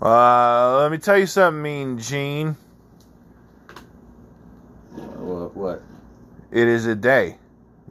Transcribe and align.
Uh, 0.00 0.78
let 0.82 0.90
me 0.90 0.98
tell 0.98 1.18
you 1.18 1.26
something, 1.26 1.60
Mean 1.62 1.98
Gene. 1.98 2.56
What? 4.94 5.54
what? 5.56 5.82
It 6.50 6.66
is 6.68 6.86
a 6.86 6.94
day. 6.94 7.36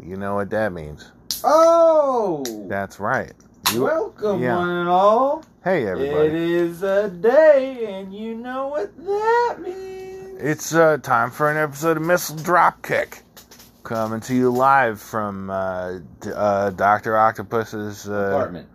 You 0.02 0.18
know 0.18 0.36
what 0.36 0.50
that 0.50 0.74
means. 0.74 1.12
Oh! 1.44 2.44
That's 2.68 3.00
right. 3.00 3.34
You- 3.74 3.84
Welcome, 3.84 4.42
yeah. 4.42 4.58
one 4.58 4.70
and 4.70 4.90
all. 4.90 5.44
Hey, 5.64 5.86
everybody. 5.88 6.28
It 6.28 6.34
is 6.34 6.82
a 6.84 7.10
day, 7.10 7.86
and 8.00 8.14
you 8.14 8.34
know 8.36 8.68
what 8.70 8.96
that 9.06 9.58
means. 9.62 10.40
It's 10.42 10.74
uh, 10.74 10.98
time 10.98 11.30
for 11.32 11.52
an 11.52 11.58
episode 11.58 11.98
of 11.98 12.04
Missile 12.04 12.38
Dropkick. 12.38 13.20
Coming 13.84 14.20
to 14.22 14.34
you 14.36 14.50
live 14.52 15.00
from 15.02 15.50
uh, 15.50 16.00
d- 16.22 16.32
uh, 16.34 16.70
Dr. 16.72 17.18
Octopus's 17.18 18.08
uh, 18.10 18.14
apartment. 18.34 18.68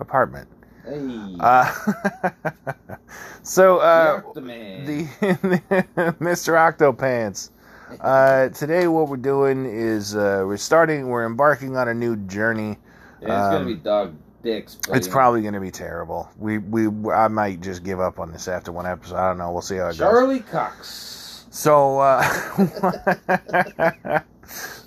apartment. 0.00 0.48
Hey. 0.84 1.36
Uh, 1.40 1.72
so, 3.42 3.78
uh, 3.78 4.20
the 4.34 4.40
the 5.20 6.14
Mr. 6.20 6.54
Octopants. 6.54 7.50
Uh, 8.00 8.48
today, 8.48 8.88
what 8.88 9.08
we're 9.08 9.16
doing 9.16 9.66
is 9.66 10.16
uh, 10.16 10.42
we're 10.44 10.56
starting, 10.56 11.06
we're 11.06 11.24
embarking 11.24 11.76
on 11.76 11.86
a 11.86 11.94
new 11.94 12.16
journey. 12.16 12.76
yeah, 13.20 13.26
it's 13.26 13.28
gonna 13.28 13.56
um, 13.58 13.66
be 13.66 13.74
dog 13.76 14.16
dicks. 14.42 14.78
It's 14.88 15.06
probably 15.06 15.42
going 15.42 15.54
to 15.54 15.60
be 15.60 15.70
terrible. 15.70 16.28
We 16.36 16.58
we 16.58 16.88
I 17.12 17.28
might 17.28 17.60
just 17.60 17.84
give 17.84 18.00
up 18.00 18.18
on 18.18 18.32
this 18.32 18.48
after 18.48 18.72
one 18.72 18.86
episode. 18.86 19.14
I 19.16 19.28
don't 19.28 19.38
know. 19.38 19.52
We'll 19.52 19.62
see 19.62 19.76
how 19.76 19.84
it 19.84 19.90
goes. 19.90 19.98
Charlie 19.98 20.40
Cox. 20.40 21.46
So, 21.50 22.00
uh, 22.00 22.22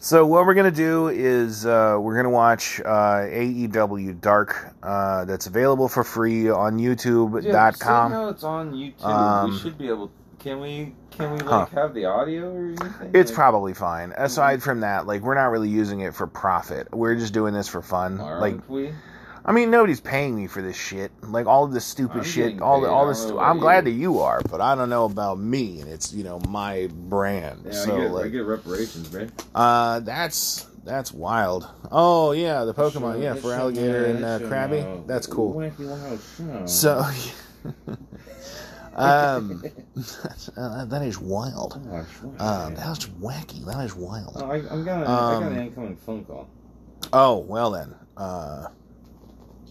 so 0.07 0.25
what 0.25 0.45
we're 0.45 0.53
gonna 0.53 0.71
do 0.71 1.09
is 1.09 1.65
uh, 1.65 1.97
we're 1.99 2.15
gonna 2.15 2.29
watch 2.29 2.79
uh, 2.79 3.25
AEW 3.27 4.21
Dark. 4.21 4.73
Uh, 4.81 5.25
that's 5.25 5.47
available 5.47 5.89
for 5.89 6.05
free 6.05 6.49
on 6.49 6.79
Yeah, 6.79 6.91
YouTube.com. 6.91 8.11
how 8.13 8.29
it's 8.29 8.43
on 8.45 8.71
YouTube, 8.71 9.03
Um, 9.05 9.51
we 9.51 9.57
should 9.57 9.77
be 9.77 9.89
able. 9.89 10.09
Can 10.39 10.61
we? 10.61 10.95
Can 11.11 11.33
we 11.33 11.39
Huh. 11.43 11.59
like 11.59 11.71
have 11.71 11.93
the 11.93 12.05
audio 12.05 12.53
or 12.53 12.67
anything? 12.67 13.11
It's 13.13 13.31
Like, 13.31 13.35
probably 13.35 13.73
fine. 13.73 14.13
Aside 14.15 14.63
from 14.63 14.79
that, 14.79 15.07
like 15.07 15.23
we're 15.23 15.35
not 15.35 15.51
really 15.51 15.67
using 15.67 15.99
it 15.99 16.15
for 16.15 16.25
profit. 16.25 16.87
We're 16.93 17.15
just 17.15 17.33
doing 17.33 17.53
this 17.53 17.67
for 17.67 17.81
fun. 17.81 18.21
Aren't 18.21 18.39
Like, 18.41 18.69
we? 18.69 18.93
I 19.49 19.53
mean, 19.53 19.71
nobody's 19.71 20.01
paying 20.01 20.35
me 20.35 20.47
for 20.47 20.61
this 20.61 20.75
shit. 20.75 21.09
Like 21.23 21.45
all 21.47 21.63
of 21.63 21.71
this 21.71 21.85
stupid 21.85 22.17
I'm 22.17 22.23
shit. 22.25 22.61
All 22.61 22.81
the 22.81 22.89
all 22.89 23.05
I 23.05 23.09
this. 23.09 23.25
know 23.25 23.39
I'm 23.39 23.59
glad 23.59 23.85
that 23.85 23.91
you 23.91 24.19
are, 24.19 24.41
but 24.49 24.59
I 24.59 24.75
don't 24.75 24.89
know 24.89 25.05
about 25.05 25.39
me, 25.39 25.79
and 25.79 25.89
it's 25.89 26.11
you 26.13 26.25
know 26.25 26.39
my 26.49 26.89
brand. 26.91 27.61
Yeah, 27.65 27.71
so 27.71 27.95
I, 27.95 28.01
get, 28.01 28.25
I 28.25 28.27
get 28.29 28.45
reparations, 28.45 29.11
man. 29.13 29.31
uh, 29.55 30.01
that's 30.01 30.63
that's 30.83 31.13
wild. 31.13 31.65
Oh 31.91 32.31
yeah, 32.33 32.65
the 32.65 32.73
Pokemon. 32.73 33.21
Yeah, 33.23 33.35
for 33.35 33.53
alligator 33.53 34.05
and 34.05 34.25
uh, 34.25 34.39
Krabby. 34.39 34.83
uh, 34.83 35.03
That's 35.07 35.27
cool. 35.27 35.53
Wacky 35.53 35.87
Wild 35.87 36.19
Show. 36.37 36.65
So, 36.65 37.05
um, 38.95 39.63
uh, 40.57 40.85
that 40.85 41.01
is 41.03 41.19
wild. 41.19 41.73
Um, 42.39 42.75
that's 42.75 43.05
wacky. 43.21 43.65
That 43.65 43.83
is 43.85 43.95
wild. 43.95 44.33
Oh, 44.41 44.49
I. 44.51 44.55
I 44.57 44.83
got 44.83 45.07
Um, 45.07 45.43
an 45.43 45.57
incoming 45.59 45.95
phone 45.97 46.25
call. 46.25 46.47
Oh 47.13 47.37
well 47.37 47.71
then. 47.71 47.95
Uh, 48.17 48.67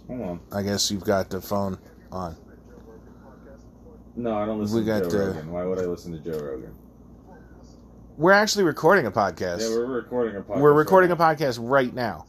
Hold 0.08 0.20
on. 0.22 0.40
I 0.52 0.62
guess 0.62 0.90
you've 0.90 1.04
got 1.04 1.30
the 1.30 1.40
phone 1.40 1.78
on. 2.12 2.36
No, 4.14 4.36
I 4.36 4.46
don't 4.46 4.60
listen 4.60 4.78
We 4.78 4.84
to 4.84 5.00
got, 5.00 5.10
Joe 5.10 5.18
uh, 5.18 5.26
Rogan. 5.26 5.52
Why 5.52 5.64
would 5.64 5.78
I 5.78 5.82
listen 5.82 6.12
to 6.12 6.18
Joe 6.18 6.38
Rogan? 6.38 6.74
We're 8.16 8.32
actually 8.32 8.64
recording 8.64 9.04
a 9.06 9.10
podcast. 9.10 9.60
Yeah, 9.60 9.68
we're 9.76 9.84
recording 9.86 10.36
a 10.36 10.40
podcast. 10.42 10.60
We're 10.60 10.72
recording 10.72 11.10
a 11.10 11.16
right 11.16 11.36
podcast 11.38 11.58
right 11.60 11.92
now. 11.94 12.24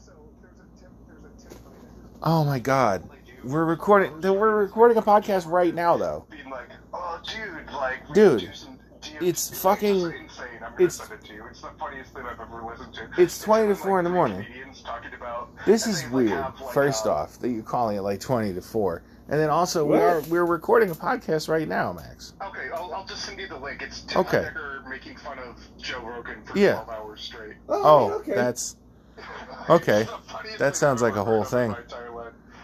Oh 2.21 2.43
my 2.43 2.59
god. 2.59 3.07
We're 3.43 3.63
recording 3.63 4.19
we're 4.21 4.55
recording 4.57 4.97
a 4.97 5.01
podcast 5.01 5.49
right 5.49 5.73
now 5.73 5.95
though. 5.95 6.25
being 6.29 6.49
like, 6.49 6.69
oh, 6.93 7.21
dude, 7.23 8.13
Dude, 8.13 8.41
should 8.41 8.49
do 8.49 8.55
some 8.55 8.79
DMT. 9.01 9.21
it's 9.27 9.61
fucking- 9.61 9.95
insane. 10.01 10.15
I'm 10.15 10.56
gonna 10.56 10.56
it's- 10.85 10.95
send 10.95 11.11
it 11.11 11.23
to 11.25 11.33
you. 11.33 11.43
It's 11.49 11.61
the 11.61 11.69
funniest 11.79 12.13
thing 12.13 12.23
I've 12.25 12.39
ever 12.39 12.63
listened 12.63 12.93
to. 12.95 13.21
It's 13.21 13.41
20 13.41 13.63
to 13.67 13.73
Like, 13.73 13.83
4 13.83 13.99
in 13.99 14.03
the 14.03 14.09
morning. 14.09 14.43
comedians 14.43 14.81
talking 14.81 15.13
about- 15.13 15.49
This 15.65 15.87
is 15.87 15.99
they, 16.01 16.05
like, 16.07 16.13
weird. 16.13 16.39
like, 16.61 16.73
First 16.73 17.05
off, 17.07 17.39
that 17.39 17.49
you're 17.49 17.63
calling 17.63 17.97
it 17.97 18.01
like 18.01 18.19
20 18.19 18.53
to 18.53 18.61
4. 18.61 19.01
And 19.29 19.39
then 19.39 19.49
also 19.49 19.83
we 19.83 19.97
are 19.97 20.21
we're 20.29 20.45
recording 20.45 20.89
a 20.89 20.95
podcast 20.95 21.49
right 21.49 21.67
now, 21.67 21.91
Max. 21.91 22.33
Okay, 22.41 22.69
I'll, 22.73 22.93
I'll 22.93 23.05
just 23.05 23.25
send 23.25 23.37
you 23.39 23.47
the 23.47 23.57
link. 23.57 23.81
It's 23.81 24.01
Tim 24.03 24.21
Okay. 24.21 24.37
Heidecker 24.53 24.87
making 24.89 25.17
fun 25.17 25.37
of 25.39 25.57
Joe 25.77 25.99
Rogan 26.01 26.41
for 26.45 26.57
Yeah. 26.57 26.75
12 26.83 26.89
hours 26.89 27.21
straight. 27.21 27.55
now. 27.67 27.75
Oh, 27.75 28.11
okay. 28.19 28.33
that's 28.33 28.77
Okay. 29.69 30.01
It's 30.03 30.11
the 30.11 30.17
funniest 30.31 30.59
That 30.59 30.75
sounds 30.77 31.01
like 31.01 31.15
a 31.17 31.23
whole 31.25 31.43
heard 31.43 31.63
in 31.65 31.71
my 31.71 31.75
thing. 31.75 31.93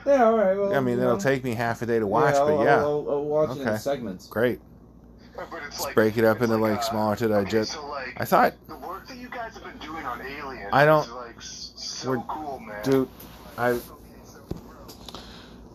yeah. 0.06 0.24
All 0.24 0.38
right. 0.38 0.56
Well, 0.58 0.74
I 0.74 0.80
mean, 0.80 1.00
it'll 1.00 1.16
know. 1.16 1.20
take 1.20 1.44
me 1.44 1.54
half 1.54 1.82
a 1.82 1.86
day 1.86 2.00
to 2.00 2.08
watch, 2.08 2.36
yeah, 2.36 2.40
but 2.42 2.56
I'll, 2.56 2.64
yeah. 2.64 2.78
I'll, 2.78 3.06
I'll 3.10 3.26
watch 3.26 3.58
it 3.58 3.68
in 3.68 3.78
segments. 3.80 4.28
Great. 4.28 4.62
But 5.36 5.46
it's 5.54 5.62
Let's 5.64 5.82
like, 5.86 5.96
break 5.96 6.18
it 6.18 6.26
up 6.26 6.42
into 6.42 6.58
like 6.58 6.80
uh, 6.80 6.82
smaller 6.82 7.16
to 7.18 7.26
okay, 7.26 7.44
digest. 7.46 7.72
so, 7.74 7.88
like, 7.88 8.14
I 8.18 8.26
thought 8.26 8.54
the 8.68 8.76
work 8.78 9.08
that 9.08 9.18
you 9.18 9.30
guys 9.30 9.54
have 9.56 9.64
been 9.64 9.78
doing 9.80 10.06
on 10.06 10.22
Alien 10.22 10.70
I 10.72 10.86
don't- 10.86 11.06
is 11.06 11.12
like 11.12 11.42
so 11.42 12.10
we're- 12.12 12.24
cool, 12.28 12.60
man. 12.60 12.84
dude 12.84 13.10
I 13.58 13.80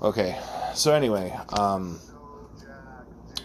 Okay. 0.01 0.39
So 0.75 0.95
anyway, 0.95 1.37
um 1.59 1.99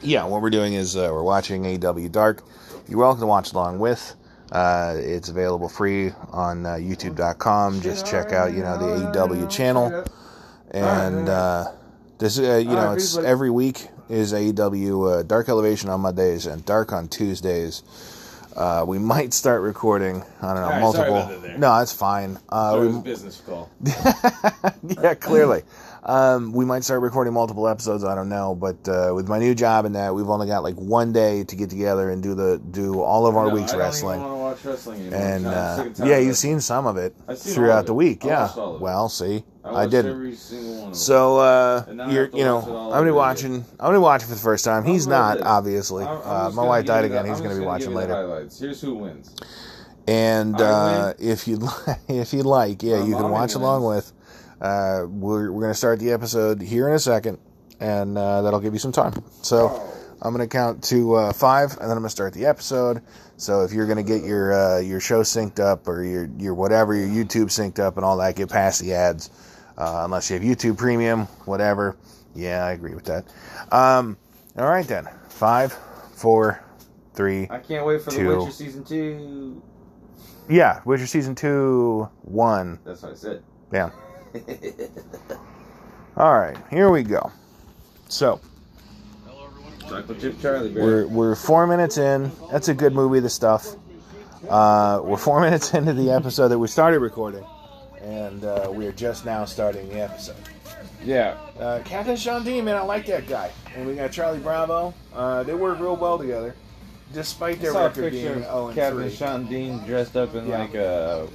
yeah, 0.02 0.26
what 0.26 0.42
we're 0.42 0.50
doing 0.50 0.74
is 0.74 0.96
uh, 0.98 1.10
we're 1.12 1.24
watching 1.24 1.64
AEW 1.64 2.12
Dark. 2.12 2.44
You're 2.90 3.00
welcome 3.00 3.22
to 3.22 3.28
watch 3.28 3.54
along 3.54 3.80
with. 3.80 4.16
Uh, 4.52 4.96
it's 4.98 5.30
available 5.30 5.70
free 5.70 6.12
on 6.30 6.66
uh, 6.66 6.72
YouTube.com. 6.74 7.80
Just 7.82 8.06
check 8.06 8.34
out, 8.34 8.54
you 8.54 8.62
know, 8.62 8.78
the 8.78 9.06
AEW 9.18 9.50
channel. 9.50 10.04
And 10.72 11.30
uh, 11.30 11.72
this, 12.20 12.38
uh, 12.38 12.58
you 12.58 12.66
know, 12.70 12.92
it's 12.92 13.16
every 13.18 13.50
week 13.50 13.88
is 14.10 14.34
AEW 14.34 15.20
uh, 15.20 15.24
Dark 15.24 15.50
Elevation 15.50 15.90
on 15.90 16.02
Mondays 16.02 16.46
and 16.46 16.66
Dark 16.66 16.92
on 16.92 17.08
Tuesdays. 17.08 17.84
Uh, 18.56 18.84
we 18.88 19.00
might 19.14 19.34
start 19.34 19.62
recording. 19.62 20.24
I 20.42 20.54
don't 20.54 20.62
know, 20.64 20.92
sorry 20.92 21.12
multiple. 21.12 21.42
that. 21.42 21.60
No, 21.60 21.78
that's 21.78 21.94
fine. 21.94 22.38
Uh, 22.50 22.90
we, 22.92 23.02
business 23.02 23.42
call. 23.42 23.70
yeah, 23.84 25.14
clearly. 25.16 25.64
Um, 26.06 26.52
we 26.52 26.66
might 26.66 26.84
start 26.84 27.02
recording 27.02 27.32
multiple 27.34 27.66
episodes. 27.66 28.04
I 28.04 28.14
don't 28.14 28.28
know, 28.28 28.56
but 28.56 28.88
uh, 28.90 29.14
with 29.16 29.30
my 29.30 29.40
new 29.40 29.56
job 29.56 29.86
and 29.86 29.96
that, 29.96 30.14
we've 30.14 30.28
only 30.28 30.48
got 30.48 30.62
like 30.62 30.76
one 30.76 31.14
day 31.14 31.46
to 31.46 31.56
get 31.56 31.70
together 31.70 32.10
and 32.10 32.22
do 32.22 32.36
the 32.36 32.62
do 32.72 33.02
all 33.02 33.26
of 33.26 33.38
our 33.38 33.48
No, 33.48 33.54
week's 33.54 33.70
I 33.74 33.78
don't 33.78 33.86
wrestling. 33.86 34.20
Even 34.20 34.32
want 34.34 34.60
to 34.60 34.66
watch 34.66 34.74
wrestling 34.74 35.00
anymore. 35.02 35.20
And 35.22 35.46
uh, 35.48 35.76
sick 35.78 35.86
and 35.86 35.96
tired 35.96 36.10
yeah, 36.10 36.18
you've 36.18 36.38
seen 36.38 36.60
some 36.60 36.86
of 36.88 36.98
it 36.98 37.16
throughout 37.38 37.80
of 37.82 37.86
the 37.86 37.94
week. 37.94 38.26
I 38.26 38.28
Yeah. 38.28 38.50
it. 38.52 38.82
Well, 38.82 39.08
see, 39.08 39.46
I, 39.64 39.72
watched 39.72 39.92
didn't. 39.92 40.12
Every 40.12 40.36
single 40.36 40.84
one. 40.84 40.94
So 40.94 41.38
uh, 41.38 41.86
I 41.88 42.12
you're, 42.12 42.30
you 42.34 42.44
know, 42.44 42.58
it 42.60 42.64
I'm 42.68 42.92
gonna 42.92 43.06
be 43.06 43.12
watching. 43.12 43.56
I'm 43.56 43.64
gonna 43.78 44.00
be 44.00 44.02
watching 44.02 44.28
for 44.28 44.36
the 44.36 44.42
first 44.42 44.66
time. 44.66 44.84
He's 44.84 45.08
not, 45.08 45.40
obviously. 45.42 46.04
Uh, 46.04 46.52
my 46.54 46.66
wife 46.66 46.86
died 46.86 47.06
again. 47.06 47.26
He's 47.26 47.40
gonna 47.40 47.56
be 47.56 47.62
watching 47.66 47.94
later. 47.94 48.50
Here's 48.60 48.82
who 48.82 48.96
wins. 48.96 49.34
And 50.06 50.60
uh, 50.60 51.14
if 51.18 51.48
you 51.48 51.66
if 52.10 52.34
you 52.34 52.44
like, 52.44 52.84
yeah, 52.84 53.02
you 53.06 53.16
can 53.16 53.30
watch 53.30 53.54
along 53.56 53.86
with. 53.86 54.12
Uh, 54.62 55.06
we're 55.08 55.52
we're 55.52 55.62
gonna 55.62 55.74
start 55.74 56.00
the 56.00 56.12
episode 56.12 56.62
here 56.62 56.88
in 56.88 56.96
a 56.96 57.00
second, 57.00 57.38
and 57.80 58.18
uh, 58.18 58.42
that'll 58.42 58.60
give 58.60 58.74
you 58.74 58.80
some 58.80 58.92
time. 58.92 59.14
So. 59.42 59.90
I'm 60.26 60.32
gonna 60.32 60.48
count 60.48 60.82
to 60.86 61.16
uh, 61.16 61.34
five, 61.34 61.72
and 61.72 61.82
then 61.82 61.92
I'm 61.92 61.98
gonna 61.98 62.10
start 62.10 62.34
the 62.34 62.46
episode. 62.46 63.02
So 63.36 63.64
if 63.64 63.74
you're 63.74 63.86
gonna 63.88 64.04
get 64.04 64.24
your 64.24 64.54
uh, 64.54 64.80
your 64.80 65.02
show 65.02 65.22
synced 65.22 65.60
up 65.60 65.86
or 65.86 66.02
your 66.06 66.30
your 66.38 66.54
whatever 66.54 66.96
your 66.96 67.10
YouTube 67.10 67.48
synced 67.48 67.80
up 67.80 67.98
and 67.98 68.06
all 68.06 68.16
that, 68.18 68.38
get 68.38 68.50
past 68.50 68.80
the 68.80 68.94
ads. 68.94 69.30
Uh, 69.78 70.04
unless 70.06 70.30
you 70.30 70.40
have 70.40 70.44
YouTube 70.44 70.78
Premium, 70.78 71.26
whatever. 71.46 71.98
Yeah, 72.36 72.64
I 72.64 72.72
agree 72.72 72.96
with 72.96 73.04
that. 73.06 73.26
Um, 73.70 74.18
all 74.58 74.70
right 74.70 74.88
then, 74.88 75.10
five, 75.28 75.74
four, 76.14 76.64
three. 77.16 77.48
I 77.50 77.60
can't 77.60 77.86
wait 77.86 78.02
for 78.02 78.12
Two. 78.12 78.30
the 78.30 78.40
Witcher 78.40 78.52
season 78.52 78.86
two. 78.86 79.62
Yeah, 80.48 80.82
Witcher 80.86 81.08
season 81.08 81.36
two, 81.36 82.08
one. 82.22 82.80
That's 82.86 83.02
what 83.02 83.12
I 83.12 83.16
said. 83.16 83.44
Yeah. 83.74 83.90
All 86.18 86.34
right, 86.40 86.58
here 86.70 86.90
we 86.92 87.04
go. 87.04 87.32
So 88.10 88.40
Chocolate 89.82 90.20
chip 90.20 90.40
Charlie, 90.42 90.70
baby. 90.70 90.82
we're 90.82 91.08
we're 91.08 91.36
four 91.36 91.68
minutes 91.68 91.98
in. 91.98 92.32
That's 92.52 92.68
a 92.70 92.74
good 92.74 92.94
movie. 92.94 93.20
The 93.20 93.30
stuff. 93.30 93.76
Uh, 94.50 95.02
we're 95.04 95.18
four 95.18 95.40
minutes 95.48 95.74
into 95.74 95.94
the 95.94 96.12
episode 96.12 96.50
that 96.50 96.60
we 96.60 96.68
started 96.68 97.00
recording, 97.00 97.44
and 98.02 98.44
uh, 98.46 98.70
we 98.72 98.86
are 98.88 98.92
just 98.92 99.26
now 99.26 99.46
starting 99.46 99.88
the 99.90 100.02
episode. 100.02 100.36
yeah. 101.04 101.38
Uh, 101.60 101.80
Captain 101.86 102.16
Sean 102.16 102.44
Dean, 102.44 102.66
man, 102.66 102.76
I 102.76 102.82
like 102.82 103.06
that 103.08 103.28
guy. 103.28 103.52
And 103.76 103.88
we 103.88 103.96
got 103.96 104.12
Charlie 104.12 104.40
Bravo. 104.40 104.94
Uh, 105.14 105.44
they 105.44 105.54
work 105.54 105.80
real 105.80 105.96
well 105.96 106.18
together, 106.18 106.56
despite 107.14 107.60
their 107.62 107.74
record 107.74 108.12
being 108.12 108.44
of 108.46 108.74
0 108.74 108.74
Captain 108.74 109.02
3. 109.10 109.16
Sean 109.16 109.46
Dean 109.48 109.80
dressed 109.86 110.16
up 110.18 110.36
in 110.36 110.48
Yeah. 110.48 110.58
like 110.60 110.74
a, 110.76 111.28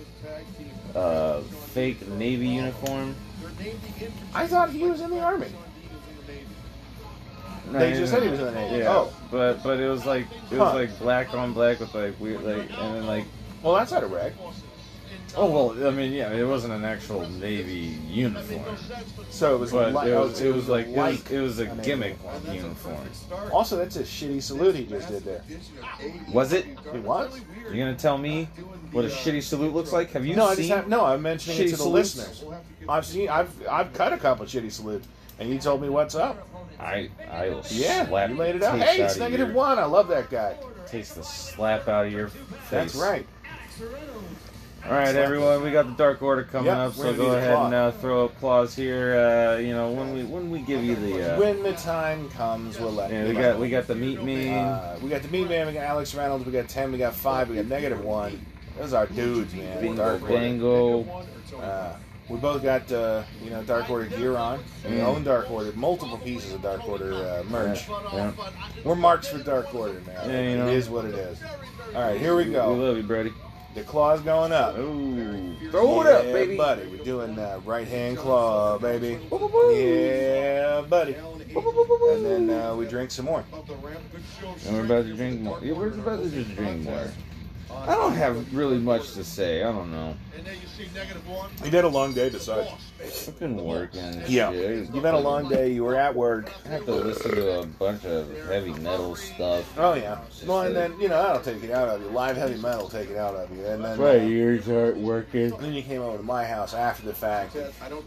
a 0.94 1.42
fake 1.68 2.06
Navy 2.08 2.48
uniform. 2.48 3.14
I 4.34 4.46
thought 4.46 4.70
he 4.70 4.84
was 4.84 5.00
in 5.00 5.10
the 5.10 5.20
army. 5.20 5.48
No, 7.70 7.78
They 7.78 7.92
he 7.92 7.98
just 7.98 8.12
said 8.12 8.22
he 8.22 8.30
was 8.30 8.38
in 8.40 8.46
the 8.46 8.52
Navy. 8.52 8.78
Yeah, 8.78 8.88
Oh. 8.90 9.12
but 9.30 9.62
but 9.62 9.78
it 9.78 9.88
was 9.88 10.06
like 10.06 10.22
it 10.50 10.56
Huh. 10.56 10.64
was 10.64 10.74
like 10.74 10.98
black 10.98 11.34
on 11.34 11.52
black 11.52 11.80
with 11.80 11.94
like 11.94 12.18
weird 12.18 12.42
like 12.42 12.70
and 12.70 12.94
then 12.96 13.06
like 13.06 13.24
Well, 13.62 13.74
that's 13.74 13.92
not 13.92 14.02
a 14.02 14.06
wreck. 14.06 14.32
Oh 15.36 15.50
well, 15.74 15.86
I 15.86 15.90
mean, 15.90 16.12
yeah, 16.12 16.32
it 16.32 16.44
wasn't 16.44 16.72
an 16.72 16.84
actual 16.84 17.28
Navy 17.28 17.96
uniform, 18.08 18.76
So 19.30 19.54
it 19.54 19.58
was, 19.58 19.72
but 19.72 19.94
li- 19.94 20.10
it 20.10 20.14
oh, 20.14 20.22
was, 20.26 20.40
it 20.40 20.54
was 20.54 20.68
like 20.68 20.86
it 20.88 20.96
was, 20.96 21.30
it 21.30 21.38
was 21.40 21.58
a 21.60 21.66
gimmick 21.66 22.16
uniform. 22.50 22.96
Also, 23.52 23.76
that's 23.76 23.96
a 23.96 24.02
shitty 24.02 24.42
salute 24.42 24.74
he 24.74 24.86
just 24.86 25.08
did 25.08 25.24
there. 25.24 25.42
Was 26.32 26.52
it? 26.52 26.66
It 26.94 27.02
was? 27.02 27.40
You're 27.64 27.76
gonna 27.76 27.94
tell 27.94 28.16
me 28.18 28.46
what 28.92 29.04
a 29.04 29.08
shitty 29.08 29.42
salute 29.42 29.74
looks 29.74 29.92
like? 29.92 30.10
Have 30.12 30.24
you 30.24 30.34
No, 30.34 30.46
I 30.46 30.54
seen? 30.54 30.64
just 30.64 30.74
have, 30.76 30.88
no. 30.88 31.04
I'm 31.04 31.20
mentioning 31.22 31.58
it 31.60 31.64
to 31.66 31.70
the 31.72 31.76
salutes? 31.76 32.16
listeners. 32.16 32.44
I've 32.88 33.04
seen, 33.04 33.28
I've, 33.28 33.50
I've 33.68 33.92
cut 33.92 34.12
a 34.14 34.16
couple 34.16 34.46
shitty 34.46 34.72
salutes, 34.72 35.06
and 35.38 35.50
you 35.50 35.58
told 35.58 35.82
me 35.82 35.88
what's 35.90 36.14
up. 36.14 36.48
I 36.80 37.10
I 37.30 37.50
will 37.50 37.62
Yeah, 37.70 38.06
slap 38.06 38.30
you 38.30 38.36
laid 38.36 38.56
it 38.56 38.62
out. 38.62 38.78
Hey, 38.78 39.02
it's 39.02 39.18
negative 39.18 39.48
your- 39.48 39.56
one. 39.56 39.78
I 39.78 39.84
love 39.84 40.08
that 40.08 40.30
guy. 40.30 40.56
Taste 40.86 41.16
the 41.16 41.22
slap 41.22 41.86
out 41.86 42.06
of 42.06 42.12
your 42.12 42.28
face. 42.28 42.40
That's 42.70 42.94
right. 42.96 43.26
All 44.88 44.94
right, 44.94 45.14
everyone, 45.14 45.62
we 45.62 45.70
got 45.70 45.84
the 45.86 45.92
Dark 45.92 46.22
Order 46.22 46.44
coming 46.44 46.66
Yep, 46.66 46.76
up, 46.78 46.94
so 46.94 47.12
go 47.12 47.32
ahead 47.34 47.52
and 47.58 47.74
uh, 47.74 47.90
throw 47.92 48.24
applause 48.24 48.74
here. 48.74 49.16
Uh, 49.18 49.58
you 49.58 49.74
know, 49.74 49.90
when 49.92 50.14
we 50.14 50.24
when 50.24 50.50
we 50.50 50.60
give 50.60 50.82
you 50.82 50.96
the. 50.96 51.34
Uh, 51.34 51.38
When 51.38 51.62
the 51.62 51.74
time 51.74 52.30
comes, 52.30 52.78
we'll 52.80 52.92
let 52.92 53.10
yeah, 53.10 53.24
you 53.24 53.28
we 53.28 53.34
got 53.34 53.58
we 53.58 53.68
got 53.68 53.86
the 53.86 53.94
meat 53.94 54.22
man. 54.22 54.66
Uh, 54.66 54.98
we 55.02 55.10
got 55.10 55.20
the 55.22 55.28
Meat 55.28 55.46
Man, 55.46 55.66
we 55.66 55.74
got 55.74 55.82
Alex 55.84 56.14
Reynolds, 56.14 56.46
we 56.46 56.52
got 56.52 56.68
10, 56.70 56.90
we 56.92 56.96
got 56.96 57.14
5, 57.14 57.50
we 57.50 57.56
got 57.56 57.66
negative 57.66 58.02
1. 58.02 58.46
Those 58.78 58.94
are 58.94 59.06
dudes, 59.06 59.52
man. 59.52 59.78
Bingo 59.82 60.18
Dark 60.18 60.22
Order. 60.30 61.62
Uh, 61.62 61.96
we 62.30 62.36
both 62.38 62.62
got, 62.62 62.90
uh, 62.90 63.24
you 63.42 63.50
know, 63.50 63.62
Dark 63.64 63.90
Order 63.90 64.06
gear 64.16 64.36
on. 64.36 64.58
We 64.84 64.92
Mm. 64.96 65.04
own 65.04 65.24
Dark 65.24 65.50
Order, 65.50 65.72
multiple 65.74 66.16
pieces 66.18 66.54
of 66.54 66.62
Dark 66.62 66.88
Order 66.88 67.12
uh, 67.12 67.42
merch. 67.50 67.88
Yeah. 68.12 68.32
We're 68.84 68.94
marks 68.94 69.28
for 69.28 69.38
Dark 69.38 69.74
Order 69.74 70.00
man. 70.06 70.30
Yeah, 70.30 70.50
you 70.50 70.56
know. 70.56 70.68
It 70.68 70.74
is 70.74 70.88
what 70.88 71.04
it 71.04 71.14
is. 71.14 71.38
All 71.94 72.02
right, 72.02 72.18
here 72.18 72.34
we 72.36 72.44
go. 72.46 72.72
We 72.72 72.80
love 72.80 72.96
you, 72.96 73.02
Brody. 73.02 73.32
The 73.74 73.82
claw's 73.84 74.20
going 74.22 74.52
up. 74.52 74.76
Ooh, 74.78 75.54
throw 75.70 76.00
it 76.00 76.06
up, 76.08 76.24
baby. 76.24 76.56
buddy. 76.56 76.86
We're 76.88 77.04
doing 77.04 77.38
uh, 77.38 77.60
right 77.64 77.86
hand 77.86 78.16
claw, 78.16 78.78
baby. 78.78 79.18
Yeah, 79.72 80.80
buddy. 80.88 81.14
And 81.14 82.24
then 82.24 82.50
uh, 82.50 82.74
we 82.74 82.86
drink 82.86 83.10
some 83.10 83.26
more. 83.26 83.44
And 84.66 84.74
we're 84.74 84.84
about 84.84 85.04
to 85.04 85.14
drink 85.14 85.40
more. 85.42 85.60
Yeah, 85.62 85.74
we're 85.74 85.88
about 85.88 86.22
to 86.22 86.30
just 86.30 86.54
drink 86.56 86.82
more. 86.82 87.08
I 87.70 87.94
don't 87.94 88.14
have 88.14 88.54
really 88.54 88.78
much 88.78 89.12
to 89.12 89.24
say. 89.24 89.62
I 89.62 89.70
don't 89.72 89.90
know. 89.90 90.14
You've 91.64 91.72
had 91.72 91.84
a 91.84 91.88
long 91.88 92.12
day 92.14 92.28
besides. 92.30 92.70
I've 93.28 93.38
been 93.38 93.56
working. 93.56 94.22
Yeah. 94.26 94.50
shit. 94.52 94.90
You've 94.94 95.04
had 95.04 95.14
a 95.14 95.18
long 95.20 95.48
day. 95.48 95.72
You 95.72 95.84
were 95.84 95.96
at 95.96 96.14
work. 96.14 96.50
I 96.64 96.68
have 96.68 96.84
to 96.86 96.94
listen 96.94 97.32
to 97.32 97.60
a 97.60 97.66
bunch 97.66 98.04
of 98.04 98.28
heavy 98.48 98.72
metal 98.74 99.16
stuff. 99.16 99.70
Oh, 99.78 99.94
yeah. 99.94 100.18
Well, 100.46 100.62
and 100.62 100.74
then, 100.76 100.92
you 101.00 101.08
know, 101.08 101.22
that'll 101.22 101.40
take 101.42 101.62
it 101.62 101.70
out 101.70 101.88
of 101.88 102.00
you. 102.02 102.08
Live 102.08 102.36
heavy 102.36 102.60
metal 102.60 102.82
will 102.82 102.88
take 102.90 103.10
it 103.10 103.16
out 103.16 103.34
of 103.34 103.54
you. 103.56 103.64
And 103.66 103.84
then, 103.84 103.98
My 103.98 104.10
uh, 104.18 104.22
ears 104.22 104.68
aren't 104.68 104.98
working. 104.98 105.50
then 105.58 105.74
you 105.74 105.82
came 105.82 106.00
over 106.00 106.16
to 106.18 106.22
my 106.22 106.44
house 106.44 106.74
after 106.74 107.04
the 107.06 107.14
fact. 107.14 107.56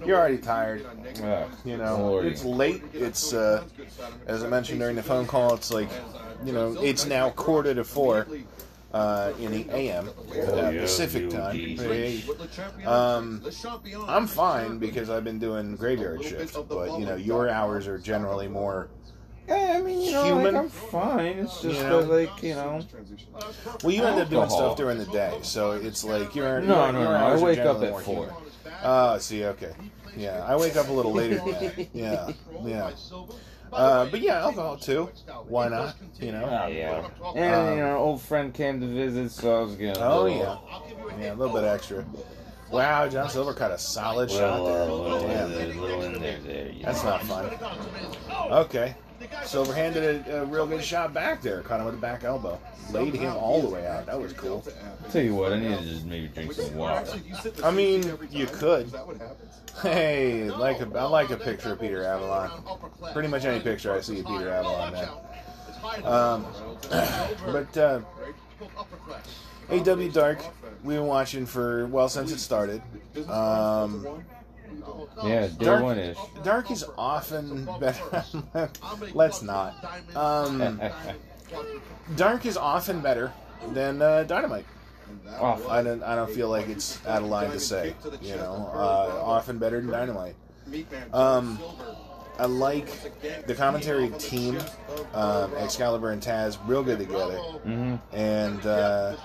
You're 0.05 0.17
already 0.17 0.37
tired. 0.37 0.85
Ah, 1.23 1.45
You 1.65 1.77
know, 1.77 1.97
Lordy. 1.97 2.29
it's 2.29 2.43
late. 2.43 2.81
It's, 2.93 3.33
uh, 3.33 3.63
as 4.27 4.43
I 4.43 4.47
mentioned 4.49 4.79
during 4.79 4.95
the 4.95 5.03
phone 5.03 5.27
call, 5.27 5.53
it's 5.53 5.71
like, 5.71 5.89
you 6.45 6.53
know, 6.53 6.75
it's 6.81 7.05
now 7.05 7.29
quarter 7.31 7.73
to 7.75 7.83
four 7.83 8.27
uh, 8.93 9.33
in 9.39 9.51
the 9.51 9.69
AM, 9.73 10.09
uh, 10.09 10.71
Pacific 10.71 11.29
time. 11.29 11.77
Um, 12.85 13.43
I'm 14.07 14.27
fine 14.27 14.77
because 14.79 15.09
I've 15.09 15.23
been 15.23 15.39
doing 15.39 15.75
graveyard 15.75 16.23
shift, 16.23 16.57
but 16.67 16.99
you 16.99 17.05
know 17.05 17.15
your 17.15 17.49
hours 17.49 17.87
are 17.87 17.97
generally 17.97 18.47
more. 18.47 18.89
Yeah, 19.47 19.75
I 19.77 19.81
mean, 19.81 20.01
you 20.01 20.11
know, 20.11 20.23
Human. 20.25 20.53
like, 20.53 20.63
I'm 20.63 20.69
fine. 20.69 21.25
It's 21.39 21.61
just 21.61 21.77
You 21.79 21.83
know? 21.83 22.01
that, 22.03 22.13
like, 22.13 22.43
you 22.43 22.53
know. 22.53 22.79
Well, 23.83 23.91
you 23.91 24.03
end 24.03 24.19
up 24.19 24.29
doing 24.29 24.49
stuff 24.49 24.77
during 24.77 24.97
the 24.97 25.05
day, 25.07 25.39
so 25.41 25.71
it's 25.71 26.03
like 26.03 26.35
you're. 26.35 26.61
No, 26.61 26.83
your, 26.85 26.93
no, 26.93 27.01
your 27.01 27.09
no. 27.09 27.25
I 27.25 27.37
wake 27.37 27.59
up 27.59 27.81
at 27.81 27.89
more 27.89 28.01
four. 28.01 28.25
human. 28.27 28.35
Oh, 28.83 29.17
see, 29.17 29.43
okay, 29.45 29.73
yeah, 30.15 30.45
I 30.47 30.55
wake 30.55 30.75
up 30.75 30.89
a 30.89 30.91
little 30.91 31.11
later 31.11 31.37
than 31.37 31.51
that. 31.51 31.87
Yeah, 31.93 32.31
yeah. 32.63 32.91
Uh, 33.71 34.05
but 34.05 34.21
yeah, 34.21 34.41
alcohol 34.41 34.77
too. 34.77 35.09
Why 35.47 35.67
not? 35.69 35.95
You 36.19 36.31
know. 36.33 36.43
Oh, 36.45 36.67
yeah. 36.67 37.07
And, 37.35 37.55
Um, 37.55 37.77
you 37.77 37.83
know, 37.83 37.97
old 37.97 38.21
friend 38.21 38.53
came 38.53 38.81
to 38.81 38.87
visit, 38.87 39.31
so 39.31 39.59
I 39.59 39.61
was 39.63 39.75
gonna. 39.75 39.93
Oh 39.99 40.23
go- 40.23 40.27
yeah, 40.27 41.17
yeah, 41.19 41.33
a 41.33 41.35
little 41.35 41.53
bit 41.53 41.63
extra. 41.63 42.05
Wow, 42.69 43.07
John 43.09 43.29
Silver 43.29 43.53
cut 43.53 43.71
a 43.71 43.77
solid 43.77 44.31
shot 44.31 44.63
Well, 44.63 44.65
there. 44.65 44.81
uh, 44.81 44.85
little, 44.85 45.27
Damn. 45.27 45.51
in 45.51 45.51
there, 45.51 45.67
little 45.81 46.01
in 46.03 46.21
there, 46.21 46.39
there. 46.39 46.71
That's 46.83 47.03
know. 47.03 47.09
not 47.09 47.23
fun. 47.23 48.51
Okay. 48.51 48.95
Silver 49.45 49.73
handed 49.73 50.27
a, 50.27 50.41
a 50.41 50.45
real 50.45 50.65
good 50.65 50.83
shot 50.83 51.13
back 51.13 51.41
there, 51.41 51.61
caught 51.61 51.79
him 51.79 51.85
with 51.85 51.95
a 51.95 51.97
back 51.97 52.23
elbow. 52.23 52.59
Laid 52.91 53.13
him 53.13 53.33
all 53.35 53.61
the 53.61 53.69
way 53.69 53.87
out. 53.87 54.05
That 54.05 54.19
was 54.19 54.33
cool. 54.33 54.63
Tell 55.11 55.21
you 55.21 55.35
what, 55.35 55.53
I 55.53 55.59
need 55.59 55.77
to 55.77 55.83
just 55.83 56.05
maybe 56.05 56.27
drink 56.27 56.53
some 56.53 56.75
water. 56.75 57.11
I 57.63 57.71
mean, 57.71 58.03
you 58.29 58.45
could. 58.47 58.91
Hey, 59.81 60.49
like 60.49 60.79
a, 60.81 60.97
I 60.97 61.03
like 61.03 61.29
a 61.31 61.37
picture 61.37 61.73
of 61.73 61.79
Peter 61.79 62.03
Avalon. 62.03 62.63
Pretty 63.13 63.27
much 63.27 63.45
any 63.45 63.59
picture 63.61 63.93
I 63.93 64.01
see 64.01 64.19
of 64.19 64.25
Peter 64.25 64.49
Avalon, 64.49 64.93
man. 64.93 65.09
Um, 66.05 66.45
but 66.89 67.77
uh, 67.77 68.01
AEW 69.69 70.13
Dark, 70.13 70.39
we've 70.83 70.97
been 70.97 71.07
watching 71.07 71.45
for 71.45 71.87
well 71.87 72.09
since 72.09 72.31
it 72.31 72.39
started. 72.39 72.81
Um, 73.27 74.23
Yeah, 75.23 75.47
day 75.47 75.65
Dark- 75.65 75.83
one 75.83 75.97
ish. 75.99 76.17
Dark 76.43 76.71
is 76.71 76.85
often 76.97 77.67
better. 77.79 78.23
Let's 79.13 79.41
not. 79.41 79.73
Um, 80.15 80.79
Dark 82.15 82.45
is 82.45 82.57
often 82.57 83.01
better 83.01 83.33
than 83.69 84.01
uh, 84.01 84.23
Dynamite. 84.23 84.65
Off. 85.39 85.67
I 85.67 85.83
don't. 85.83 86.01
I 86.03 86.15
don't 86.15 86.31
feel 86.31 86.49
like 86.49 86.69
it's 86.69 87.05
out 87.05 87.21
of 87.21 87.27
line 87.29 87.51
to 87.51 87.59
say. 87.59 87.93
You 88.21 88.35
know, 88.35 88.71
uh, 88.73 89.21
often 89.23 89.57
better 89.57 89.81
than 89.81 89.89
Dynamite. 89.91 90.35
Um, 91.13 91.59
I 92.41 92.45
like 92.45 92.87
the 93.45 93.53
commentary 93.53 94.09
team, 94.17 94.57
um, 95.13 95.53
Excalibur 95.53 96.09
and 96.09 96.19
Taz, 96.19 96.57
real 96.65 96.81
good 96.81 96.97
together, 96.97 97.37
hmm 97.37 97.95
and 98.11 98.65
uh, 98.65 99.15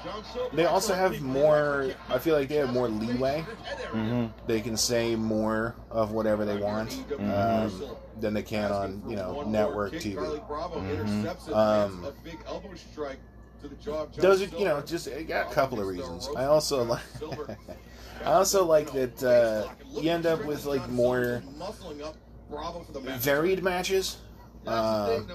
they 0.53 0.67
also 0.67 0.93
have 0.93 1.23
more. 1.23 1.93
I 2.11 2.19
feel 2.19 2.37
like 2.37 2.49
they 2.49 2.57
have 2.57 2.75
more 2.75 2.89
leeway. 2.89 3.41
hmm 3.91 4.27
They 4.47 4.61
can 4.61 4.77
say 4.77 5.17
more 5.17 5.75
of 5.91 6.13
whatever 6.13 6.45
they 6.45 6.59
want 6.59 7.07
um, 7.19 7.83
than 8.21 8.35
they 8.35 8.43
can 8.43 8.71
on 8.71 9.03
you 9.09 9.17
know 9.17 9.43
network 9.47 9.95
TV. 9.95 10.21
Um, 11.55 12.07
Those 14.17 14.43
are 14.43 14.57
you 14.59 14.67
know 14.67 14.83
just 14.83 15.09
I 15.09 15.23
got 15.23 15.51
a 15.51 15.55
couple 15.55 15.81
of 15.81 15.87
reasons. 15.87 16.29
I 16.37 16.45
also 16.45 16.85
like. 16.85 17.03
I 18.25 18.33
also 18.33 18.65
like 18.65 18.91
that 18.93 19.23
uh, 19.23 19.69
you 20.01 20.11
end 20.11 20.27
up 20.27 20.45
with 20.45 20.65
like 20.65 20.89
more 20.91 21.43
varied 23.19 23.63
matches. 23.63 24.19
Um, 24.67 25.29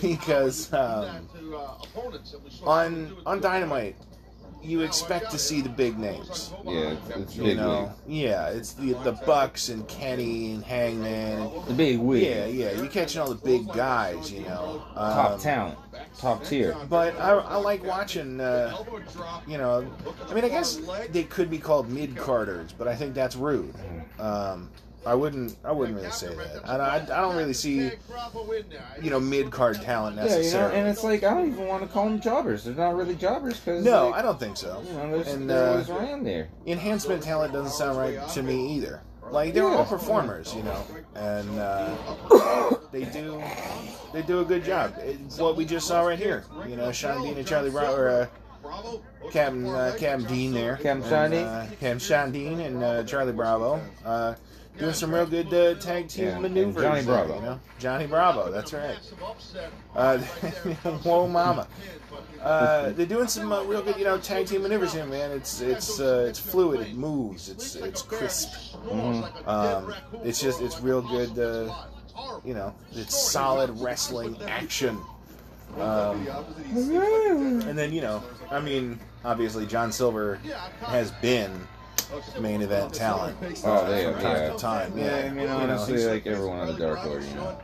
because 0.00 0.72
um, 0.72 1.28
on 2.64 3.16
on 3.24 3.40
Dynamite, 3.40 3.94
you 4.64 4.80
expect 4.80 5.30
to 5.30 5.38
see 5.38 5.60
the 5.60 5.68
big 5.68 5.96
names. 5.96 6.52
Yeah, 6.64 6.94
it's, 6.94 7.08
it's 7.10 7.36
You 7.36 7.42
big 7.44 7.56
know, 7.58 7.92
yeah, 8.06 8.48
it's 8.48 8.72
the 8.72 8.94
the 9.04 9.12
Bucks 9.12 9.68
and 9.68 9.86
Kenny 9.86 10.54
and 10.54 10.64
Hangman. 10.64 11.50
The 11.68 11.74
big 11.74 11.98
wig. 12.00 12.22
yeah, 12.24 12.46
yeah, 12.46 12.72
you're 12.72 12.88
catching 12.88 13.20
all 13.20 13.28
the 13.28 13.36
big 13.36 13.72
guys. 13.72 14.32
You 14.32 14.40
know, 14.42 14.82
Top 14.94 15.30
Um, 15.32 15.40
talent. 15.40 15.78
Top 16.18 16.44
tier. 16.44 16.76
But 16.90 17.16
I, 17.20 17.30
I 17.30 17.56
like 17.56 17.84
watching. 17.84 18.40
Uh, 18.40 18.76
you 19.46 19.58
know, 19.58 19.86
I 20.28 20.34
mean, 20.34 20.44
I 20.44 20.48
guess 20.48 20.80
they 21.10 21.22
could 21.22 21.48
be 21.48 21.58
called 21.58 21.88
mid 21.88 22.16
carders, 22.16 22.72
but 22.76 22.88
I 22.88 22.96
think 22.96 23.14
that's 23.14 23.36
rude. 23.36 23.72
Um, 24.18 24.68
I 25.04 25.14
wouldn't. 25.14 25.56
I 25.64 25.72
wouldn't 25.72 25.98
really 25.98 26.10
say 26.10 26.34
that. 26.34 26.68
I, 26.68 26.76
I, 26.76 26.96
I 26.96 27.20
don't 27.20 27.36
really 27.36 27.52
see, 27.54 27.90
you 29.00 29.10
know, 29.10 29.18
mid 29.18 29.50
card 29.50 29.80
talent 29.82 30.16
Yeah, 30.16 30.22
you 30.22 30.28
know, 30.30 30.36
necessarily. 30.36 30.76
and 30.78 30.88
it's 30.88 31.02
like, 31.02 31.24
I 31.24 31.34
don't 31.34 31.48
even 31.52 31.66
want 31.66 31.82
to 31.82 31.88
call 31.88 32.04
them 32.04 32.20
jobbers. 32.20 32.64
They're 32.64 32.74
not 32.74 32.94
really 32.94 33.16
jobbers 33.16 33.58
because. 33.58 33.84
no, 33.84 34.08
like, 34.10 34.20
I 34.20 34.22
don't 34.22 34.38
think 34.38 34.56
so. 34.56 34.82
You 34.86 34.92
know, 34.94 35.14
And, 35.26 35.50
uh, 35.50 35.84
around 35.88 36.24
there. 36.24 36.48
enhancement 36.66 37.22
talent 37.22 37.52
doesn't 37.52 37.72
sound 37.72 37.98
right 37.98 38.26
to 38.28 38.42
me 38.42 38.74
either. 38.76 39.02
Like 39.30 39.54
they're 39.54 39.64
all 39.66 39.84
performers, 39.86 40.54
you 40.54 40.62
know, 40.62 40.84
and 41.14 41.58
uh, 41.58 42.76
they 42.92 43.04
do 43.06 43.42
they 44.12 44.20
do 44.22 44.40
a 44.40 44.44
good 44.44 44.62
job. 44.62 44.94
It's 44.98 45.38
what 45.38 45.56
we 45.56 45.64
just 45.64 45.86
saw 45.88 46.02
right 46.02 46.18
here, 46.18 46.44
you 46.68 46.76
know, 46.76 46.92
Sean 46.92 47.22
Dean 47.22 47.38
and 47.38 47.46
Charlie 47.46 47.70
Brown, 47.70 47.98
or 47.98 48.08
uh, 48.10 48.26
Captain 49.30 49.66
uh, 49.66 49.94
Captain 49.98 50.26
Dean 50.28 50.52
there, 50.52 50.78
Sean 50.82 51.30
Dean? 51.30 51.44
uh, 51.44 51.98
Sean 51.98 52.30
Dean 52.30 52.60
and 52.60 52.82
uh, 52.82 53.04
Charlie 53.04 53.32
Bravo. 53.32 53.80
Uh, 54.74 54.78
Doing 54.80 54.94
some 54.94 55.14
real 55.14 55.26
good 55.26 55.52
uh, 55.52 55.74
tag 55.78 56.08
team 56.08 56.24
Yeah, 56.24 56.30
and 56.32 56.42
maneuvers. 56.42 56.82
Johnny 56.82 57.02
there, 57.02 57.24
Bravo. 57.26 57.34
you 57.36 57.40
know, 57.42 57.60
Johnny 57.78 58.06
Bravo. 58.06 58.50
That's 58.50 58.72
right. 58.72 58.96
Uh, 59.94 60.18
whoa, 61.02 61.28
mama. 61.28 61.66
Uh, 62.40 62.90
they're 62.90 63.06
doing 63.06 63.28
some 63.28 63.52
uh, 63.52 63.62
real 63.64 63.82
good, 63.82 63.96
you 63.96 64.04
know, 64.04 64.18
tag 64.18 64.46
team 64.46 64.62
maneuvers 64.62 64.92
here, 64.94 65.04
man. 65.06 65.30
It's 65.30 65.60
it's 65.60 66.00
uh, 66.00 66.26
it's 66.28 66.38
fluid. 66.38 66.80
It 66.80 66.94
moves. 66.94 67.48
It's 67.50 67.74
it's 67.76 68.02
crisp. 68.02 68.50
Mhm. 68.86 69.46
Um, 69.46 69.94
it's 70.24 70.40
just 70.40 70.60
it's 70.62 70.80
real 70.80 71.02
good. 71.02 71.38
Uh, 71.38 71.72
you 72.44 72.54
know, 72.54 72.74
it's 72.92 73.16
solid 73.16 73.70
wrestling 73.78 74.40
action. 74.42 74.98
Um, 75.78 76.26
and 76.74 77.78
then 77.78 77.92
you 77.92 78.00
know, 78.00 78.22
I 78.50 78.60
mean, 78.60 78.98
obviously 79.24 79.66
John 79.66 79.92
Silver 79.92 80.38
has 80.82 81.10
been 81.12 81.66
main 82.40 82.62
event 82.62 82.92
talent. 82.94 83.36
Oh, 83.64 83.88
they 83.90 84.04
have, 84.04 84.20
time 84.20 84.36
yeah. 84.36 84.50
to 84.50 84.58
time. 84.58 84.98
Yeah, 84.98 85.16
I 85.16 85.28
mean, 85.30 85.38
You 85.40 85.46
know, 85.46 86.10
like 86.10 86.26
everyone 86.26 86.60
on 86.60 86.66
the 86.68 86.74
Dark 86.74 87.06
Order, 87.06 87.24
you 87.24 87.34
know. 87.34 87.58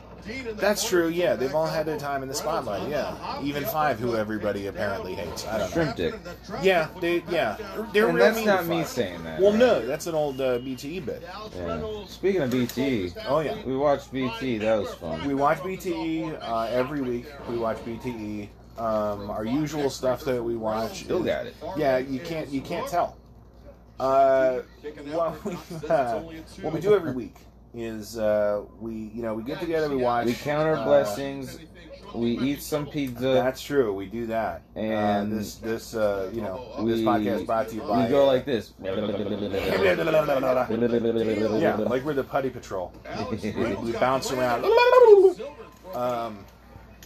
that's 0.55 0.87
true. 0.87 1.07
Yeah, 1.07 1.35
they've 1.35 1.53
all 1.53 1.65
had 1.67 1.85
their 1.85 1.97
time 1.97 2.23
in 2.23 2.29
the 2.29 2.35
spotlight. 2.35 2.89
Yeah, 2.89 3.41
even 3.41 3.63
Five, 3.65 3.99
who 3.99 4.15
everybody 4.15 4.67
apparently 4.67 5.13
hates. 5.15 5.45
I 5.47 5.57
don't 5.57 5.69
know. 5.69 5.73
Shrimp 5.73 5.95
Dick. 5.95 6.15
Yeah, 6.61 6.89
they 6.99 7.23
yeah, 7.29 7.57
they're 7.93 8.07
And 8.07 8.15
real 8.17 8.25
that's 8.33 8.45
not 8.45 8.65
me 8.65 8.83
saying 8.83 9.23
that. 9.23 9.39
Well, 9.39 9.51
right? 9.51 9.59
no, 9.59 9.85
that's 9.85 10.07
an 10.07 10.15
old 10.15 10.41
uh, 10.41 10.59
BTE 10.59 11.05
bit. 11.05 11.23
Yeah. 11.55 12.05
Speaking 12.07 12.41
of 12.41 12.49
BTE, 12.49 13.25
Oh 13.27 13.39
yeah. 13.39 13.63
we 13.65 13.75
watched 13.77 14.11
BTE. 14.13 14.59
That 14.61 14.79
was 14.79 14.93
fun. 14.95 15.27
We 15.27 15.35
watch 15.35 15.59
BTE 15.59 16.37
uh, 16.41 16.63
every 16.71 17.01
week. 17.01 17.25
We 17.49 17.57
watch 17.57 17.77
BTE. 17.85 18.49
Um, 18.77 19.29
our 19.29 19.43
usual 19.43 19.89
stuff 19.89 20.23
that 20.23 20.41
we 20.41 20.55
watch. 20.55 21.03
Still 21.03 21.19
is- 21.19 21.25
got 21.25 21.45
it. 21.45 21.55
Yeah, 21.77 21.97
you 21.97 22.19
can't 22.19 22.49
you 22.49 22.61
can't 22.61 22.87
tell. 22.87 23.17
Uh, 23.99 24.61
what 25.11 25.43
we 25.45 25.57
uh, 25.89 26.19
what 26.61 26.73
we 26.73 26.79
do 26.79 26.95
every 26.95 27.11
week 27.11 27.35
is 27.73 28.17
uh, 28.17 28.63
we 28.79 28.93
you 29.13 29.21
know 29.21 29.33
we 29.33 29.43
get 29.43 29.59
together 29.59 29.89
we 29.89 29.97
watch. 29.97 30.25
We 30.25 30.33
count 30.33 30.67
our 30.67 30.77
uh, 30.77 30.85
blessings. 30.85 31.59
We 32.15 32.39
eat 32.39 32.63
some 32.63 32.87
pizza. 32.87 33.27
That's 33.27 33.61
true. 33.61 33.93
We 33.93 34.07
do 34.07 34.25
that. 34.27 34.63
And 34.75 35.31
uh, 35.31 35.35
this 35.35 35.55
this 35.55 35.95
uh, 35.95 36.31
you 36.33 36.41
know 36.41 36.73
this 36.85 36.99
we- 36.99 37.03
podcast 37.03 37.45
brought 37.45 37.67
to 37.69 37.75
you 37.75 37.81
by. 37.81 38.05
We 38.05 38.09
go 38.09 38.25
like 38.25 38.45
this. 38.45 38.73
yeah, 38.81 38.95
like 41.75 42.03
we're 42.03 42.13
the 42.13 42.23
putty 42.23 42.49
patrol. 42.49 42.93
we, 43.31 43.51
we 43.75 43.91
bounce 43.93 44.31
around. 44.31 44.65
Um, 45.93 46.45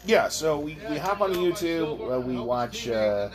yeah, 0.05 0.27
so 0.27 0.59
we, 0.59 0.77
we 0.89 0.97
hop 0.97 1.21
on 1.21 1.33
YouTube. 1.33 2.13
Uh, 2.13 2.19
we 2.19 2.35
watch 2.35 2.89
uh, 2.89 3.29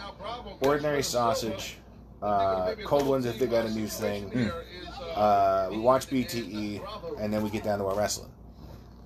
Ordinary 0.61 1.03
Sausage, 1.03 1.79
uh, 2.23 2.75
Cold 2.85 3.07
Ones 3.07 3.25
if 3.27 3.39
they 3.39 3.47
got 3.47 3.67
a 3.67 3.71
new 3.71 3.87
thing. 3.87 4.51
Uh, 5.15 5.69
we 5.71 5.79
watch 5.79 6.09
BTE, 6.09 6.81
and 7.21 7.33
then 7.33 7.43
we 7.43 7.51
get 7.51 7.65
down 7.65 7.79
to 7.79 7.85
our 7.87 7.97
wrestling. 7.97 8.31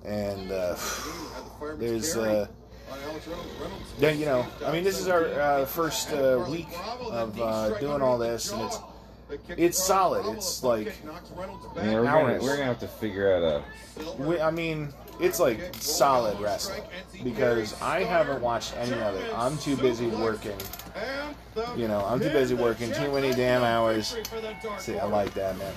And 0.05 0.51
uh, 0.51 0.75
there's, 1.77 2.15
uh, 2.17 2.47
then 3.99 4.19
you 4.19 4.25
know, 4.25 4.45
I 4.65 4.71
mean, 4.71 4.83
this 4.83 4.99
is 4.99 5.07
our 5.07 5.25
uh, 5.25 5.65
first 5.65 6.11
uh, 6.11 6.45
week 6.49 6.67
of 7.09 7.39
uh, 7.39 7.79
doing 7.79 8.01
all 8.01 8.17
this, 8.17 8.51
and 8.51 8.61
it's 8.61 8.79
it's 9.49 9.83
solid. 9.83 10.25
It's 10.35 10.63
like 10.63 10.93
Yeah, 11.75 11.95
we're 11.95 12.03
gonna, 12.03 12.39
we're 12.41 12.57
gonna 12.57 12.65
have 12.65 12.79
to 12.81 12.87
figure 12.87 13.33
out 13.33 13.43
a. 13.43 14.21
We, 14.21 14.39
I 14.39 14.51
mean, 14.51 14.93
it's 15.19 15.39
like 15.39 15.59
solid 15.79 16.39
wrestling 16.39 16.81
because 17.23 17.79
I 17.81 18.03
haven't 18.03 18.41
watched 18.41 18.75
any 18.77 18.93
of 19.01 19.15
it. 19.15 19.31
I'm 19.35 19.57
too 19.57 19.75
busy 19.77 20.07
working. 20.07 20.57
You 21.77 21.87
know, 21.87 22.03
I'm 22.05 22.19
too 22.19 22.29
busy 22.29 22.55
working. 22.55 22.91
Too 22.93 23.11
many 23.11 23.31
damn 23.33 23.63
hours. 23.63 24.15
See, 24.79 24.97
I 24.99 25.05
like 25.05 25.33
that, 25.35 25.57
man. 25.57 25.73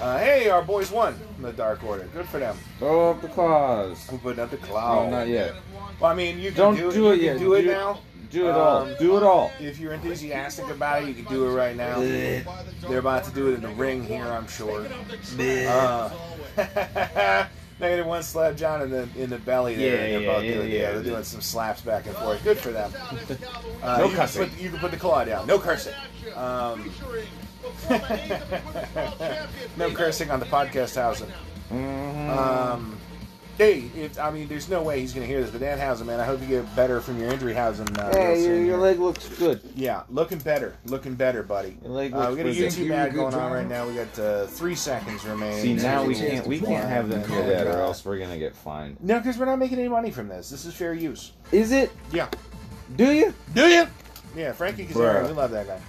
Uh, 0.00 0.18
hey, 0.18 0.48
our 0.48 0.62
boys 0.62 0.90
won 0.90 1.18
the 1.40 1.52
Dark 1.52 1.84
Order. 1.84 2.04
Good 2.14 2.26
for 2.26 2.38
them. 2.38 2.56
Throw 2.78 3.10
up 3.10 3.20
the 3.20 3.28
claws. 3.28 4.08
We're 4.10 4.18
putting 4.18 4.40
up 4.42 4.50
the 4.50 4.56
Oh, 4.56 4.60
cloud. 4.66 5.10
not 5.10 5.28
yet. 5.28 5.54
Well, 6.00 6.10
I 6.10 6.14
mean, 6.14 6.38
you 6.38 6.50
can 6.52 6.56
Don't 6.58 6.76
do, 6.76 6.90
do 6.90 7.10
it 7.10 7.16
you 7.18 7.24
yet. 7.24 7.38
Do 7.38 7.52
it 7.54 7.62
Do- 7.62 7.68
now. 7.68 7.98
Do 8.30 8.46
it 8.48 8.52
all. 8.52 8.82
Um, 8.84 8.94
Do 9.00 9.16
it 9.16 9.22
all. 9.24 9.50
If 9.58 9.78
you're 9.80 9.92
enthusiastic 9.92 10.70
about 10.70 11.02
it, 11.02 11.08
you 11.08 11.14
can 11.14 11.24
do 11.24 11.46
it 11.48 11.52
right 11.52 11.76
now. 11.76 11.98
They're 12.00 13.00
about 13.00 13.24
to 13.24 13.30
do 13.32 13.48
it 13.50 13.54
in 13.54 13.60
the 13.62 13.68
ring 13.70 14.04
here, 14.04 14.24
I'm 14.24 14.46
sure. 14.46 14.86
Uh, 15.68 16.10
Negative 17.80 18.06
one 18.06 18.22
slap 18.22 18.56
John 18.56 18.82
in 18.82 18.90
the 18.90 19.08
in 19.16 19.30
the 19.30 19.38
belly 19.38 19.74
there. 19.74 19.86
Yeah, 19.86 19.96
They're 19.96 20.20
yeah, 20.20 20.32
both 20.34 20.44
yeah, 20.44 20.54
doing, 20.54 20.70
yeah. 20.70 20.92
They're 20.92 21.02
doing 21.02 21.24
some 21.24 21.40
slaps 21.40 21.80
back 21.80 22.06
and 22.06 22.14
forth. 22.16 22.44
Good 22.44 22.58
for 22.58 22.70
them. 22.72 22.92
Uh, 23.82 23.96
No 23.96 24.04
you 24.10 24.14
can 24.14 24.28
put- 24.28 24.60
you 24.60 24.68
can 24.68 24.78
put 24.78 24.90
the 24.90 24.96
claw 24.98 25.24
down. 25.24 25.46
No 25.46 25.58
cursing. 25.58 25.94
Um, 26.36 26.92
no 29.78 29.90
cursing 29.90 30.30
on 30.30 30.38
the 30.38 30.44
podcast 30.46 30.96
housing. 30.96 31.30
Mhm. 31.72 32.28
Um, 32.36 32.99
hey, 33.60 33.90
if, 33.94 34.18
I 34.18 34.30
mean, 34.30 34.48
there's 34.48 34.70
no 34.70 34.82
way 34.82 35.00
he's 35.00 35.12
going 35.12 35.26
to 35.26 35.30
hear 35.30 35.42
this, 35.42 35.50
but 35.50 35.60
Danhausen, 35.60 36.06
man, 36.06 36.18
I 36.18 36.24
hope 36.24 36.40
you 36.40 36.46
get 36.46 36.74
better 36.74 37.02
from 37.02 37.20
your 37.20 37.30
injury 37.30 37.52
housing. 37.52 37.86
Uh, 37.98 38.10
real 38.10 38.22
hey, 38.22 38.42
your, 38.42 38.56
your 38.56 38.78
leg 38.78 38.98
looks 38.98 39.28
good. 39.38 39.60
Yeah, 39.76 40.04
looking 40.08 40.38
better. 40.38 40.76
Looking 40.86 41.14
better, 41.14 41.42
buddy. 41.42 41.76
Your 41.82 41.92
leg 41.92 42.14
Uh, 42.14 42.28
we 42.30 42.36
got 42.36 42.46
a 42.46 42.54
good. 42.54 42.72
YouTube 42.72 42.90
ad 42.90 43.12
going 43.12 43.34
on 43.34 43.52
right 43.52 43.68
now. 43.68 43.86
We 43.86 43.94
got 43.94 44.18
uh, 44.18 44.46
three 44.46 44.74
seconds 44.74 45.26
remaining. 45.26 45.60
See, 45.60 45.74
now 45.74 46.04
we 46.04 46.14
can't 46.14 46.46
we 46.46 46.58
can't 46.58 46.88
have 46.88 47.10
them 47.10 47.22
hear 47.28 47.40
And, 47.42 47.50
that, 47.50 47.66
or 47.66 47.72
uh, 47.72 47.82
else 47.82 48.02
we're 48.02 48.18
gonna 48.18 48.38
get 48.38 48.56
fined. 48.56 48.96
No, 49.00 49.18
because 49.18 49.36
we're 49.36 49.44
not 49.44 49.58
making 49.58 49.78
any 49.78 49.88
money 49.88 50.10
from 50.10 50.28
this. 50.28 50.48
This 50.48 50.64
is 50.64 50.72
fair 50.72 50.94
use. 50.94 51.32
Is 51.52 51.70
it? 51.70 51.92
Yeah. 52.12 52.28
Do 52.96 53.12
you? 53.12 53.34
Do 53.54 53.68
you? 53.68 53.86
Yeah, 54.34 54.52
Frankie 54.52 54.86
Kazarian, 54.86 55.26
we 55.26 55.32
love 55.34 55.50
that 55.50 55.66
guy. 55.66 55.80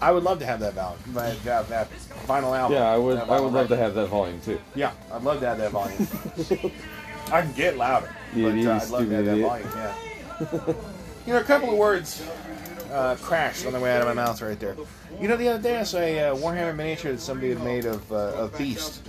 I 0.00 0.12
would 0.12 0.22
love 0.22 0.38
to 0.38 0.46
have 0.46 0.60
that 0.60 0.74
volume, 0.74 0.98
that, 1.14 1.42
that, 1.44 1.68
that 1.68 1.90
final 2.26 2.54
album. 2.54 2.78
Yeah, 2.78 2.90
I 2.90 2.96
would. 2.96 3.18
I 3.18 3.38
would 3.40 3.52
love 3.52 3.68
to 3.68 3.76
have 3.76 3.94
that 3.94 4.08
volume 4.08 4.40
too. 4.40 4.58
Yeah, 4.74 4.92
I'd 5.12 5.22
love 5.22 5.40
to 5.40 5.46
have 5.46 5.58
that 5.58 5.72
volume. 5.72 6.72
I 7.32 7.42
can 7.42 7.52
get 7.52 7.76
louder, 7.76 8.14
but 8.34 8.40
uh, 8.40 8.48
I'd 8.48 8.88
love 8.88 9.08
to 9.08 9.14
have 9.14 9.24
that 9.26 9.38
volume. 9.38 9.68
Yeah. 9.76 9.94
you 11.26 11.32
know, 11.34 11.40
a 11.40 11.44
couple 11.44 11.70
of 11.70 11.76
words 11.76 12.26
uh, 12.90 13.16
crashed 13.20 13.66
on 13.66 13.72
the 13.72 13.80
way 13.80 13.94
out 13.94 14.00
of 14.00 14.08
my 14.08 14.14
mouth 14.14 14.40
right 14.42 14.58
there. 14.58 14.76
You 15.20 15.28
know, 15.28 15.36
the 15.36 15.48
other 15.48 15.62
day 15.62 15.78
I 15.78 15.82
saw 15.82 15.98
a 15.98 16.30
uh, 16.30 16.36
Warhammer 16.36 16.74
miniature 16.74 17.12
that 17.12 17.20
somebody 17.20 17.50
had 17.50 17.62
made 17.62 17.84
of 17.84 18.10
uh, 18.10 18.32
of 18.34 18.56
Beast. 18.56 19.06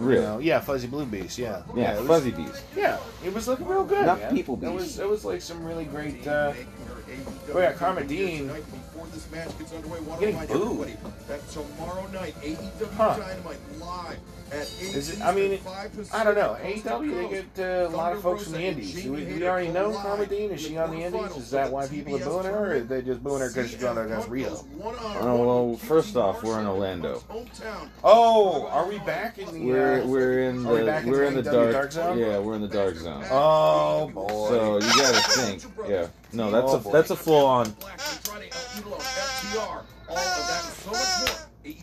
You 0.00 0.06
know, 0.06 0.38
yeah, 0.38 0.60
Fuzzy 0.60 0.86
Blue 0.88 1.04
Beast. 1.04 1.38
Yeah, 1.38 1.62
Yeah, 1.74 1.94
it 1.96 2.00
was, 2.00 2.08
fuzzy 2.08 2.30
bees. 2.30 2.62
Yeah, 2.74 2.98
it 3.24 3.32
was 3.32 3.46
looking 3.46 3.66
real 3.66 3.84
good. 3.84 4.06
Not 4.06 4.20
man. 4.20 4.34
people 4.34 4.54
It 4.54 4.60
Beast. 4.62 4.74
was 4.74 4.98
it 4.98 5.08
was 5.08 5.24
like 5.24 5.42
some 5.42 5.64
really 5.64 5.84
great. 5.84 6.26
Uh, 6.26 6.54
oh 7.52 7.58
yeah, 7.58 7.72
Karma 9.14 10.20
Dean. 10.20 10.20
Getting 10.20 10.46
booed. 10.46 10.96
That's 11.28 11.54
tomorrow 11.54 12.06
night. 12.08 12.34
AEW 12.42 12.88
Huh. 12.96 13.16
Dynamite 13.18 13.58
live 13.78 14.18
Is 14.52 15.10
it? 15.10 15.20
I 15.22 15.32
mean, 15.32 15.60
I 16.12 16.24
don't 16.24 16.34
know. 16.34 16.56
AEW 16.60 17.14
they 17.30 17.42
get 17.54 17.64
uh, 17.84 17.88
a 17.88 17.90
lot 17.96 18.12
of 18.12 18.22
folks 18.22 18.44
from 18.44 18.54
the 18.54 18.62
Indies. 18.62 19.02
Do 19.02 19.12
we, 19.12 19.24
do 19.24 19.36
we 19.36 19.46
already 19.46 19.68
know 19.68 19.92
Karma 19.92 20.26
Dean? 20.26 20.50
Is 20.50 20.60
she 20.60 20.76
on 20.76 20.90
the 20.90 21.02
Indies? 21.02 21.36
Is 21.36 21.50
that 21.52 21.70
why 21.70 21.86
people 21.86 22.16
are 22.16 22.18
booing 22.18 22.44
her, 22.46 22.50
or 22.50 22.74
are 22.76 22.80
they 22.80 23.02
just 23.02 23.22
booing 23.22 23.40
her 23.40 23.48
because 23.48 23.70
she's 23.70 23.80
going 23.80 23.98
against 23.98 24.28
Riho? 24.28 24.64
Oh 25.20 25.66
well, 25.68 25.76
first 25.76 26.16
off, 26.16 26.42
we're 26.42 26.58
in 26.60 26.66
Orlando. 26.66 27.22
Oh, 28.02 28.66
are 28.68 28.88
we 28.88 28.98
back 29.00 29.38
in 29.38 29.52
the? 29.52 29.60
We're 29.64 30.02
Uh, 30.02 30.06
we're 30.06 30.42
in 30.42 30.66
Are 30.66 30.72
we 30.72 30.78
the 30.80 31.02
we're 31.06 31.24
in 31.24 31.34
the 31.34 31.42
dark, 31.42 31.72
dark 31.72 31.92
zone? 31.92 32.18
Yeah, 32.18 32.38
we're 32.38 32.54
in 32.56 32.62
the 32.62 32.68
dark 32.68 32.96
zone. 32.96 33.24
oh 33.30 34.08
boy. 34.12 34.48
So 34.48 34.74
you 34.76 34.80
gotta 34.80 35.30
think. 35.30 35.64
Yeah. 35.88 36.06
No, 36.32 36.50
that's 36.50 36.72
Oh, 36.72 36.76
a 36.76 36.78
boy. 36.78 36.92
that's 36.92 37.10
a 37.10 37.16
full 37.16 37.44
on. 37.46 37.70
Black 37.80 38.00
Friday, 38.00 38.50
El 38.52 38.82
Idolo, 38.82 38.98
FTR, 39.00 39.58
all 40.08 40.16
of 40.16 40.48
that 40.48 40.64
and 40.64 40.74
so 40.74 40.90
much 40.90 41.38
more. 41.38 41.46
AEW 41.64 41.80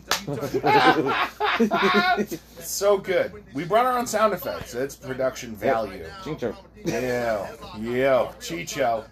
so 2.60 2.98
good. 2.98 3.32
We 3.54 3.64
brought 3.64 3.86
our 3.86 3.98
own 3.98 4.06
sound 4.06 4.34
effects. 4.34 4.74
It's 4.74 4.96
production 4.96 5.54
value. 5.56 6.06
Chincho. 6.22 6.54
Yeah, 6.84 7.48
yeah, 7.78 8.32
Chicho. 8.40 9.04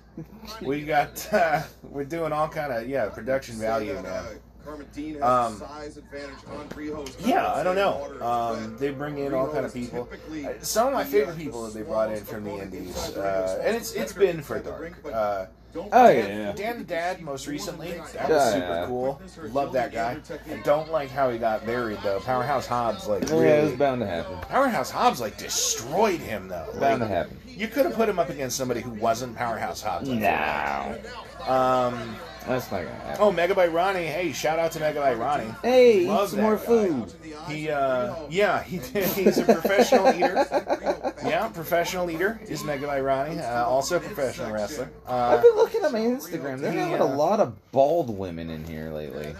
We 0.62 0.82
got. 0.82 1.32
Uh, 1.32 1.62
we're 1.82 2.04
doing 2.04 2.32
all 2.32 2.49
kind 2.49 2.73
of 2.73 2.88
yeah 2.88 3.08
production 3.08 3.56
value, 3.56 3.94
man. 3.94 4.40
Karma 4.66 4.85
Dean 4.94 5.14
has 5.14 5.23
Um, 5.23 5.54
a 5.54 5.58
size 5.58 5.96
advantage 5.96 6.38
on 6.50 6.68
Riho's 6.70 7.14
Yeah, 7.25 7.52
I 7.52 7.62
don't 7.62 7.76
know. 7.76 8.08
Um, 8.20 8.76
they 8.78 8.90
bring 8.90 9.18
in 9.18 9.32
all 9.32 9.49
kind 9.49 9.64
of 9.64 9.73
people. 9.73 10.08
Uh, 10.12 10.49
Some 10.61 10.88
of 10.88 10.92
my 10.94 11.04
favorite 11.04 11.38
people 11.38 11.64
that 11.64 11.75
they 11.75 11.82
brought 11.82 12.12
in 12.12 12.25
from 12.25 12.44
the 12.44 12.50
Indies, 12.58 13.16
uh, 13.16 13.61
and 13.62 13.76
it's 13.76 13.92
it's 13.94 14.12
been 14.12 14.42
for 14.42 14.58
dark. 14.58 14.92
Uh, 15.11 15.46
Oh 15.92 16.08
Dan, 16.08 16.40
yeah. 16.40 16.52
Dan 16.52 16.78
the 16.78 16.85
Dad, 16.85 17.20
most 17.20 17.46
recently, 17.46 17.90
that 18.14 18.30
was 18.30 18.30
Yeah, 18.30 18.50
super 18.52 18.66
yeah. 18.66 18.87
cool. 18.87 19.20
Love 19.52 19.73
that 19.75 19.92
guy. 19.92 20.16
I 20.50 20.56
don't 20.62 20.90
like 20.90 21.11
how 21.11 21.28
he 21.28 21.37
got 21.37 21.66
buried 21.66 21.99
though. 22.02 22.18
Powerhouse 22.20 22.66
Hobbs 22.66 23.06
like 23.06 23.30
Oh, 23.30 23.42
yeah, 23.42 23.61
it 23.61 23.64
was 23.64 23.73
bound 23.75 24.00
to 24.00 24.06
happen. 24.06 24.38
Powerhouse 24.49 24.90
Hobbs 24.90 25.20
like 25.20 25.37
destroyed 25.37 26.20
him 26.20 26.49
though. 26.49 26.66
Bound 26.80 27.02
to 27.02 27.06
happen. 27.06 27.38
You 27.46 27.68
could 27.68 27.85
have 27.85 27.94
put 27.94 28.08
him 28.08 28.18
up 28.18 28.30
against 28.30 28.56
somebody 28.56 28.80
who 28.80 28.90
wasn't 28.92 29.37
Powerhouse 29.37 29.82
Hobbs. 29.82 30.08
No, 30.08 30.99
Um. 31.46 32.16
That's 32.49 32.71
not 32.71 32.83
gonna 32.85 32.95
happen. 32.95 33.17
Oh, 33.21 33.33
Megabyte 33.33 33.73
Ronnie. 33.73 34.07
Hey, 34.07 34.33
shout 34.33 34.59
out 34.59 34.73
to 34.73 34.79
Megabyte 34.81 35.19
Ronnie. 35.19 35.53
Hey, 35.62 36.00
eat 36.05 36.09
Love 36.09 36.31
some 36.31 36.41
more 36.41 36.57
guy. 36.57 36.62
food. 36.65 37.12
He, 37.49 37.71
uh, 37.71 38.15
yeah, 38.31 38.62
he 38.62 38.79
he's 38.79 39.38
a 39.38 39.45
professional 39.45 40.09
eater. 40.15 40.47
Yeah, 41.25 41.49
professional 41.49 42.11
eater 42.11 42.41
is 42.49 42.62
Megabyte 42.62 43.05
Ronnie. 43.05 43.41
Uh, 43.41 43.65
also 43.65 43.97
a 43.97 44.00
professional 44.00 44.53
wrestler. 44.53 44.91
I've 45.07 45.38
Uh, 45.38 45.43
been 45.43 45.57
looking 45.57 45.85
at 45.85 45.93
my 45.93 46.00
Instagram. 46.00 46.61
They're 46.61 46.73
he, 46.73 46.79
having 46.79 47.00
uh, 47.00 47.05
a 47.05 47.07
lot 47.17 47.41
of 47.41 47.55
bald 47.73 48.11
women 48.17 48.50
in 48.50 48.65
here 48.65 48.91
lately, 48.91 49.35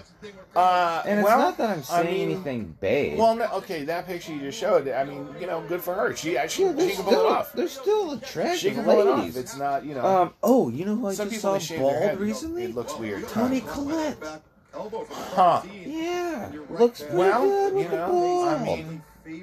uh, 0.55 1.03
and 1.07 1.21
it's 1.21 1.25
well, 1.27 1.39
not 1.39 1.59
that 1.59 1.71
I'm 1.71 1.79
I 1.79 1.83
saying 1.83 2.29
mean, 2.29 2.31
anything 2.37 2.77
bad. 2.81 3.19
Well, 3.19 3.35
no, 3.37 3.45
okay, 3.55 3.85
that 3.85 4.07
picture 4.07 4.33
you 4.33 4.41
just 4.41 4.59
showed. 4.59 4.89
I 4.89 5.05
mean, 5.05 5.27
you 5.41 5.47
know, 5.47 5.63
good 5.69 5.81
for 5.81 5.95
her. 5.95 6.15
She 6.17 6.29
she, 6.29 6.33
yeah, 6.35 6.47
she 6.47 6.65
can 6.65 6.75
pull 6.75 6.89
it 6.89 6.97
still, 7.03 7.27
off. 7.27 7.53
they're 7.53 7.69
still 7.69 8.11
She 8.13 8.25
attractive 8.25 8.75
can 8.75 8.85
pull 8.85 9.01
it 9.01 9.07
off. 9.07 9.19
ladies. 9.21 9.37
It's 9.37 9.57
not, 9.57 9.85
you 9.85 9.95
know. 9.95 10.05
Um. 10.05 10.33
Oh, 10.43 10.69
you 10.71 10.85
know 10.85 10.97
who 10.97 11.09
I 11.09 11.15
some 11.15 11.29
just 11.31 11.41
saw 11.43 11.57
they 11.59 11.79
bald 11.79 12.19
recently? 12.21 12.65
It 12.65 12.75
looks 12.75 12.96
weird. 12.99 13.29
Toni 13.29 13.61
Collette. 13.61 14.19
Huh. 14.75 15.62
Yeah, 15.73 16.50
looks 16.69 17.00
pretty 17.00 17.17
Well, 17.17 17.71
good 17.71 17.83
you 17.83 17.88
know, 17.88 18.09
bald. 18.09 18.49
I 18.49 18.65
mean, 18.65 19.03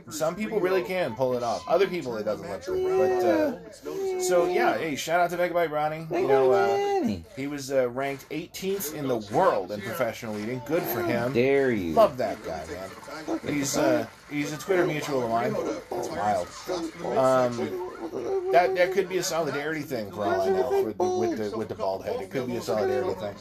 Some 0.10 0.36
people 0.36 0.60
really 0.60 0.84
can 0.84 1.16
pull 1.16 1.34
it 1.36 1.42
off. 1.44 1.64
Other 1.68 1.88
people 1.88 2.16
it 2.18 2.24
doesn't 2.24 2.48
look 2.48 2.64
good. 2.66 3.60
But 3.84 3.90
uh, 3.90 4.22
so 4.22 4.46
yeah, 4.46 4.78
hey, 4.78 4.96
shout 4.96 5.20
out 5.20 5.32
to 5.32 5.38
Megabyte 5.38 5.72
Ronnie. 5.72 6.06
You 6.12 6.28
know, 6.28 6.52
uh, 6.52 7.18
he 7.36 7.48
was 7.48 7.72
uh, 7.72 7.90
ranked 7.90 8.30
18th 8.30 8.94
in 8.94 9.08
the 9.08 9.18
world 9.36 9.72
in 9.72 9.82
professional 9.82 10.38
eating. 10.38 10.62
Good 10.68 10.84
for 10.84 11.02
him. 11.02 11.34
Dare 11.34 11.72
you? 11.72 11.94
Love 11.94 12.18
that 12.18 12.44
guy, 12.46 12.64
man. 12.68 13.40
He's 13.52 13.76
uh, 13.76 14.06
he's 14.34 14.52
a 14.52 14.58
Twitter 14.58 14.86
mutual 14.86 15.24
of 15.24 15.30
mine. 15.30 15.56
It's 15.92 16.10
wild. 16.10 16.48
Um, 17.18 17.92
that 18.52 18.76
that 18.76 18.92
could 18.92 19.08
be 19.08 19.18
a 19.18 19.24
solidarity 19.24 19.82
thing 19.82 20.12
for 20.12 20.26
all 20.26 20.42
I 20.42 20.50
know 20.50 20.70
for 20.70 20.94
the, 20.94 21.20
with 21.20 21.52
the 21.52 21.58
with 21.58 21.70
the 21.70 21.76
bald 21.76 22.04
head. 22.04 22.22
It 22.22 22.32
could 22.32 22.48
be 22.48 22.58
a 22.58 22.62
solidarity 22.62 23.14
thing. 23.20 23.36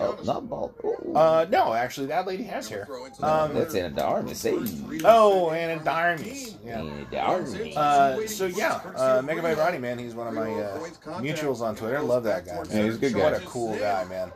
Oh, 0.00 0.18
not 0.24 0.48
bald. 0.48 0.74
Uh, 1.14 1.46
no, 1.50 1.74
actually, 1.74 2.06
that 2.08 2.26
lady 2.26 2.44
has 2.44 2.68
hair. 2.68 2.88
Um, 3.22 3.54
that's 3.54 3.74
in 3.74 3.86
a 3.86 3.90
darkness. 3.90 4.42
Hey. 4.42 4.58
oh, 5.04 5.50
and 5.50 5.80
a 5.80 5.84
darnies. 5.84 6.56
Yeah. 6.64 6.80
In 6.80 6.88
a 6.88 7.04
darkness. 7.06 7.76
Uh, 7.76 8.26
so 8.26 8.46
yeah, 8.46 8.80
uh, 8.96 9.22
Megabyte 9.22 9.56
Ronnie, 9.56 9.78
man, 9.78 9.98
he's 9.98 10.14
one 10.14 10.28
of 10.28 10.34
my 10.34 10.52
uh, 10.52 10.78
mutuals 11.20 11.60
on 11.60 11.76
Twitter. 11.76 12.00
Love 12.00 12.24
that 12.24 12.46
guy. 12.46 12.62
Yeah, 12.70 12.84
he's 12.84 12.96
a 12.96 12.98
good 12.98 13.14
What 13.16 13.34
a 13.34 13.40
cool 13.40 13.76
guy, 13.76 14.04
man. 14.04 14.30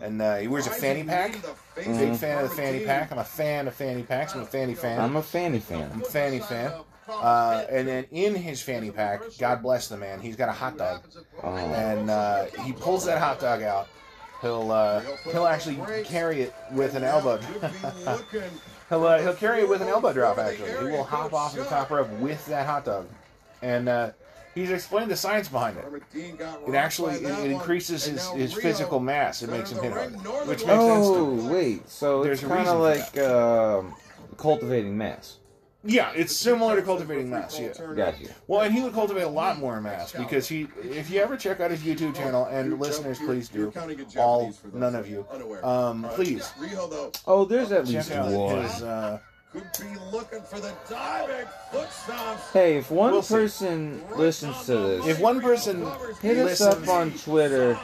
And 0.00 0.20
uh, 0.20 0.36
he 0.36 0.48
wears 0.48 0.66
a 0.66 0.70
fanny 0.70 1.04
pack. 1.04 1.32
Big 1.76 2.16
fan 2.16 2.42
of 2.44 2.50
the 2.50 2.56
fanny 2.56 2.84
pack. 2.84 3.12
I'm 3.12 3.18
a 3.18 3.24
fan 3.24 3.68
of 3.68 3.74
fanny 3.74 4.02
packs. 4.02 4.34
I'm 4.34 4.42
a 4.42 4.46
fanny 4.46 4.74
fan. 4.74 5.00
I'm 5.00 5.16
a 5.16 5.22
fanny 5.22 5.60
fan. 5.60 5.90
I'm 5.92 6.02
a 6.02 6.04
fanny 6.04 6.40
fan. 6.40 6.72
Uh, 7.08 7.64
and 7.70 7.86
then 7.86 8.06
in 8.12 8.34
his 8.34 8.62
fanny 8.62 8.90
pack, 8.90 9.20
God 9.38 9.62
bless 9.62 9.88
the 9.88 9.96
man, 9.96 10.20
he's 10.20 10.36
got 10.36 10.48
a 10.48 10.52
hot 10.52 10.78
dog, 10.78 11.02
Oh. 11.42 11.54
and 11.54 12.08
uh, 12.08 12.46
he 12.64 12.72
pulls 12.72 13.04
that 13.04 13.18
hot 13.18 13.40
dog 13.40 13.60
out. 13.60 13.88
He'll 14.40 14.70
uh, 14.72 15.02
he'll 15.30 15.46
actually 15.46 15.78
carry 16.04 16.40
it 16.42 16.54
with 16.72 16.94
an 16.94 17.04
elbow. 17.04 17.38
he'll 18.88 19.04
uh, 19.06 19.20
he'll 19.20 19.34
carry 19.34 19.60
it 19.60 19.68
with 19.68 19.82
an 19.82 19.88
elbow 19.88 20.12
drop. 20.12 20.38
Actually, 20.38 20.70
he 20.70 20.84
will 20.96 21.04
hop 21.04 21.32
off 21.34 21.54
the 21.54 21.64
top 21.64 21.90
rope 21.90 22.08
with 22.20 22.44
that 22.46 22.66
hot 22.66 22.84
dog, 22.86 23.06
and 23.62 23.88
uh, 23.88 24.10
he's 24.54 24.70
explained 24.70 25.10
the 25.10 25.16
science 25.16 25.48
behind 25.48 25.76
it. 25.78 25.84
It 26.14 26.74
actually 26.74 27.14
it, 27.16 27.24
it 27.44 27.50
increases 27.50 28.04
his, 28.04 28.28
his 28.30 28.52
physical 28.54 29.00
mass. 29.00 29.42
It 29.42 29.50
makes 29.50 29.70
him 29.72 29.82
hit 29.82 29.92
harder, 29.92 30.16
which 30.46 30.58
makes 30.60 30.82
sense. 30.82 31.06
Oh, 31.06 31.36
To, 31.36 31.52
wait. 31.52 31.88
So 31.88 32.22
There's 32.24 32.42
it's 32.42 32.48
kind 32.48 32.68
of 32.68 32.80
like 32.80 33.18
um, 33.18 33.94
cultivating 34.36 34.96
mass. 34.96 35.38
yeah, 35.86 36.12
it's 36.14 36.34
similar 36.34 36.76
to 36.76 36.82
cultivating 36.82 37.28
mass. 37.30 37.58
Yeah. 37.60 37.72
Got 37.94 38.20
you. 38.20 38.28
Well, 38.46 38.62
and 38.62 38.74
he 38.74 38.82
would 38.82 38.94
cultivate 38.94 39.22
a 39.22 39.28
lot 39.28 39.58
more 39.58 39.80
mass 39.80 40.12
because 40.12 40.48
he, 40.48 40.66
if 40.82 41.10
you 41.10 41.20
ever 41.20 41.36
check 41.36 41.60
out 41.60 41.70
his 41.70 41.80
YouTube 41.82 42.14
channel, 42.16 42.46
and 42.46 42.78
listeners, 42.80 43.18
please 43.18 43.48
do, 43.48 43.72
all, 44.16 44.54
none 44.72 44.94
of 44.94 45.08
you, 45.08 45.26
um, 45.62 46.06
please 46.14 46.50
Oh, 47.26 47.44
there's 47.44 47.70
at 47.72 47.86
least 47.86 48.10
out 48.12 48.30
one. 48.32 48.62
his, 48.62 48.82
uh, 48.82 49.18
Could 49.54 49.62
be 49.80 49.96
looking 50.10 50.42
for 50.42 50.58
the 50.58 50.72
diving 50.90 51.46
foot 51.70 51.88
stomps. 51.88 52.52
Hey, 52.52 52.76
if 52.76 52.90
one 52.90 53.12
We'll 53.12 53.22
see. 53.22 53.34
person 53.34 54.02
listens 54.16 54.66
to 54.66 54.72
this, 54.76 55.06
if 55.06 55.20
one 55.20 55.40
person 55.40 55.86
hit 56.20 56.38
us 56.38 56.60
up 56.60 56.88
on 56.88 57.12
Twitter, 57.12 57.78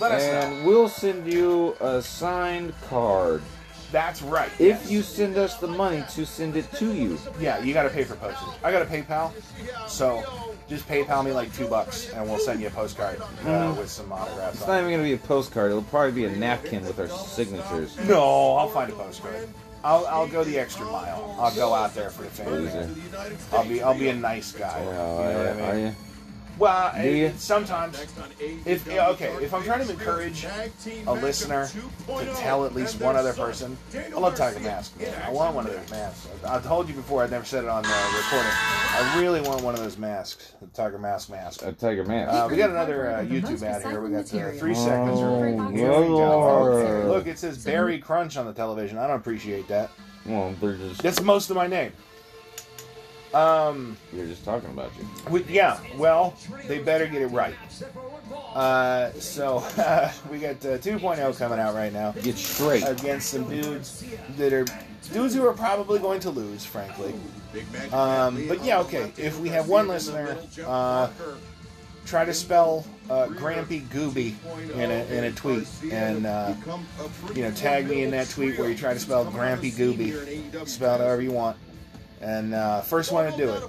let 0.00 0.12
us 0.12 0.22
know. 0.22 0.32
and 0.56 0.64
we'll 0.66 0.88
send 0.88 1.26
you 1.32 1.76
a 1.80 2.00
signed 2.00 2.72
card. 2.88 3.42
That's 3.90 4.22
right. 4.22 4.50
If 4.60 4.82
yes. 4.82 4.90
you 4.90 5.02
send 5.02 5.36
us 5.38 5.56
the 5.56 5.66
money 5.66 6.04
to 6.10 6.24
send 6.24 6.56
it 6.56 6.70
to 6.74 6.92
you. 6.92 7.18
yeah, 7.40 7.58
you 7.64 7.74
got 7.74 7.82
to 7.84 7.88
pay 7.90 8.04
for 8.04 8.14
postage. 8.16 8.54
I 8.62 8.70
got 8.70 8.82
a 8.82 8.84
PayPal, 8.84 9.32
so 9.88 10.22
just 10.68 10.86
PayPal 10.86 11.24
me 11.24 11.32
like 11.32 11.52
two 11.52 11.66
bucks, 11.66 12.10
and 12.10 12.28
we'll 12.28 12.38
send 12.38 12.60
you 12.60 12.68
a 12.68 12.70
postcard 12.70 13.20
uh, 13.44 13.74
with 13.76 13.88
some 13.90 14.12
autographs. 14.12 14.54
It's 14.56 14.62
on 14.64 14.68
not 14.68 14.76
it. 14.76 14.80
even 14.82 14.92
gonna 14.92 15.02
be 15.02 15.14
a 15.14 15.18
postcard. 15.26 15.70
It'll 15.72 15.82
probably 15.82 16.12
be 16.12 16.26
a 16.26 16.36
napkin 16.36 16.84
with 16.84 17.00
our 17.00 17.08
signatures. 17.08 17.96
No, 18.06 18.54
I'll 18.56 18.68
find 18.68 18.92
a 18.92 18.94
postcard. 18.94 19.48
I'll, 19.84 20.06
I'll 20.06 20.26
go 20.28 20.44
the 20.44 20.58
extra 20.58 20.84
mile. 20.86 21.36
I'll 21.38 21.54
go 21.54 21.72
out 21.74 21.94
there 21.94 22.10
for 22.10 22.22
the 22.22 22.30
family. 22.30 22.70
I'll 23.52 23.64
be 23.64 23.82
I'll 23.82 23.98
be 23.98 24.08
a 24.08 24.14
nice 24.14 24.52
guy. 24.52 24.82
Yeah, 24.82 24.90
you 24.90 25.54
know 25.54 25.60
what 25.60 25.70
I 25.70 25.76
mean? 25.76 25.96
Are? 26.66 26.92
Well, 26.94 27.02
Do 27.02 27.08
you? 27.08 27.26
it- 27.26 27.40
sometimes 27.40 27.98
if 28.66 28.86
yeah, 28.86 29.08
okay, 29.10 29.32
if 29.42 29.54
I'm 29.54 29.62
trying 29.62 29.84
to 29.86 29.92
encourage 29.92 30.46
a 31.06 31.12
listener 31.12 31.68
to 31.68 32.34
tell 32.36 32.64
at 32.64 32.74
least 32.74 33.00
one 33.00 33.16
other 33.16 33.32
person, 33.32 33.76
I 33.94 34.08
love 34.18 34.34
Tiger 34.34 34.60
Mask. 34.60 34.98
Man. 34.98 35.22
I 35.26 35.30
want 35.30 35.54
one 35.54 35.66
of 35.66 35.72
those 35.72 35.90
masks. 35.90 36.28
I 36.46 36.58
told 36.60 36.88
you 36.88 36.94
before. 36.94 37.22
I've 37.22 37.30
never 37.30 37.44
said 37.44 37.64
it 37.64 37.70
on 37.70 37.82
the 37.82 37.88
recording. 37.88 38.50
I 38.52 39.18
really 39.20 39.40
want 39.40 39.62
one 39.62 39.74
of 39.74 39.80
those 39.80 39.98
masks, 39.98 40.54
the 40.60 40.66
Tiger 40.68 40.98
Mask 40.98 41.30
mask. 41.30 41.62
A 41.62 41.72
tiger 41.72 42.04
mask. 42.04 42.32
Uh, 42.32 42.48
we 42.50 42.56
got 42.56 42.70
another 42.70 43.10
uh, 43.10 43.20
YouTube 43.20 43.62
ad 43.62 43.82
here. 43.82 44.00
We 44.00 44.10
got 44.10 44.32
uh, 44.34 44.50
three 44.52 44.74
seconds. 44.74 45.18
Oh, 45.20 45.68
Here 45.70 46.00
we 46.00 46.06
go. 46.06 47.04
Look, 47.08 47.26
it 47.26 47.38
says 47.38 47.64
Barry 47.64 47.98
Crunch 47.98 48.36
on 48.36 48.46
the 48.46 48.52
television. 48.52 48.98
I 48.98 49.06
don't 49.06 49.16
appreciate 49.16 49.68
that. 49.68 49.90
well, 50.26 50.54
they're 50.60 50.76
just 50.76 51.02
That's 51.02 51.22
most 51.22 51.50
of 51.50 51.56
my 51.56 51.66
name. 51.66 51.92
Um. 53.34 53.96
they're 54.12 54.26
just 54.26 54.44
talking 54.44 54.70
about 54.70 54.90
you. 54.98 55.06
We, 55.30 55.42
yeah, 55.44 55.78
well, 55.96 56.34
they 56.66 56.78
better 56.78 57.06
get 57.06 57.22
it 57.22 57.26
right. 57.28 57.54
Uh, 58.54 59.12
so 59.12 59.58
we 60.30 60.38
got 60.38 60.56
uh, 60.64 60.78
2.0 60.78 61.38
coming 61.38 61.58
out 61.58 61.74
right 61.74 61.92
now 61.92 62.12
Get 62.12 62.36
straight. 62.36 62.84
against 62.86 63.30
some 63.30 63.48
dudes 63.48 64.04
that 64.36 64.52
are 64.52 64.64
dudes 65.12 65.34
who 65.34 65.46
are 65.46 65.52
probably 65.52 65.98
going 65.98 66.20
to 66.20 66.30
lose, 66.30 66.64
frankly. 66.64 67.14
Um, 67.92 68.46
but 68.48 68.64
yeah, 68.64 68.80
okay. 68.80 69.12
If 69.16 69.38
we 69.40 69.48
have 69.50 69.68
one 69.68 69.88
listener, 69.88 70.36
uh, 70.66 71.08
try 72.06 72.24
to 72.24 72.34
spell 72.34 72.86
uh, 73.10 73.26
Grampy 73.26 73.82
Gooby 73.88 74.34
in 74.74 74.90
a 74.90 75.04
in 75.06 75.24
a 75.24 75.32
tweet, 75.32 75.66
and 75.90 76.26
uh, 76.26 76.54
you 77.34 77.42
know, 77.42 77.50
tag 77.52 77.88
me 77.88 78.02
in 78.02 78.10
that 78.10 78.28
tweet 78.30 78.58
where 78.58 78.68
you 78.68 78.76
try 78.76 78.92
to 78.94 79.00
spell 79.00 79.24
Grampy 79.26 79.72
Gooby. 79.72 80.66
Spell 80.68 80.96
it 80.96 80.98
however 80.98 81.22
you 81.22 81.32
want. 81.32 81.56
And 82.20 82.52
uh, 82.52 82.80
first 82.80 83.12
one 83.12 83.30
to 83.30 83.36
do 83.36 83.48
it, 83.48 83.62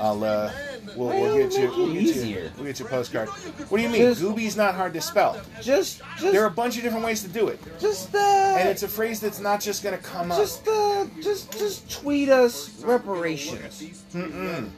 I'll 0.00 0.24
uh, 0.24 0.50
we'll, 0.96 1.08
we'll 1.08 1.36
get 1.36 1.52
you 1.58 1.68
we'll 1.68 1.92
get 1.92 2.16
you, 2.16 2.50
we'll 2.56 2.64
get 2.66 2.80
you 2.80 2.86
a 2.86 2.88
postcard. 2.88 3.28
What 3.28 3.76
do 3.76 3.82
you 3.82 3.90
mean? 3.90 4.00
Just- 4.00 4.22
Gooby's 4.22 4.56
not 4.56 4.74
hard 4.74 4.94
to 4.94 5.00
spell. 5.02 5.38
Just, 5.60 6.00
just, 6.18 6.32
There 6.32 6.42
are 6.42 6.46
a 6.46 6.50
bunch 6.50 6.78
of 6.78 6.82
different 6.82 7.04
ways 7.04 7.20
to 7.22 7.28
do 7.28 7.48
it, 7.48 7.60
just, 7.78 8.14
uh, 8.14 8.56
and 8.58 8.68
it's 8.70 8.82
a 8.84 8.88
phrase 8.88 9.20
that's 9.20 9.38
not 9.38 9.60
just 9.60 9.82
gonna 9.82 9.98
come 9.98 10.32
up. 10.32 10.38
just, 10.38 10.66
uh, 10.66 11.06
just, 11.20 11.52
just 11.58 11.90
tweet 11.90 12.30
us 12.30 12.82
reparations. 12.82 13.82
Mm-mm. 14.14 14.70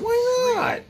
Why 0.00 0.54
not? 0.54 0.82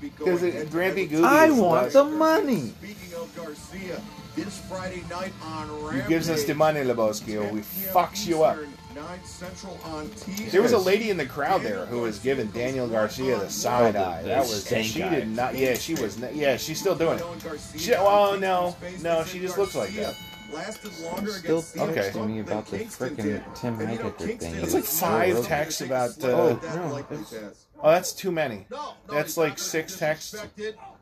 Because 0.00 0.42
Grampy 0.42 1.08
Gooby 1.08 1.24
I 1.24 1.50
want 1.50 1.92
the 1.92 2.04
money. 2.04 2.74
Speaking 2.82 3.14
of 3.18 3.34
Garcia, 3.34 4.00
this 4.36 4.58
Friday 4.68 5.02
night 5.10 5.32
on 5.42 5.66
He 5.68 5.74
Rampage. 5.86 6.08
gives 6.08 6.30
us 6.30 6.44
the 6.44 6.54
money, 6.54 6.80
Lebowski, 6.80 7.42
or 7.42 7.52
we 7.52 7.60
fucks 7.60 8.26
you 8.26 8.44
up. 8.44 8.58
9 8.98 9.24
Central 9.24 9.78
on 9.84 10.08
TNT. 10.08 10.50
There 10.50 10.62
was 10.62 10.72
a 10.72 10.78
lady 10.78 11.10
in 11.10 11.16
the 11.16 11.26
crowd 11.26 11.62
there 11.62 11.86
who 11.86 12.00
was 12.00 12.18
giving 12.18 12.48
Daniel 12.48 12.88
Garcia 12.88 13.38
the 13.38 13.48
side 13.50 13.94
Oh, 13.94 13.98
the- 14.00 14.04
eye. 14.06 14.22
the 14.22 14.28
That 14.28 14.40
was 14.40 14.64
stink 14.64 14.86
she 14.86 15.00
did 15.02 15.28
not. 15.28 15.54
Yeah, 15.56 15.74
she 15.74 15.94
was. 15.94 16.18
Not, 16.18 16.34
yeah, 16.34 16.56
she's 16.56 16.80
still 16.80 16.96
doing 16.96 17.18
it. 17.18 17.60
She, 17.76 17.94
oh 17.94 18.36
no, 18.40 18.76
no, 19.02 19.24
she 19.24 19.38
just 19.38 19.56
looks 19.56 19.74
like 19.74 19.90
that. 19.94 20.14
Lasted 20.52 20.98
longer 21.00 21.30
Still 21.32 21.58
against 21.58 21.76
Okay. 21.76 22.10
texting 22.10 22.26
me 22.26 22.40
about 22.40 22.66
the 22.66 22.78
frickin' 22.78 23.42
Tim 23.54 23.78
And, 23.80 23.92
you 23.92 23.98
know, 23.98 24.10
Heidecker 24.10 24.18
Kingston 24.18 24.52
thing. 24.52 24.62
It's 24.64 24.72
like 24.74 24.84
is- 24.84 24.98
five 25.00 25.36
Oh, 25.36 25.42
texts 25.42 25.80
about. 25.82 26.10
Oh, 26.22 26.58
Uh, 26.62 26.74
no, 26.74 26.96
it's- 26.96 27.34
oh, 27.82 27.90
that's 27.90 28.12
too 28.12 28.32
many. 28.32 28.66
That's 29.10 29.36
like 29.36 29.58
six 29.58 29.98
texts. 29.98 30.34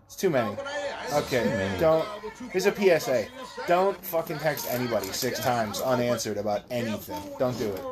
It's 0.06 0.16
too 0.16 0.30
many. 0.30 0.56
Okay, 1.12 1.76
don't. 1.80 2.06
Here's 2.50 2.66
a 2.66 2.74
PSA. 2.74 3.26
Don't 3.66 3.96
fucking 4.04 4.38
text 4.38 4.66
anybody 4.70 5.06
six 5.08 5.40
times 5.40 5.80
unanswered 5.80 6.38
about 6.38 6.62
anything. 6.70 7.20
Don't 7.38 7.58
do 7.58 7.72
it. 7.72 7.82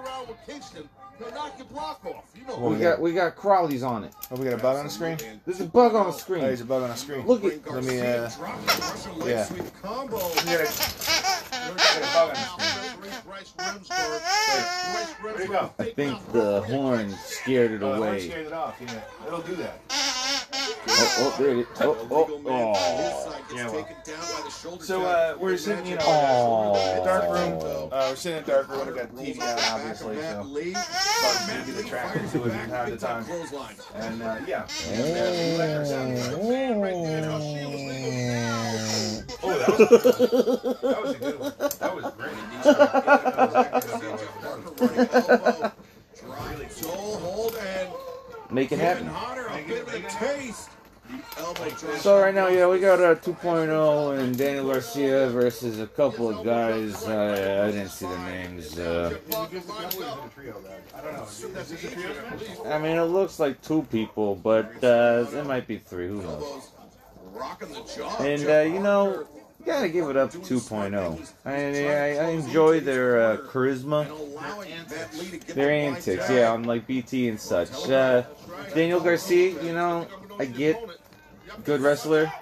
What 1.19 2.73
We 2.73 2.79
got, 2.79 3.01
we 3.01 3.13
got 3.13 3.37
crawlies 3.37 3.87
on 3.87 4.05
it. 4.05 4.13
Oh, 4.31 4.37
we 4.37 4.45
got 4.45 4.55
a 4.55 4.63
bug 4.63 4.77
on 4.79 4.85
the 4.85 4.91
screen. 4.91 5.17
There's 5.47 5.61
a 5.61 5.65
bug 5.67 5.95
on 5.95 6.07
the 6.07 6.13
Oh, 6.13 6.17
screen. 6.17 6.43
there's 6.43 6.61
a 6.61 6.65
bug 6.65 6.83
on 6.83 6.89
the 6.89 6.97
screen. 6.97 7.25
Look 7.27 7.45
at, 7.45 7.71
Let 7.71 7.85
me. 7.85 8.01
Uh, 8.01 8.29
yeah. 9.25 9.49
yeah. 9.49 9.49
Combo. 9.81 10.17
we 10.17 10.35
got 10.35 10.61
a, 10.61 10.67
we 11.71 11.77
got 11.77 11.97
a 11.97 12.01
bug 12.15 12.37
on 12.37 12.59
the 12.59 12.65
screen. 12.89 13.11
Where'd 15.23 15.41
it 15.41 15.49
go? 15.51 15.71
I 15.79 15.85
think 15.85 16.33
the 16.33 16.63
horn 16.63 17.11
scared 17.25 17.71
it 17.73 17.83
Oh, 17.83 17.93
I 17.93 17.97
away. 17.99 18.29
scared 18.29 18.47
it 18.47 18.53
off. 18.53 18.77
Yeah, 18.81 19.01
it'll 19.27 19.41
do 19.43 19.55
that. 19.57 19.81
Oh, 20.87 21.17
oh, 21.19 21.35
there 21.39 21.51
it 21.51 21.59
is. 21.59 21.67
Oh, 21.81 22.07
oh, 22.11 22.43
oh. 22.47 23.55
Yeah, 23.55 23.69
well. 23.71 23.87
So 24.51 24.79
So 24.79 25.03
uh, 25.03 25.37
we're 25.39 25.57
sitting, 25.57 25.87
you 25.87 25.97
know, 25.97 26.75
in 26.75 27.03
a 27.03 27.05
dark 27.05 27.25
room. 27.25 27.89
Uh, 27.93 28.07
we're 28.11 28.17
sitting 28.17 28.39
in 28.39 28.45
a 28.45 28.47
dark 28.47 28.69
room. 28.69 28.87
We 28.89 28.95
got 28.95 29.15
the 29.17 29.23
TV 29.23 29.41
on, 29.43 29.81
obviously. 29.81 30.21
So 30.21 30.43
bugs 31.23 31.47
may 31.49 31.61
be 31.73 31.79
attracted 31.81 32.31
to 32.31 32.45
it 32.45 32.51
from 32.53 32.71
time 32.71 32.91
to 32.91 32.97
time. 32.97 33.25
And 33.95 34.23
uh, 34.23 34.37
yeah. 34.47 34.67
We 34.91 34.97
let 35.59 35.71
her 35.77 35.85
down. 35.85 36.17
Oh, 39.43 39.59
that 39.59 39.69
was, 39.79 39.89
that 40.81 41.03
was 41.03 41.15
a 41.15 41.19
good 41.19 41.39
one. 41.41 41.53
That 41.59 41.93
was 41.95 42.07
great. 42.15 42.35
Joel 46.81 47.17
hold 47.19 47.55
and 47.57 47.89
Make 48.51 48.73
it 48.73 48.79
happen. 48.79 49.07
Hunter 49.07 49.49
a 49.49 49.63
bit 49.67 50.05
of 50.05 50.11
taste 50.11 50.69
Elbow 50.69 50.71
drop. 50.71 50.84
So 51.99 52.21
right 52.21 52.35
now, 52.35 52.47
yeah, 52.47 52.69
we 52.69 52.79
got 52.79 53.01
a 53.01 53.17
2.0 53.17 54.19
and 54.19 54.39
Daniel 54.39 54.67
Garcia 54.67 55.29
versus 55.31 55.81
a 55.81 55.87
couple 55.87 56.29
of 56.29 56.45
guys. 56.45 57.05
I, 57.05 57.67
I 57.67 57.71
didn't 57.73 57.89
see 57.89 58.07
the 58.07 58.19
names. 58.19 58.79
Uh, 58.79 59.19
I 62.67 62.79
mean, 62.79 62.97
it 62.97 63.03
looks 63.11 63.41
like 63.41 63.61
two 63.63 63.83
people, 63.91 64.37
but 64.37 64.73
uh, 64.85 65.27
it 65.33 65.45
might 65.47 65.67
be 65.67 65.79
three. 65.79 66.07
Who 66.07 66.23
knows? 66.23 66.71
And 68.21 68.47
uh, 68.49 68.61
you 68.61 68.79
know, 68.79 69.27
you 69.59 69.67
gotta 69.67 69.89
give 69.89 70.09
it 70.09 70.17
up 70.17 70.31
to 70.33 70.39
2.0. 70.39 71.33
I, 71.45 71.53
I, 71.53 72.27
I 72.27 72.31
enjoy 72.31 72.79
their 72.79 73.21
uh, 73.21 73.37
charisma, 73.39 74.07
their 75.47 75.71
antics, 75.73 76.31
yeah, 76.31 76.53
on 76.53 76.63
like 76.63 76.87
BT 76.87 77.29
and 77.29 77.41
such. 77.41 77.91
Uh, 77.91 78.23
Daniel 78.73 79.01
Garcia, 79.01 79.61
you 79.63 79.73
know, 79.73 80.07
I 80.39 80.45
get 80.45 80.81
good 81.65 81.81
wrestler. 81.81 82.33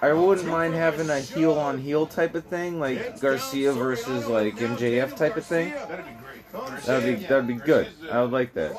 I 0.00 0.12
wouldn't 0.12 0.46
mind 0.46 0.74
having 0.74 1.10
a 1.10 1.18
heel 1.20 1.54
on 1.54 1.78
heel 1.78 2.06
type 2.06 2.34
of 2.34 2.44
thing, 2.44 2.78
like 2.78 3.20
Garcia 3.20 3.72
versus 3.72 4.28
like 4.28 4.56
MJF 4.56 5.16
type 5.16 5.36
of 5.36 5.44
thing. 5.44 5.74
That'd 6.86 7.18
be 7.18 7.26
that'd 7.26 7.46
be 7.46 7.54
good. 7.54 7.88
I 8.10 8.22
would 8.22 8.30
like 8.30 8.54
that 8.54 8.72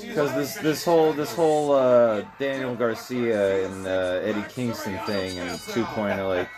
because 0.00 0.34
this 0.34 0.54
this 0.56 0.84
whole 0.84 1.12
this 1.12 1.34
whole 1.34 1.72
uh, 1.72 2.22
Daniel 2.38 2.74
Garcia 2.74 3.66
and 3.66 3.86
uh, 3.86 4.20
Eddie 4.22 4.44
Kingston 4.48 4.98
thing 5.04 5.38
and 5.38 5.50
2.0 5.50 6.28
like 6.28 6.48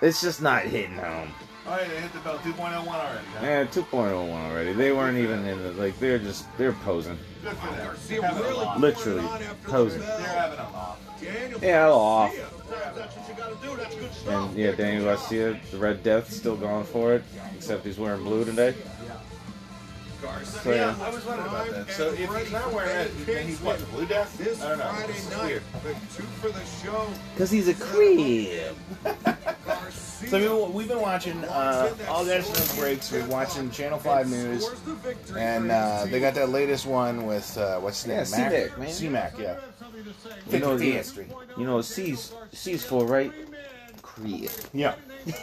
it's 0.00 0.20
just 0.20 0.42
not 0.42 0.62
hitting 0.62 0.96
home. 0.96 1.30
Oh, 1.66 1.78
yeah, 1.80 1.88
they 1.88 2.00
hit 2.00 2.12
the 2.12 2.18
bell 2.18 2.38
2.01 2.38 2.86
already. 2.86 3.26
Yeah, 3.40 3.64
2.01 3.64 4.12
already. 4.12 4.72
They 4.74 4.92
weren't 4.92 5.16
even 5.16 5.46
in 5.46 5.62
the 5.62 5.72
like 5.72 5.98
they're 5.98 6.18
just 6.18 6.44
they're 6.58 6.72
posing, 6.72 7.18
Good 7.44 7.56
for 7.58 7.66
them. 7.74 8.36
Really 8.40 8.78
literally 8.78 8.94
putting 8.94 9.18
it 9.18 9.24
on 9.24 9.42
after 9.42 9.68
posing. 9.68 10.00
the 10.00 10.06
They're 10.06 10.16
having 10.26 10.58
a 10.58 10.62
laugh. 10.62 10.98
Yeah, 11.62 11.88
off. 11.90 12.34
You 12.34 13.34
gotta 13.36 13.56
do. 13.62 13.76
That's. 13.76 14.26
And 14.26 14.56
yeah, 14.56 14.72
Daniel 14.72 15.04
Garcia, 15.04 15.60
the 15.70 15.76
Red 15.76 16.02
Death, 16.02 16.32
still 16.32 16.56
going 16.56 16.84
for 16.84 17.12
it, 17.12 17.22
except 17.54 17.84
he's 17.84 17.98
wearing 17.98 18.24
blue 18.24 18.46
today. 18.46 18.74
So, 20.44 20.72
Yeah. 20.72 20.96
I 21.02 21.10
was 21.10 21.22
wondering 21.26 21.48
about 21.48 21.70
that. 21.70 21.90
So 21.90 22.08
if 22.14 22.18
he's 22.18 22.52
not 22.52 22.72
wearing 22.72 23.08
it, 23.08 23.26
then 23.26 23.46
he's 23.46 23.60
what, 23.60 23.78
the 23.78 23.84
Blue 23.86 24.06
Death? 24.06 24.38
This 24.38 24.62
I 24.62 24.70
don't 24.70 24.78
know. 24.78 24.84
Friday 24.86 25.36
night, 25.36 25.44
weird. 25.44 25.62
the 25.82 26.16
two 26.16 26.22
for 26.40 26.48
the 26.48 26.64
show. 26.82 27.08
Cause 27.36 27.50
he's 27.50 27.68
a 27.68 27.74
creep. 27.74 28.50
Garcia 30.20 30.28
So 30.48 30.66
we, 30.66 30.72
we've 30.72 30.88
been 30.88 31.00
watching 31.00 31.44
uh, 31.44 31.94
all 32.08 32.24
the 32.24 32.38
no 32.38 32.80
breaks. 32.80 33.12
We're 33.12 33.26
watching 33.26 33.70
Channel 33.70 33.98
5 33.98 34.28
News. 34.28 34.64
scores 34.64 34.80
the 34.80 34.94
victory 34.94 35.40
And 35.40 35.70
uh, 35.70 36.06
they 36.08 36.20
got 36.20 36.34
that 36.34 36.50
latest 36.50 36.86
one 36.86 37.26
with, 37.26 37.56
uh, 37.58 37.78
what's 37.80 38.02
his 38.02 38.08
name? 38.08 38.18
Yeah, 38.18 38.24
C-Mac, 38.24 38.78
man. 38.78 38.88
C-Mac, 38.88 39.38
yeah. 39.38 39.56
You 40.50 40.58
know, 40.58 40.76
the 40.76 40.92
history. 40.92 41.28
You 41.56 41.64
know, 41.64 41.80
C's 41.80 42.32
C's 42.52 42.84
for 42.84 43.06
right. 43.06 43.32
Creep. 44.02 44.50
Yeah. 44.72 44.94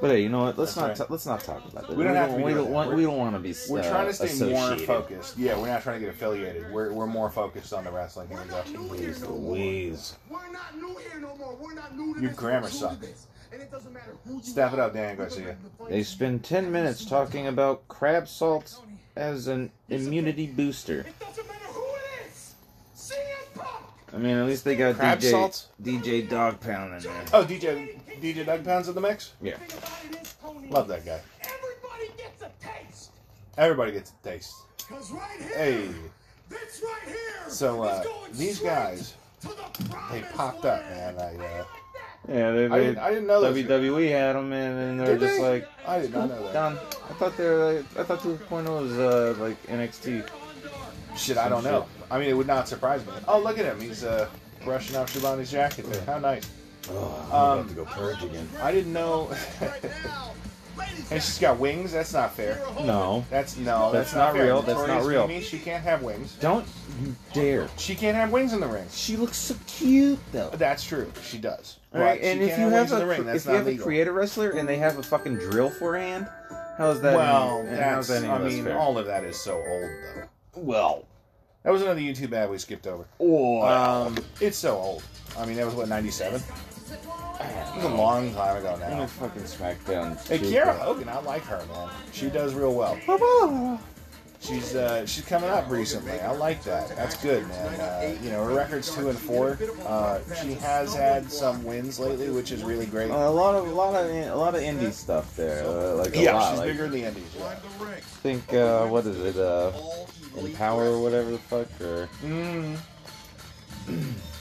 But 0.00 0.10
hey, 0.10 0.22
you 0.22 0.28
know 0.28 0.40
what? 0.40 0.58
Let's 0.58 0.74
That's 0.74 0.98
not 0.98 1.06
ta- 1.06 1.12
let's 1.12 1.26
not 1.26 1.40
talk 1.40 1.64
about 1.70 1.88
that. 1.88 1.96
We 1.96 2.04
don't 2.04 2.14
have 2.14 2.30
to 2.32 2.36
be 2.36 2.42
we 2.42 2.52
don't 2.52 2.70
want 2.70 2.90
We're- 2.90 3.04
don't 3.04 3.16
want 3.16 3.34
to 3.34 3.38
be. 3.40 3.54
We're 3.70 3.80
uh, 3.80 3.88
trying 3.88 4.06
to 4.08 4.12
stay 4.12 4.50
more 4.50 4.76
focused. 4.76 5.38
Yeah, 5.38 5.58
we're 5.58 5.68
not 5.68 5.82
trying 5.82 6.00
to 6.00 6.06
get 6.06 6.14
affiliated. 6.14 6.70
We're, 6.70 6.92
we're 6.92 7.06
more 7.06 7.30
focused 7.30 7.72
on 7.72 7.84
the 7.84 7.90
wrestling. 7.90 8.28
Here 8.28 8.38
we 8.42 8.48
go. 8.50 8.62
Jeez 8.94 9.26
Louise. 9.26 10.16
We're 10.28 10.52
not 10.52 10.76
new 10.76 10.96
here 10.96 11.18
no 11.20 11.34
more. 11.36 11.56
We're 11.58 11.72
not 11.74 11.96
new 11.96 12.14
to 12.14 12.20
Your 12.20 12.30
this. 12.30 12.38
grammar 12.38 12.62
We're 12.64 12.68
to 12.68 12.74
sucks. 12.74 13.26
This. 13.50 13.52
And 13.52 13.62
it 13.62 13.70
doesn't 13.70 13.92
matter 13.92 14.14
who 14.26 14.36
you 14.38 14.42
Step 14.42 14.72
it 14.72 14.78
up, 14.78 14.92
Dan 14.94 15.16
Garcia. 15.16 15.56
They 15.88 16.02
spend 16.02 16.44
ten 16.44 16.70
minutes 16.70 17.04
talking 17.04 17.46
about 17.46 17.86
crab 17.88 18.28
salt 18.28 18.80
as 19.16 19.46
an 19.46 19.70
immunity 19.88 20.46
booster. 20.46 21.00
It 21.00 21.18
doesn't 21.18 21.46
matter 21.46 21.64
who 21.66 21.84
it 21.84 22.26
is. 22.28 22.54
CM 22.96 23.54
Punk. 23.54 23.84
I 24.12 24.18
mean, 24.18 24.36
at 24.36 24.46
least 24.46 24.64
they 24.64 24.76
got 24.76 24.96
Crab 24.96 25.18
DJ 25.20 25.30
salt? 25.30 25.68
DJ 25.82 26.28
Dog 26.28 26.60
Pound 26.60 26.94
in 26.94 27.02
there. 27.02 27.24
Oh, 27.32 27.44
DJ 27.44 27.98
DJ 28.20 28.44
Dog 28.46 28.64
Pound's 28.64 28.88
in 28.88 28.94
the 28.94 29.00
mix? 29.00 29.32
Yeah. 29.42 29.56
Thing 29.56 29.78
about 29.78 30.04
it 30.14 30.22
is, 30.22 30.34
Tony, 30.42 30.68
Love 30.68 30.88
that 30.88 31.04
guy. 31.04 31.20
Everybody 31.42 32.10
gets 32.16 32.42
a 32.42 32.50
taste. 32.60 33.10
Everybody 33.58 33.92
gets 33.92 34.12
a 34.12 34.28
taste. 34.28 34.54
Cause 34.88 35.10
right 35.12 35.40
here, 35.40 35.56
Hey. 35.56 35.88
this 36.48 36.82
right 36.84 37.02
here. 37.08 37.48
So, 37.50 37.82
uh, 37.82 38.00
is 38.00 38.06
going 38.06 38.32
these 38.34 38.60
guys, 38.60 39.14
the 39.40 39.48
They 39.48 39.54
promised 40.20 40.32
popped 40.34 40.64
up, 40.64 40.80
land. 40.82 41.16
man. 41.16 41.40
I, 41.40 41.60
uh, 41.60 41.64
Yeah, 42.28 42.50
they, 42.50 42.64
I, 42.66 42.68
they, 42.68 42.84
didn't, 42.86 42.98
I 42.98 43.08
didn't 43.10 43.26
know 43.28 43.52
this. 43.52 43.66
WWE 43.66 44.10
had 44.10 44.34
them, 44.34 44.52
and 44.52 44.78
then 44.78 44.96
they're 44.96 45.16
Did 45.16 45.20
just 45.20 45.36
they? 45.36 45.42
like 45.42 45.68
I 45.86 46.00
did 46.00 46.12
not 46.12 46.28
know 46.28 46.42
that. 46.42 46.52
done. 46.52 46.78
I 47.08 47.12
thought 47.14 47.36
they 47.36 47.44
were. 47.44 47.72
Like, 47.74 47.98
I 47.98 48.02
thought 48.02 48.18
2.0 48.20 48.82
was 48.82 48.98
uh, 48.98 49.34
like 49.38 49.62
NXT. 49.66 50.28
Shit, 51.16 51.38
I 51.38 51.48
don't 51.48 51.62
know. 51.64 51.86
I 52.10 52.18
mean, 52.18 52.28
it 52.28 52.34
would 52.34 52.46
not 52.48 52.68
surprise 52.68 53.06
me. 53.06 53.12
Oh, 53.28 53.40
look 53.40 53.58
at 53.58 53.64
him. 53.64 53.80
He's 53.80 54.04
uh, 54.04 54.28
brushing 54.64 54.96
off 54.96 55.14
Shivani's 55.14 55.50
jacket 55.50 55.86
there. 55.90 56.04
How 56.04 56.18
nice. 56.18 56.42
Oh, 56.90 57.28
I'm 57.32 57.58
about 57.60 57.68
to 57.68 57.74
go 57.74 57.84
purge 57.84 58.22
again. 58.22 58.48
I 58.60 58.72
didn't 58.72 58.92
know. 58.92 59.30
Right 60.76 60.86
now, 60.88 60.92
ladies 60.92 61.12
and 61.12 61.22
she's 61.22 61.38
got 61.38 61.58
wings? 61.58 61.92
That's 61.92 62.12
not 62.12 62.34
fair. 62.34 62.60
No, 62.84 63.24
That's 63.30 63.56
no. 63.56 63.90
That's 63.92 64.14
not 64.14 64.34
fair. 64.34 64.44
real. 64.44 64.62
That's 64.62 64.78
not 64.78 64.86
Notorious 64.88 65.06
real. 65.06 65.28
Mimi, 65.28 65.42
she 65.42 65.58
can't 65.58 65.82
have 65.82 66.02
wings. 66.02 66.36
don't 66.40 66.66
you 67.02 67.14
dare. 67.32 67.68
She 67.78 67.94
can't 67.94 68.16
have 68.16 68.30
wings 68.32 68.52
in 68.52 68.60
the 68.60 68.66
ring. 68.66 68.86
She 68.90 69.16
looks 69.16 69.36
so 69.36 69.54
cute 69.66 70.18
though. 70.32 70.50
That's 70.50 70.84
true. 70.84 71.10
She 71.22 71.38
does. 71.38 71.78
All 71.94 72.00
right, 72.00 72.20
But 72.20 72.26
and 72.28 72.40
she 72.40 72.44
if 72.44 72.56
can't 72.56 72.60
you 72.70 72.76
wings 72.76 72.90
have 72.90 72.98
a 72.98 73.00
the 73.00 73.06
ring, 73.06 73.20
cre- 73.22 73.26
that's 73.26 73.38
if 73.40 73.46
you 73.46 73.52
not 73.52 73.58
have 73.58 73.66
a 73.66 73.70
legal. 73.70 73.84
creator 73.86 74.12
wrestler 74.12 74.50
and 74.50 74.68
they 74.68 74.76
have 74.76 74.98
a 74.98 75.02
fucking 75.02 75.36
drill 75.36 75.70
for 75.70 75.96
a 75.96 76.00
hand, 76.02 76.28
how's 76.76 77.00
that? 77.00 77.16
Well, 77.16 77.64
any, 77.66 77.80
how's 77.80 78.08
that's. 78.08 78.20
that 78.22 78.28
any 78.28 78.28
I 78.28 78.38
less 78.42 78.52
mean, 78.52 78.64
fair? 78.64 78.78
all 78.78 78.98
of 78.98 79.06
that 79.06 79.24
is 79.24 79.36
so 79.40 79.54
old 79.56 79.90
though. 80.14 80.28
well, 80.56 81.04
That 81.62 81.70
was 81.72 81.80
another 81.82 82.00
YouTube 82.00 82.32
ad 82.32 82.50
we 82.50 82.58
skipped 82.58 82.86
over. 82.86 83.04
oh, 83.20 83.62
Um, 83.62 84.16
it's 84.40 84.58
so 84.58 84.76
old. 84.76 85.02
I 85.38 85.46
mean, 85.46 85.56
that 85.56 85.64
was 85.66 85.74
what 85.74 85.88
'97. 85.88 86.42
It 87.50 87.76
was 87.76 87.84
a 87.84 87.88
long 87.88 88.32
time 88.34 88.56
ago 88.56 88.76
now. 88.78 89.06
fucking 89.06 89.42
SmackDown. 89.42 90.26
Hey. 90.28 90.38
Kiera 90.38 90.78
Hogan, 90.78 91.08
I 91.08 91.18
like 91.20 91.42
her, 91.44 91.64
man. 91.66 91.88
She 92.12 92.28
does 92.28 92.54
real 92.54 92.74
well. 92.74 92.98
She's 94.38 94.76
uh, 94.76 95.06
she's 95.06 95.24
coming 95.24 95.48
up 95.48 95.68
recently. 95.70 96.20
I 96.20 96.30
like 96.32 96.62
that. 96.64 96.94
That's 96.94 97.16
good, 97.22 97.48
man. 97.48 97.80
Uh, 97.80 98.16
you 98.22 98.30
know, 98.30 98.44
her 98.44 98.54
record's 98.54 98.94
two 98.94 99.08
and 99.08 99.18
four. 99.18 99.58
Uh, 99.86 100.20
she 100.40 100.52
has 100.54 100.94
had 100.94 101.30
some 101.32 101.64
wins 101.64 101.98
lately, 101.98 102.30
which 102.30 102.52
is 102.52 102.62
really 102.62 102.86
great. 102.86 103.10
Uh, 103.10 103.14
a 103.16 103.30
lot 103.30 103.54
of 103.54 103.66
a 103.66 103.70
lot 103.70 103.94
of 103.94 104.10
a 104.10 104.34
lot 104.34 104.54
of 104.54 104.60
indie 104.60 104.92
stuff 104.92 105.34
there. 105.36 105.64
Uh, 105.66 105.94
like 105.94 106.14
a 106.14 106.22
yeah, 106.22 106.34
lot. 106.34 106.50
she's 106.50 106.58
like, 106.58 106.68
bigger 106.68 106.84
in 106.84 106.90
the 106.92 107.04
Indies. 107.04 107.24
Yeah. 107.36 107.56
Ring. 107.80 108.02
think 108.22 108.52
uh, 108.54 108.86
what 108.86 109.06
is 109.06 109.18
it? 109.20 109.36
Uh, 109.36 109.72
Empower 110.36 110.84
or 110.90 111.00
whatever 111.02 111.30
the 111.30 111.38
fuck 111.38 111.68
or 111.80 112.08
Mm. 112.22 112.76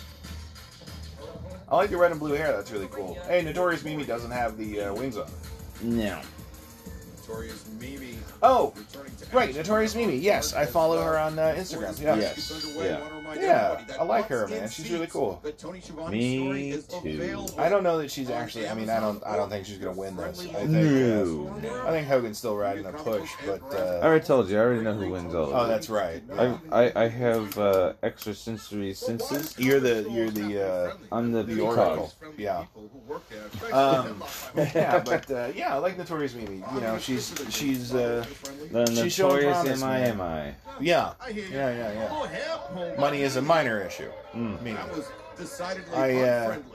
I 1.69 1.75
like 1.75 1.89
the 1.89 1.97
red 1.97 2.11
and 2.11 2.19
blue 2.19 2.33
hair. 2.33 2.51
That's 2.51 2.71
really 2.71 2.87
cool. 2.91 3.17
Hey, 3.27 3.41
Notorious 3.41 3.83
Mimi 3.83 4.03
doesn't 4.05 4.31
have 4.31 4.57
the 4.57 4.81
uh, 4.81 4.93
wings 4.93 5.17
on. 5.17 5.27
no. 5.81 6.21
Notorious 7.27 7.65
Mimi 7.79 8.15
Oh, 8.43 8.71
returning 8.77 9.11
right. 9.33 9.55
Notorious 9.55 9.95
Mimi. 9.95 10.15
Yes, 10.15 10.53
I 10.53 10.65
follow 10.67 11.01
her 11.01 11.17
on 11.17 11.39
uh, 11.39 11.55
Instagram. 11.57 11.99
Yeah. 11.99 12.15
Yes. 12.17 12.71
Yeah. 12.77 12.99
Yeah, 13.37 13.81
I 13.99 14.03
like 14.03 14.27
her, 14.27 14.47
man. 14.47 14.69
She's 14.69 14.91
really 14.91 15.07
cool. 15.07 15.41
Me 16.09 16.81
too. 17.01 17.45
I 17.57 17.69
don't 17.69 17.83
know 17.83 17.97
that 17.99 18.11
she's 18.11 18.29
actually. 18.29 18.67
I 18.67 18.73
mean, 18.73 18.89
I 18.89 18.99
don't. 18.99 19.23
I 19.25 19.35
don't 19.35 19.49
think 19.49 19.65
she's 19.65 19.77
gonna 19.77 19.97
win 19.97 20.15
this. 20.15 20.39
I 20.41 20.65
think. 20.65 20.69
No. 20.69 21.61
Uh, 21.63 21.87
I 21.87 21.91
think 21.91 22.07
Hogan's 22.07 22.37
still 22.37 22.55
riding 22.55 22.85
a 22.85 22.91
push, 22.93 23.29
but. 23.45 23.61
I 23.73 23.77
Uh, 23.77 24.01
already 24.03 24.25
told 24.25 24.49
you. 24.49 24.57
I 24.57 24.61
already 24.61 24.81
know 24.81 24.93
who 24.93 25.09
wins 25.09 25.33
all 25.33 25.47
oh, 25.47 25.53
of 25.53 25.67
it. 25.67 25.71
that's 25.71 25.89
right. 25.89 26.21
I, 26.37 26.57
I 26.71 27.03
I 27.03 27.07
have 27.07 27.57
uh, 27.57 27.93
extrasensory 28.03 28.93
senses. 28.93 29.57
You're 29.57 29.79
the. 29.79 30.07
You're 30.09 30.29
the. 30.29 30.67
Uh, 30.67 30.93
I'm 31.11 31.31
the, 31.31 31.43
the 31.43 31.61
oracle. 31.61 32.13
Yeah. 32.37 32.65
Um, 33.71 34.23
yeah, 34.55 34.99
but 35.03 35.29
uh, 35.31 35.51
yeah, 35.55 35.75
I 35.75 35.77
like 35.77 35.97
Notorious 35.97 36.33
Mimi. 36.35 36.63
You 36.73 36.81
know, 36.81 36.97
she's 36.97 37.33
she's 37.49 37.93
uh, 37.93 38.25
The 38.71 38.85
She's 39.03 39.13
showing 39.13 39.43
notorious 39.45 39.57
promise, 39.63 39.81
M 39.81 39.87
I 39.87 39.99
man. 39.99 40.09
M 40.11 40.21
I. 40.21 40.55
yeah, 40.81 41.13
yeah, 41.31 41.33
yeah, 41.51 41.91
yeah. 42.75 42.95
Money 42.99 43.14
is 43.21 43.35
a 43.35 43.41
minor 43.41 43.81
issue. 43.81 44.11
Mm. 44.33 44.63
That 44.63 44.91
was 44.95 45.07
decidedly 45.37 45.95
I, 45.95 46.15
uh, 46.21 46.43
unfriendly. 46.43 46.74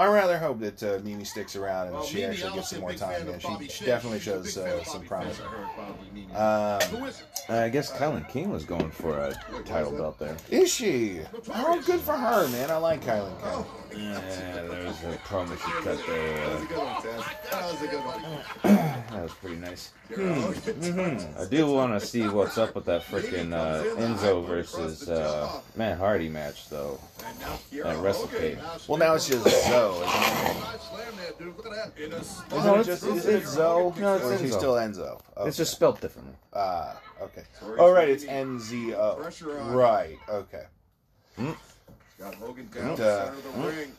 I 0.00 0.06
rather 0.06 0.38
hope 0.38 0.60
that 0.60 0.82
uh, 0.82 0.98
Mimi 1.04 1.24
sticks 1.24 1.56
around 1.56 1.86
and 1.88 1.94
Well, 1.96 2.04
she 2.04 2.16
Mimi, 2.16 2.28
actually 2.28 2.52
gets 2.54 2.70
some 2.70 2.80
more 2.80 2.92
time. 2.94 3.16
fan 3.18 3.26
Man, 3.26 3.34
of 3.36 3.42
Bobby 3.42 3.64
she 3.66 3.70
Fish. 3.78 3.86
definitely 3.86 4.20
shows 4.20 4.56
uh, 4.56 4.82
some 4.84 5.02
promise. 5.02 5.36
Fish, 5.36 5.46
I 5.46 5.50
heard. 5.50 6.82
Um, 6.82 6.98
Who 6.98 7.04
is 7.06 7.20
it? 7.20 7.26
Uh, 7.50 7.54
I 7.64 7.68
guess 7.68 7.90
Kilynn 7.92 8.28
King 8.28 8.50
was 8.50 8.64
going 8.64 8.90
for 8.90 9.18
a 9.18 9.34
title 9.64 9.92
belt 9.92 10.18
there. 10.18 10.36
is 10.50 10.72
she? 10.72 11.20
Oh, 11.54 11.82
good 11.84 12.00
for 12.00 12.12
her, 12.16 12.48
man. 12.48 12.70
I 12.70 12.76
like 12.76 13.04
Kilynn 13.04 13.34
King. 13.42 13.64
Yeah, 14.00 14.20
there 14.68 14.84
was 14.86 15.02
a 15.02 15.18
promo 15.26 15.56
she 15.56 15.72
cut 15.84 15.98
there. 16.06 16.36
That 16.36 16.52
was 16.52 16.62
a 16.62 16.64
Uh, 16.64 16.68
good 16.68 16.78
one, 16.78 16.94
Taz. 17.02 17.50
That 17.50 17.72
was 17.72 17.82
a 17.82 17.86
good 17.88 18.04
one. 18.04 18.22
that 19.10 19.22
was 19.22 19.32
pretty 19.34 19.56
nice. 19.56 19.90
I 20.16 21.46
do 21.50 21.66
want 21.66 21.98
to 22.00 22.04
see 22.06 22.28
what's 22.28 22.56
up 22.58 22.74
with 22.76 22.84
that 22.86 23.02
freaking 23.02 23.52
uh, 23.52 23.82
Enzo 24.00 24.46
versus 24.46 25.08
uh, 25.08 25.60
Matt 25.76 25.98
Hardy 25.98 26.28
match, 26.28 26.68
though. 26.68 27.00
And 27.26 27.38
now 27.40 27.58
Kiera 27.72 27.86
At 27.86 27.96
WrestleCade. 27.96 28.88
Well, 28.88 28.98
now 28.98 29.14
it's 29.14 29.26
just 29.28 29.46
Zoe. 29.94 30.04
Isn't 30.06 30.60
Nice 30.60 30.88
slam 30.88 31.12
there, 31.16 31.32
dude. 31.38 31.56
Look 31.56 31.66
at 31.66 31.72
that. 31.96 32.02
In 32.04 32.12
a 32.12 32.16
it, 32.16 32.24
spot. 32.24 32.58
isn't 32.58 32.80
it 32.80 32.84
just 32.84 33.04
isn't 33.04 33.34
it 33.34 33.46
Zoe? 33.46 33.92
No, 34.00 34.14
it's 34.16 34.24
or 34.24 34.32
is 34.34 34.40
he 34.40 34.46
Enzo. 34.48 34.58
still 34.58 34.74
Enzo? 34.74 35.20
Okay. 35.36 35.48
It's 35.48 35.56
just 35.56 35.72
spelled 35.72 36.00
differently. 36.00 36.34
Ah, 36.52 37.00
okay. 37.22 37.42
Oh, 37.78 37.90
right, 37.92 38.08
it's 38.08 38.24
N 38.24 38.58
Z 38.60 38.94
O. 38.94 39.30
Right, 39.70 40.18
okay. 40.28 40.64
Got 42.18 42.34
Hogan 42.34 42.68
down 42.74 42.90
Uh, 42.90 42.96
the 42.96 43.24
center 43.24 43.38
of 43.38 43.62
the 43.62 43.68
ring. 43.68 43.92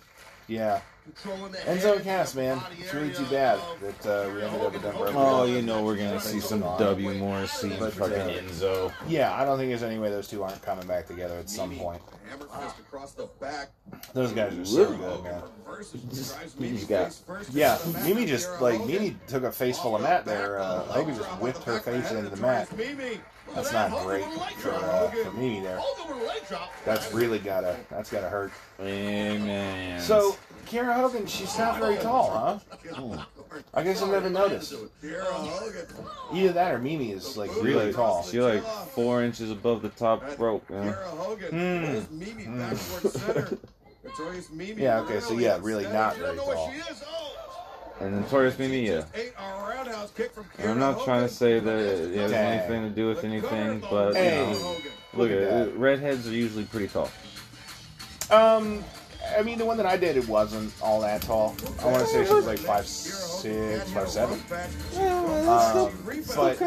Yeah. 0.48 0.82
Controlling 1.04 1.52
the 1.52 1.58
Enzo 1.60 1.82
head 1.82 1.96
and 1.96 2.04
Cass, 2.04 2.36
man. 2.36 2.62
It's 2.80 2.94
really 2.94 3.12
too 3.12 3.26
bad 3.26 3.60
that 3.82 4.06
uh, 4.06 4.30
we 4.34 4.44
ended 4.44 4.62
up 4.62 4.74
with 4.74 4.82
them 4.84 4.96
Oh, 4.98 5.46
you 5.46 5.62
know 5.64 5.84
we're 5.84 5.96
gonna 5.98 6.20
see 6.20 6.40
some 6.40 6.62
W 6.62 7.14
Morrissey 7.16 7.72
and 7.72 7.80
But, 7.80 7.94
fucking 7.94 8.14
uh, 8.20 8.28
Enzo. 8.28 8.94
Yeah, 9.08 9.34
I 9.34 9.44
don't 9.44 9.58
think 9.58 9.70
there's 9.70 9.82
any 9.84 9.98
way 9.98 10.10
those 10.10 10.28
two 10.28 10.44
aren't 10.44 10.62
coming 10.62 10.88
back 10.88 11.08
together 11.08 11.38
at 11.38 11.50
some 11.50 11.76
point. 11.76 12.02
Hammer 12.30 12.46
across 12.80 13.14
the 13.14 13.28
back. 13.40 13.72
Those 14.14 14.32
guys 14.32 14.56
are 14.58 14.64
so 14.66 14.96
good, 14.96 15.24
man. 15.24 15.42
Just- 16.12 16.60
Mimi 16.60 16.78
just 16.78 16.88
got- 16.88 17.46
Yeah, 17.52 17.76
into 17.78 17.88
the 17.88 17.94
mat. 17.94 18.06
Mimi 18.08 18.26
just 18.26 18.62
like 18.62 18.86
Mimi 18.86 19.18
took 19.28 19.44
a 19.44 19.52
face 19.52 19.80
full 19.80 19.96
of 19.96 20.04
mat 20.04 20.24
there. 20.26 20.60
Uh, 20.60 20.84
Hogan 20.84 21.16
just 21.16 21.30
whipped 21.42 21.64
her 21.64 21.80
face 21.80 22.12
into 22.12 22.30
the 22.30 22.38
mat. 22.38 22.70
That's 23.56 23.74
not 23.74 23.92
great 24.06 24.24
for, 24.60 24.70
uh, 24.72 25.10
for 25.10 25.32
Mimi 25.32 25.60
there. 25.62 25.78
Hogan 25.82 26.16
with 26.16 26.24
a 26.24 26.28
leg 26.28 26.48
drop. 26.48 26.72
That's 26.86 27.12
really 27.14 27.40
gotta 27.40 27.76
that's 27.90 28.10
gotta 28.10 28.30
hurt. 28.30 28.52
Amen. 28.80 30.00
So 30.00 30.38
Kiera 30.72 30.94
Hogan, 30.96 31.28
she's 31.28 31.58
not 31.58 31.80
very 31.80 31.98
tall, 31.98 32.30
huh? 32.32 33.26
I 33.74 33.84
guess 33.84 34.02
I 34.02 34.10
never 34.10 34.30
noticed. 34.30 34.74
Either 36.34 36.54
that 36.54 36.74
or 36.74 36.80
Mimi 36.80 37.12
is 37.12 37.36
like 37.36 37.54
really 37.58 37.88
like, 37.88 37.96
tall. 37.96 38.24
She 38.24 38.40
like 38.40 38.64
four 38.64 39.22
inches 39.22 39.52
above 39.52 39.82
the 39.82 39.90
top 39.90 40.24
rope. 40.40 40.64
You 40.70 40.78
know? 40.78 40.92
Hogan. 40.94 42.08
Hmm. 42.08 42.18
Mimi 42.18 42.46
back 42.46 42.78
center. 42.78 43.58
Notorious 44.06 44.50
Mimi. 44.50 44.82
Yeah, 44.82 45.02
okay, 45.02 45.20
so 45.20 45.34
yeah, 45.34 45.60
really 45.62 45.84
not 45.84 46.16
She 46.16 46.22
very 46.22 46.38
tall. 46.38 46.72
she 46.72 46.78
is. 46.78 47.04
Oh. 47.06 47.36
And 48.00 48.22
Notorious 48.22 48.58
Mimi, 48.58 48.88
yeah. 48.88 49.04
Eight 49.14 49.34
a 49.38 49.42
roundhouse 49.42 50.12
kick 50.12 50.32
And 50.58 50.72
I'm 50.72 50.80
not 50.80 51.04
trying 51.04 51.28
to 51.28 51.34
say 51.34 51.60
that 51.60 51.78
it 51.78 52.16
has 52.16 52.32
Dang. 52.32 52.60
anything 52.60 52.84
to 52.84 52.90
do 52.90 53.10
with 53.10 53.26
anything, 53.26 53.82
but 53.82 54.16
you 54.16 54.22
know, 54.22 54.76
look 55.14 55.30
Look 55.30 55.32
at 55.32 55.38
it. 55.68 55.76
Redheads 55.76 56.30
are 56.30 56.32
usually 56.32 56.64
pretty 56.64 56.88
tall. 56.88 57.12
Um, 58.32 58.84
I 59.38 59.44
mean 59.44 59.58
the 59.58 59.66
one 59.66 59.78
that 59.78 59.86
I 59.86 59.98
dated 59.98 60.28
wasn't 60.28 60.74
all 60.82 61.00
that 61.02 61.22
tall. 61.22 61.56
I 61.82 61.86
want 61.86 62.00
to 62.00 62.08
say 62.08 62.26
she 62.26 62.34
was 62.34 62.46
like 62.46 62.60
five 62.60 62.86
six, 62.88 63.90
five 63.92 64.10
seven. 64.10 64.40
Um, 65.00 65.92
but 66.36 66.58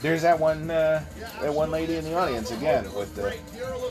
there's 0.00 0.22
that 0.22 0.38
one 0.38 0.70
uh, 0.70 1.04
that 1.40 1.52
one 1.52 1.70
lady 1.70 1.96
in 1.96 2.04
the 2.04 2.14
audience 2.14 2.50
again 2.50 2.84
with 2.94 3.14
the 3.14 3.36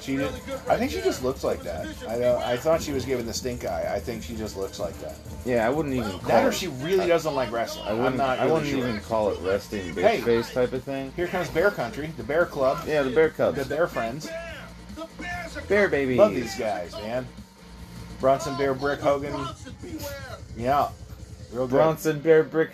she 0.02 0.16
did, 0.18 0.32
I 0.68 0.78
think 0.78 0.92
she 0.92 1.02
just 1.02 1.24
looks 1.24 1.44
like 1.44 1.62
that. 1.64 1.88
I 2.08 2.24
uh, 2.24 2.42
I 2.46 2.58
thought 2.58 2.82
she 2.82 2.92
was 2.92 3.06
giving 3.06 3.26
the 3.26 3.34
stink 3.34 3.66
eye. 3.66 3.92
I 3.94 4.00
think 4.00 4.24
she 4.24 4.36
just 4.36 4.58
looks 4.58 4.80
like 4.80 5.00
that. 5.02 5.16
Yeah, 5.46 5.66
I 5.66 5.70
wouldn't 5.70 5.96
even 5.96 6.12
call 6.12 6.20
That 6.30 6.46
or 6.46 6.50
it. 6.50 6.54
she 6.56 6.68
really 6.68 7.08
doesn't 7.08 7.34
like 7.36 7.52
wrestling. 7.52 7.86
I 7.88 7.92
I'm 7.92 7.98
wouldn't. 8.00 8.18
not 8.18 8.40
I 8.40 8.46
wouldn't 8.46 8.68
sure. 8.70 8.80
even 8.80 9.00
call 9.02 9.30
it 9.30 9.40
resting 9.42 9.94
bitch 9.94 10.02
Hey. 10.02 10.22
face 10.22 10.54
type 10.54 10.74
of 10.74 10.84
thing. 10.84 11.12
Here 11.16 11.28
comes 11.28 11.50
Bear 11.50 11.72
Country, 11.72 12.12
the 12.18 12.24
Bear 12.24 12.46
Club, 12.46 12.80
Yeah, 12.88 13.04
the 13.04 13.12
Bear 13.12 13.30
Cubs, 13.30 13.58
the 13.58 13.66
Bear 13.66 13.88
Friends. 13.88 14.28
The 15.00 15.08
Bears 15.24 15.58
are 15.58 15.62
Bear 15.62 15.88
baby. 15.90 16.16
Love 16.16 16.36
these 16.36 16.56
guys, 16.58 16.94
man. 16.94 17.28
Bronson 18.20 18.58
Bear 18.58 18.74
Brick 18.74 19.00
Hogan, 19.00 19.34
yeah, 20.58 20.90
real 21.54 21.68
good. 21.68 21.76
Bronson 21.78 22.20
Bear 22.20 22.44
Brick, 22.44 22.72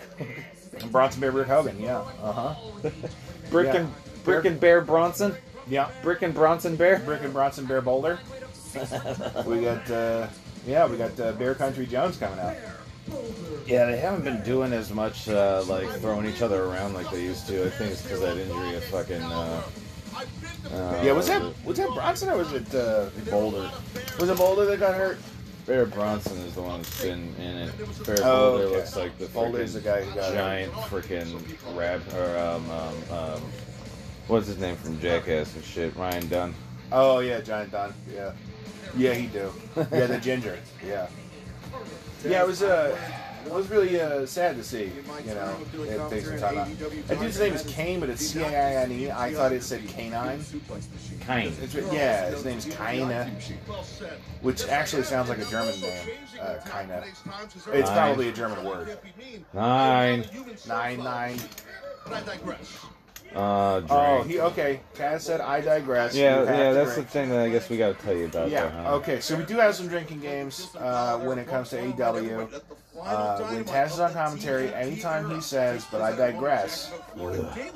Bronson 0.90 1.20
Bear 1.20 1.30
Brick 1.30 1.46
Hogan, 1.46 1.78
yeah, 1.80 1.98
uh 2.20 2.32
huh, 2.32 2.54
Brick 3.50 3.66
Yeah. 3.68 3.76
and 3.76 3.94
Brick 4.24 4.44
and 4.44 4.58
Bear 4.58 4.80
Bronson, 4.80 5.36
yeah. 5.68 5.88
Brick 6.02 6.22
and 6.22 6.34
Bronson 6.34 6.74
Bear. 6.74 6.98
Brick 6.98 7.22
and 7.22 7.32
Bronson 7.32 7.64
Bear 7.64 7.80
Boulder. 7.80 8.18
we 9.46 9.60
got, 9.62 9.88
uh, 9.88 10.26
yeah, 10.66 10.84
we 10.86 10.96
got 10.96 11.18
uh, 11.20 11.30
Bear 11.32 11.54
Country 11.54 11.86
Jones 11.86 12.16
coming 12.16 12.40
out. 12.40 12.56
Yeah, 13.66 13.86
they 13.86 13.98
haven't 13.98 14.24
been 14.24 14.42
doing 14.42 14.72
as 14.72 14.92
much 14.92 15.28
uh, 15.28 15.62
like 15.68 15.88
throwing 16.00 16.26
each 16.26 16.42
other 16.42 16.64
around 16.64 16.94
like 16.94 17.08
they 17.12 17.22
used 17.22 17.46
to. 17.46 17.66
I 17.66 17.70
think 17.70 17.92
it's 17.92 18.02
because 18.02 18.20
that 18.20 18.36
injury 18.36 18.74
of 18.74 18.82
fucking. 18.86 19.22
Uh, 19.22 19.62
uh, 20.72 21.00
Yeah, 21.02 21.12
was 21.12 21.26
that 21.28 21.42
was 21.64 21.76
that 21.78 21.88
Bronson 21.94 22.28
or 22.30 22.36
was 22.38 22.52
it 22.52 22.74
uh, 22.74 23.10
Boulder? 23.30 23.70
was 24.18 24.28
it 24.28 24.36
Boulder 24.36 24.64
that 24.66 24.80
got 24.80 24.94
hurt? 24.94 25.18
Bear 25.66 25.84
Bronson 25.86 26.36
is 26.38 26.54
the 26.54 26.62
one 26.62 26.80
that's 26.82 27.02
been 27.02 27.34
in 27.40 27.56
it. 27.56 28.06
Bear 28.06 28.18
Oh, 28.22 28.50
Boulder 28.52 28.64
okay. 28.66 28.76
looks 28.76 28.96
like 28.96 29.18
the 29.18 29.26
Boulder's 29.26 29.74
the 29.74 29.80
guy 29.80 30.02
who 30.04 30.14
got 30.14 30.24
hurt. 30.26 30.34
giant 30.34 30.72
freaking 30.72 31.76
rap 31.76 32.00
or 32.14 32.38
um, 32.38 32.70
um 32.70 32.96
um 33.18 33.42
what's 34.28 34.46
his 34.46 34.58
name 34.58 34.76
from 34.76 35.00
Jackass 35.00 35.54
and 35.56 35.64
shit? 35.64 35.94
Ryan 35.96 36.28
Dunn. 36.28 36.54
Oh 36.92 37.18
yeah, 37.18 37.40
Giant 37.40 37.72
Dunn. 37.72 37.92
Yeah, 38.14 38.32
yeah, 38.96 39.14
he 39.14 39.26
do. 39.26 39.52
Yeah, 39.76 40.06
the 40.06 40.18
ginger. 40.18 40.58
Yeah, 40.86 41.08
yeah. 42.24 42.42
It 42.42 42.46
was 42.46 42.62
uh, 42.62 42.96
it 43.46 43.52
was 43.52 43.68
really 43.70 44.00
uh, 44.00 44.26
sad 44.26 44.56
to 44.56 44.64
see. 44.64 44.90
You 45.26 45.34
know, 45.34 45.56
it 45.74 46.10
takes 46.10 46.28
some 46.28 46.38
time 46.38 46.58
out. 46.58 46.68
That 47.06 47.20
dude's 47.20 47.38
name 47.38 47.52
is 47.52 47.62
Kane, 47.62 48.00
but 48.00 48.08
it's 48.10 48.26
C 48.26 48.40
A 48.40 48.46
I 48.46 48.74
N 48.82 48.92
E. 48.92 49.10
I 49.10 49.32
thought 49.32 49.52
it 49.52 49.62
said 49.62 49.86
canine. 49.88 50.44
Kind. 51.20 51.54
It's, 51.60 51.74
yeah, 51.74 52.30
his 52.30 52.44
name's 52.44 52.66
Kaina, 52.66 53.28
which 54.42 54.66
actually 54.68 55.02
sounds 55.02 55.28
like 55.28 55.38
a 55.38 55.44
German 55.46 55.80
name. 55.80 56.08
Uh, 56.40 56.56
Kaina. 56.66 57.04
It's 57.72 57.90
probably 57.90 58.28
a 58.28 58.32
German 58.32 58.64
word. 58.64 58.88
Can't 58.88 59.02
be 59.02 59.12
mean. 59.18 59.44
Nine. 59.52 60.24
Nine 60.68 60.98
nine. 60.98 61.38
But 62.04 62.12
I 62.12 62.20
digress. 62.22 62.78
Uh. 63.34 63.82
Oh, 63.90 64.22
he 64.22 64.40
okay. 64.40 64.80
Kaz 64.94 65.22
said, 65.22 65.40
"I 65.40 65.60
digress." 65.60 66.14
yeah, 66.14 66.42
yeah. 66.44 66.68
to 66.68 66.74
That's 66.74 66.96
the 66.96 67.02
thing 67.02 67.28
that 67.28 67.40
I 67.40 67.50
guess 67.50 67.68
we 67.68 67.76
got 67.76 67.98
to 67.98 68.04
tell 68.04 68.16
you 68.16 68.26
about. 68.26 68.48
Yeah. 68.48 68.62
there, 68.62 68.82
huh? 68.82 68.94
Okay. 68.94 69.20
So 69.20 69.36
we 69.36 69.44
do 69.44 69.56
have 69.56 69.74
some 69.74 69.88
drinking 69.88 70.20
games 70.20 70.74
uh, 70.78 71.18
when 71.18 71.38
it 71.38 71.46
comes 71.46 71.70
to 71.70 71.76
AEW. 71.76 72.62
Uh, 73.02 73.38
when 73.48 73.64
Taz 73.64 73.92
is 73.92 74.00
on 74.00 74.12
commentary, 74.12 74.72
anytime 74.74 75.30
he 75.30 75.40
says, 75.40 75.86
"But 75.90 76.00
I 76.00 76.14
digress," 76.16 76.92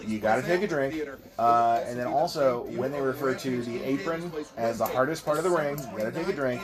you 0.07 0.19
got 0.19 0.37
to 0.37 0.43
take 0.43 0.63
a 0.63 0.67
drink. 0.67 0.95
Uh, 1.39 1.83
and 1.87 1.99
then 1.99 2.07
also, 2.07 2.65
when 2.77 2.93
they 2.93 3.01
refer 3.01 3.35
to 3.35 3.63
the 3.63 3.83
apron 3.85 4.33
as 4.57 4.79
the 4.79 4.87
hardest 4.87 5.25
part 5.25 5.39
of 5.39 5.45
the 5.45 5.51
ring, 5.51 5.79
you 5.79 5.99
got 5.99 6.05
to 6.05 6.13
take 6.13 6.29
a 6.29 6.33
drink. 6.33 6.61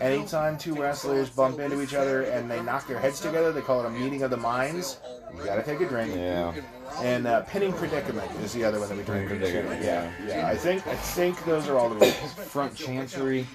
Anytime 0.00 0.58
two 0.58 0.74
wrestlers 0.74 1.30
bump 1.30 1.58
into 1.58 1.80
each 1.82 1.94
other 1.94 2.22
and 2.22 2.50
they 2.50 2.62
knock 2.62 2.86
their 2.86 2.98
heads 2.98 3.20
together, 3.20 3.52
they 3.52 3.60
call 3.62 3.82
it 3.82 3.86
a 3.86 3.90
meeting 3.90 4.22
of 4.22 4.30
the 4.30 4.36
minds. 4.36 4.98
You 5.36 5.44
got 5.44 5.56
to 5.56 5.62
take 5.62 5.80
a 5.80 5.86
drink. 5.88 6.14
Yeah. 6.14 6.54
And 7.00 7.26
uh, 7.26 7.42
pinning 7.42 7.72
predicament 7.72 8.30
is 8.42 8.52
the 8.52 8.64
other 8.64 8.78
one 8.78 8.88
that 8.88 8.96
we 8.96 9.04
drink. 9.04 9.28
Pinning 9.28 9.40
predicament, 9.42 9.82
Yeah, 9.82 10.10
yeah. 10.26 10.46
I 10.46 10.56
think 10.56 10.86
I 10.86 10.94
think 10.94 11.44
those 11.44 11.68
are 11.68 11.76
all 11.76 11.88
the 11.90 11.96
rules. 11.96 12.14
Front 12.48 12.74
chancery. 12.74 13.46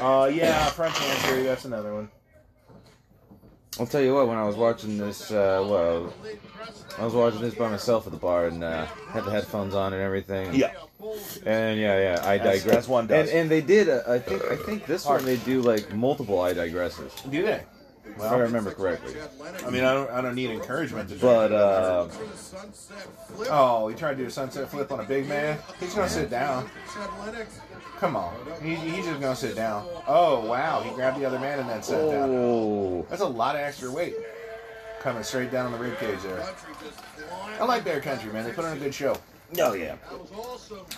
Uh, 0.00 0.30
yeah, 0.32 0.66
front 0.70 0.94
chancery. 0.94 1.44
That's 1.44 1.64
another 1.64 1.94
one. 1.94 2.10
I'll 3.80 3.86
tell 3.86 4.02
you 4.02 4.14
what. 4.14 4.28
When 4.28 4.36
I 4.36 4.44
was 4.44 4.56
watching 4.56 4.98
this, 4.98 5.30
uh, 5.30 5.64
well, 5.66 6.12
I 6.98 7.04
was 7.04 7.14
watching 7.14 7.40
this 7.40 7.54
by 7.54 7.70
myself 7.70 8.06
at 8.06 8.12
the 8.12 8.18
bar 8.18 8.46
and 8.46 8.62
uh, 8.62 8.84
had 9.08 9.24
the 9.24 9.30
headphones 9.30 9.74
on 9.74 9.94
and 9.94 10.02
everything. 10.02 10.54
Yeah. 10.54 10.74
And 11.46 11.80
yeah, 11.80 11.98
yeah, 11.98 12.22
I 12.22 12.36
digress. 12.36 12.64
that's 12.64 12.88
one 12.88 13.06
does. 13.06 13.30
And, 13.30 13.38
and 13.38 13.50
they 13.50 13.62
did. 13.62 13.88
Uh, 13.88 14.02
I 14.06 14.18
think. 14.18 14.44
I 14.44 14.56
think 14.56 14.84
this 14.84 15.06
one 15.06 15.24
they 15.24 15.38
do 15.38 15.62
like 15.62 15.94
multiple 15.94 16.42
I 16.42 16.52
digresses. 16.52 17.30
Do 17.30 17.42
they? 17.42 17.62
if 18.04 18.20
I 18.20 18.36
remember 18.38 18.72
correctly. 18.72 19.14
I 19.64 19.70
mean, 19.70 19.84
I 19.84 19.94
don't. 19.94 20.10
I 20.10 20.20
don't 20.20 20.34
need 20.34 20.50
encouragement 20.50 21.08
to. 21.10 21.16
But 21.16 21.52
uh, 21.52 22.08
oh, 23.48 23.88
he 23.88 23.96
tried 23.96 24.12
to 24.12 24.18
do 24.18 24.26
a 24.26 24.30
sunset 24.30 24.70
flip 24.70 24.92
on 24.92 25.00
a 25.00 25.04
big 25.04 25.26
man. 25.26 25.58
He's 25.78 25.94
gonna 25.94 26.08
sit 26.08 26.30
down. 26.30 26.68
Come 28.00 28.16
on, 28.16 28.34
he, 28.62 28.74
he's 28.76 29.04
just 29.04 29.20
gonna 29.20 29.36
sit 29.36 29.54
down. 29.54 29.86
Oh 30.08 30.46
wow, 30.46 30.80
he 30.80 30.90
grabbed 30.94 31.20
the 31.20 31.26
other 31.26 31.38
man 31.38 31.58
and 31.58 31.68
then 31.68 31.82
sat 31.82 32.10
down. 32.10 32.30
oh, 32.32 33.06
That's 33.10 33.20
a 33.20 33.26
lot 33.28 33.54
of 33.56 33.60
extra 33.60 33.90
weight 33.90 34.14
coming 35.00 35.22
straight 35.22 35.50
down 35.52 35.66
on 35.66 35.72
the 35.72 35.78
rib 35.78 35.98
cage 35.98 36.22
there. 36.22 36.42
I 37.60 37.64
like 37.64 37.84
Bear 37.84 38.00
Country, 38.00 38.32
man. 38.32 38.44
They 38.44 38.52
put 38.52 38.64
on 38.64 38.74
a 38.74 38.80
good 38.80 38.94
show. 38.94 39.16
oh 39.60 39.74
yeah. 39.74 39.96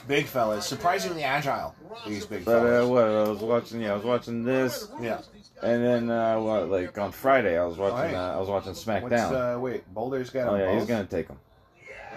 Big 0.06 0.26
fellas, 0.26 0.64
surprisingly 0.64 1.24
agile. 1.24 1.74
These 2.06 2.26
big 2.26 2.44
But 2.44 2.58
uh, 2.58 2.62
fellas. 2.62 2.88
what 2.88 3.04
I 3.04 3.28
was 3.30 3.38
watching, 3.40 3.80
yeah, 3.80 3.92
I 3.92 3.94
was 3.96 4.04
watching 4.04 4.44
this, 4.44 4.88
Yeah. 5.00 5.22
and 5.62 5.84
then 5.84 6.08
uh, 6.10 6.38
what, 6.38 6.68
like 6.70 6.96
on 6.98 7.10
Friday, 7.10 7.58
I 7.58 7.64
was 7.64 7.78
watching, 7.78 8.10
hey. 8.10 8.14
uh, 8.14 8.36
I 8.36 8.38
was 8.38 8.48
watching 8.48 8.74
What's 8.74 8.84
SmackDown. 8.84 9.56
uh? 9.56 9.58
Wait, 9.58 9.92
Boulder's 9.92 10.30
got 10.30 10.48
oh 10.50 10.56
yeah, 10.56 10.72
he's 10.78 10.86
gonna 10.86 11.04
take 11.04 11.26
him. 11.28 11.38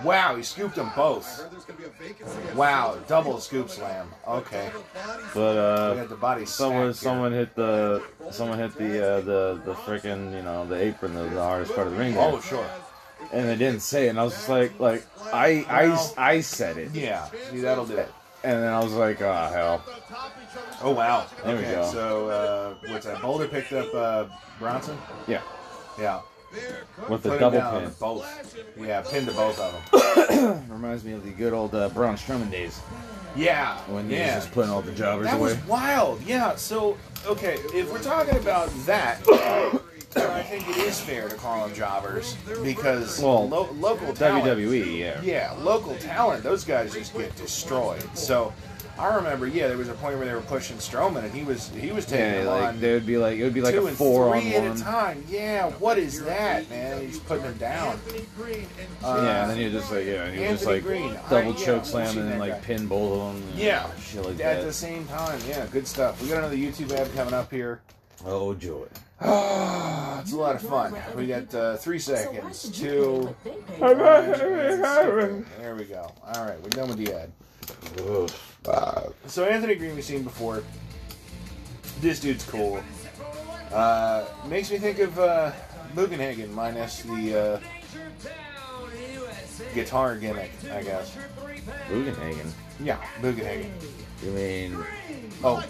Wow, 0.04 0.36
he 0.36 0.44
scooped 0.44 0.76
them 0.76 0.92
both. 0.96 1.46
Wow, 2.56 2.98
double 3.08 3.40
scoop 3.40 3.70
slam. 3.70 4.10
Okay, 4.28 4.70
But 5.34 5.96
we 5.96 6.02
uh, 6.02 6.06
the 6.06 6.16
body. 6.16 6.46
someone, 6.46 6.94
stacked 6.94 7.04
here. 7.04 7.12
someone 7.12 7.32
hit 7.32 7.56
the, 7.56 8.04
someone 8.32 8.60
hit 8.60 8.76
the, 8.76 9.08
uh, 9.18 9.22
the, 9.22 9.62
the 9.66 9.74
freaking, 9.74 10.34
you 10.34 10.42
know, 10.42 10.66
the 10.66 10.76
apron, 10.76 11.14
the, 11.14 11.24
the 11.24 11.42
hardest 11.42 11.74
part 11.74 11.88
of 11.88 11.94
the 11.94 12.00
ring. 12.00 12.14
There. 12.14 12.24
Oh 12.24 12.40
sure. 12.42 12.68
and 13.32 13.48
they 13.48 13.56
didn't 13.56 13.80
say 13.82 14.08
it, 14.08 14.10
and 14.10 14.20
I 14.20 14.24
was 14.24 14.34
just 14.34 14.50
like, 14.50 14.78
like 14.80 15.06
I, 15.34 15.66
I, 16.18 16.34
I 16.34 16.42
said 16.42 16.78
it, 16.78 16.92
Yeah, 16.94 17.26
see 17.50 17.62
that'll 17.62 17.86
do 17.86 17.98
it. 17.98 18.12
and 18.44 18.62
then 18.64 18.72
I 18.74 18.84
was 18.84 18.94
like, 18.94 19.22
oh 19.22 19.50
hell, 19.54 19.84
Oh 20.82 20.92
wow. 20.92 21.26
There 21.44 21.56
we 21.56 21.62
okay, 21.64 21.72
go. 21.76 21.92
so 21.92 22.30
uh, 22.30 22.76
what's 22.92 23.06
that? 23.06 23.22
Boulder 23.22 23.48
picked 23.48 23.72
up 23.72 23.94
uh, 23.94 24.26
Bronson. 24.60 24.98
yeah, 25.28 25.42
Yeah. 25.98 26.20
With 27.10 27.24
the 27.24 27.30
Put 27.30 27.34
him 27.36 27.40
double 27.40 27.58
down, 27.60 27.82
pin. 27.84 27.92
Both. 28.00 28.58
Yeah, 28.80 29.02
pinned 29.02 29.28
to 29.28 29.34
both 29.34 29.60
of 29.60 29.92
them. 30.38 30.64
Reminds 30.70 31.04
me 31.04 31.14
of 31.14 31.24
the 31.24 31.32
good 31.32 31.54
old 31.54 31.74
uh, 31.76 31.90
Braun 31.90 32.16
Strowman 32.16 32.50
days 32.52 32.80
Yeah. 33.36 33.78
when 33.88 34.10
he 34.10 34.16
yeah. 34.16 34.36
was 34.36 34.46
just 34.46 34.54
putting 34.54 34.72
all 34.72 34.82
the 34.82 34.92
jobbers 34.92 35.26
That 35.28 35.38
away. 35.40 35.54
That 35.54 35.60
was 35.62 35.68
wild. 35.68 36.22
Yeah. 36.24 36.56
So 36.56 36.98
okay, 37.26 37.56
if 37.74 37.92
we're 37.92 38.02
talking 38.02 38.38
about 38.38 38.70
that, 38.86 39.20
I 40.18 40.44
think 40.44 40.68
it 40.70 40.78
is 40.78 41.00
fair 41.00 41.28
to 41.28 41.36
call 41.36 41.68
them 41.68 41.76
jobbers 41.76 42.36
because 42.64 43.22
Well, 43.22 43.50
lo- 43.50 43.70
local 43.74 44.14
talent. 44.14 44.46
WWE, 44.46 44.98
yeah. 45.00 45.22
Yeah, 45.22 45.54
local 45.60 45.96
talent. 45.98 46.42
Those 46.44 46.64
guys 46.64 46.94
just 46.94 47.14
get 47.14 47.36
destroyed. 47.36 48.02
So 48.18 48.54
I 48.98 49.14
remember, 49.16 49.46
yeah, 49.46 49.68
there 49.68 49.78
was 49.78 49.90
a 49.90 49.94
point 49.96 50.18
where 50.18 50.26
they 50.26 50.34
were 50.34 50.40
pushing 50.42 50.78
Strowman, 50.78 51.24
and 51.26 51.34
he 51.34 51.44
was 51.44 51.68
he 51.70 51.92
was 51.92 52.06
taking 52.06 52.20
Yeah, 52.26 52.42
him 52.42 52.48
like 52.48 52.64
on 52.70 52.80
there 52.80 52.94
would 52.94 53.06
be 53.06 53.18
like 53.18 53.38
it 53.38 53.44
would 53.44 53.54
be 53.54 53.60
like 53.62 53.76
two 53.76 53.84
a 53.86 53.88
and 53.88 53.98
four 53.98 54.34
on 54.34 54.42
three 54.42 54.56
at 54.56 54.64
one. 54.64 54.78
a 54.78 54.80
time. 54.80 55.24
Yeah, 55.28 55.70
what 55.72 55.98
is 55.98 56.24
that, 56.24 56.70
man? 56.70 57.02
He's 57.06 57.20
putting 57.20 57.44
him 57.44 57.58
down. 57.58 58.00
Uh, 59.04 59.22
yeah, 59.22 59.42
and 59.44 59.52
then 59.52 59.58
you 59.58 59.70
just 59.70 59.92
like 59.92 60.06
yeah, 60.06 60.24
and 60.26 60.40
you 60.40 60.48
just 60.48 60.66
like 60.66 60.84
Green. 60.84 61.14
double 61.30 61.36
I- 61.54 61.58
yeah, 61.58 61.66
choke 61.66 61.80
I've 61.82 61.88
slam 61.88 62.18
and 62.18 62.32
then 62.32 62.40
like 62.40 62.54
guy. 62.54 62.60
pin 62.60 62.88
both 62.88 63.20
of 63.20 63.34
them. 63.42 63.44
Yeah, 63.56 63.90
shit 63.98 64.22
like 64.22 64.32
at 64.34 64.38
that. 64.38 64.64
the 64.64 64.72
same 64.74 65.06
time. 65.08 65.40
Yeah, 65.48 65.66
good 65.72 65.88
stuff. 65.88 66.22
We 66.22 66.30
got 66.30 66.38
another 66.38 66.56
YouTube 66.56 66.92
ad 66.94 67.14
coming 67.16 67.34
up 67.34 67.52
here. 67.52 67.82
Oh 68.26 68.54
joy. 68.54 68.86
it's 69.22 70.32
a 70.32 70.38
lot 70.38 70.56
of 70.56 70.62
fun. 70.62 70.96
We 71.18 71.28
got 71.28 71.54
uh, 71.54 71.76
three 71.78 72.00
seconds. 72.00 72.70
Two. 72.70 73.36
There 73.80 75.76
we 75.78 75.84
go. 75.86 76.12
All 76.34 76.46
right, 76.46 76.62
we're 76.62 76.70
done 76.70 76.88
with 76.90 76.98
the 76.98 77.14
ad. 77.14 77.32
Ugh. 78.00 78.32
So 79.28 79.46
Anthony 79.46 79.76
Green 79.76 79.96
we've 79.96 80.04
seen 80.04 80.24
before. 80.24 80.64
This 82.02 82.20
dude's 82.20 82.44
cool. 82.46 82.82
Uh, 83.72 84.26
makes 84.48 84.70
me 84.72 84.78
think 84.78 85.00
of 85.00 85.18
uh, 85.20 85.52
Bugenhagen 85.96 86.52
minus 86.52 87.02
the 87.04 87.40
uh, 87.40 87.60
guitar 89.74 90.18
gimmick, 90.18 90.52
I 90.72 90.82
guess. 90.84 91.18
Bugenhagen. 91.90 92.52
Yeah, 92.80 92.98
Bugenhagen. 93.22 93.70
You 94.24 94.32
mean 94.32 94.78
Oh, 95.44 95.64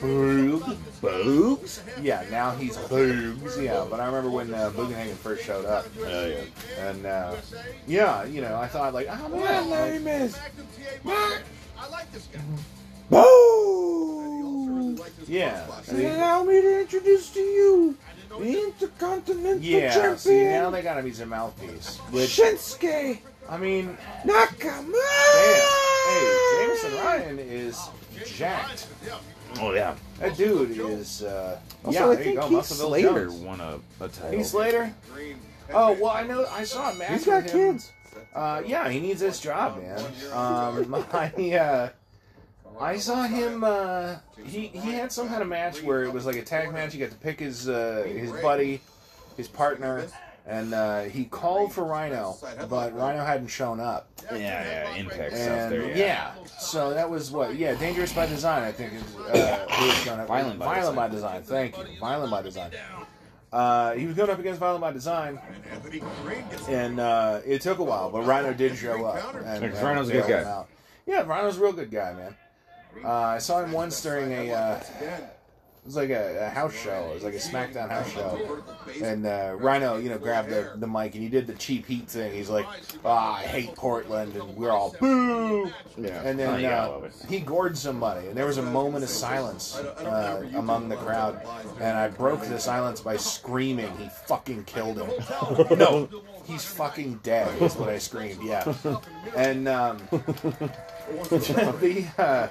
Boog. 0.00 0.76
Boogs? 1.02 1.80
Yeah, 2.02 2.24
now 2.30 2.52
he's 2.52 2.76
Boogs. 2.76 3.62
Yeah, 3.62 3.84
but 3.90 4.00
I 4.00 4.06
remember 4.06 4.30
when 4.30 4.52
uh, 4.54 4.70
Bugenhagen 4.70 5.14
first 5.14 5.44
showed 5.44 5.64
up, 5.66 5.86
Oh 6.00 6.26
yeah. 6.26 6.44
and 6.88 7.06
uh, 7.06 7.36
yeah, 7.86 8.24
you 8.24 8.40
know, 8.40 8.56
I 8.56 8.66
thought 8.66 8.94
like, 8.94 9.08
oh 9.10 9.28
man, 9.28 10.04
like, 10.04 10.22
is 10.22 10.38
I 11.80 11.88
like 11.88 12.12
this 12.12 12.26
guy. 12.32 12.40
Boo! 13.08 14.96
yeah, 15.26 15.66
Allow 15.90 16.44
me 16.44 16.60
to 16.60 16.80
introduce 16.80 17.30
to 17.30 17.40
you 17.40 17.96
the 18.28 18.64
Intercontinental 18.64 19.58
yeah. 19.62 19.92
Champion 19.92 20.18
See, 20.18 20.44
now 20.44 20.70
they 20.70 20.82
gotta 20.82 21.02
be 21.02 21.12
some 21.12 21.30
mouthpiece. 21.30 21.98
Which 22.10 22.30
Shinsuke 22.30 23.18
I 23.48 23.56
mean, 23.56 23.96
Nakamura. 24.24 24.92
Damn. 25.34 25.68
Hey, 26.06 26.66
Jameson 26.66 26.94
Ryan 26.94 27.38
is 27.40 27.80
jacked. 28.26 28.86
Oh 29.58 29.72
yeah. 29.72 29.96
That 30.20 30.36
dude 30.36 30.70
is. 30.78 31.22
Uh, 31.22 31.58
Also, 31.84 31.98
yeah, 31.98 32.04
I 32.04 32.14
there 32.14 32.18
you 32.18 32.24
think 32.24 32.40
go. 32.40 32.48
Keith 32.48 32.64
Slater 32.66 33.30
won 33.32 33.60
a, 33.60 33.80
a 34.00 34.08
title. 34.08 34.38
Heath 34.38 34.46
Slater. 34.46 34.94
Oh 35.72 35.92
well, 35.94 36.10
I 36.10 36.22
know. 36.24 36.46
I 36.50 36.62
saw 36.64 36.90
a 36.90 36.94
match. 36.94 37.10
He's 37.10 37.24
got 37.26 37.42
with 37.44 37.52
him. 37.52 37.72
kids. 37.72 37.92
Uh, 38.34 38.62
yeah, 38.64 38.88
he 38.88 39.00
needs 39.00 39.20
this 39.20 39.40
job, 39.40 39.78
man. 39.82 39.98
Um, 40.32 40.94
I 41.12 41.56
uh, 41.56 41.88
I 42.80 42.96
saw 42.96 43.24
him. 43.24 43.64
Uh, 43.64 44.16
he 44.44 44.68
he 44.68 44.92
had 44.92 45.12
some 45.12 45.28
kind 45.28 45.42
of 45.42 45.48
match 45.48 45.82
where 45.82 46.04
it 46.04 46.12
was 46.12 46.26
like 46.26 46.36
a 46.36 46.42
tag 46.42 46.72
match. 46.72 46.92
He 46.92 46.98
got 46.98 47.10
to 47.10 47.16
pick 47.16 47.40
his 47.40 47.68
uh, 47.68 48.04
his 48.06 48.30
buddy, 48.32 48.80
his 49.36 49.48
partner, 49.48 50.06
and 50.46 50.72
uh, 50.72 51.02
he 51.02 51.24
called 51.24 51.72
for 51.72 51.84
Rhino, 51.84 52.36
but 52.68 52.94
Rhino 52.94 53.24
hadn't 53.24 53.48
shown 53.48 53.80
up. 53.80 54.08
Yeah, 54.32 54.38
yeah, 54.38 54.94
Impact 54.94 55.36
stuff 55.36 55.70
there. 55.70 55.96
yeah. 55.96 56.32
so 56.58 56.94
that 56.94 57.08
was 57.08 57.30
what? 57.30 57.56
Yeah, 57.56 57.74
Dangerous 57.74 58.12
by 58.12 58.26
Design. 58.26 58.62
I 58.62 58.72
think 58.72 58.92
is 58.94 59.16
uh, 59.16 59.66
who 59.70 59.86
was 59.86 60.08
up. 60.08 60.28
Violent 60.28 60.58
by 60.58 60.64
Violent 60.66 60.96
by 60.96 61.08
Design. 61.08 61.42
Thank 61.42 61.76
you, 61.76 61.84
Violent 61.98 62.30
by 62.30 62.42
Design. 62.42 62.70
Uh, 63.52 63.94
he 63.94 64.06
was 64.06 64.14
going 64.14 64.30
up 64.30 64.38
against 64.38 64.60
Violent 64.60 64.80
by 64.80 64.92
Design, 64.92 65.40
Anthony 65.72 66.00
Green 66.22 66.48
gets 66.48 66.68
and 66.68 67.00
uh, 67.00 67.40
it 67.44 67.60
took 67.60 67.78
a 67.78 67.82
while, 67.84 68.10
but 68.10 68.22
Rhino 68.22 68.52
did 68.54 68.76
show 68.76 69.04
up. 69.04 69.34
And, 69.34 69.64
and 69.64 69.74
Rhino's 69.74 70.08
a 70.08 70.12
good 70.12 70.28
guy. 70.28 70.64
Yeah, 71.06 71.22
Rhino's 71.22 71.58
a 71.58 71.60
real 71.60 71.72
good 71.72 71.90
guy, 71.90 72.12
man. 72.12 72.36
Uh, 73.04 73.08
I 73.08 73.38
saw 73.38 73.62
him 73.62 73.72
once 73.72 74.00
during 74.02 74.32
a. 74.32 74.80
It 75.82 75.86
was 75.86 75.96
like 75.96 76.10
a, 76.10 76.46
a 76.46 76.48
house 76.50 76.74
show. 76.74 77.08
It 77.10 77.14
was 77.14 77.24
like 77.24 77.34
a 77.34 77.38
SmackDown 77.38 77.88
house 77.88 78.12
show. 78.12 78.62
And 79.02 79.26
uh, 79.26 79.56
Rhino, 79.58 79.96
you 79.96 80.10
know, 80.10 80.18
grabbed 80.18 80.50
the, 80.50 80.72
the 80.76 80.86
mic 80.86 81.14
and 81.14 81.22
he 81.22 81.30
did 81.30 81.46
the 81.46 81.54
cheap 81.54 81.86
heat 81.86 82.06
thing. 82.06 82.32
He's 82.34 82.50
like, 82.50 82.66
ah, 83.02 83.36
I 83.36 83.42
hate 83.42 83.74
Portland. 83.76 84.36
And 84.36 84.56
we're 84.56 84.70
all, 84.70 84.94
boo! 85.00 85.72
Yeah. 85.96 86.22
And 86.22 86.38
then 86.38 86.64
uh, 86.64 87.10
he 87.28 87.40
gored 87.40 87.76
somebody, 87.76 88.28
and 88.28 88.36
there 88.36 88.46
was 88.46 88.58
a 88.58 88.62
moment 88.62 89.04
of 89.04 89.10
silence 89.10 89.76
uh, 89.76 90.46
among 90.54 90.88
the 90.88 90.96
crowd. 90.96 91.40
And 91.80 91.96
I 91.96 92.08
broke 92.08 92.44
the 92.44 92.58
silence 92.58 93.00
by 93.00 93.16
screaming, 93.16 93.94
"He 93.96 94.08
fucking 94.26 94.64
killed 94.64 94.98
him!" 94.98 95.10
no, 95.78 96.08
he's 96.44 96.64
fucking 96.64 97.20
dead. 97.22 97.60
Is 97.60 97.74
what 97.76 97.88
I 97.88 97.98
screamed. 97.98 98.42
Yeah, 98.42 98.72
and 99.36 99.68
um, 99.68 99.98
the 101.30 102.06
uh, 102.18 102.48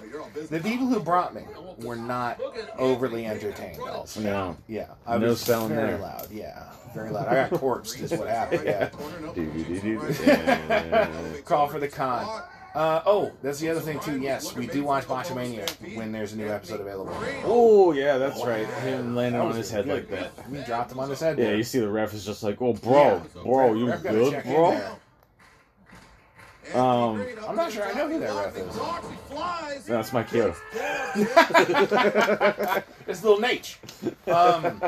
the 0.49 0.59
people 0.59 0.87
who 0.87 0.99
brought 0.99 1.33
me 1.35 1.43
were 1.79 1.95
not 1.95 2.39
overly 2.77 3.25
entertained. 3.25 3.79
Also, 3.81 4.19
No. 4.21 4.57
yeah, 4.67 4.87
I 5.07 5.17
No 5.17 5.27
was 5.29 5.41
selling 5.41 5.69
very 5.69 5.89
there. 5.91 5.99
loud. 5.99 6.27
Yeah, 6.31 6.63
very 6.93 7.09
loud. 7.11 7.27
I 7.27 7.47
got 7.49 7.59
corpsed. 7.59 8.01
Is 8.01 8.11
what 8.11 8.27
happened. 8.27 8.63
Yeah. 8.65 8.89
Call 11.45 11.67
for 11.67 11.79
the 11.79 11.87
con. 11.87 12.43
Uh, 12.75 13.01
oh, 13.07 13.31
that's 13.41 13.59
the 13.59 13.67
other 13.69 13.79
thing 13.79 13.99
too. 13.99 14.19
Yes, 14.19 14.53
we 14.55 14.67
do 14.67 14.83
watch 14.83 15.05
Botchamania 15.05 15.67
when 15.97 16.11
there's 16.11 16.33
a 16.33 16.37
new 16.37 16.47
episode 16.47 16.79
available. 16.81 17.11
Oh 17.43 17.93
yeah, 17.93 18.17
that's 18.19 18.43
right. 18.45 18.67
Him 18.67 19.15
landing 19.15 19.41
on 19.41 19.55
his 19.55 19.71
head 19.71 19.85
good. 19.85 20.07
like 20.09 20.19
that. 20.19 20.49
We 20.49 20.59
dropped 20.63 20.91
him 20.91 20.99
on 20.99 21.09
his 21.09 21.19
head. 21.19 21.39
Yeah, 21.39 21.53
you 21.53 21.63
see 21.63 21.79
the 21.79 21.89
ref 21.89 22.13
is 22.13 22.23
just 22.23 22.43
like, 22.43 22.61
"Oh, 22.61 22.73
bro, 22.73 23.23
Yeah. 23.35 23.41
bro, 23.43 23.73
you 23.73 23.91
good, 24.03 24.43
bro?" 24.43 24.79
Um, 26.75 27.25
I'm 27.47 27.55
not 27.55 27.71
sure 27.71 27.83
I 27.85 27.93
know 27.93 28.09
who 28.09 28.19
that 28.19 28.35
ref 28.35 28.55
is. 28.57 29.85
that's 29.87 30.13
my 30.13 30.23
kid. 30.23 30.53
It's 33.07 33.23
little 33.23 33.39
Nate. 33.39 33.75
Um, 34.27 34.79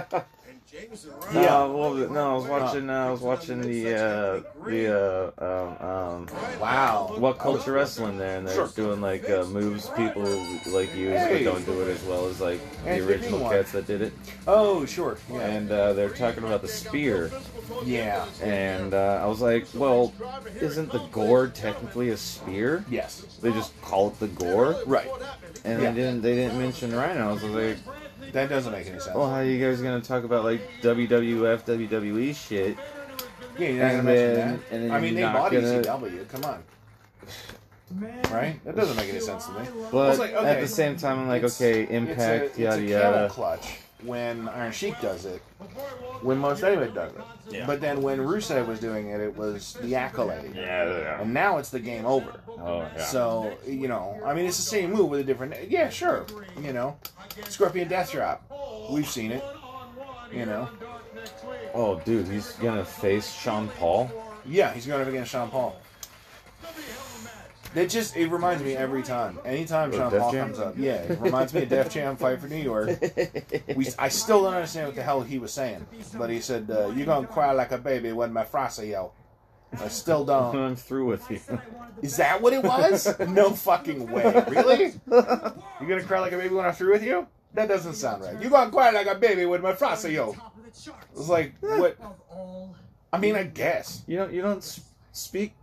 Jameson 0.71 1.11
Yeah. 1.33 1.41
Yeah. 1.41 1.65
Well, 1.65 1.93
no, 1.95 2.31
I 2.31 2.35
was 2.35 2.45
watching. 2.45 2.89
Uh, 2.89 3.07
I 3.07 3.11
was 3.11 3.19
watching 3.19 3.61
the 3.61 3.93
uh, 3.93 4.65
the 4.65 5.31
uh, 5.37 5.75
um, 5.81 5.87
um, 5.89 6.27
wow. 6.61 7.11
WhatCulture 7.17 7.73
wrestling 7.73 8.17
there, 8.17 8.37
and 8.37 8.47
they're 8.47 8.55
Sure. 8.55 8.69
doing 8.75 9.01
like 9.01 9.29
uh, 9.29 9.43
moves 9.45 9.89
people 9.97 10.23
like 10.67 10.95
use, 10.95 11.19
but 11.29 11.43
don't 11.43 11.65
do 11.65 11.81
it 11.81 11.89
as 11.89 12.01
well 12.03 12.25
as 12.27 12.39
like 12.39 12.61
the 12.85 13.05
original 13.05 13.49
cats 13.49 13.73
that 13.73 13.85
did 13.85 14.01
it. 14.01 14.13
Oh, 14.47 14.85
sure. 14.85 15.17
Yeah. 15.29 15.39
And 15.41 15.71
uh, 15.71 15.91
they're 15.93 16.09
talking 16.09 16.43
about 16.45 16.61
the 16.61 16.69
spear, 16.69 17.31
Yeah. 17.83 18.25
and 18.41 18.93
uh, 18.93 19.19
I 19.21 19.25
was 19.27 19.41
like, 19.41 19.67
well, 19.73 20.13
isn't 20.61 20.91
the 20.91 20.99
gore 21.11 21.47
technically 21.49 22.09
a 22.09 22.17
spear? 22.17 22.85
Yes. 22.89 23.25
They 23.41 23.51
just 23.51 23.79
call 23.81 24.07
it 24.09 24.19
the 24.19 24.27
gore, 24.27 24.77
Right. 24.85 25.09
and 25.65 25.81
Yeah. 25.81 25.89
they 25.91 25.95
didn't. 25.95 26.21
They 26.21 26.35
didn't 26.35 26.57
mention 26.57 26.95
rhinos. 26.95 27.43
I 27.43 27.45
was 27.45 27.55
like, 27.55 27.77
That 28.33 28.49
doesn't 28.49 28.71
make 28.71 28.87
any 28.87 28.99
sense. 28.99 29.15
well, 29.15 29.27
how 29.29 29.35
are 29.37 29.43
you 29.43 29.63
guys 29.63 29.81
gonna 29.81 30.01
talk 30.01 30.23
about 30.23 30.43
like 30.43 30.61
WWF, 30.81 31.65
WWE 31.65 32.33
shit? 32.35 32.77
yeah, 33.57 33.67
you're 33.67 33.83
not 33.83 33.87
gonna 33.89 33.97
and 33.97 34.05
mention 34.05 34.33
then- 34.35 34.47
that. 34.51 34.59
and 34.71 34.83
then 34.83 34.91
I 34.91 34.99
mean, 34.99 35.15
they 35.15 35.21
you're 35.21 35.31
bought 35.33 35.51
not 35.53 35.61
gonna- 35.61 35.81
ECW. 35.81 36.27
Come 36.29 36.45
on. 36.45 36.63
Right? 38.31 38.63
That 38.63 38.75
doesn't 38.77 38.95
make 38.95 39.09
any 39.09 39.19
sense 39.19 39.45
to 39.47 39.51
me. 39.51 39.67
But 39.91 40.11
It's 40.11 40.19
like, 40.19 40.31
at 40.31 40.37
okay, 40.37 40.61
the 40.61 40.67
same 40.67 40.95
time, 40.95 41.19
I'm 41.19 41.27
like, 41.27 41.39
It's- 41.43 41.59
okay, 41.59 41.81
it's 41.81 41.91
Impact, 41.91 42.57
a, 42.57 42.61
yada 42.61 42.81
it's 42.81 42.91
a 42.91 42.95
camel 42.99 43.15
yada. 43.21 43.29
clutch 43.29 43.77
when 44.03 44.49
Iron 44.49 44.71
Sheik 44.71 44.99
does 45.01 45.25
it. 45.25 45.41
When 46.21 46.37
most 46.37 46.63
anybody 46.63 46.91
does 46.91 47.13
it. 47.13 47.21
Yeah. 47.49 47.67
But 47.67 47.81
then 47.81 48.01
when 48.01 48.19
Rusev 48.19 48.67
was 48.67 48.79
doing 48.79 49.09
it, 49.09 49.19
it 49.21 49.35
was 49.35 49.77
the 49.81 49.95
accolade. 49.95 50.53
Yeah, 50.55 50.89
yeah. 50.89 51.21
And 51.21 51.33
now 51.33 51.57
it's 51.57 51.69
the 51.69 51.79
game 51.79 52.05
over. 52.05 52.39
Oh 52.47 52.79
yeah. 52.79 53.03
So, 53.05 53.57
you 53.65 53.87
know, 53.87 54.19
I 54.25 54.33
mean, 54.33 54.45
it's 54.45 54.57
the 54.57 54.63
same 54.63 54.91
move 54.91 55.09
with 55.09 55.19
a 55.19 55.23
different. 55.23 55.69
Yeah, 55.69 55.89
sure. 55.89 56.25
You 56.61 56.73
know, 56.73 56.97
Scorpion 57.49 57.87
Death 57.87 58.11
Drop. 58.11 58.43
We've 58.91 59.07
seen 59.07 59.31
it. 59.31 59.43
You 60.33 60.45
know. 60.45 60.69
oh, 61.73 61.99
dude, 62.05 62.27
he's 62.27 62.53
gonna 62.53 62.85
face 62.85 63.31
Sean 63.31 63.67
Paul. 63.69 64.09
Yeah, 64.45 64.73
he's 64.73 64.87
going 64.87 65.01
up 65.01 65.07
against 65.07 65.31
Sean 65.31 65.49
Paul. 65.49 65.75
It 67.73 67.87
just 67.89 68.17
it 68.17 68.27
reminds 68.27 68.63
me 68.63 68.75
every 68.75 69.01
time. 69.01 69.39
Anytime 69.45 69.91
Sean 69.93 70.11
Paul 70.11 70.31
comes 70.33 70.59
up, 70.59 70.75
yeah, 70.77 70.95
it 70.95 71.19
reminds 71.21 71.53
me 71.53 71.63
of 71.63 71.69
Def 71.69 71.89
Jam 71.93 72.17
fight 72.17 72.41
for 72.41 72.47
New 72.47 72.57
York. 72.57 72.89
We, 73.75 73.87
I 73.97 74.09
still 74.09 74.43
don't 74.43 74.53
understand 74.53 74.87
what 74.87 74.95
the 74.95 75.03
hell 75.03 75.21
he 75.21 75.39
was 75.39 75.53
saying, 75.53 75.85
but 76.17 76.29
he 76.29 76.41
said, 76.41 76.69
uh, 76.69 76.87
"You're 76.89 77.05
gonna 77.05 77.27
cry 77.27 77.51
like 77.53 77.71
a 77.71 77.77
baby 77.77 78.11
when 78.11 78.33
my 78.33 78.43
frasa 78.43 78.89
yo." 78.89 79.13
I 79.79 79.87
still 79.87 80.25
don't. 80.31 80.55
I'm 80.55 80.75
through 80.75 81.05
with 81.05 81.29
you. 81.31 81.39
Is 82.01 82.17
that 82.17 82.41
what 82.41 82.51
it 82.51 82.63
was? 82.63 83.17
No 83.29 83.51
fucking 83.51 84.11
way. 84.11 84.43
Really? 84.49 84.93
You're 85.09 85.89
gonna 85.89 86.03
cry 86.03 86.19
like 86.19 86.33
a 86.33 86.37
baby 86.37 86.53
when 86.53 86.65
I'm 86.65 86.73
through 86.73 86.91
with 86.91 87.03
you? 87.03 87.25
That 87.53 87.67
doesn't 87.69 87.93
sound 87.93 88.23
right. 88.23 88.39
You're 88.41 88.51
gonna 88.51 88.71
cry 88.71 88.91
like 88.91 89.07
a 89.07 89.15
baby 89.15 89.45
with 89.45 89.61
my 89.61 89.73
frasa 89.73 90.11
yo. 90.11 90.35
It's 90.67 91.29
like 91.29 91.53
what? 91.61 91.97
I 93.13 93.17
mean, 93.17 93.35
I 93.35 93.43
guess. 93.43 94.03
You 94.07 94.17
don't. 94.17 94.33
You 94.33 94.41
don't 94.41 94.79
speak. 95.13 95.53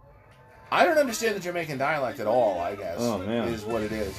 I 0.71 0.85
don't 0.85 0.99
understand 0.99 1.35
the 1.37 1.41
Jamaican 1.41 1.79
dialect 1.79 2.21
at 2.21 2.27
all. 2.27 2.61
I 2.61 2.75
guess. 2.77 2.97
Oh, 2.99 3.19
man. 3.19 3.49
is 3.49 3.65
what 3.65 3.83
it 3.83 3.93
is. 3.93 4.19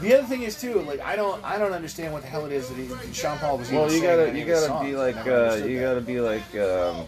The 0.00 0.14
other 0.14 0.26
thing 0.26 0.42
is 0.42 0.58
too, 0.58 0.80
like 0.82 1.00
I 1.00 1.14
don't, 1.14 1.44
I 1.44 1.58
don't 1.58 1.72
understand 1.72 2.12
what 2.12 2.22
the 2.22 2.28
hell 2.28 2.46
it 2.46 2.52
is 2.52 2.68
that 2.68 2.76
he, 2.76 3.12
Sean 3.12 3.38
Paul 3.38 3.58
was. 3.58 3.70
Well, 3.70 3.92
you 3.92 4.00
gotta. 4.00 4.22
You 4.22 4.28
any 4.28 4.42
of 4.42 4.48
his 4.48 4.66
gotta 4.66 4.84
be 4.84 4.96
like. 4.96 5.26
Uh, 5.26 5.64
you 5.64 5.80
gotta 5.80 6.00
be 6.00 6.20
like. 6.20 6.54
Um, 6.56 7.06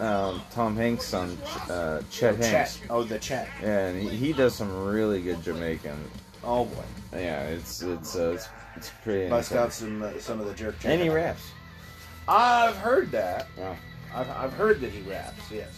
um, 0.00 0.42
Tom 0.50 0.76
Hanks' 0.76 1.04
son, 1.04 1.36
uh, 1.68 2.00
Chet 2.10 2.36
Hanks. 2.36 2.78
Chet. 2.78 2.86
Oh, 2.88 3.02
the 3.02 3.18
chat. 3.18 3.48
Yeah, 3.60 3.88
and 3.88 4.00
he, 4.00 4.08
he 4.08 4.32
does 4.32 4.54
some 4.54 4.86
really 4.86 5.20
good 5.20 5.42
Jamaican. 5.42 5.98
Oh 6.42 6.64
boy, 6.64 6.82
Yeah, 7.12 7.42
it's 7.48 7.82
it's 7.82 8.16
uh, 8.16 8.30
it's, 8.30 8.48
it's 8.76 8.90
pretty. 9.02 9.28
bust 9.28 9.52
out 9.52 9.74
some 9.74 10.02
uh, 10.02 10.18
some 10.18 10.40
of 10.40 10.46
the 10.46 10.54
jerk. 10.54 10.76
Any 10.84 11.10
raps. 11.10 11.50
I've 12.26 12.76
heard 12.76 13.10
that. 13.10 13.48
Yeah. 13.58 13.76
I've, 14.14 14.30
I've 14.30 14.52
heard 14.54 14.80
that 14.80 14.90
he 14.90 15.02
raps. 15.02 15.50
Yes. 15.50 15.68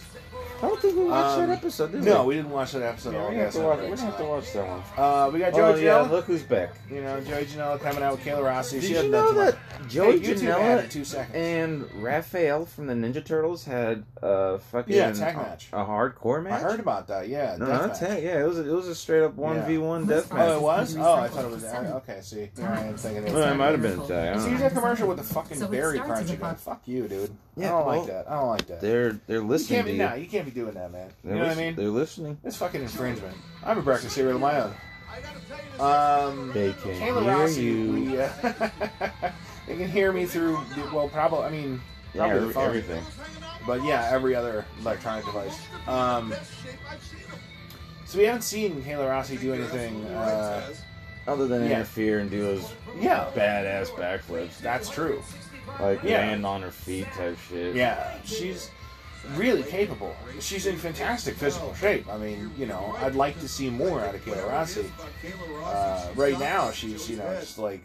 I 0.61 0.67
don't 0.67 0.79
think 0.81 0.95
we 0.95 1.03
watched 1.05 1.39
Um, 1.39 1.47
that 1.49 1.57
episode, 1.57 1.91
did 1.91 2.03
No, 2.03 2.21
we? 2.21 2.27
we 2.29 2.35
didn't 2.35 2.51
watch 2.51 2.71
that 2.71 2.83
episode. 2.83 3.13
Yeah, 3.13 3.19
all 3.23 3.29
we 3.29 3.35
have 3.35 3.45
guys 3.45 3.53
to 3.55 3.59
have 3.59 3.69
watch. 3.69 3.79
We 3.81 3.97
have 4.05 4.17
to 4.17 4.23
watch 4.23 4.53
that 4.53 4.67
one. 4.67 4.81
Uh, 4.97 5.29
we 5.33 5.39
got 5.39 5.53
Oh 5.53 5.57
Joey 5.57 5.83
yeah, 5.85 5.91
Janela. 5.91 6.11
look 6.11 6.25
who's 6.25 6.43
back. 6.43 6.69
You 6.89 7.01
know, 7.01 7.19
Joey 7.21 7.45
Janela 7.45 7.79
coming 7.81 8.01
out 8.03 8.13
with 8.15 8.25
Kayla 8.25 8.43
Rossi. 8.45 8.75
Did 8.79 8.83
she 8.83 8.89
you 8.91 8.95
hasn't 8.95 9.11
know 9.11 9.33
done 9.33 9.51
too 9.51 9.57
that. 9.81 9.89
Joey 9.89 10.19
hey, 10.19 10.33
YouTube 10.33 10.47
ad 10.49 10.79
in 10.79 10.85
Janela 10.85 10.89
two 10.89 11.03
seconds. 11.03 11.35
and 11.35 12.03
Raphael 12.03 12.65
from 12.65 12.87
the 12.87 12.93
Ninja 12.93 13.23
Turtles 13.25 13.65
had 13.65 14.03
a 14.21 14.59
fucking 14.59 14.95
Yeah, 14.95 15.11
tag 15.11 15.35
match. 15.35 15.67
a, 15.73 15.83
hardcore 15.83 16.41
match? 16.41 16.53
I 16.53 16.59
heard 16.59 16.79
about 16.79 17.07
that. 17.09 17.27
Yeah, 17.27 17.57
No, 17.59 17.65
not 17.65 17.87
match. 17.89 17.99
tag. 17.99 18.23
Yeah, 18.23 18.39
it 18.41 18.47
was 18.47 18.59
a, 18.59 18.69
it 18.69 18.73
was 18.73 18.87
a 18.87 18.95
straight 18.95 19.23
up 19.23 19.35
one 19.35 19.65
v 19.65 19.77
one 19.79 20.05
death 20.07 20.31
match. 20.31 20.47
Oh, 20.49 20.57
it 20.57 20.61
was. 20.61 20.95
Oh, 20.95 21.13
I 21.15 21.27
thought 21.27 21.43
it 21.45 21.51
was. 21.51 21.65
Okay, 21.65 22.19
see, 22.21 22.49
here 22.55 22.67
I 22.67 22.79
am 22.85 22.95
thinking 22.95 23.27
it 23.27 23.33
Well, 23.33 23.51
it 23.51 23.55
might 23.55 23.71
have 23.71 23.81
been 23.81 23.99
a 23.99 24.07
tag. 24.07 24.37
I 24.37 24.39
See 24.39 24.49
don't 24.51 24.59
that 24.59 24.73
commercial 24.73 25.09
with 25.09 25.17
the 25.17 25.23
fucking 25.23 25.57
So 25.57 25.65
it 25.65 25.71
berry 25.71 25.97
starts 25.97 26.21
crunchy 26.21 26.23
as 26.23 26.31
a 26.31 26.35
guy. 26.37 26.53
Fuck 26.53 26.81
you, 26.87 27.07
dude. 27.09 27.31
Yeah, 27.55 27.67
I 27.67 27.69
don't 27.69 27.85
well, 27.85 27.97
like 27.99 28.07
that. 28.07 28.29
I 28.31 28.35
don't 28.39 28.49
like 28.49 28.67
that. 28.67 28.81
They're 28.81 29.11
they're 29.27 29.41
listening. 29.41 29.77
you 29.79 29.83
can't 29.83 29.85
to 29.87 29.91
be 29.93 29.97
you. 29.97 30.03
nah, 30.03 30.13
you 30.15 30.27
can't 30.27 30.45
be 30.45 30.51
doing 30.51 30.73
that, 30.73 30.91
man. 30.91 31.07
You 31.23 31.29
They're, 31.29 31.39
know 31.39 31.47
what 31.47 31.57
I 31.57 31.61
mean? 31.61 31.75
they're 31.75 31.87
listening. 31.89 32.37
It's 32.43 32.57
fucking 32.57 32.81
infringement. 32.81 33.35
I 33.63 33.67
have 33.69 33.77
a 33.77 33.81
breakfast 33.81 34.15
cereal 34.15 34.35
of 34.35 34.41
my 34.41 34.59
own. 34.61 34.73
Um, 35.79 36.51
They 36.53 36.73
can 36.73 36.91
Kayla 36.99 37.21
hear 37.23 37.31
Rossi, 37.37 37.61
you. 37.63 37.91
we, 37.91 38.19
uh, 38.19 38.29
they 39.67 39.77
can 39.77 39.87
hear 39.89 40.11
me 40.11 40.25
through. 40.25 40.59
Well, 40.91 41.07
probably. 41.09 41.45
I 41.45 41.49
mean, 41.51 41.79
Yeah, 42.15 42.27
probably 42.27 42.47
the 42.47 42.53
phone. 42.53 42.65
everything. 42.67 43.03
But 43.67 43.83
yeah, 43.83 44.09
every 44.11 44.33
other 44.35 44.65
electronic 44.81 45.23
device. 45.25 45.59
Um, 45.87 46.33
so 48.05 48.17
we 48.17 48.25
haven't 48.25 48.41
seen 48.41 48.81
Kayla 48.83 49.07
Rossi 49.09 49.37
do 49.37 49.53
anything. 49.53 50.03
Uh, 50.05 50.73
Other 51.27 51.47
than 51.47 51.63
Yeah. 51.63 51.77
interfere 51.77 52.19
and 52.19 52.29
do 52.29 52.41
those 52.41 52.73
yeah, 52.99 53.27
badass 53.33 53.87
backflips, 53.91 54.57
that's 54.59 54.89
true. 54.89 55.23
Like 55.79 56.03
Yeah. 56.03 56.19
land 56.19 56.45
on 56.45 56.61
her 56.61 56.71
feet 56.71 57.07
type 57.15 57.37
shit. 57.49 57.75
Yeah, 57.75 58.13
she's 58.23 58.69
really 59.35 59.63
capable. 59.63 60.15
She's 60.39 60.65
in 60.65 60.77
fantastic 60.77 61.35
physical 61.35 61.73
shape. 61.75 62.07
I 62.09 62.17
mean, 62.17 62.51
you 62.57 62.65
know, 62.65 62.95
I'd 62.99 63.15
like 63.15 63.39
to 63.39 63.47
see 63.47 63.69
more 63.69 64.01
out 64.01 64.15
of 64.15 64.23
Kayla 64.25 64.49
Rossi. 64.49 64.91
Uh, 65.63 66.07
right 66.15 66.37
now, 66.39 66.71
she's 66.71 67.09
you 67.09 67.17
know 67.17 67.37
just 67.39 67.57
like 67.57 67.81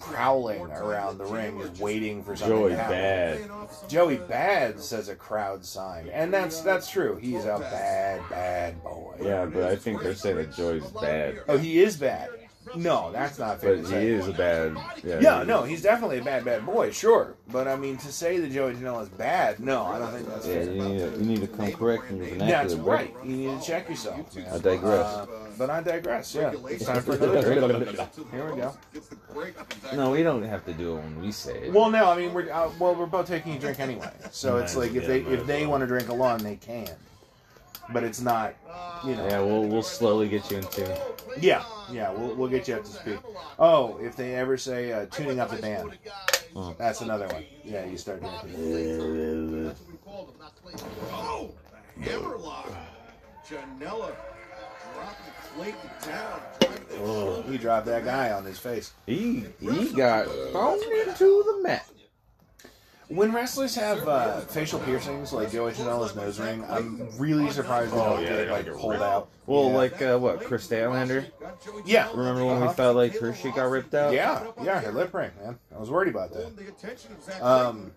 prowling 0.00 0.60
around 0.72 1.18
the 1.18 1.24
ring, 1.24 1.60
just 1.60 1.80
waiting 1.80 2.24
for 2.24 2.34
something 2.34 2.56
Joey 2.58 2.70
to 2.70 2.76
happen. 2.76 3.48
bad. 3.48 3.88
Joey 3.88 4.16
Bad 4.16 4.80
says 4.80 5.08
a 5.08 5.14
crowd 5.14 5.64
sign, 5.64 6.08
and 6.08 6.34
that's 6.34 6.60
that's 6.60 6.90
true. 6.90 7.16
He's 7.16 7.44
a 7.44 7.58
bad, 7.58 8.20
bad 8.28 8.82
boy. 8.82 9.14
Yeah, 9.22 9.46
but 9.46 9.62
I 9.64 9.76
think 9.76 10.02
they're 10.02 10.14
saying 10.16 10.36
that 10.36 10.52
Joey's 10.54 10.84
bad. 10.86 11.40
Oh, 11.48 11.56
he 11.56 11.78
is 11.82 11.96
bad. 11.96 12.30
No, 12.76 13.10
that's 13.12 13.38
not 13.38 13.60
fair. 13.60 13.76
But 13.76 13.82
to 13.82 13.88
he 13.88 13.92
say. 13.94 14.06
is 14.08 14.28
a 14.28 14.32
bad. 14.32 14.76
Yeah, 15.02 15.20
Yeah, 15.20 15.40
he- 15.40 15.46
no, 15.46 15.62
he's 15.62 15.82
definitely 15.82 16.18
a 16.18 16.24
bad, 16.24 16.44
bad 16.44 16.64
boy, 16.66 16.90
sure. 16.90 17.34
But 17.50 17.68
I 17.68 17.76
mean, 17.76 17.96
to 17.98 18.12
say 18.12 18.38
that 18.38 18.50
Joey 18.52 18.74
Janela 18.74 19.02
is 19.02 19.08
bad, 19.10 19.60
no, 19.60 19.84
I 19.84 19.98
don't 19.98 20.12
think 20.12 20.28
that's 20.28 20.46
Yeah, 20.46 20.54
fair. 20.54 20.72
you 20.72 20.82
need, 20.82 20.98
to, 20.98 21.10
you 21.20 21.24
need 21.26 21.40
to 21.40 21.46
come 21.48 21.72
correct 21.72 22.10
in 22.10 22.16
your 22.18 22.26
vernacular. 22.26 22.62
That's 22.62 22.74
bro. 22.74 22.92
right. 22.94 23.14
You 23.24 23.36
need 23.36 23.60
to 23.60 23.66
check 23.66 23.88
yourself. 23.88 24.34
man. 24.34 24.46
I 24.52 24.58
digress. 24.58 25.06
Uh, 25.06 25.26
but 25.56 25.70
I 25.70 25.80
digress. 25.82 26.34
Yeah, 26.34 26.52
it's 26.68 26.84
time 26.84 27.02
for 27.02 27.12
another 27.16 27.42
drink. 27.42 28.30
Here 28.32 28.50
we 28.52 28.60
go. 28.60 28.74
No, 29.94 30.10
we 30.10 30.22
don't 30.22 30.42
have 30.44 30.64
to 30.66 30.72
do 30.72 30.92
it 30.96 31.02
when 31.02 31.20
we 31.20 31.32
say 31.32 31.66
it. 31.68 31.72
Well, 31.72 31.90
no, 31.90 32.10
I 32.10 32.16
mean 32.16 32.32
we're 32.34 32.50
uh, 32.52 32.70
well, 32.78 32.94
we're 32.94 33.06
both 33.06 33.26
taking 33.26 33.54
a 33.54 33.58
drink 33.58 33.80
anyway, 33.80 34.10
so 34.30 34.56
it's 34.58 34.76
like 34.76 34.94
if 34.94 35.06
they 35.06 35.20
if 35.20 35.46
they 35.46 35.66
want 35.66 35.80
to 35.82 35.86
drink 35.86 36.08
along, 36.08 36.38
they 36.38 36.56
can. 36.56 36.88
But 37.92 38.02
it's 38.04 38.20
not, 38.20 38.54
you 39.04 39.14
know. 39.14 39.26
yeah, 39.28 39.40
we'll 39.40 39.64
we'll 39.66 39.82
slowly 39.82 40.28
get 40.28 40.50
you 40.50 40.58
into. 40.58 41.00
Yeah, 41.38 41.64
yeah, 41.90 42.10
we'll, 42.12 42.34
we'll 42.34 42.48
get 42.48 42.66
you 42.66 42.74
up 42.76 42.84
to 42.84 42.90
speed. 42.90 43.18
Oh, 43.58 43.98
if 43.98 44.16
they 44.16 44.34
ever 44.34 44.56
say 44.56 44.92
uh, 44.92 45.06
tuning 45.06 45.38
up 45.38 45.50
the 45.50 45.60
band, 45.60 45.92
that's 46.78 47.00
another 47.02 47.26
one. 47.28 47.44
Yeah, 47.64 47.84
you 47.84 47.98
start 47.98 48.22
doing 48.22 49.68
it. 49.68 49.76
Oh, 51.12 51.50
hammerlock. 52.00 52.72
Down. 56.04 56.40
Oh. 57.00 57.42
He 57.42 57.58
dropped 57.58 57.86
that 57.86 58.04
guy 58.04 58.32
on 58.32 58.44
his 58.44 58.58
face. 58.58 58.92
He 59.06 59.44
he 59.60 59.92
got 59.92 60.26
thrown 60.50 60.80
into 60.82 61.42
the 61.46 61.60
mat. 61.62 61.86
When 63.08 63.32
wrestlers 63.32 63.74
have 63.74 64.08
uh, 64.08 64.40
facial 64.40 64.78
piercings 64.80 65.32
like 65.32 65.52
Joey 65.52 65.72
Janela's 65.72 66.16
nose 66.16 66.40
ring, 66.40 66.64
I'm 66.68 67.06
really 67.18 67.50
surprised 67.50 67.92
they 67.92 67.96
don't 67.98 68.18
Oh, 68.18 68.20
yeah, 68.20 68.28
get 68.28 68.50
like 68.50 68.64
get 68.64 68.74
pulled 68.76 68.94
out. 68.94 69.28
Well, 69.46 69.68
yeah. 69.70 69.76
like 69.76 70.02
uh, 70.02 70.18
what 70.18 70.40
Kris 70.42 70.66
Statlander? 70.66 71.26
yeah, 71.84 72.08
Remember 72.14 72.44
when 72.46 72.56
Uh-huh. 72.56 72.68
we 72.68 72.72
felt 72.74 72.96
like 72.96 73.18
her 73.18 73.34
shit 73.34 73.54
got 73.54 73.64
ripped 73.70 73.94
out? 73.94 74.12
Yeah, 74.14 74.46
yeah, 74.62 74.80
her 74.80 74.92
lip 74.92 75.12
ring, 75.12 75.30
man. 75.42 75.58
I 75.74 75.78
was 75.78 75.90
worried 75.90 76.08
about 76.08 76.32
that. 76.32 76.56
the 76.56 76.68
attention 76.68 77.12
of 77.12 77.22
Zack 77.22 77.42
Um, 77.42 77.92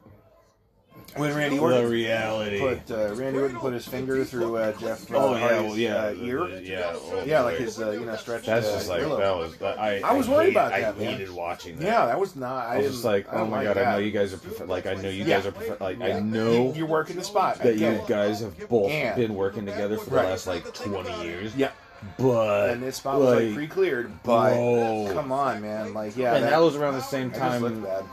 when 1.15 1.35
Randy 1.35 1.55
The 1.57 1.61
Orton 1.63 1.89
reality. 1.89 2.59
put 2.59 2.91
uh, 2.91 3.13
Randy 3.15 3.39
Orton 3.39 3.57
put 3.57 3.73
his 3.73 3.87
finger 3.87 4.23
through 4.25 4.57
uh, 4.57 4.71
Jeff. 4.73 5.09
Uh, 5.11 5.15
oh 5.17 5.35
yeah, 5.35 5.39
Hardy's, 5.39 5.77
yeah, 5.77 5.95
uh, 5.95 6.13
ear. 6.13 6.47
yeah, 6.59 7.23
Yeah, 7.25 7.41
like 7.41 7.57
his 7.57 7.79
uh, 7.79 7.91
you 7.91 8.05
know 8.05 8.15
stretched. 8.15 8.45
That's 8.45 8.67
uh, 8.67 8.73
just 8.73 8.89
like 8.89 9.01
that 9.01 9.09
was. 9.35 9.57
That, 9.57 9.79
I 9.79 9.99
I 10.01 10.13
was 10.13 10.27
I 10.27 10.31
worried 10.31 10.51
about 10.51 10.73
I 10.73 10.81
that, 10.81 10.97
man. 10.97 11.07
hated 11.13 11.31
watching 11.31 11.77
that. 11.77 11.85
Yeah, 11.85 12.05
that 12.05 12.19
was 12.19 12.35
not. 12.35 12.67
I, 12.67 12.75
I 12.75 12.77
was 12.79 12.91
just 12.91 13.05
like, 13.05 13.25
oh 13.31 13.45
my 13.45 13.57
like 13.63 13.75
god, 13.75 13.77
I 13.77 13.91
know 13.93 13.97
you 13.99 14.11
guys 14.11 14.33
are 14.33 14.37
prof- 14.37 14.67
like, 14.67 14.85
I 14.85 14.93
know 14.95 15.09
you 15.09 15.23
Yeah. 15.23 15.37
guys 15.37 15.45
are 15.47 15.51
prof- 15.53 15.81
like, 15.81 16.01
I 16.01 16.19
know 16.19 16.73
you're 16.75 16.85
working 16.87 17.15
the 17.15 17.23
spot. 17.23 17.59
That 17.59 17.77
you 17.77 17.99
guys 18.07 18.41
have 18.41 18.69
both 18.69 18.91
And- 18.91 19.15
been 19.15 19.33
working 19.33 19.65
together 19.65 19.97
for 19.97 20.09
the 20.11 20.15
last 20.17 20.45
like 20.47 20.71
20 20.73 21.23
years. 21.23 21.55
Yeah, 21.55 21.71
But 22.19 22.69
and 22.71 22.83
this 22.83 22.97
spot 22.97 23.19
was 23.19 23.33
like 23.35 23.45
like, 23.45 23.53
pre-cleared, 23.55 24.11
but 24.23 24.53
bro. 24.53 25.09
come 25.13 25.31
on, 25.31 25.61
man, 25.61 25.93
like 25.93 26.15
yeah, 26.15 26.35
and 26.35 26.43
that, 26.45 26.59
was 26.59 26.75
around 26.75 26.93
the 26.93 27.01
same 27.01 27.31
time 27.31 27.61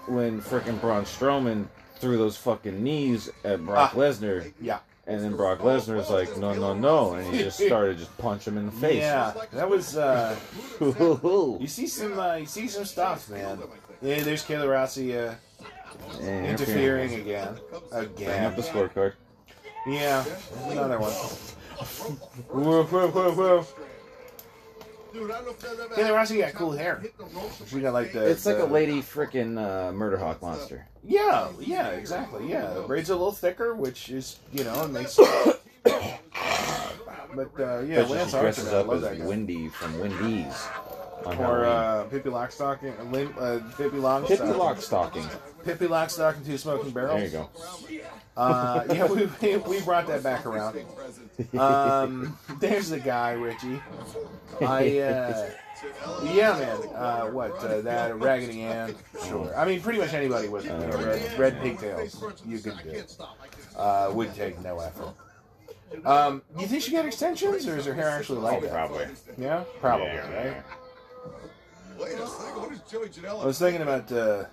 when 0.07 0.41
freaking 0.41 0.81
Braun 0.81 1.05
Strowman 1.05 1.67
threw 2.05 2.19
those 2.19 2.37
fucking 2.37 2.83
knees 2.83 3.31
at 3.45 3.65
Brock 3.65 3.93
Ah. 3.95 3.99
Lesnar, 3.99 4.53
yeah, 4.61 4.81
and 5.07 5.21
then 5.23 5.35
Brock 5.37 5.61
Lesnar 5.61 5.97
was 5.97 6.11
like, 6.11 6.37
no, 6.37 6.53
no, 6.53 6.75
no, 6.75 7.15
and 7.15 7.27
he 7.35 7.39
just 7.43 7.59
started 7.59 7.97
just 7.99 8.17
punch 8.19 8.47
him 8.47 8.59
in 8.59 8.67
the 8.67 8.73
face. 8.85 8.99
yeah, 9.01 9.33
that 9.53 9.69
was. 9.69 9.97
uh 9.97 10.37
You 10.81 11.67
see 11.67 11.87
some, 11.87 12.19
uh, 12.19 12.35
you 12.37 12.47
see 12.47 12.69
some 12.69 12.85
stuff, 12.85 13.31
man. 13.31 13.59
Yeah, 14.03 14.23
there's 14.23 14.45
Kayla 14.45 14.71
Rossi 14.71 15.17
uh, 15.17 15.35
interfering 16.21 17.15
again, 17.15 17.57
again. 17.93 18.27
Bring 18.29 18.45
up 18.45 18.57
the 18.57 18.63
scorecard. 18.63 19.15
Yeah, 19.87 20.25
another 20.69 20.99
one. 20.99 21.13
Dude, 25.15 25.31
I 25.31 25.35
don't 25.37 25.45
know 25.45 25.51
if 25.53 25.61
that 25.61 25.79
ever 25.79 25.95
Kayla 25.95 26.12
Rossi 26.12 26.39
got 26.39 26.55
cool 26.55 26.73
hair. 26.73 26.97
Hit. 26.97 27.15
She 27.69 27.81
got 27.81 27.93
like 27.93 28.12
the. 28.12 28.27
It's 28.29 28.45
like 28.45 28.59
a 28.59 28.65
lady 28.65 29.01
freaking 29.01 29.57
uh, 29.57 29.93
murder 29.93 30.17
hawk 30.17 30.43
monster. 30.43 30.89
Yeah, 31.05 31.51
yeah, 31.61 31.91
exactly. 31.91 32.49
Yeah, 32.51 32.75
the 32.75 32.81
braids 32.83 33.11
are 33.11 33.12
a 33.12 33.17
little 33.17 33.31
thicker, 33.31 33.77
which 33.77 34.11
is 34.11 34.41
you 34.53 34.65
know 34.65 34.85
it 34.85 34.91
makes. 34.91 35.15
but 35.15 35.29
uh, 35.87 37.81
yeah, 37.83 38.01
Especially 38.01 38.17
Lance 38.17 38.31
she 38.33 38.39
dresses 38.41 38.65
Archer, 38.67 38.77
I 38.77 38.81
up 38.81 38.87
love 38.89 38.97
as 38.97 39.03
that 39.03 39.19
guy. 39.21 39.25
Wendy 39.25 39.69
from 39.69 40.01
Wendy's. 40.01 40.67
Or 41.27 41.64
uh, 41.64 42.05
Pippi 42.05 42.29
Lockstock, 42.31 42.83
uh, 42.85 43.41
uh, 43.41 43.59
Pippi 43.77 43.97
Longstock, 43.97 44.29
Pippi 44.29 44.45
Lockstocking. 44.45 45.31
Pippi 45.64 45.87
Lockstock 45.87 46.37
and 46.37 46.45
Two 46.47 46.59
Smoking 46.59 46.91
Barrels. 46.91 47.33
There 47.33 47.43
you 47.43 47.49
go. 48.01 48.03
Uh, 48.37 48.85
yeah, 48.93 49.07
we, 49.07 49.27
we, 49.41 49.57
we 49.59 49.81
brought 49.83 50.07
that 50.09 50.22
back 50.22 50.45
around. 50.45 50.85
Um, 51.57 52.37
there's 52.61 52.91
the 52.91 52.99
guy, 53.01 53.33
Richie. 53.33 53.81
I, 54.61 54.99
uh, 54.99 55.51
yeah, 56.25 56.59
man. 56.59 56.79
Uh, 56.95 57.27
what, 57.29 57.53
uh, 57.59 57.81
that 57.83 58.18
Raggedy 58.18 58.62
Ann? 58.62 58.95
Sure. 59.27 59.57
I 59.57 59.64
mean, 59.64 59.81
pretty 59.81 59.99
much 60.01 60.12
anybody 60.12 60.49
with 60.49 60.66
know, 60.66 60.79
red, 60.79 61.39
red 61.39 61.61
pigtails, 61.62 62.22
you 62.45 62.59
could 62.59 62.79
do. 62.83 63.03
Uh, 63.77 64.11
would 64.12 64.35
take 64.35 64.61
no 64.62 64.81
effort. 64.81 65.14
Um, 66.05 66.43
you 66.59 66.66
think 66.66 66.83
she 66.83 66.91
got 66.93 67.07
extensions, 67.07 67.68
or 67.68 67.77
is 67.79 67.87
her 67.87 67.95
hair 67.95 68.09
actually 68.11 68.41
like 68.41 68.59
Oh, 68.59 68.61
that? 68.62 68.72
probably. 68.72 69.07
Yeah, 69.39 69.62
probably, 69.81 70.07
Yeah. 70.09 70.47
right? 70.49 70.62
Wait 71.99 72.12
a 72.14 72.27
second. 72.27 72.61
What 72.62 72.72
is 72.72 72.81
Joey 72.91 73.09
Janela? 73.09 73.43
I 73.43 73.47
was 73.47 73.59
thinking 73.59 73.83
about, 73.83 74.11
uh, 74.12 74.45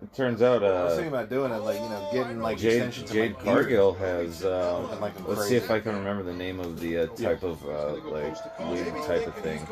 It 0.00 0.14
turns 0.14 0.42
out 0.42 0.62
I 0.62 0.84
was 0.84 0.92
uh, 0.92 0.96
thinking 0.96 1.12
about 1.12 1.28
doing 1.28 1.50
it, 1.52 1.56
like 1.58 1.76
you 1.80 1.88
know, 1.88 2.08
getting 2.12 2.40
like 2.40 2.56
Jade, 2.58 2.82
extensions 2.82 3.10
Jade 3.10 3.32
to 3.32 3.38
my 3.38 3.44
beard. 3.44 3.56
Cargill 3.64 3.94
has. 3.94 4.44
Uh, 4.44 4.80
Looking 4.82 5.00
like 5.00 5.18
I'm 5.18 5.26
let's 5.26 5.40
crazy. 5.40 5.58
see 5.58 5.64
if 5.64 5.70
I 5.72 5.80
can 5.80 5.96
remember 5.96 6.22
the 6.22 6.34
name 6.34 6.60
of 6.60 6.78
the 6.78 6.98
uh, 6.98 7.06
type 7.16 7.42
of 7.42 7.64
uh, 7.66 7.94
like 8.10 8.36
wig 8.70 8.86
type 9.06 9.26
of 9.26 9.34
thing. 9.42 9.66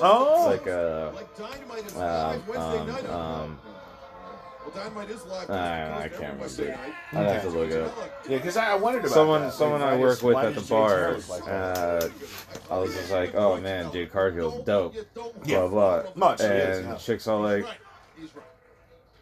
Oh, 0.00 0.50
It's 0.52 0.64
like 0.64 0.72
a. 0.72 1.12
Like 1.14 1.36
Dynamite 1.36 1.86
is 1.86 1.96
Um, 1.96 2.00
live 2.02 2.48
Wednesday 2.48 2.78
um, 2.78 2.86
night. 2.86 3.10
um, 3.10 3.58
well, 4.64 4.74
is 5.10 5.24
live. 5.26 5.50
I, 5.50 6.04
I 6.04 6.08
can't 6.08 6.34
remember. 6.34 6.44
I'd 7.12 7.26
have 7.26 7.42
to 7.42 7.48
look 7.50 7.70
it 7.70 7.82
up. 7.82 7.96
yeah, 8.28 8.36
because 8.38 8.56
I 8.56 8.74
wondered 8.74 9.00
about 9.00 9.12
Someone, 9.12 9.40
that. 9.42 9.52
someone 9.52 9.80
Like, 9.80 9.90
I 9.90 9.96
why 9.96 10.00
work 10.00 10.22
with 10.22 10.36
at 10.36 10.54
the 10.54 10.60
does 10.60 10.68
Jade's 10.68 11.28
hair 11.28 11.38
bar, 11.38 11.40
like 11.40 11.48
uh, 11.48 12.08
I 12.70 12.78
was 12.78 12.94
just 12.94 13.10
like, 13.10 13.34
"Oh 13.34 13.60
man, 13.60 13.92
Jade 13.92 14.12
Cargill's 14.12 14.64
dope." 14.64 14.94
Yeah. 15.44 15.60
Blah 15.66 15.68
blah. 15.68 16.02
Much, 16.14 16.40
and 16.40 16.86
yeah. 16.86 16.96
chicks 16.96 17.26
all 17.26 17.40
like, 17.40 17.66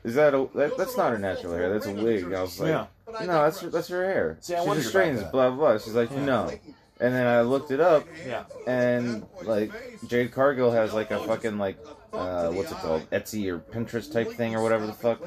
"Is 0.04 0.14
that 0.14 0.34
a? 0.34 0.48
That, 0.54 0.76
that's 0.76 0.96
not 0.96 1.12
her 1.12 1.18
natural 1.18 1.54
hair. 1.54 1.72
That's 1.72 1.86
a 1.86 1.92
wig." 1.92 2.24
And 2.24 2.36
I 2.36 2.42
was 2.42 2.58
like, 2.60 2.68
Yeah. 2.68 2.86
"No, 3.26 3.42
that's 3.42 3.60
her, 3.60 3.70
that's 3.70 3.88
her 3.88 4.04
hair." 4.04 4.38
See, 4.40 4.54
I 4.54 4.62
she 4.62 4.66
wondered 4.68 4.82
just 4.82 4.94
about 4.94 5.02
straightens 5.04 5.30
blah 5.32 5.50
blah. 5.50 5.78
She's 5.78 5.94
like, 5.94 6.10
"No." 6.12 6.50
And 7.02 7.14
then 7.14 7.26
I 7.26 7.40
looked 7.40 7.70
it 7.70 7.80
up, 7.80 8.06
Yeah. 8.26 8.44
and 8.66 9.26
like 9.44 9.72
Jade 10.06 10.32
Cargill 10.32 10.70
has 10.70 10.92
like 10.92 11.10
a 11.10 11.18
fucking 11.24 11.56
like 11.58 11.78
uh, 12.12 12.50
what's 12.50 12.70
it 12.72 12.78
called? 12.78 13.08
Etsy 13.10 13.48
or 13.48 13.58
Pinterest 13.58 14.12
type 14.12 14.30
thing 14.32 14.54
or 14.54 14.62
whatever 14.62 14.86
the 14.86 14.92
fuck, 14.92 15.20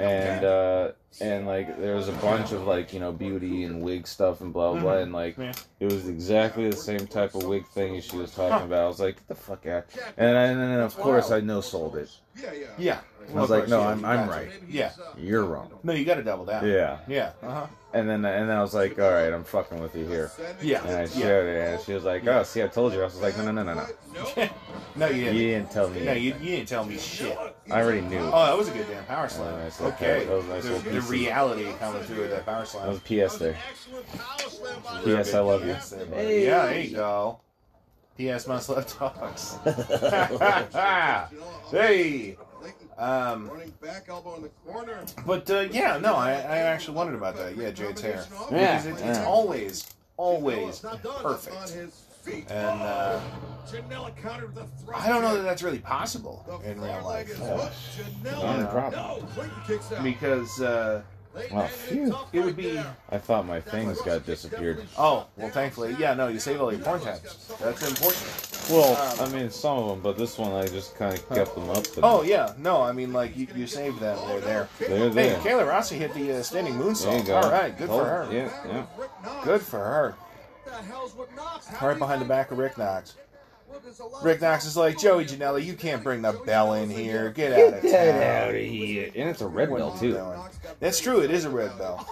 and 0.00 0.44
uh, 0.44 0.92
and 1.20 1.46
like 1.46 1.80
there 1.80 1.94
was 1.94 2.08
a 2.08 2.12
bunch 2.12 2.52
of 2.52 2.66
like 2.66 2.92
you 2.92 3.00
know 3.00 3.12
beauty 3.12 3.64
and 3.64 3.82
wig 3.82 4.06
stuff 4.06 4.40
and 4.40 4.52
blah 4.52 4.72
blah, 4.72 4.80
blah 4.80 4.96
and 4.98 5.12
like 5.12 5.38
it 5.38 5.92
was 5.92 6.08
exactly 6.08 6.68
the 6.68 6.76
same 6.76 7.06
type 7.06 7.34
of 7.34 7.44
wig 7.44 7.66
thing 7.68 8.00
she 8.00 8.16
was 8.16 8.32
talking 8.34 8.66
about. 8.66 8.84
I 8.84 8.88
was 8.88 9.00
like, 9.00 9.16
get 9.16 9.28
the 9.28 9.34
fuck 9.34 9.66
out, 9.66 9.86
and, 10.16 10.36
I, 10.36 10.42
and 10.44 10.60
then 10.60 10.80
of 10.80 10.96
course 10.96 11.30
I 11.30 11.40
no 11.40 11.60
sold 11.60 11.96
it. 11.96 12.10
Yeah, 12.40 12.52
yeah. 12.52 12.66
Yeah. 12.78 13.00
I 13.34 13.40
was 13.40 13.50
like, 13.50 13.68
no, 13.68 13.82
I'm 13.82 14.04
I'm 14.04 14.28
right. 14.28 14.50
Yeah. 14.68 14.92
You're 15.18 15.44
wrong. 15.44 15.70
No, 15.82 15.92
you 15.92 16.04
got 16.04 16.16
to 16.16 16.22
double 16.22 16.44
down. 16.44 16.66
Yeah, 16.66 16.98
Yeah. 17.08 17.32
Uh 17.42 17.50
huh. 17.52 17.66
and 17.92 18.08
then 18.08 18.24
and 18.24 18.48
then 18.48 18.56
I 18.56 18.62
was 18.62 18.74
like, 18.74 18.98
all 18.98 19.10
right, 19.12 19.32
I'm 19.32 19.44
fucking 19.44 19.80
with 19.80 19.94
you 19.96 20.06
here. 20.06 20.30
Yeah. 20.62 20.82
And 20.86 20.96
I 20.96 21.00
yeah. 21.02 21.06
showed 21.06 21.46
it, 21.48 21.72
and 21.74 21.82
she 21.82 21.92
was 21.94 22.04
like, 22.04 22.26
"Oh, 22.26 22.42
see, 22.42 22.62
I 22.62 22.68
told 22.68 22.92
you." 22.92 23.00
I 23.00 23.04
was 23.04 23.20
like, 23.20 23.36
"No, 23.38 23.50
no, 23.50 23.62
no, 23.62 23.64
no, 23.64 23.74
no. 23.74 23.86
No, 24.96 25.06
you 25.08 25.16
You 25.16 25.24
didn't. 25.24 25.36
You 25.36 25.46
didn't 25.48 25.70
tell 25.70 25.90
me. 25.90 26.04
No, 26.04 26.12
you, 26.12 26.34
you 26.40 26.56
didn't 26.56 26.68
tell 26.68 26.84
me 26.84 26.96
shit. 26.98 27.36
I 27.70 27.82
already 27.82 28.00
knew." 28.00 28.18
Oh, 28.18 28.46
that 28.46 28.56
was 28.56 28.68
a 28.68 28.72
good 28.72 28.86
damn 28.88 29.04
power 29.04 29.28
slam. 29.28 29.54
Oh, 29.54 29.58
nice 29.62 29.80
little 29.80 29.94
okay. 29.96 30.24
power- 30.24 30.24
that 30.24 30.36
was 30.36 30.44
a 30.44 30.48
nice 30.48 30.62
the, 30.64 30.68
little 30.70 30.84
the 30.84 30.90
piece 30.90 31.04
of- 31.04 31.10
reality 31.10 31.72
coming 31.78 32.02
through 32.04 32.20
with 32.22 32.30
that 32.30 32.46
power 32.46 32.64
slam. 32.64 32.92
That 32.92 33.06
slam. 33.06 33.20
was 33.20 33.30
PS 33.30 33.38
there. 33.38 33.56
P.S. 35.04 35.34
I 35.34 35.40
love 35.40 35.62
you. 35.62 35.68
Yes, 35.68 35.90
there, 35.90 36.06
buddy. 36.06 36.34
Yeah, 36.42 36.66
there 36.66 36.80
you 36.80 36.96
go. 36.96 37.40
P.S. 38.16 38.46
Must 38.46 38.68
Love 38.70 38.86
Talks. 38.86 39.58
hey. 41.70 42.36
Um, 42.98 43.48
Running 43.50 43.72
back 43.82 44.06
elbow 44.08 44.36
in 44.36 44.42
the 44.42 44.48
corner. 44.66 45.04
but 45.26 45.50
uh, 45.50 45.60
yeah, 45.70 45.98
no, 45.98 46.14
I, 46.14 46.30
I 46.32 46.58
actually 46.58 46.96
wondered 46.96 47.14
about 47.16 47.36
that. 47.36 47.56
Yeah, 47.56 47.70
Jade's 47.70 48.00
hair. 48.00 48.24
Yeah, 48.50 48.82
Because 48.82 48.86
it, 48.86 48.90
it's 49.06 49.18
yeah. 49.18 49.24
always, 49.26 49.86
always 50.16 50.82
On 50.84 50.98
perfect. 50.98 51.70
his 51.70 51.92
feet. 52.22 52.50
And 52.50 52.80
uh, 52.82 53.20
Janela 53.68 54.16
countered 54.16 54.54
with 54.54 54.64
a 54.64 54.68
thrust 54.84 55.04
I 55.04 55.08
don't 55.10 55.22
know 55.22 55.36
that 55.36 55.42
that's 55.42 55.62
really 55.62 55.78
possible 55.78 56.44
The 56.62 56.70
in 56.70 56.80
real 56.80 56.90
front 56.92 57.06
leg 57.06 57.28
life. 57.28 57.30
is 57.30 57.38
hooked. 57.38 58.24
Janela. 58.24 58.42
Not 58.42 58.58
Yeah. 58.60 58.66
problem. 58.66 59.20
No, 59.20 59.26
Clayton 59.34 59.56
kicks 59.66 59.92
out. 59.92 60.02
Because, 60.02 60.60
uh, 60.62 60.94
Late 60.94 61.04
Well, 61.52 61.66
phew. 61.68 62.16
It 62.32 62.40
would 62.40 62.56
be- 62.56 62.80
I 63.10 63.18
thought 63.18 63.46
my 63.46 63.60
things 63.60 64.00
got 64.02 64.24
disappeared. 64.26 64.86
oh, 64.98 65.26
well, 65.36 65.50
thankfully, 65.50 65.94
yeah, 65.98 66.14
no, 66.14 66.28
you 66.28 66.38
save 66.38 66.60
all 66.60 66.72
your 66.72 66.80
porn 66.82 67.00
tabs. 67.00 67.54
That's 67.60 67.86
important. 67.88 68.68
Well, 68.70 69.20
I 69.20 69.28
mean, 69.32 69.50
some 69.50 69.78
of 69.78 69.88
them, 69.88 70.00
but 70.00 70.16
this 70.18 70.38
one 70.38 70.52
I 70.52 70.66
just 70.66 70.96
kind 70.96 71.14
of 71.14 71.28
kept 71.28 71.54
them 71.54 71.70
up. 71.70 71.84
And 71.94 72.04
Oh, 72.04 72.22
yeah, 72.22 72.52
no, 72.58 72.82
I 72.82 72.92
mean, 72.92 73.12
like, 73.12 73.36
you, 73.36 73.46
you 73.54 73.66
saved 73.66 74.00
them. 74.00 74.18
They're 74.26 74.40
there. 74.40 74.68
they're 74.80 75.08
there. 75.10 75.38
Hey. 75.38 75.50
Kayla 75.50 75.68
Rossi 75.68 75.96
hit 75.96 76.12
the 76.14 76.38
uh, 76.38 76.42
standing 76.42 76.76
There 76.78 76.86
moonsault. 76.88 77.26
go. 77.26 77.36
All 77.36 77.50
right, 77.50 77.76
good 77.76 77.90
Oh, 77.90 77.98
for 77.98 78.04
her. 78.04 78.28
Yeah, 78.32 78.50
yeah. 78.66 79.42
Good 79.44 79.60
for 79.62 79.78
her. 79.78 80.14
What 80.64 80.78
the 80.78 80.82
hell's 80.88 81.14
with 81.16 81.34
Knox? 81.36 81.66
How 81.68 81.86
Right 81.88 81.98
behind 81.98 82.20
the 82.20 82.24
back 82.26 82.50
of 82.50 82.58
Rick 82.58 82.76
Knox. 82.76 83.14
Rick 84.22 84.40
Knox 84.40 84.64
is 84.66 84.76
like, 84.76 84.98
Joey 84.98 85.24
Janela, 85.24 85.64
you 85.64 85.74
can't 85.74 86.02
bring 86.02 86.22
the 86.22 86.32
bell 86.44 86.74
in 86.74 86.90
here. 86.90 87.30
Get 87.30 87.52
out 87.52 87.74
of 87.74 87.82
Get 87.82 88.22
out 88.22 88.54
of 88.54 88.60
here. 88.60 89.10
And 89.14 89.28
it's 89.28 89.40
a 89.40 89.46
red 89.48 89.70
What 89.70 89.94
you 89.94 89.98
too. 90.00 90.12
doing? 90.14 90.38
That's 90.80 91.00
true. 91.00 91.20
It 91.20 91.30
is 91.30 91.44
a 91.44 91.50
red 91.50 91.76
bell. 91.78 92.06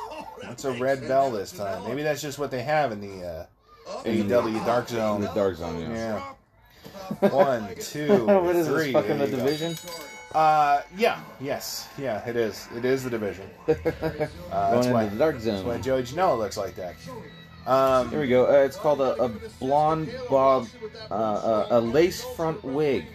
It's 0.45 0.65
a 0.65 0.73
red 0.73 1.07
bell 1.09 1.31
this 1.31 1.53
time. 1.53 1.87
Maybe 1.89 2.03
that's 2.03 2.21
just 2.23 2.39
what 2.39 2.51
they 2.51 2.63
have 2.63 2.93
in 2.93 3.01
the 3.01 3.27
uh, 3.27 3.47
AEW 4.05 4.65
Dark 4.67 4.91
In 4.91 4.97
Zone. 4.97 5.21
the 5.23 5.29
dark 5.35 5.57
zone, 5.57 5.81
yeah. 5.81 6.35
Yeah. 7.21 7.29
One, 7.31 7.69
two, 7.81 8.27
what 8.27 8.57
is 8.57 8.67
three. 8.67 8.85
this, 8.85 8.93
fucking 8.93 9.19
There 9.19 9.27
the 9.27 9.33
you 9.33 9.37
go. 9.39 9.45
division? 9.45 9.75
Uh, 10.35 10.81
yeah, 10.97 11.21
yes, 11.41 11.87
yeah, 11.97 12.27
it 12.29 12.35
is. 12.37 12.67
It 12.77 12.85
is 12.85 13.05
the 13.05 13.11
division. 13.11 13.49
Uh, 13.69 13.73
Going 13.73 14.83
that's 14.83 14.87
why, 14.89 15.03
into 15.05 15.15
the 15.15 15.19
dark 15.19 15.39
that's 15.39 15.63
why 15.63 15.73
zone. 15.75 15.83
Joey 15.83 16.03
Janela 16.03 16.39
looks 16.39 16.57
like 16.57 16.75
that. 16.77 16.95
Um, 17.67 18.11
Here 18.11 18.21
we 18.21 18.29
go. 18.29 18.47
Uh, 18.47 18.65
it's 18.65 18.77
called 18.77 19.01
a, 19.01 19.15
a 19.23 19.29
blonde 19.59 20.15
bob, 20.29 20.69
uh, 21.11 21.15
uh, 21.15 21.67
a 21.71 21.81
lace 21.81 22.23
front 22.37 22.63
wig. 22.63 23.07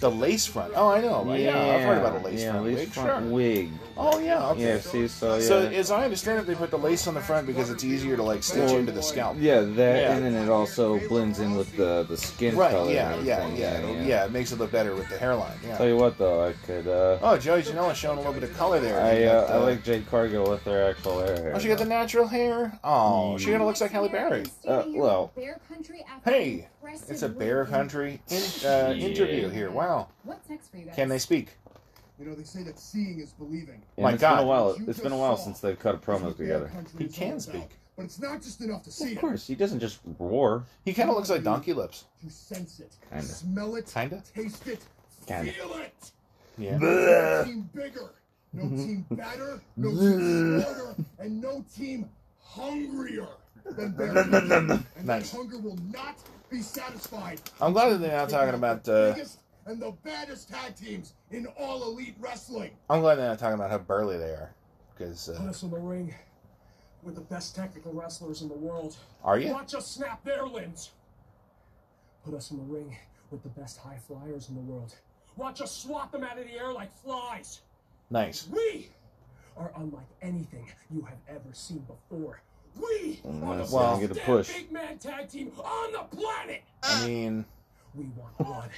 the 0.00 0.10
lace 0.10 0.46
front. 0.46 0.72
Oh, 0.76 0.88
I 0.90 1.00
know. 1.00 1.32
Yeah, 1.34 1.58
I've 1.58 1.82
heard 1.82 1.98
about 1.98 2.20
a 2.20 2.24
lace 2.24 2.42
yeah, 2.42 2.52
front 2.52 2.66
lace 2.66 2.78
wig. 2.78 2.88
front 2.90 3.24
Sure. 3.24 3.32
wig. 3.32 3.70
Oh, 3.96 4.18
yeah. 4.18 4.48
Okay. 4.50 4.62
Yeah, 4.74 4.78
see, 4.80 5.08
so 5.08 5.36
yeah. 5.36 5.40
So, 5.42 5.66
as 5.66 5.90
I 5.90 6.04
understand 6.04 6.40
it, 6.40 6.46
they 6.46 6.54
put 6.54 6.70
the 6.70 6.78
lace 6.78 7.06
on 7.06 7.14
the 7.14 7.20
front 7.20 7.46
because 7.46 7.70
it's 7.70 7.84
easier 7.84 8.16
to 8.16 8.22
like 8.22 8.42
stitch 8.42 8.58
Well, 8.70 8.76
into 8.78 8.92
the 8.92 9.02
scalp. 9.02 9.36
Yeah, 9.38 9.60
that, 9.60 10.02
Yeah. 10.02 10.12
and 10.16 10.24
then 10.24 10.34
it 10.34 10.48
also 10.48 10.98
blends 11.08 11.38
in 11.40 11.54
with 11.54 11.76
the 11.76 12.04
the 12.08 12.16
skin 12.16 12.56
Right. 12.56 12.70
color. 12.72 12.90
Yeah. 12.92 13.14
and 13.14 13.26
Yeah. 13.26 13.48
Yeah. 13.54 14.02
yeah. 14.02 14.24
It 14.24 14.32
makes 14.32 14.52
it 14.52 14.58
look 14.58 14.72
better 14.72 14.94
with 14.94 15.08
the 15.08 15.18
hairline. 15.18 15.56
Yeah. 15.66 15.76
Tell 15.76 15.86
you 15.88 15.96
what, 15.96 16.18
though, 16.18 16.46
I 16.48 16.52
could. 16.66 16.86
Uh, 16.88 17.18
Oh, 17.22 17.36
Joey 17.38 17.62
Janela 17.62 17.94
showing 17.94 18.16
a 18.18 18.20
little 18.20 18.34
bit 18.34 18.42
of 18.42 18.56
color 18.56 18.80
there. 18.80 19.00
I 19.00 19.24
uh, 19.24 19.46
got, 19.46 19.50
I 19.50 19.58
like 19.58 19.84
Jade 19.84 20.06
Cargill 20.10 20.50
with 20.50 20.62
her 20.64 20.90
actual 20.90 21.20
hair. 21.20 21.52
Oh, 21.54 21.58
she 21.58 21.68
got 21.68 21.78
the 21.78 21.84
natural 21.84 22.26
hair. 22.26 22.78
Oh, 22.82 23.38
she 23.38 23.46
kind 23.50 23.62
of 23.62 23.66
looks 23.68 23.80
like 23.80 23.90
Halle 23.92 24.08
Berry. 24.08 24.44
Uh, 24.66 24.84
well, 24.88 25.32
Hey, 26.24 26.68
It's 27.08 27.22
a 27.22 27.28
Bear 27.28 27.64
Country 27.66 28.20
in, 28.28 28.42
uh, 28.68 28.94
interview 28.96 29.48
here. 29.48 29.70
Wow. 29.70 30.08
What's 30.24 30.48
next 30.48 30.68
for 30.70 30.76
you 30.78 30.86
guys? 30.86 30.94
Can 30.96 31.08
they 31.08 31.18
speak? 31.18 31.56
You 32.18 32.26
know, 32.26 32.34
they 32.34 32.44
say 32.44 32.62
that 32.62 32.78
seeing 32.78 33.18
is 33.20 33.32
believing. 33.32 33.82
and 33.96 34.04
My 34.04 34.12
it's 34.12 34.20
God. 34.20 34.36
been 34.36 34.44
a 34.44 34.48
while. 34.48 34.76
It's 34.86 35.00
been 35.00 35.12
a 35.12 35.16
while 35.16 35.36
since 35.36 35.58
they've 35.60 35.78
cut 35.78 36.00
promos 36.00 36.36
together. 36.36 36.70
He 36.98 37.08
can 37.08 37.40
speak. 37.40 37.70
But 37.96 38.04
it's 38.06 38.18
not 38.20 38.42
just 38.42 38.60
enough 38.60 38.82
to 38.84 38.90
see 38.92 39.12
Of 39.12 39.18
it. 39.18 39.20
course, 39.20 39.46
he 39.46 39.54
doesn't 39.54 39.78
just 39.80 40.00
roar. 40.18 40.64
He 40.84 40.92
kind 40.92 41.10
of 41.10 41.16
looks 41.16 41.30
like 41.30 41.42
Donkey 41.44 41.72
Lips. 41.72 42.04
You 42.22 42.30
sense 42.30 42.80
it. 42.80 42.92
Kinda. 43.10 43.24
Smell 43.24 43.76
it. 43.76 43.90
Kinda. 43.92 44.22
Taste 44.34 44.66
it. 44.66 44.80
Kinda. 45.26 45.52
Feel 45.52 45.74
it. 45.74 46.10
Yeah. 46.58 46.78
No 46.78 47.44
team 47.44 47.70
bigger. 47.74 48.10
No 48.52 48.62
team 48.68 49.06
better. 49.10 49.60
No 49.76 49.90
team 49.90 50.60
smarter. 50.62 50.94
And 51.20 51.40
no 51.40 51.64
team 51.76 52.08
hungrier 52.42 53.28
than 53.64 53.92
Bear 53.92 54.08
And 54.18 54.84
Nice. 55.06 55.30
that 55.30 55.36
hunger 55.36 55.58
will 55.58 55.78
not 55.92 56.16
be 56.50 56.62
satisfied. 56.62 57.40
I'm 57.60 57.72
glad 57.72 57.90
that 57.90 57.98
they're 57.98 58.16
not 58.16 58.28
talking 58.28 58.54
about. 58.54 58.84
the 58.84 58.92
Uh, 58.92 59.14
biggest 59.14 59.38
and 59.66 59.80
the 59.80 59.92
baddest 60.02 60.48
tag 60.48 60.74
teams 60.76 61.14
in 61.30 61.46
all 61.58 61.82
elite 61.84 62.14
wrestling. 62.20 62.70
I'm 62.90 63.00
glad 63.00 63.16
they're 63.16 63.28
not 63.28 63.38
talking 63.38 63.54
about 63.54 63.70
how 63.70 63.78
burly 63.78 64.18
they 64.18 64.30
are. 64.30 64.54
Because 64.96 65.28
Put 65.36 65.46
uh, 65.46 65.50
us 65.50 65.62
in 65.62 65.70
the 65.70 65.78
ring 65.78 66.14
with 67.02 67.14
the 67.14 67.20
best 67.22 67.54
technical 67.56 67.92
wrestlers 67.92 68.42
in 68.42 68.48
the 68.48 68.54
world. 68.54 68.96
are 69.24 69.38
you? 69.38 69.52
Watch 69.52 69.74
us 69.74 69.86
snap 69.86 70.24
their 70.24 70.46
limbs. 70.46 70.90
Put 72.24 72.34
us 72.34 72.50
in 72.50 72.58
the 72.58 72.62
ring 72.64 72.96
with 73.30 73.42
the 73.42 73.48
best 73.50 73.78
high 73.78 73.98
flyers 74.06 74.48
in 74.48 74.54
the 74.54 74.60
world. 74.60 74.94
Watch 75.36 75.60
us 75.60 75.72
swat 75.76 76.12
them 76.12 76.22
out 76.22 76.38
of 76.38 76.44
the 76.46 76.52
air 76.52 76.72
like 76.72 76.94
flies. 77.02 77.60
Nice. 78.10 78.46
We 78.52 78.88
are 79.56 79.72
unlike 79.76 80.06
anything 80.22 80.68
you 80.90 81.02
have 81.02 81.18
ever 81.28 81.52
seen 81.52 81.80
before. 81.86 82.40
We 82.76 83.20
are 83.24 83.56
the 83.56 83.74
Well- 83.74 83.98
best 83.98 84.00
Get 84.00 84.10
a 84.16 84.20
push. 84.26 84.52
big 84.52 84.72
man 84.72 84.98
tag 84.98 85.28
team 85.28 85.52
on 85.58 85.92
the 85.92 86.16
planet. 86.16 86.62
I 86.82 87.06
mean, 87.06 87.44
We 87.94 88.04
want 88.16 88.36
blood, 88.38 88.70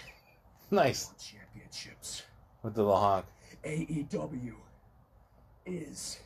nice 0.71 1.11
championships. 1.19 2.23
with 2.63 2.75
the 2.75 2.83
little 2.83 2.97
honk. 2.99 3.27
AEW 3.65 4.55
is 5.65 6.19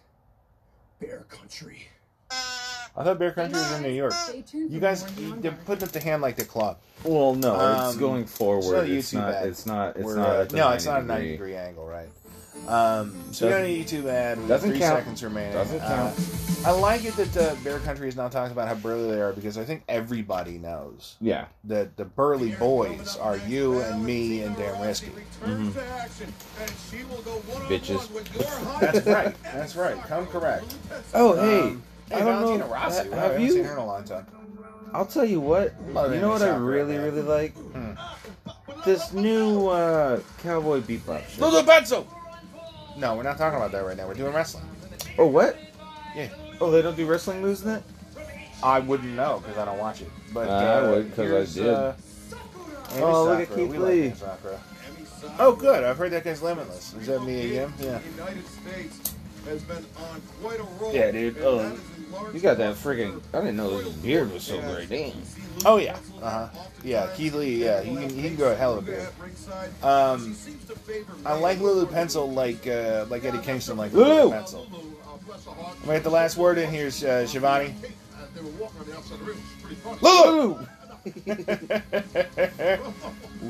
Bear 1.01 1.25
Country. 1.29 1.89
I 2.31 3.05
thought 3.05 3.19
Bear 3.19 3.33
Country 3.33 3.59
was 3.59 3.73
in 3.73 3.83
New 3.83 3.91
York. 3.93 4.13
You 4.53 4.81
guys, 4.81 5.03
more 5.03 5.11
you- 5.11 5.27
Beyond 5.27 5.43
they're 5.43 5.59
putting 5.65 5.85
up 5.85 5.93
the 5.93 6.01
hand 6.01 6.23
like 6.23 6.37
the 6.37 6.45
club. 6.45 6.79
Well, 7.05 7.35
no, 7.35 7.55
it's 7.55 7.95
Um, 7.95 7.99
going 8.01 8.27
forward. 8.27 8.89
it's 8.89 9.13
not 9.13 9.13
It's 9.13 9.13
YouTube 9.13 9.19
not. 9.21 9.35
ad. 9.35 9.47
It's 9.47 9.67
not. 9.67 9.97
It's 9.97 10.05
We're, 10.05 10.17
not. 10.17 10.29
uh, 10.29 10.41
at 10.43 10.49
the 10.51 10.57
no, 10.57 10.71
it's 10.71 10.85
not 10.87 11.01
a 11.03 11.05
90 11.05 11.13
90 11.23 11.31
degree 11.31 11.57
angle, 11.57 11.87
right? 11.87 12.09
Um, 12.69 13.15
so 13.33 13.47
we 13.47 13.53
got 13.53 13.63
a 13.63 13.67
YouTube 13.67 14.07
ad. 14.07 14.37
We 14.39 14.43
got 14.45 14.49
Doesn't 14.49 14.71
three 14.71 14.79
count. 14.79 14.99
seconds 14.99 15.25
remaining. 15.25 15.53
Doesn't 15.55 15.81
count. 15.81 16.19
Uh, 16.19 16.69
I 16.69 16.71
like 16.73 17.05
it 17.05 17.15
that 17.17 17.37
uh, 17.37 17.55
Bear 17.65 17.79
Country 17.81 18.07
is 18.09 18.17
now 18.17 18.29
talking 18.29 18.53
about 18.53 18.69
how 18.69 18.75
burly 18.75 19.11
they 19.15 19.21
are 19.21 19.33
because 19.33 19.57
I 19.57 19.65
think 19.65 19.83
everybody 19.89 20.59
knows 20.59 21.17
Yeah. 21.21 21.47
that 21.65 21.97
the 21.97 22.05
burly 22.05 22.53
boys 22.53 23.17
are 23.17 23.39
you 23.39 23.81
and 23.81 24.05
me 24.05 24.43
and 24.43 24.55
Dan 24.57 24.81
Risky. 24.83 25.11
Returns 25.41 25.75
to 25.75 25.85
action, 25.87 26.33
and 26.61 26.71
she 26.91 27.03
will 27.05 27.23
go 27.23 27.31
one-on-one 27.33 27.73
Bitches. 27.81 28.11
with 28.13 28.35
your 28.39 28.47
high 28.47 28.81
That's 28.93 29.07
right. 29.07 29.43
That's 29.43 29.75
right. 29.77 29.97
Come 30.03 30.27
correct. 30.27 30.75
Oh, 31.15 31.35
hey. 31.35 31.61
Um, 31.61 31.83
hey, 32.11 32.15
I 32.17 32.19
don't 32.19 32.27
Valentina 32.27 32.59
know. 32.67 32.73
Rossi. 32.75 32.97
ha- 32.99 33.05
Wow, 33.11 33.17
have 33.21 33.33
haven't 33.33 33.49
seen 33.49 33.57
you? 33.57 33.65
her 33.65 33.73
in 33.73 33.79
a 33.79 33.87
long 33.87 34.05
time. 34.05 34.27
I'll 34.93 35.07
tell 35.07 35.25
you 35.25 35.41
what. 35.41 35.73
Love 35.93 36.13
You 36.15 36.21
know 36.21 36.29
what 36.31 36.43
I 36.43 36.57
really, 36.57 36.97
Sakura, 36.97 37.11
really 37.13 37.23
like? 37.23 37.55
This 38.85 39.13
new 39.13 39.69
uh, 39.69 40.21
Cowboy 40.43 40.81
Bebop 40.81 41.27
shit. 41.29 41.41
Lulu 41.41 41.63
Benzo! 41.63 42.07
No, 43.01 43.17
we're 43.17 43.23
not 43.23 43.39
talking 43.39 43.57
about 43.57 43.73
that 43.73 43.85
right 43.85 43.97
now. 43.97 44.07
We're 44.07 44.13
doing 44.15 44.35
wrestling. 44.35 44.65
Oh, 45.19 45.27
what? 45.27 45.57
Yeah. 46.15 46.29
Oh, 46.61 46.71
they 46.71 46.83
don't 46.83 46.97
do 46.97 47.07
wrestling 47.07 47.41
moves 47.41 47.63
in 47.63 47.71
it? 47.71 47.83
I 48.63 48.79
wouldn't 48.79 49.15
know 49.15 49.41
because 49.43 49.57
I 49.57 49.65
don't 49.65 49.79
watch 49.79 50.03
it. 50.03 50.11
But 50.35 50.49
Uh, 50.49 50.53
I 50.53 50.75
uh, 50.87 50.91
would, 50.91 51.17
'cause 51.17 51.57
I 51.59 51.61
did. 51.61 51.69
Uh, 51.75 51.93
Oh, 52.97 53.25
look 53.25 53.41
at 53.41 53.55
Keith 53.55 53.71
We 53.71 53.79
Lee. 53.79 54.13
Sakura. 54.15 54.59
Oh, 55.39 55.53
good. 55.55 55.85
I've 55.85 55.97
heard 55.97 56.11
that 56.11 56.25
guy's 56.25 56.43
limitless. 56.43 56.93
Is 57.01 57.07
that 57.07 57.23
me 57.23 57.47
again? 57.47 57.73
Yeah. 57.79 58.01
United 58.17 58.45
States 58.49 59.10
has 59.51 59.63
been 59.63 59.85
on 59.99 60.21
quite 60.43 60.61
a 60.61 60.65
roll. 60.81 60.95
Yeah, 60.95 61.11
dude. 61.11 61.37
and 61.37 61.45
Oh, 61.45 61.59
that 61.59 61.73
is 61.75 61.81
in 61.97 62.13
large 62.13 62.35
You 62.35 62.41
got 62.41 62.57
that 62.59 62.75
freaking. 62.77 63.21
I 63.35 63.39
didn't 63.41 63.57
know 63.57 63.79
his 63.79 63.89
beard 63.95 64.33
was 64.33 64.43
so 64.45 64.61
great. 64.61 64.89
Damn. 64.89 65.13
Oh 65.67 65.77
yeah. 65.77 65.99
Uh 66.23 66.31
huh. 66.31 66.49
Yeah, 66.83 67.09
Keith 67.17 67.35
Lee. 67.35 67.63
Yeah, 67.65 67.83
he 67.83 67.95
can 67.95 68.09
he 68.11 68.23
can 68.23 68.37
grow 68.37 68.53
a 68.53 68.57
hell 68.57 68.79
of 68.79 68.89
a 68.89 68.91
beard. 68.91 69.09
Um, 69.83 70.29
She 70.29 70.33
seems 70.35 70.65
to 70.67 70.75
favor 70.77 71.13
I 71.27 71.35
like 71.35 71.61
Lulu 71.61 71.87
Pencil 71.87 72.31
like 72.31 72.67
uh, 72.67 73.05
like 73.11 73.25
Eddie 73.25 73.39
Kingston 73.39 73.77
like 73.77 73.93
Lulu 73.93 74.09
Lulu! 74.09 74.31
Pencil. 74.31 74.67
We 75.83 75.89
got 75.95 76.03
the 76.03 76.11
last 76.11 76.37
word 76.37 76.59
in 76.59 76.69
here, 76.71 76.89
uh, 76.89 77.25
Shivani. 77.27 77.73
but 77.81 77.91
they 78.35 78.41
were 78.43 78.51
walking 78.59 78.81
on 78.81 78.87
the 78.87 78.97
outside 78.97 79.15
of 79.15 79.21
the 79.21 79.25
ring, 79.27 79.39
which 79.63 79.73
is 79.75 79.81
pretty 79.83 80.01
funny. 80.01 80.09
Ooh. 80.09 80.59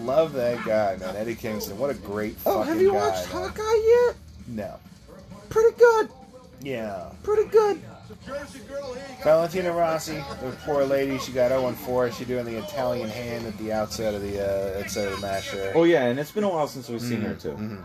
Love 0.04 0.32
that 0.34 0.64
guy, 0.64 0.96
man. 0.96 1.16
Eddie 1.16 1.34
Kingston. 1.34 1.76
What 1.78 1.90
a 1.90 1.94
great 1.94 2.36
Oh, 2.46 2.62
have 2.62 2.80
you 2.80 2.92
guy. 2.92 2.96
watched 2.96 3.32
man. 3.34 3.42
Hawkeye 3.42 4.06
yet? 4.06 4.14
No. 4.48 4.74
Pretty 5.50 5.76
good. 5.76 6.08
Yeah. 6.62 7.10
Pretty 7.22 7.48
good. 7.50 7.82
Jersey 8.26 8.58
girl, 8.68 8.92
here 8.92 9.02
you 9.08 9.16
go. 9.18 9.24
Valentina 9.24 9.72
Rossi, 9.72 10.14
the 10.42 10.54
poor 10.64 10.84
lady, 10.84 11.16
she 11.18 11.32
got 11.32 11.48
0 11.50 11.70
4. 11.72 12.10
She 12.12 12.24
doing 12.24 12.44
the 12.44 12.58
Italian 12.58 13.08
hand 13.08 13.46
at 13.46 13.56
the 13.58 13.72
outset 13.72 14.14
of 14.14 14.22
the 14.22 14.40
uh, 14.40 14.80
outset 14.80 15.10
of 15.12 15.20
the 15.20 15.26
match 15.26 15.52
there. 15.52 15.72
Oh 15.76 15.84
yeah, 15.84 16.04
and 16.06 16.18
it's 16.18 16.30
been 16.32 16.44
a 16.44 16.48
while 16.48 16.66
since 16.66 16.88
we've 16.88 17.00
seen 17.00 17.20
her 17.22 17.34
too. 17.34 17.78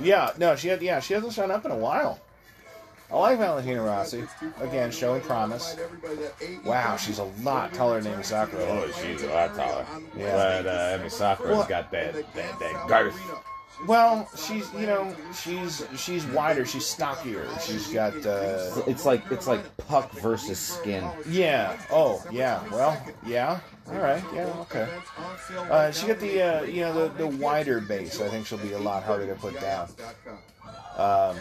Yeah, 0.00 0.30
no, 0.36 0.56
she 0.56 0.68
had, 0.68 0.82
yeah, 0.82 1.00
she 1.00 1.14
hasn't 1.14 1.32
shown 1.32 1.50
up 1.50 1.64
in 1.64 1.70
a 1.70 1.76
while. 1.76 2.20
I 3.10 3.16
like 3.18 3.38
Valentina 3.38 3.82
Rossi. 3.82 4.24
Again, 4.60 4.90
showing 4.90 5.20
promise. 5.22 5.76
Wow, 6.64 6.96
she's 6.96 7.18
a 7.18 7.24
lot 7.42 7.72
taller 7.72 8.00
than 8.00 8.14
Emi 8.14 8.24
Sakura. 8.24 8.64
Oh, 8.64 8.90
she's 9.02 9.22
a 9.22 9.28
lot 9.28 9.54
taller. 9.54 9.86
Yeah. 10.16 10.62
But 10.62 10.66
uh, 10.66 10.98
Emi 10.98 11.10
Sakura's 11.10 11.58
Well- 11.58 11.68
got 11.68 11.90
that, 11.92 12.14
that, 12.34 12.58
that 12.58 12.88
girth. 12.88 13.16
Well, 13.86 14.28
she's 14.36 14.72
you 14.74 14.86
know 14.86 15.14
she's 15.34 15.84
she's 15.96 16.24
wider, 16.26 16.64
she's 16.64 16.86
stockier, 16.86 17.48
she's 17.60 17.88
got 17.88 18.14
uh, 18.24 18.82
It's 18.86 19.04
like 19.04 19.22
it's 19.30 19.46
like 19.48 19.76
Puck 19.76 20.12
versus 20.12 20.58
Skin. 20.58 21.04
yeah. 21.28 21.76
Oh 21.90 22.22
yeah. 22.30 22.62
Well 22.70 22.96
yeah. 23.26 23.60
All 23.88 23.98
right. 23.98 24.22
Yeah. 24.32 24.46
Okay. 24.60 24.88
Uh, 25.70 25.90
she 25.90 26.06
got 26.06 26.20
the 26.20 26.42
uh, 26.42 26.62
you 26.62 26.82
know 26.82 27.08
the 27.08 27.14
the 27.18 27.26
wider 27.26 27.80
base. 27.80 28.20
I 28.20 28.28
think 28.28 28.46
she'll 28.46 28.58
be 28.58 28.72
a 28.72 28.78
lot 28.78 29.02
harder 29.02 29.26
to 29.26 29.34
put 29.34 29.60
down. 29.60 29.88
Um, 30.96 31.36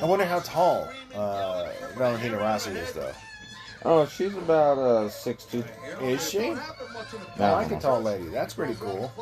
I 0.00 0.04
wonder 0.04 0.24
how 0.24 0.38
tall 0.40 0.88
uh, 1.14 1.68
Valentina 1.96 2.38
Rossi 2.38 2.70
is 2.70 2.92
though. 2.92 3.12
Oh, 3.86 4.06
she's 4.06 4.34
about 4.34 4.78
uh 4.78 5.08
six 5.10 5.44
two. 5.44 5.62
Is 6.00 6.28
she? 6.30 6.50
No, 6.50 6.60
I 7.38 7.52
like 7.52 7.70
a 7.72 7.78
tall 7.78 8.00
lady. 8.00 8.24
That's 8.28 8.54
pretty 8.54 8.74
cool. 8.76 9.12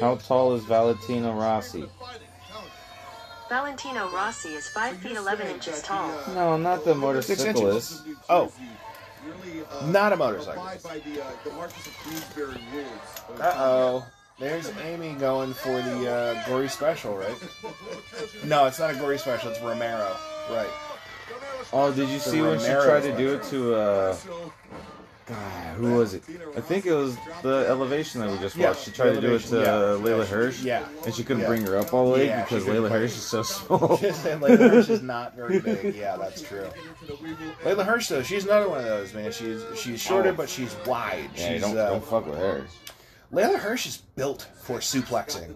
How 0.00 0.16
tall 0.16 0.54
is 0.54 0.64
Valentina 0.64 1.32
Rossi? 1.32 1.88
Valentino 3.48 4.10
Rossi 4.10 4.50
is 4.50 4.68
5 4.68 4.98
feet 4.98 5.16
11 5.16 5.46
inches 5.46 5.80
tall. 5.80 6.10
No, 6.34 6.58
not 6.58 6.84
the 6.84 6.90
Six 6.92 7.00
motorcyclist. 7.00 8.06
inches. 8.06 8.16
Oh, 8.28 8.52
not 9.86 10.12
a 10.12 10.16
motorcycle. 10.16 10.62
Abide 10.62 10.82
by 10.82 10.98
the, 10.98 11.22
uh, 11.24 11.30
the 11.44 11.50
Marquess 11.52 11.86
of 11.86 11.96
Queensberry 11.96 12.60
rules. 12.74 13.40
Uh 13.40 13.54
oh. 13.56 14.06
There's 14.38 14.68
Emi 14.68 15.18
going 15.18 15.54
for 15.54 15.80
the 15.80 16.10
uh, 16.10 16.46
gory 16.46 16.68
special, 16.68 17.16
right? 17.16 17.34
No, 18.44 18.66
it's 18.66 18.78
not 18.78 18.90
a 18.90 18.94
gory 18.94 19.16
special. 19.18 19.50
It's 19.50 19.60
Romero, 19.60 20.14
right? 20.50 20.68
Oh, 21.72 21.92
did 21.92 22.08
you 22.08 22.18
see 22.18 22.40
when 22.42 22.58
she 22.58 22.66
tried 22.66 23.02
to 23.02 23.16
do 23.16 23.34
it 23.34 23.42
to 23.44 23.74
uh 23.74 24.16
God, 25.26 25.36
who 25.76 25.94
was 25.96 26.14
it? 26.14 26.22
I 26.56 26.60
think 26.62 26.86
it 26.86 26.94
was 26.94 27.14
the 27.42 27.66
elevation 27.68 28.22
that 28.22 28.30
we 28.30 28.38
just 28.38 28.56
Yeah, 28.56 28.68
watched. 28.68 28.84
She 28.86 28.90
tried 28.92 29.12
to 29.14 29.20
do 29.20 29.34
it 29.34 29.40
to 29.42 29.58
uh, 29.60 29.96
yeah. 29.98 30.02
Leyla 30.02 30.26
Hirsch. 30.26 30.62
Yeah. 30.62 30.88
And 31.04 31.14
she 31.14 31.22
couldn't 31.22 31.42
Yeah. 31.42 31.48
bring 31.48 31.66
her 31.66 31.76
up 31.76 31.92
all 31.92 32.06
the 32.06 32.12
way 32.14 32.26
Yeah, 32.28 32.46
she 32.46 32.54
because 32.54 32.64
couldn't 32.64 32.82
Leyla 32.82 32.88
bring- 32.88 33.02
Hirsch 33.02 33.10
is 33.12 33.22
so 33.24 33.42
small. 33.42 33.98
Just 33.98 34.22
saying, 34.22 34.40
Leyla 34.40 34.70
Hirsch 34.70 34.88
is 34.88 35.02
not 35.16 35.36
very 35.36 35.60
big. 35.60 35.94
Yeah, 35.94 36.16
that's 36.16 36.40
true. 36.40 36.66
Leyla 37.62 37.84
Hirsch, 37.84 38.08
though, 38.08 38.22
she's 38.22 38.44
another 38.46 38.70
one 38.70 38.78
of 38.78 38.86
those, 38.86 39.12
man. 39.12 39.30
She's 39.30 39.60
she's 39.76 40.00
shorter, 40.00 40.32
but 40.32 40.48
she's 40.48 40.74
wide. 40.86 41.28
yeah, 41.36 41.52
she's, 41.52 41.60
don't, 41.60 41.76
uh, 41.76 41.90
don't 41.90 42.04
fuck 42.04 42.24
with 42.26 42.38
her. 42.38 42.64
Leyla 43.32 43.58
Hirsch 43.58 43.86
is 43.86 43.98
built 44.16 44.48
for 44.62 44.78
suplexing. 44.78 45.54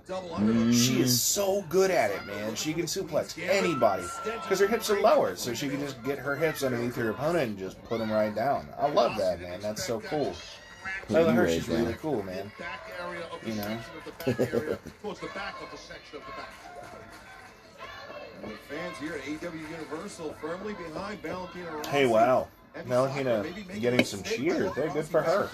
She 0.75 1.01
is 1.01 1.21
so 1.23 1.65
good 1.71 1.91
at 1.91 2.11
it, 2.11 2.27
man. 2.27 2.55
She 2.55 2.75
can 2.75 2.85
suplex 2.85 3.39
anybody 3.43 4.05
because 4.43 4.61
her 4.61 4.67
hips 4.67 4.91
are 4.91 5.01
lower, 5.01 5.37
so 5.37 5.55
she 5.55 5.69
can 5.71 5.81
just 5.81 6.03
get 6.05 6.19
her 6.19 6.37
hips 6.37 6.63
underneath 6.63 6.95
her 6.97 7.11
opponent 7.11 7.51
and 7.51 7.59
just 7.59 7.83
put 7.85 7.99
them 7.99 8.13
right 8.13 8.35
down. 8.35 8.69
I 8.79 8.89
love 8.91 9.17
that, 9.17 9.41
man. 9.41 9.61
That's 9.61 9.85
so 9.87 10.01
cool. 10.01 10.35
Put 11.07 11.17
Leyla 11.17 11.35
Hirsch 11.35 11.53
is 11.53 11.69
really 11.69 11.95
cool, 11.95 12.23
man. 12.23 12.53
Back 12.59 12.91
area 13.01 13.25
of 13.33 13.41
the 13.41 13.49
You 13.51 13.55
know. 13.57 13.63
section 13.63 13.79
of 13.97 14.05
the 14.05 14.33
back 14.45 14.53
area, 14.55 14.79
towards 15.01 15.21
the 15.21 15.27
back 15.29 15.55
of 15.63 15.71
the 15.71 15.79
section 15.79 16.17
of 16.19 16.23
the 16.27 16.33
back. 16.33 16.51
Fans 18.69 18.99
here 18.99 19.15
at 19.15 19.45
AW 19.45 19.55
Universal 19.55 20.35
firmly 20.41 20.75
behind 20.75 21.23
Valentina 21.23 21.89
Hey, 21.89 22.07
wow. 22.07 22.49
Emi 22.77 22.85
Valentina 22.87 23.25
Sakura 23.37 23.43
maybe 23.43 23.65
making 23.67 23.83
getting 23.83 24.05
some 24.05 24.23
cheers. 24.23 24.59
letting 24.59 24.75
They're 24.75 24.91
good 24.93 25.05
for 25.05 25.23
her. 25.23 25.49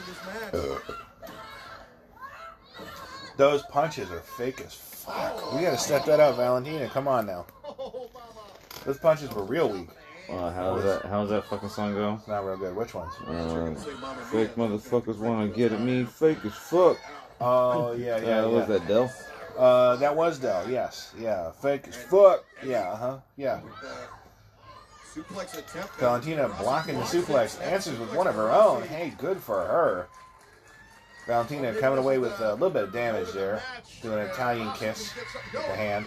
Into 3.38 3.52
this 3.52 3.62
match. 3.62 3.62
Those 3.62 3.62
punches 3.70 4.10
are 4.10 4.20
fake 4.20 4.60
as 4.60 4.74
fuck. 4.74 5.54
We 5.54 5.62
gotta 5.62 5.78
step 5.78 6.04
that 6.06 6.20
up, 6.20 6.36
Valentina. 6.36 6.88
Come 6.88 7.08
on 7.08 7.26
now. 7.26 7.46
Those 8.84 8.98
punches 8.98 9.30
were 9.32 9.44
real 9.44 9.68
weak. 9.68 9.88
Uh, 10.30 10.52
how's 10.52 10.82
that? 10.82 11.02
How's 11.06 11.30
that 11.30 11.44
fucking 11.46 11.70
song 11.70 11.94
go? 11.94 12.20
Not 12.28 12.44
real 12.44 12.58
good. 12.58 12.76
Which 12.76 12.94
ones? 12.94 13.14
Uh, 13.26 13.74
fake 14.30 14.54
motherfuckers 14.56 15.16
wanna 15.16 15.48
get 15.48 15.72
at 15.72 15.80
me. 15.80 16.04
Fake 16.04 16.44
as 16.44 16.52
fuck. 16.54 16.98
Oh 17.40 17.92
yeah, 17.92 18.18
Yeah, 18.18 18.26
yeah, 18.26 18.44
was 18.46 18.68
that 18.68 18.86
Dell? 18.86 19.10
Uh, 19.56 19.96
that 19.96 20.14
was 20.14 20.38
Dell. 20.38 20.68
Yes, 20.70 21.14
yeah. 21.18 21.50
Fake 21.52 21.88
as 21.88 21.96
fuck. 21.96 22.44
Yeah, 22.64 22.90
uh 22.90 22.96
huh. 22.96 23.18
Yeah. 23.36 23.60
Suplex 25.14 25.58
attempt. 25.58 25.94
Valentina 25.96 26.48
blocking 26.60 26.96
the 26.96 27.02
suplex, 27.04 27.60
answers 27.62 27.98
with 27.98 28.14
one 28.14 28.26
of 28.26 28.34
her 28.34 28.50
own. 28.50 28.82
Hey, 28.82 29.14
good 29.16 29.40
for 29.40 29.64
her. 29.64 30.08
Valentina 31.28 31.74
coming 31.74 31.98
away 31.98 32.16
with 32.16 32.40
a 32.40 32.54
little 32.54 32.70
bit 32.70 32.84
of 32.84 32.92
damage 32.92 33.30
there. 33.32 33.62
Doing 34.02 34.18
an 34.18 34.26
Italian 34.30 34.72
kiss 34.72 35.14
with 35.52 35.52
the 35.52 35.60
hand. 35.74 36.06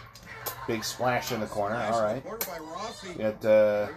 Big 0.67 0.83
splash 0.83 1.31
in 1.31 1.39
the 1.39 1.45
corner. 1.45 1.75
All 1.75 2.01
right. 2.01 2.23
Supported 2.23 2.47
by 2.47 2.57
Rossi. 2.57 3.09
It 3.19 3.45
uh, 3.45 3.87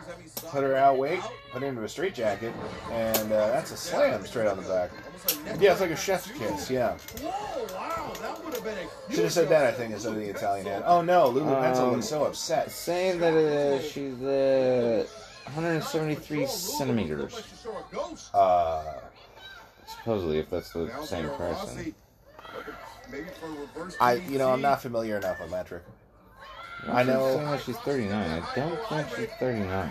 put 0.49 0.63
her 0.63 0.77
out 0.77 0.99
weight, 0.99 1.21
put 1.51 1.63
her 1.63 1.69
into 1.69 1.83
a 1.83 1.89
straight 1.89 2.15
jacket, 2.15 2.53
and 2.91 3.33
uh, 3.33 3.47
that's 3.49 3.71
a 3.73 3.77
slam 3.77 4.27
straight 4.27 4.49
on 4.49 4.59
the 4.59 4.69
back. 4.69 4.91
Almost 5.07 5.41
a 5.41 5.45
neck 5.45 5.57
Yeah, 5.61 5.73
it's 5.73 5.81
like 5.81 5.91
a 5.93 5.97
chef's 5.97 6.31
kiss. 6.33 6.71
Yeah. 6.71 6.99
Whoa, 7.23 7.67
wow, 7.75 8.13
that 8.21 8.45
would 8.45 8.53
have 8.53 8.63
been 8.65 8.77
a 8.77 9.13
Should 9.15 9.25
have 9.25 9.33
said 9.33 9.49
that, 9.49 9.65
I 9.65 9.73
think, 9.73 9.95
instead 9.95 10.13
of 10.13 10.19
the 10.19 10.29
Italian 10.29 10.67
hand. 10.67 10.85
Oh 10.87 11.01
no, 11.01 11.29
Lulu 11.29 11.55
Pencil 11.55 11.87
Um, 11.87 11.93
looks 11.93 12.09
so 12.09 12.25
upset. 12.25 12.71
Saying 12.71 13.19
that 13.21 13.33
uh, 13.33 13.81
she's 13.81 14.21
uh, 14.23 15.07
173 15.55 16.47
centimeters. 16.47 17.33
Like 17.33 17.45
you 17.51 17.57
saw 17.57 17.71
a 17.79 17.85
ghost. 17.95 18.35
Uh, 18.35 18.83
Supposedly, 20.05 20.39
if 20.39 20.51
that's 20.51 20.71
the 20.71 20.85
Valentina 20.85 21.07
same 21.07 21.31
person. 21.31 21.95
Maybe 23.11 23.25
for 23.41 23.49
reverse 23.49 23.97
I, 23.99 24.15
you 24.15 24.37
know, 24.37 24.51
I'm 24.51 24.61
not 24.61 24.83
familiar 24.83 25.17
enough 25.17 25.41
with 25.41 25.51
metric. 25.51 25.83
I 26.87 27.03
know- 27.05 27.37
saying 27.37 27.51
that 27.51 27.63
she's 27.63 27.79
39. 27.79 28.13
I 28.43 28.55
don't 28.55 28.87
think 28.89 29.09
she's 29.17 29.39
39. 29.41 29.91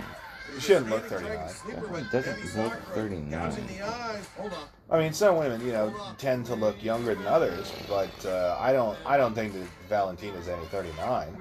She 0.54 0.62
shouldn't 0.62 0.90
look 0.92 1.06
39. 1.06 1.36
Definitely 1.66 2.06
doesn't 2.12 2.58
look 2.64 2.74
39. 2.94 3.32
Gouging 3.32 3.68
the 3.68 3.82
eyes. 3.82 4.28
Hold 4.38 4.54
on. 4.54 4.60
I 4.92 5.00
mean, 5.00 5.14
some 5.14 5.38
women, 5.38 5.66
you 5.66 5.72
know, 5.72 5.92
tend 6.20 6.46
to 6.46 6.54
look 6.54 6.84
younger 6.84 7.16
than 7.16 7.26
others, 7.26 7.74
but 7.88 8.14
uh, 8.24 8.56
I 8.60 8.72
don't. 8.72 8.96
I 9.08 9.18
don't 9.18 9.34
think 9.34 9.54
that 9.54 9.66
Valentina's 9.90 10.48
any 10.48 10.64
39. 10.68 11.36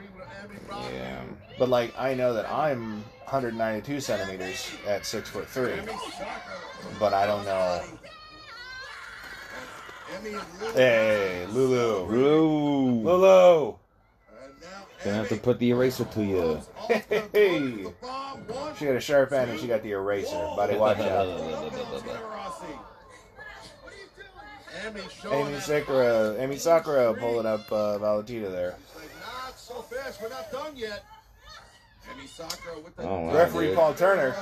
Yeah. 0.71 1.21
But 1.59 1.69
like, 1.69 1.93
I 1.99 2.15
know 2.15 2.33
that 2.33 2.49
I'm 2.51 3.05
192 3.25 4.01
centimeters 4.01 4.71
at 4.87 5.05
six 5.05 5.29
foot 5.29 5.47
three, 5.47 5.75
but 6.99 7.13
I 7.13 7.27
don't 7.27 7.45
know. 7.45 7.83
Lulu. 10.21 10.73
Hey, 10.75 11.47
Lulu, 11.51 12.07
Lulu. 13.03 13.75
Now 13.75 13.79
Gonna 15.05 15.17
have 15.17 15.29
to 15.31 15.37
put 15.37 15.59
the 15.59 15.71
eraser 15.71 16.05
to 16.05 16.23
you. 16.25 16.37
goes 16.37 16.69
off 16.79 17.09
the 17.09 17.19
Hey. 17.33 17.59
the 17.59 17.93
bomb. 18.01 18.39
One. 18.47 18.77
She 18.77 18.85
got 18.85 18.95
a 18.95 19.01
sharp 19.01 19.33
end 19.33 19.51
and 19.51 19.59
she 19.61 19.67
got 19.67 19.83
the 19.83 19.91
eraser. 19.93 20.37
Buddy, 20.57 20.77
watch 20.77 20.99
out. 20.99 21.27
Emi 25.25 25.61
Sakura, 25.61 26.37
Emi 26.39 26.59
Sakura 26.59 27.15
pulling 27.15 27.47
up 27.47 27.71
uh, 27.71 27.99
Valentina 27.99 28.49
there. 28.49 28.77
Not 29.45 29.59
so 29.59 29.75
fast. 29.83 30.21
We're 30.21 30.29
not 30.29 30.51
done 30.53 30.77
yet. 30.77 31.05
Emi 32.09 32.11
Sakura 32.11 32.11
with 32.11 32.12
the 32.12 32.12
Oh, 32.99 33.21
wow, 33.21 33.35
Referee 33.35 33.67
dude. 33.69 33.77
Paul 33.77 33.95
Turner. 33.95 34.35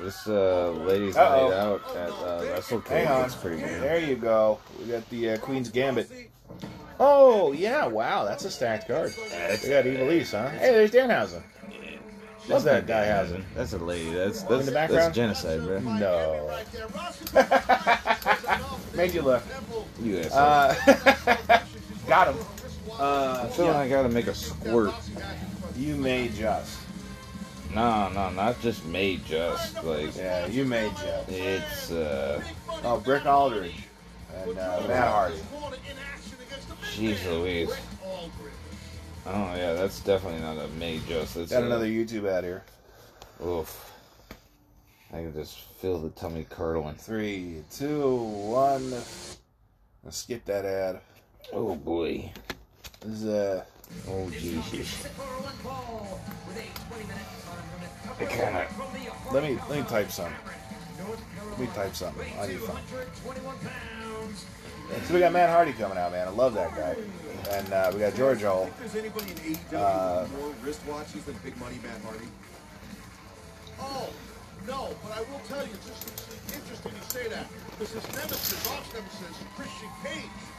This 0.00 0.26
uh, 0.26 0.70
lady's 0.70 1.16
Uh-oh. 1.16 1.48
night 1.48 1.56
out 1.56 1.96
at 1.96 2.10
uh, 2.10 2.44
Wrestle 2.52 2.80
Hang 2.80 3.06
on. 3.06 3.22
Looks 3.22 3.34
pretty 3.34 3.60
good. 3.60 3.82
There 3.82 4.00
you 4.00 4.16
go. 4.16 4.58
We 4.78 4.86
got 4.86 5.08
the 5.10 5.30
uh, 5.30 5.38
Queen's 5.38 5.70
Gambit. 5.70 6.10
Oh, 7.00 7.52
yeah. 7.52 7.86
Wow. 7.86 8.24
That's 8.24 8.44
a 8.44 8.50
stacked 8.50 8.88
card. 8.88 9.14
We 9.62 9.68
got 9.68 9.86
Evil 9.86 10.10
East, 10.12 10.32
huh? 10.32 10.48
Hey, 10.50 10.72
there's 10.72 10.90
Danhausen. 10.90 11.42
Love 12.48 12.64
that 12.64 12.86
guy 12.86 13.06
Hausen. 13.06 13.44
That's 13.54 13.74
a 13.74 13.78
lady. 13.78 14.10
That's 14.10 14.42
that's, 14.42 14.64
the 14.64 14.70
that's 14.70 15.14
genocide, 15.14 15.62
bro. 15.64 15.80
No. 15.80 16.46
Right 16.48 16.66
there. 16.72 16.88
Rossi. 16.88 18.96
Made 18.96 19.12
you 19.12 19.20
look. 19.22 19.42
You 20.02 20.20
asshole. 20.20 20.40
Uh, 20.40 21.60
got 22.08 22.34
him. 22.34 22.42
Uh, 22.98 23.42
I 23.44 23.48
feel 23.48 23.66
like 23.66 23.76
I 23.76 23.88
gotta 23.88 24.08
make 24.08 24.28
a 24.28 24.34
squirt. 24.34 24.94
you 25.76 25.94
may 25.96 26.28
just. 26.28 26.77
No, 27.74 28.08
no, 28.10 28.30
not 28.30 28.60
just 28.60 28.84
made 28.86 29.24
just 29.26 29.82
like 29.84 30.16
Yeah, 30.16 30.46
you 30.46 30.64
may 30.64 30.88
just. 30.90 31.28
it's 31.28 31.90
uh 31.92 32.42
Oh, 32.82 32.98
Brick 33.00 33.26
Aldridge. 33.26 33.74
And 34.34 34.58
uh, 34.58 34.82
Matt 34.86 35.08
Hardy. 35.08 35.36
jeez 36.94 37.24
Louise. 37.26 37.70
Oh 39.26 39.54
yeah, 39.56 39.74
that's 39.74 40.00
definitely 40.00 40.40
not 40.40 40.56
a 40.58 40.68
made 40.78 41.06
just. 41.06 41.36
It's 41.36 41.52
Got 41.52 41.62
a- 41.62 41.66
another 41.66 41.86
YouTube 41.86 42.30
ad 42.30 42.44
here. 42.44 42.62
Oof. 43.44 43.84
I 45.12 45.16
can 45.18 45.32
just 45.32 45.58
feel 45.80 45.98
the 45.98 46.10
tummy 46.10 46.46
curdling. 46.48 46.96
Three, 46.96 47.62
two, 47.70 48.14
one. 48.16 48.90
Let's 50.04 50.18
skip 50.18 50.44
that 50.46 50.64
ad. 50.64 51.00
Oh 51.52 51.74
boy. 51.76 52.30
This 53.00 53.22
is 53.22 53.26
uh, 53.26 53.64
Oh 54.08 54.30
Jesus. 54.30 55.06
I 58.20 58.66
let 59.32 59.42
me 59.42 59.58
let 59.68 59.80
me 59.80 59.88
type 59.88 60.10
some. 60.10 60.32
Let 61.50 61.60
me 61.60 61.66
type 61.74 61.94
something 61.94 62.38
on 62.38 62.50
your 62.50 62.60
phone. 62.60 62.80
So 65.06 65.14
we 65.14 65.20
got 65.20 65.32
Matt 65.32 65.50
Hardy 65.50 65.72
coming 65.72 65.98
out, 65.98 66.12
man. 66.12 66.26
I 66.26 66.30
love 66.30 66.54
that 66.54 66.74
guy. 66.74 66.96
And 67.50 67.72
uh, 67.72 67.90
we 67.92 68.00
got 68.00 68.14
Jora 68.14 68.36
Johl. 68.36 68.64
Think 68.64 68.78
there's 68.78 68.96
anybody 68.96 69.30
in 69.30 69.36
AEW 69.54 69.74
Uh, 69.76 70.26
more 70.38 70.54
wristwatches 70.64 71.24
than 71.24 71.36
Big 71.44 71.56
Money 71.58 71.78
Matt 71.82 72.00
Hardy? 72.02 72.26
Oh, 73.80 74.08
no, 74.66 74.96
but 75.02 75.12
I 75.12 75.20
will 75.30 75.40
tell 75.46 75.64
you, 75.64 75.72
it's 75.72 76.54
interesting 76.54 76.92
you 76.92 77.04
say 77.08 77.28
that. 77.28 77.46
Because 77.70 77.92
his 77.92 78.06
nemesis, 78.16 78.66
arch 78.68 78.84
nemesis, 78.94 79.36
Christian 79.56 79.88
Cage. 80.02 80.57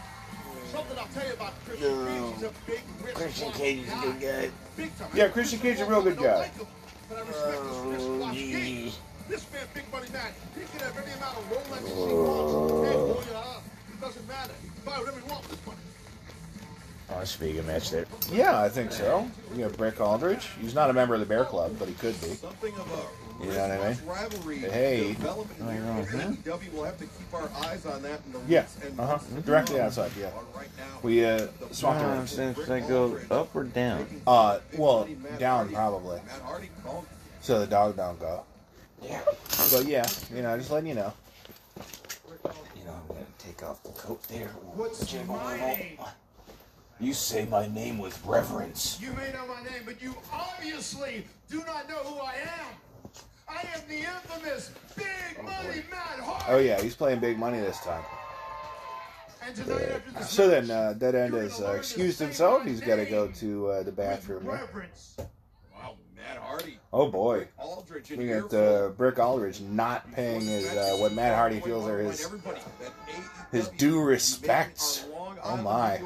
Something 0.71 0.97
I'll 0.99 1.07
tell 1.07 1.27
you 1.27 1.33
about 1.33 1.53
Christian 1.65 2.05
Cage. 2.05 2.33
He's 2.35 2.43
a 2.43 2.51
big, 2.67 2.81
Christian 3.15 3.47
wise 3.47 3.57
Cage 3.57 3.79
is 3.79 3.93
a 3.93 3.95
good 4.01 4.19
guy. 4.21 4.51
Big 4.77 4.97
time. 4.97 5.09
Yeah, 5.13 5.27
Christian 5.29 5.59
Cage 5.59 5.75
is 5.75 5.81
a 5.81 5.85
real 5.85 6.01
good 6.03 6.17
guy. 6.17 6.35
like 6.37 6.55
him, 6.57 6.67
but 7.09 7.17
I 7.17 7.21
respect 7.21 7.47
his 7.47 7.77
Oh, 7.77 7.89
wristwatch 7.89 8.33
gee. 8.35 8.93
This 9.27 9.45
man, 9.51 9.67
Big 9.73 9.91
Money 9.91 10.07
Matt, 10.13 10.33
he 10.55 10.65
can 10.65 10.79
have 10.79 10.97
any 10.97 11.13
amount 11.13 11.37
of 11.37 11.43
Rolexes 11.49 12.07
he 12.07 12.13
wants. 12.13 12.89
Hey, 12.89 12.97
boy, 12.97 13.37
uh, 13.37 13.59
it 13.93 14.01
doesn't 14.01 14.27
matter. 14.27 14.53
Buy 14.85 14.97
whatever 14.99 15.19
you 15.19 15.25
want 15.25 15.45
with 17.09 17.19
this 17.19 17.39
money. 17.39 17.49
Oh, 17.49 17.53
speaking 17.55 17.67
match 17.67 17.91
there. 17.91 18.05
Yeah, 18.31 18.61
I 18.61 18.69
think 18.69 18.91
so. 18.91 19.29
You 19.55 19.65
got 19.67 19.77
Brick 19.77 19.99
Aldridge. 20.01 20.47
He's 20.61 20.75
not 20.75 20.89
a 20.89 20.93
member 20.93 21.13
of 21.13 21.19
the 21.19 21.25
Bear 21.25 21.45
Club, 21.45 21.75
but 21.79 21.87
he 21.87 21.93
could 21.95 22.19
be. 22.21 22.27
Something 22.27 22.73
of 22.75 22.91
a 22.91 23.43
You 23.45 23.51
know 23.53 23.67
what 23.67 23.71
I 23.71 23.89
mean? 23.89 23.97
rivalry 24.05 24.57
Hey. 24.57 25.07
development 25.13 25.61
I 25.61 25.71
here. 25.73 25.81
know, 25.81 25.93
huh? 25.93 26.17
AEW 26.57 26.73
will 26.73 26.83
have 26.83 26.97
to 26.97 27.05
keep 27.05 27.33
our 27.33 27.49
eyes 27.65 27.85
on 27.85 28.01
that 28.03 28.21
in 28.25 28.33
the 28.33 28.39
Yeah, 28.47 28.65
and 28.85 28.99
uh 28.99 29.03
huh. 29.05 29.11
months 29.13 29.25
to 29.33 29.41
Directly 29.41 29.79
outside, 29.79 30.11
yeah. 30.19 30.29
But 30.35 30.55
right 30.59 30.67
now, 30.77 30.99
We 31.03 31.23
uh 31.25 31.47
the 31.69 31.73
swapped 31.73 32.01
Uh, 32.01 32.05
around. 32.07 32.27
since 32.27 32.69
I 32.69 32.79
go 32.81 33.17
up 33.31 33.55
or 33.55 33.63
down? 33.63 34.05
Uh, 34.27 34.59
well, 34.77 35.07
down 35.37 35.69
probably, 35.69 36.17
Matt 36.27 36.41
Hardy 36.41 36.69
called 36.83 37.05
so 37.41 37.59
the 37.59 37.67
dog 37.67 37.95
don't 37.95 38.19
go. 38.19 38.43
Yeah. 39.01 39.21
But 39.71 39.85
yeah, 39.85 40.05
you 40.35 40.41
know, 40.41 40.57
just 40.57 40.71
letting 40.71 40.89
you 40.89 40.95
know. 40.95 41.13
You 42.75 42.83
know, 42.85 42.91
I'm 42.93 43.07
gonna 43.07 43.25
take 43.37 43.63
off 43.63 43.81
the 43.83 43.89
coat 43.91 44.21
there. 44.23 44.47
What's 44.75 45.13
my 45.25 45.57
name? 45.57 45.97
You 47.01 47.13
say 47.13 47.45
my 47.45 47.65
name 47.67 47.97
with 47.97 48.21
reverence. 48.25 48.99
You 49.01 49.13
may 49.13 49.31
know 49.31 49.47
my 49.47 49.63
name, 49.63 49.83
but 49.85 50.01
you 50.01 50.13
obviously 50.33 51.25
do 51.49 51.63
not 51.65 51.87
know 51.87 51.95
who 51.95 52.19
I 52.19 52.33
am. 52.33 53.11
I 53.47 53.61
am 53.73 53.81
the 53.87 53.99
infamous 53.99 54.71
Big 54.97 55.41
Money 55.41 55.83
Matt 55.89 56.19
Hardy. 56.19 56.45
Oh 56.49 56.59
yeah, 56.59 56.81
he's 56.81 56.95
playing 56.95 57.21
big 57.21 57.39
money 57.39 57.59
this 57.59 57.79
time. 57.79 58.03
And 59.41 59.55
tonight 59.55 59.89
after 59.89 60.11
this 60.11 60.29
So 60.29 60.49
then, 60.49 60.69
uh, 60.69 60.93
Dead 60.97 61.15
End 61.15 61.33
you're 61.33 61.43
has 61.43 61.61
uh, 61.61 61.71
excused 61.71 62.19
himself. 62.19 62.65
He's 62.65 62.81
got 62.81 62.97
to 62.97 63.05
go 63.05 63.29
to 63.29 63.67
uh, 63.69 63.83
the 63.83 63.93
bathroom. 63.93 64.43
there. 64.43 64.55
reverence. 64.55 65.15
Wow, 65.73 65.95
Matt 66.17 66.37
Hardy. 66.37 66.78
Oh 66.91 67.07
boy, 67.07 67.47
Aldridge 67.59 68.11
in 68.11 68.17
we 68.17 68.25
here 68.25 68.41
got 68.41 68.49
for- 68.49 68.85
uh, 68.85 68.89
Brick 68.89 69.19
Aldridge 69.19 69.61
not 69.61 70.11
paying 70.13 70.41
his 70.41 70.67
uh, 70.75 70.95
what 70.97 71.13
Matt 71.13 71.35
Hardy 71.35 71.59
feels 71.59 71.87
are 71.87 71.99
his 71.99 72.27
his 73.51 73.67
due 73.69 74.01
respects. 74.01 75.05
Oh, 75.41 75.55
my. 75.55 76.01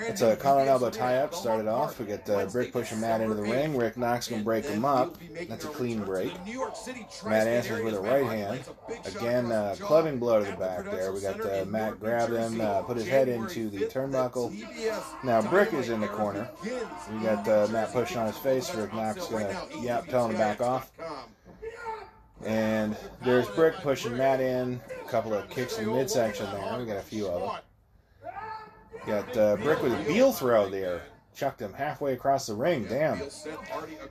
It's 0.00 0.20
a 0.20 0.34
collar 0.34 0.62
elbow 0.62 0.90
tie 0.90 1.18
up. 1.18 1.34
Started 1.36 1.68
off. 1.68 2.00
We 2.00 2.06
get 2.06 2.28
uh, 2.28 2.46
Brick 2.46 2.72
pushing 2.72 3.00
Matt 3.00 3.20
into 3.20 3.34
the 3.34 3.42
ring. 3.42 3.76
Rick 3.76 3.96
Knox 3.96 4.26
gonna 4.26 4.42
break 4.42 4.64
him 4.64 4.84
up. 4.84 5.16
That's 5.48 5.64
a 5.64 5.68
clean 5.68 6.02
break. 6.02 6.32
Matt 7.24 7.46
answers 7.46 7.84
with 7.84 7.94
a 7.94 8.00
right 8.00 8.26
hand. 8.26 8.64
Again, 9.04 9.52
uh, 9.52 9.76
clubbing 9.78 10.18
blow 10.18 10.42
to 10.44 10.50
the 10.50 10.56
back 10.56 10.84
there. 10.84 11.12
We 11.12 11.20
got 11.20 11.40
uh, 11.40 11.64
Matt 11.66 12.00
grab 12.00 12.30
him, 12.30 12.60
uh, 12.60 12.82
put 12.82 12.96
his 12.96 13.06
head 13.06 13.28
into 13.28 13.70
the 13.70 13.86
turnbuckle. 13.86 14.52
Now 15.22 15.40
Brick 15.42 15.72
is 15.72 15.88
in 15.90 16.00
the 16.00 16.08
corner. 16.08 16.48
We 16.64 17.20
got 17.22 17.46
uh, 17.46 17.68
Matt 17.70 17.92
pushing 17.92 18.18
on 18.18 18.26
his 18.26 18.38
face. 18.38 18.74
Rick 18.74 18.92
Knox 18.94 19.28
gonna 19.28 19.56
yep, 19.80 20.06
tell 20.08 20.28
him 20.28 20.36
back 20.36 20.60
off. 20.60 20.90
And 22.44 22.96
there's 23.22 23.48
Brick 23.48 23.74
pushing 23.76 24.16
Matt 24.16 24.40
in. 24.40 24.80
A 25.04 25.08
couple 25.08 25.32
of 25.32 25.48
kicks 25.50 25.78
in 25.78 25.86
the 25.86 25.92
midsection 25.92 26.46
there. 26.52 26.78
We 26.78 26.84
got 26.84 26.98
a 26.98 27.02
few 27.02 27.26
of 27.28 27.40
them. 27.40 27.60
Got 29.06 29.36
uh, 29.36 29.56
Brick 29.56 29.82
with 29.82 29.92
a 29.92 30.02
heel 30.04 30.32
throw 30.32 30.68
there. 30.68 31.02
Chucked 31.34 31.60
him 31.60 31.72
halfway 31.72 32.12
across 32.12 32.46
the 32.46 32.54
ring. 32.54 32.84
Damn. 32.84 33.18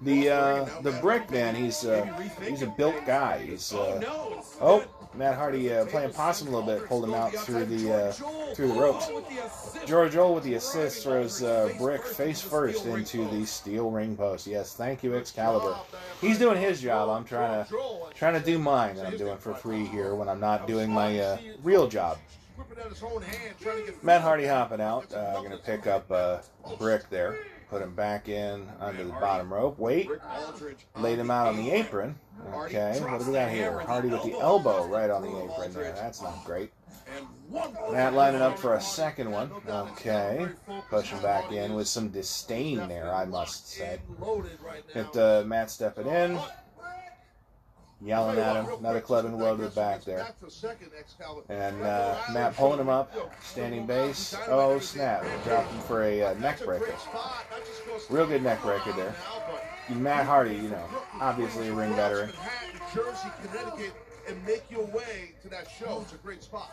The 0.01 0.29
uh, 0.29 0.81
the 0.81 0.91
Brick 0.93 1.31
man, 1.31 1.55
he's 1.55 1.85
uh, 1.85 2.05
he's 2.41 2.61
a 2.63 2.67
built 2.67 3.05
guy. 3.05 3.39
He's 3.39 3.73
uh, 3.73 4.01
oh 4.59 4.83
Matt 5.15 5.35
Hardy 5.35 5.71
uh, 5.71 5.85
playing 5.85 6.11
possum 6.11 6.47
a 6.47 6.51
little 6.51 6.65
bit, 6.65 6.87
pulled 6.87 7.03
him 7.03 7.13
out 7.13 7.33
through 7.33 7.65
the 7.65 7.93
uh, 7.93 8.11
through 8.53 8.69
the 8.69 8.73
ropes. 8.73 9.07
Jora 9.85 10.09
Johl 10.09 10.33
with 10.35 10.43
the 10.43 10.55
assist 10.55 11.03
throws 11.03 11.43
uh, 11.43 11.73
Brick 11.77 12.03
face 12.03 12.41
first 12.41 12.85
into 12.85 13.27
the 13.29 13.45
steel 13.45 13.91
ring 13.91 14.15
post. 14.17 14.47
Yes, 14.47 14.75
thank 14.75 15.03
you 15.03 15.15
Excalibur. 15.15 15.75
He's 16.21 16.39
doing 16.39 16.59
his 16.59 16.81
job. 16.81 17.09
I'm 17.09 17.25
trying 17.25 17.65
to 17.65 17.73
trying 18.15 18.39
to 18.39 18.45
do 18.45 18.57
mine 18.57 18.95
that 18.95 19.05
I'm 19.05 19.17
doing 19.17 19.37
for 19.37 19.53
free 19.53 19.85
here 19.85 20.15
when 20.15 20.27
I'm 20.27 20.39
not 20.39 20.67
doing 20.67 20.89
my 20.89 21.19
uh, 21.19 21.37
real 21.63 21.87
job. 21.87 22.17
Matt 24.01 24.21
Hardy 24.21 24.45
hopping 24.45 24.81
out. 24.81 25.11
Uh, 25.13 25.39
going 25.39 25.51
to 25.51 25.57
pick 25.57 25.87
up 25.87 26.09
uh, 26.11 26.39
Brick 26.77 27.09
there. 27.09 27.37
Put 27.69 27.81
him 27.81 27.95
back 27.95 28.29
in 28.29 28.67
under 28.79 29.03
the 29.03 29.11
bottom 29.13 29.51
rope. 29.51 29.79
Wait. 29.79 30.07
Laid 30.95 31.17
him 31.17 31.31
out 31.31 31.47
on 31.47 31.57
the 31.57 31.71
apron. 31.71 32.15
Okay, 32.53 32.99
what 33.01 33.19
do 33.19 33.27
we 33.27 33.33
got 33.33 33.51
here? 33.51 33.79
Hardy 33.79 34.09
with 34.09 34.23
the 34.23 34.37
elbow 34.39 34.87
right 34.87 35.09
on 35.09 35.21
the 35.21 35.29
apron 35.29 35.73
there. 35.73 35.93
That's 35.93 36.21
not 36.21 36.43
great. 36.45 36.71
Matt 37.91 38.13
lining 38.13 38.41
up 38.41 38.57
for 38.57 38.75
a 38.75 38.81
second 38.81 39.31
one. 39.31 39.51
Okay. 39.67 40.47
Pushing 40.89 41.21
back 41.21 41.51
in 41.51 41.73
with 41.73 41.87
some 41.87 42.09
disdain 42.09 42.87
there, 42.87 43.13
I 43.13 43.25
must 43.25 43.69
say. 43.69 43.99
Hit 44.93 45.17
uh, 45.17 45.43
Matt 45.45 45.69
stepping 45.69 46.07
in. 46.07 46.39
Yelling 48.03 48.37
at 48.37 48.55
him. 48.57 48.79
Another 48.79 48.99
clubbing 48.99 49.37
the 49.37 49.71
back 49.73 50.03
there. 50.03 50.19
Back 50.19 50.39
for 50.39 50.47
a 50.47 50.51
second, 50.51 50.89
Excalibur. 50.97 51.51
And 51.53 51.81
uh, 51.83 52.17
Matt 52.33 52.55
pulling 52.55 52.79
him 52.79 52.89
up, 52.89 53.13
standing 53.41 53.85
base. 53.85 54.35
Oh 54.47 54.79
snap! 54.79 55.25
Dropped 55.45 55.71
him 55.71 55.79
for 55.81 56.03
a 56.03 56.21
uh, 56.23 56.33
neck 56.35 56.63
breaker. 56.63 56.93
Real 58.09 58.27
good 58.27 58.43
neck 58.43 58.61
breaker 58.61 58.91
there. 58.93 59.15
Matt 59.89 60.25
Hardy, 60.25 60.55
you 60.55 60.69
know, 60.69 60.85
obviously 61.19 61.69
a 61.69 61.73
ring 61.73 61.93
veteran. 61.93 62.29
Jersey, 62.93 63.29
Connecticut, 63.41 63.93
and 64.27 64.43
make 64.45 64.63
your 64.69 64.85
way 64.87 65.31
to 65.41 65.49
that 65.49 65.67
show. 65.69 66.01
It's 66.01 66.13
a 66.13 66.17
great 66.17 66.43
spot. 66.43 66.71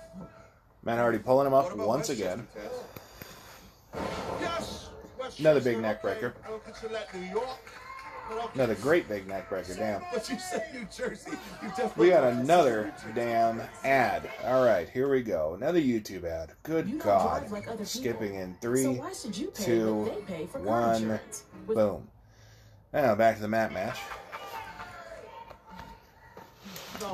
Matt 0.82 0.98
Hardy 0.98 1.18
pulling 1.18 1.46
him 1.46 1.54
up 1.54 1.76
once 1.76 2.08
again. 2.08 2.46
Yes. 4.40 4.90
Another 5.38 5.60
big 5.60 5.78
neck 5.78 6.02
breaker. 6.02 6.34
Another 8.54 8.74
great 8.76 9.08
big 9.08 9.26
neck 9.26 9.48
breaker. 9.48 9.74
Damn. 9.74 10.02
But 10.12 10.28
you 10.28 10.38
said 10.38 10.68
New 10.74 10.86
Jersey. 10.94 11.32
You 11.62 11.68
definitely 11.68 12.06
We 12.06 12.10
got 12.10 12.24
another 12.24 12.92
damn 13.14 13.62
ad. 13.84 14.28
All 14.44 14.64
right, 14.64 14.88
here 14.88 15.08
we 15.10 15.22
go. 15.22 15.54
Another 15.54 15.80
YouTube 15.80 16.24
ad. 16.24 16.52
Good 16.62 16.88
You 16.88 16.98
God. 16.98 17.50
like 17.50 17.66
Skipping 17.84 18.34
in 18.34 18.54
So 18.54 18.58
three, 18.60 18.86
why 18.98 19.12
should 19.12 19.36
you 19.36 19.48
pay 19.48 19.64
two, 19.64 19.94
what 19.94 20.26
they 20.26 20.34
pay 20.34 20.46
for 20.46 20.58
car 20.60 20.92
one, 20.92 21.20
boom. 21.66 22.08
Now 22.92 23.14
back 23.14 23.36
to 23.36 23.42
the 23.42 23.48
Matt 23.48 23.72
match. 23.72 23.98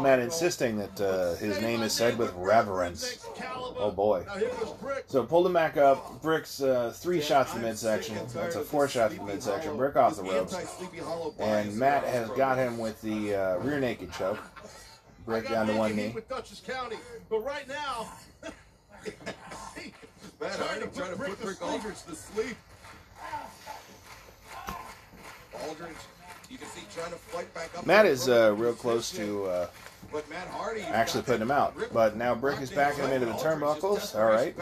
Matt 0.00 0.18
insisting 0.18 0.76
that 0.78 1.00
uh, 1.00 1.34
his 1.36 1.60
name 1.60 1.82
is 1.82 1.92
said 1.92 2.18
with 2.18 2.32
reverence. 2.34 3.26
Oh 3.78 3.90
boy. 3.90 4.24
Now 4.26 4.34
here 4.34 4.48
goes 4.60 4.72
Brick. 4.80 5.04
So 5.06 5.24
pull 5.24 5.46
him 5.46 5.52
back 5.52 5.76
up. 5.76 6.20
Brick's 6.22 6.60
uh, 6.60 6.92
three 6.94 7.20
shots 7.20 7.52
to 7.52 7.58
the 7.58 7.66
midsection. 7.66 8.16
That's 8.34 8.56
a 8.56 8.62
four 8.62 8.88
shot 8.88 9.10
to 9.12 9.16
the 9.16 9.24
midsection. 9.24 9.76
Brick 9.76 9.96
off 9.96 10.16
the 10.16 10.22
ropes. 10.22 10.56
And 11.38 11.76
Matt 11.76 12.04
has 12.04 12.28
got 12.30 12.58
him 12.58 12.78
with 12.78 13.00
the 13.02 13.34
uh, 13.34 13.58
rear 13.58 13.80
naked 13.80 14.12
choke. 14.12 14.38
Brick 15.24 15.48
down 15.48 15.66
to 15.66 15.74
one 15.74 15.96
knee. 15.96 16.12
With 16.14 16.28
Dutchess 16.28 16.60
County, 16.60 16.96
but 17.28 17.40
right 17.44 17.66
now, 17.66 18.08
Matt 20.40 20.56
Hardy 20.56 20.86
trying 20.94 21.10
to 21.10 21.16
put 21.16 21.42
Rick 21.42 21.62
Aldridge 21.62 22.02
to 22.04 22.14
sleep. 22.14 22.56
Aldridge, 25.66 25.96
Matt 27.84 28.06
is 28.06 28.28
uh, 28.28 28.54
real 28.56 28.72
close 28.72 29.10
to 29.12 29.44
uh, 29.44 29.66
actually 30.92 31.22
putting 31.24 31.42
him 31.42 31.50
out. 31.50 31.74
But 31.92 32.16
now 32.16 32.34
Brick 32.34 32.60
is 32.60 32.70
backing 32.70 33.04
him 33.04 33.12
into 33.12 33.26
the 33.26 33.32
turnbuckles. 33.32 34.14
All 34.14 34.26
right. 34.26 34.54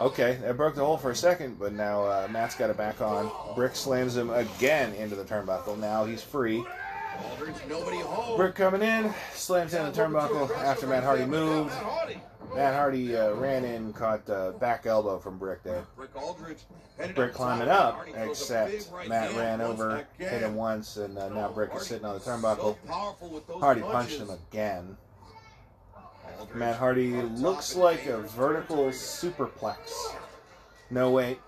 Okay, 0.00 0.38
that 0.42 0.56
broke 0.56 0.74
the 0.74 0.84
hole 0.84 0.96
for 0.96 1.10
a 1.10 1.16
second, 1.16 1.58
but 1.58 1.72
now 1.74 2.02
uh, 2.04 2.26
Matt's 2.30 2.54
got 2.54 2.70
it 2.70 2.76
back 2.78 3.00
on. 3.02 3.30
Brick 3.54 3.76
slams 3.76 4.16
him 4.16 4.30
again 4.30 4.94
into 4.94 5.14
the 5.14 5.24
turnbuckle. 5.24 5.78
Now 5.78 6.04
he's 6.04 6.22
free. 6.22 6.64
Aldridge, 7.30 7.54
nobody 7.68 7.98
home. 7.98 8.36
Brick 8.36 8.54
coming 8.54 8.82
in, 8.82 9.12
slams 9.34 9.74
in 9.74 9.84
the 9.84 9.92
turnbuckle 9.92 10.50
after 10.58 10.86
Matt 10.86 11.04
Hardy 11.04 11.26
moved. 11.26 11.72
Matt 12.54 12.74
Hardy. 12.74 13.16
Uh, 13.16 13.32
ran 13.34 13.64
in, 13.64 13.92
caught 13.92 14.26
the 14.26 14.54
back 14.60 14.86
elbow 14.86 15.18
from 15.18 15.38
Brick 15.38 15.62
there. 15.62 15.84
Brick 15.96 16.14
Aldridge 16.14 16.58
headed 16.98 17.16
Brick 17.16 17.30
up 17.30 17.36
climbing 17.36 17.68
up, 17.68 18.06
except 18.14 18.90
Matt 19.08 19.34
ran 19.36 19.60
over, 19.60 20.06
hit 20.18 20.42
him 20.42 20.54
once, 20.54 20.96
and 20.96 21.16
uh, 21.18 21.28
now 21.30 21.48
Brick 21.48 21.70
is 21.74 21.86
sitting 21.86 22.04
on 22.04 22.14
the 22.14 22.20
turnbuckle. 22.20 22.76
powerful 22.86 23.28
with 23.30 23.46
those 23.46 23.60
Hardy 23.60 23.80
punches. 23.80 24.18
punched 24.18 24.30
him 24.30 24.38
again. 24.50 24.96
Matt 26.54 26.76
Hardy 26.76 27.12
looks 27.22 27.76
like 27.76 28.06
a 28.06 28.18
vertical 28.18 28.86
superplex. 28.86 29.76
No, 30.90 31.10
wait. 31.10 31.38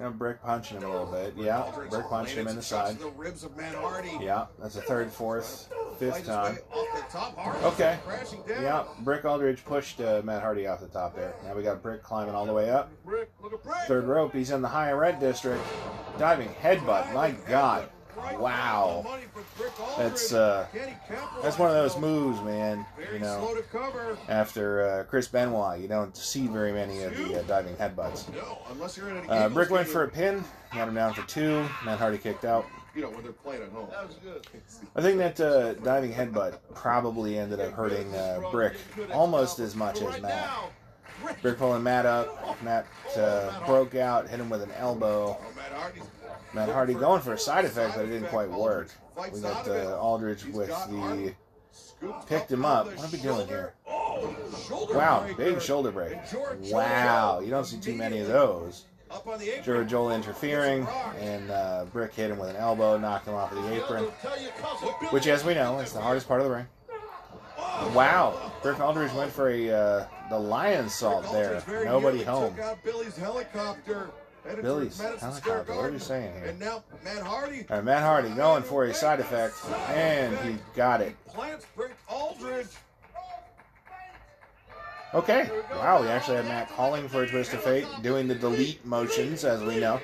Now 0.00 0.08
Brick 0.08 0.42
punching 0.42 0.78
him 0.78 0.84
a 0.84 0.90
little 0.90 1.06
bit. 1.06 1.34
Yeah, 1.36 1.62
Aldridge 1.62 1.90
Brick 1.90 2.08
punched 2.08 2.32
him 2.32 2.48
in 2.48 2.56
the 2.56 2.62
side. 2.62 2.98
The 2.98 3.10
ribs 3.10 3.44
of 3.44 3.54
Matt 3.54 3.74
Hardy. 3.74 4.16
Yeah, 4.18 4.46
that's 4.58 4.76
a 4.76 4.80
third, 4.80 5.12
fourth, 5.12 5.68
fifth 5.98 6.24
time. 6.24 6.54
way 6.54 6.60
off 6.72 7.12
the 7.12 7.18
top. 7.18 7.64
Okay. 7.64 7.98
Yeah, 8.48 8.84
Brick 9.00 9.26
Aldridge 9.26 9.62
pushed 9.62 10.00
uh, 10.00 10.22
Matt 10.24 10.40
Hardy 10.40 10.66
off 10.66 10.80
the 10.80 10.88
top 10.88 11.14
there. 11.14 11.34
Now 11.44 11.54
we 11.54 11.62
got 11.62 11.82
Brick 11.82 12.02
climbing 12.02 12.34
all 12.34 12.46
the 12.46 12.52
way 12.54 12.70
up. 12.70 12.90
Brick, 13.04 13.30
Brick. 13.38 13.60
Third 13.86 14.04
rope, 14.04 14.32
he's 14.32 14.50
in 14.50 14.62
the 14.62 14.68
high 14.68 14.90
red 14.92 15.20
district. 15.20 15.62
Diving 16.18 16.48
headbutt, 16.48 17.12
my 17.12 17.32
God. 17.46 17.90
Wow. 18.38 19.02
Money 19.04 19.24
for 19.32 19.42
Brick 19.58 19.78
Aldridge. 19.80 19.98
That's 19.98 20.32
uh, 20.32 20.66
Can 20.72 20.88
he 20.88 20.94
capitalize, 21.08 21.42
that's 21.42 21.58
one 21.58 21.68
of 21.68 21.74
those 21.74 21.96
moves, 21.98 22.40
man. 22.42 22.86
You 23.12 23.18
know, 23.18 23.40
slow 23.40 23.54
to 23.54 23.62
cover. 23.62 24.16
after 24.28 24.82
uh, 24.88 25.04
Chris 25.04 25.28
Benoit, 25.28 25.80
you 25.80 25.88
don't 25.88 26.16
see 26.16 26.46
very 26.46 26.72
many 26.72 27.02
of 27.02 27.16
the 27.16 27.40
uh, 27.40 27.42
diving 27.42 27.74
headbutts. 27.76 28.32
No, 28.34 28.58
unless 28.70 28.96
you're 28.96 29.10
in 29.10 29.16
an 29.18 29.30
Uh, 29.30 29.48
Brick 29.48 29.70
went 29.70 29.88
for 29.88 30.04
a 30.04 30.08
pin, 30.08 30.42
got 30.72 30.88
him 30.88 30.94
down 30.94 31.14
for 31.14 31.26
two. 31.26 31.64
Matt 31.84 31.98
Hardy 31.98 32.18
kicked 32.18 32.44
out. 32.44 32.66
You 32.94 33.02
know, 33.02 33.10
when 33.10 33.22
they're 33.22 33.32
playing 33.32 33.62
at 33.62 33.68
home. 33.68 33.86
That 33.90 34.06
was 34.08 34.16
good. 34.16 34.46
I 34.96 35.00
think 35.00 35.18
that 35.18 35.40
uh, 35.40 35.74
diving 35.74 36.12
headbutt 36.12 36.58
probably 36.74 37.38
ended 37.38 37.60
up 37.60 37.72
hurting 37.72 38.12
uh, 38.14 38.40
Brick 38.50 38.74
almost 39.12 39.60
as 39.60 39.76
much 39.76 40.02
as 40.02 40.20
Matt. 40.20 40.50
Brick 41.42 41.58
pulling 41.58 41.82
Matt 41.82 42.06
up. 42.06 42.60
Matt 42.64 42.86
uh, 43.16 43.64
broke 43.66 43.94
out, 43.94 44.28
hit 44.28 44.40
him 44.40 44.48
with 44.50 44.62
an 44.62 44.72
elbow. 44.72 45.38
Matt 46.52 46.68
Hardy 46.68 46.94
going 46.94 47.22
for 47.22 47.34
a 47.34 47.38
side 47.38 47.64
effect, 47.64 47.96
but 47.96 48.04
it 48.04 48.08
didn't 48.08 48.28
quite 48.28 48.50
work. 48.50 48.88
We 49.32 49.40
got 49.40 49.68
uh, 49.68 49.98
Aldridge 49.98 50.44
with 50.46 50.68
the 50.68 51.34
picked 52.26 52.50
him 52.50 52.64
up. 52.64 52.86
What 52.86 53.04
are 53.04 53.10
we 53.10 53.18
doing 53.18 53.46
here? 53.46 53.74
Wow, 53.86 55.28
big 55.36 55.60
shoulder 55.60 55.90
break. 55.90 56.16
Wow, 56.64 57.40
you 57.40 57.50
don't 57.50 57.64
see 57.64 57.78
too 57.78 57.94
many 57.94 58.20
of 58.20 58.28
those. 58.28 58.86
Jora 59.10 59.88
Johl 59.88 60.14
interfering, 60.14 60.86
and 61.18 61.50
uh, 61.50 61.84
Brick 61.92 62.14
hit 62.14 62.30
him 62.30 62.38
with 62.38 62.50
an 62.50 62.56
elbow, 62.56 62.96
knocked 62.96 63.26
him 63.26 63.34
off 63.34 63.50
of 63.52 63.62
the 63.62 63.74
apron, 63.74 64.04
which, 65.10 65.26
as 65.26 65.44
we 65.44 65.54
know, 65.54 65.80
is 65.80 65.92
the 65.92 66.00
hardest 66.00 66.28
part 66.28 66.40
of 66.40 66.46
the 66.46 66.54
ring. 66.54 66.66
Wow, 67.92 68.52
Brick 68.62 68.78
Aldridge 68.78 69.12
went 69.12 69.32
for 69.32 69.50
a 69.50 69.70
uh, 69.70 70.06
the 70.28 70.36
lionsault 70.36 71.30
there. 71.32 71.62
Nobody 71.84 72.22
home. 72.22 72.54
Billy's 74.44 74.48
helicopter. 74.48 74.48
Headed 74.48 74.64
Billy's 74.64 74.98
towards 74.98 74.98
Madison 74.98 75.28
helicopter, 75.28 75.62
Square 75.64 75.76
what 75.76 75.90
are 75.90 75.92
you 75.92 75.98
saying 75.98 76.34
here? 76.34 76.44
And 76.46 76.60
now 76.60 76.84
Matt 77.04 77.22
Hardy 77.22 77.66
All 77.70 77.76
right, 77.76 77.84
Matt 77.84 78.02
Hardy 78.02 78.30
going 78.30 78.62
for 78.62 78.84
a 78.84 78.94
side 78.94 79.20
effect, 79.20 79.54
and 79.90 80.36
he 80.38 80.56
got 80.74 81.00
it. 81.00 81.14
plants 81.26 81.66
Brick 81.76 81.96
Aldridge. 82.08 82.68
Okay. 85.12 85.50
Wow, 85.72 86.02
we 86.02 86.08
actually 86.08 86.36
had 86.36 86.46
Matt 86.46 86.70
calling 86.70 87.08
for 87.08 87.24
a 87.24 87.28
twist 87.28 87.52
of 87.52 87.62
fate, 87.62 87.86
doing 88.02 88.28
the 88.28 88.34
delete 88.34 88.84
motions, 88.86 89.44
as 89.44 89.60
we 89.62 89.80
know. 89.80 90.00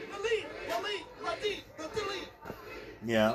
Yeah, 3.04 3.34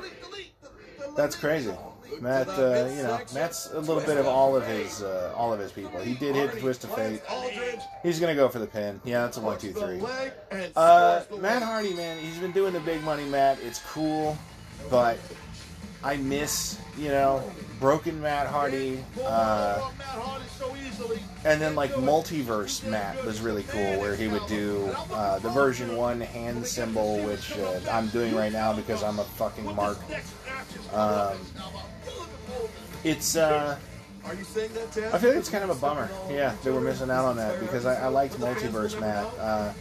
that's 1.16 1.34
crazy. 1.34 1.72
Matt, 2.20 2.48
uh, 2.48 2.88
you 2.94 3.02
know, 3.02 3.20
Matt's 3.34 3.70
a 3.72 3.80
little 3.80 4.02
bit 4.02 4.16
of 4.16 4.26
all 4.26 4.56
of 4.56 4.66
his, 4.66 5.02
uh, 5.02 5.32
all 5.36 5.52
of 5.52 5.58
his 5.60 5.72
people. 5.72 6.00
He 6.00 6.14
did 6.14 6.34
hit 6.34 6.52
the 6.52 6.60
twist 6.60 6.84
of 6.84 6.94
fate. 6.94 7.22
He's 8.02 8.20
gonna 8.20 8.34
go 8.34 8.48
for 8.48 8.58
the 8.58 8.66
pin. 8.66 9.00
Yeah, 9.04 9.22
that's 9.22 9.36
a 9.36 9.40
one, 9.40 9.58
two, 9.58 9.72
three. 9.72 9.80
two, 9.80 9.80
the 9.80 9.86
three. 9.86 10.00
leg 10.00 10.32
and 10.50 10.72
Uh, 10.76 11.22
Matt. 11.40 11.62
Hardy, 11.62 11.94
man, 11.94 12.18
he's 12.18 12.38
been 12.38 12.52
doing 12.52 12.72
the 12.72 12.80
big 12.80 13.02
money, 13.02 13.24
Matt. 13.24 13.58
It's 13.62 13.80
cool, 13.92 14.36
but 14.90 15.18
I 16.04 16.16
miss, 16.16 16.78
you 16.98 17.08
know, 17.08 17.42
broken 17.82 18.20
Matt 18.20 18.46
Hardy. 18.46 19.04
Uh, 19.26 19.90
Matt 19.98 20.06
Hardy 20.06 20.44
so 20.56 20.74
easily. 20.76 21.18
And 21.44 21.60
then 21.60 21.74
like 21.74 21.90
multiverse 21.94 22.88
Matt 22.88 23.22
was 23.24 23.40
really 23.40 23.64
cool, 23.64 23.98
where 23.98 24.14
he 24.14 24.28
would 24.28 24.46
do 24.46 24.94
uh, 25.12 25.40
the 25.40 25.50
version 25.50 25.96
one 25.96 26.20
hand 26.20 26.64
symbol, 26.64 27.18
which 27.24 27.52
uh, 27.58 27.80
I'm 27.90 28.06
doing 28.08 28.36
right 28.36 28.52
now 28.52 28.72
because 28.72 29.02
I'm 29.02 29.18
a 29.18 29.24
fucking 29.24 29.74
mark. 29.74 29.98
Um, 30.92 31.36
it's 33.02 33.34
uh, 33.34 33.76
Are 34.26 34.34
you 34.34 34.44
saying 34.44 34.72
that, 34.74 34.92
Ted? 34.92 35.12
I 35.12 35.18
feel 35.18 35.30
like 35.30 35.40
it's 35.40 35.48
kind 35.48 35.64
of 35.64 35.70
a 35.70 35.74
bummer. 35.74 36.08
Yeah, 36.30 36.54
that 36.62 36.72
we're 36.72 36.80
missing 36.80 37.10
out 37.10 37.24
on 37.24 37.36
that 37.36 37.58
because 37.58 37.84
I, 37.84 38.04
I 38.04 38.06
liked 38.06 38.38
multiverse 38.38 38.98
Matt. 39.00 39.26
Uh, 39.40 39.72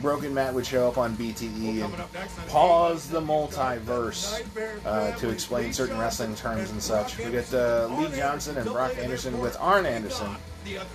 Broken 0.00 0.34
Matt 0.34 0.54
would 0.54 0.66
show 0.66 0.88
up 0.88 0.98
on 0.98 1.16
BTE 1.16 1.84
and 1.84 2.48
pause 2.48 3.08
the 3.08 3.20
multiverse 3.20 4.42
uh, 4.86 5.12
to 5.16 5.30
explain 5.30 5.72
certain 5.72 5.98
wrestling 5.98 6.34
terms 6.34 6.70
and 6.70 6.82
such. 6.82 7.18
We 7.18 7.30
get 7.30 7.52
uh, 7.52 7.88
Lee 7.98 8.16
Johnson 8.16 8.56
and 8.56 8.68
Brock 8.70 8.96
Anderson 8.98 9.38
with 9.38 9.56
Arn 9.60 9.86
Anderson 9.86 10.34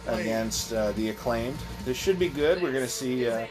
against 0.07 0.73
uh, 0.73 0.91
the 0.93 1.09
acclaimed. 1.09 1.57
This 1.85 1.97
should 1.97 2.19
be 2.19 2.29
good. 2.29 2.61
We're 2.61 2.71
going 2.71 2.83
to 2.85 2.89
see 2.89 3.27
uh, 3.29 3.47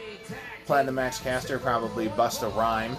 Platinum 0.65 0.95
Max 0.95 1.19
Caster 1.19 1.57
probably 1.59 2.07
bust 2.09 2.43
a 2.43 2.49
rhyme. 2.49 2.95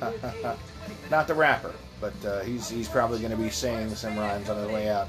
Not 1.10 1.26
the 1.26 1.34
rapper, 1.34 1.74
but 2.00 2.14
uh, 2.24 2.40
he's 2.40 2.68
he's 2.68 2.88
probably 2.88 3.18
going 3.18 3.32
to 3.32 3.36
be 3.36 3.50
saying 3.50 3.94
some 3.94 4.16
rhymes 4.16 4.48
on 4.48 4.56
his 4.58 4.68
way 4.68 4.88
out. 4.88 5.08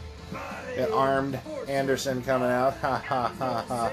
Got 0.75 0.91
armed 0.91 1.39
Anderson 1.67 2.21
coming 2.23 2.49
out. 2.49 2.73
Ha 2.81 2.97
ha 2.97 3.33
ha 3.37 3.65
ha. 3.67 3.91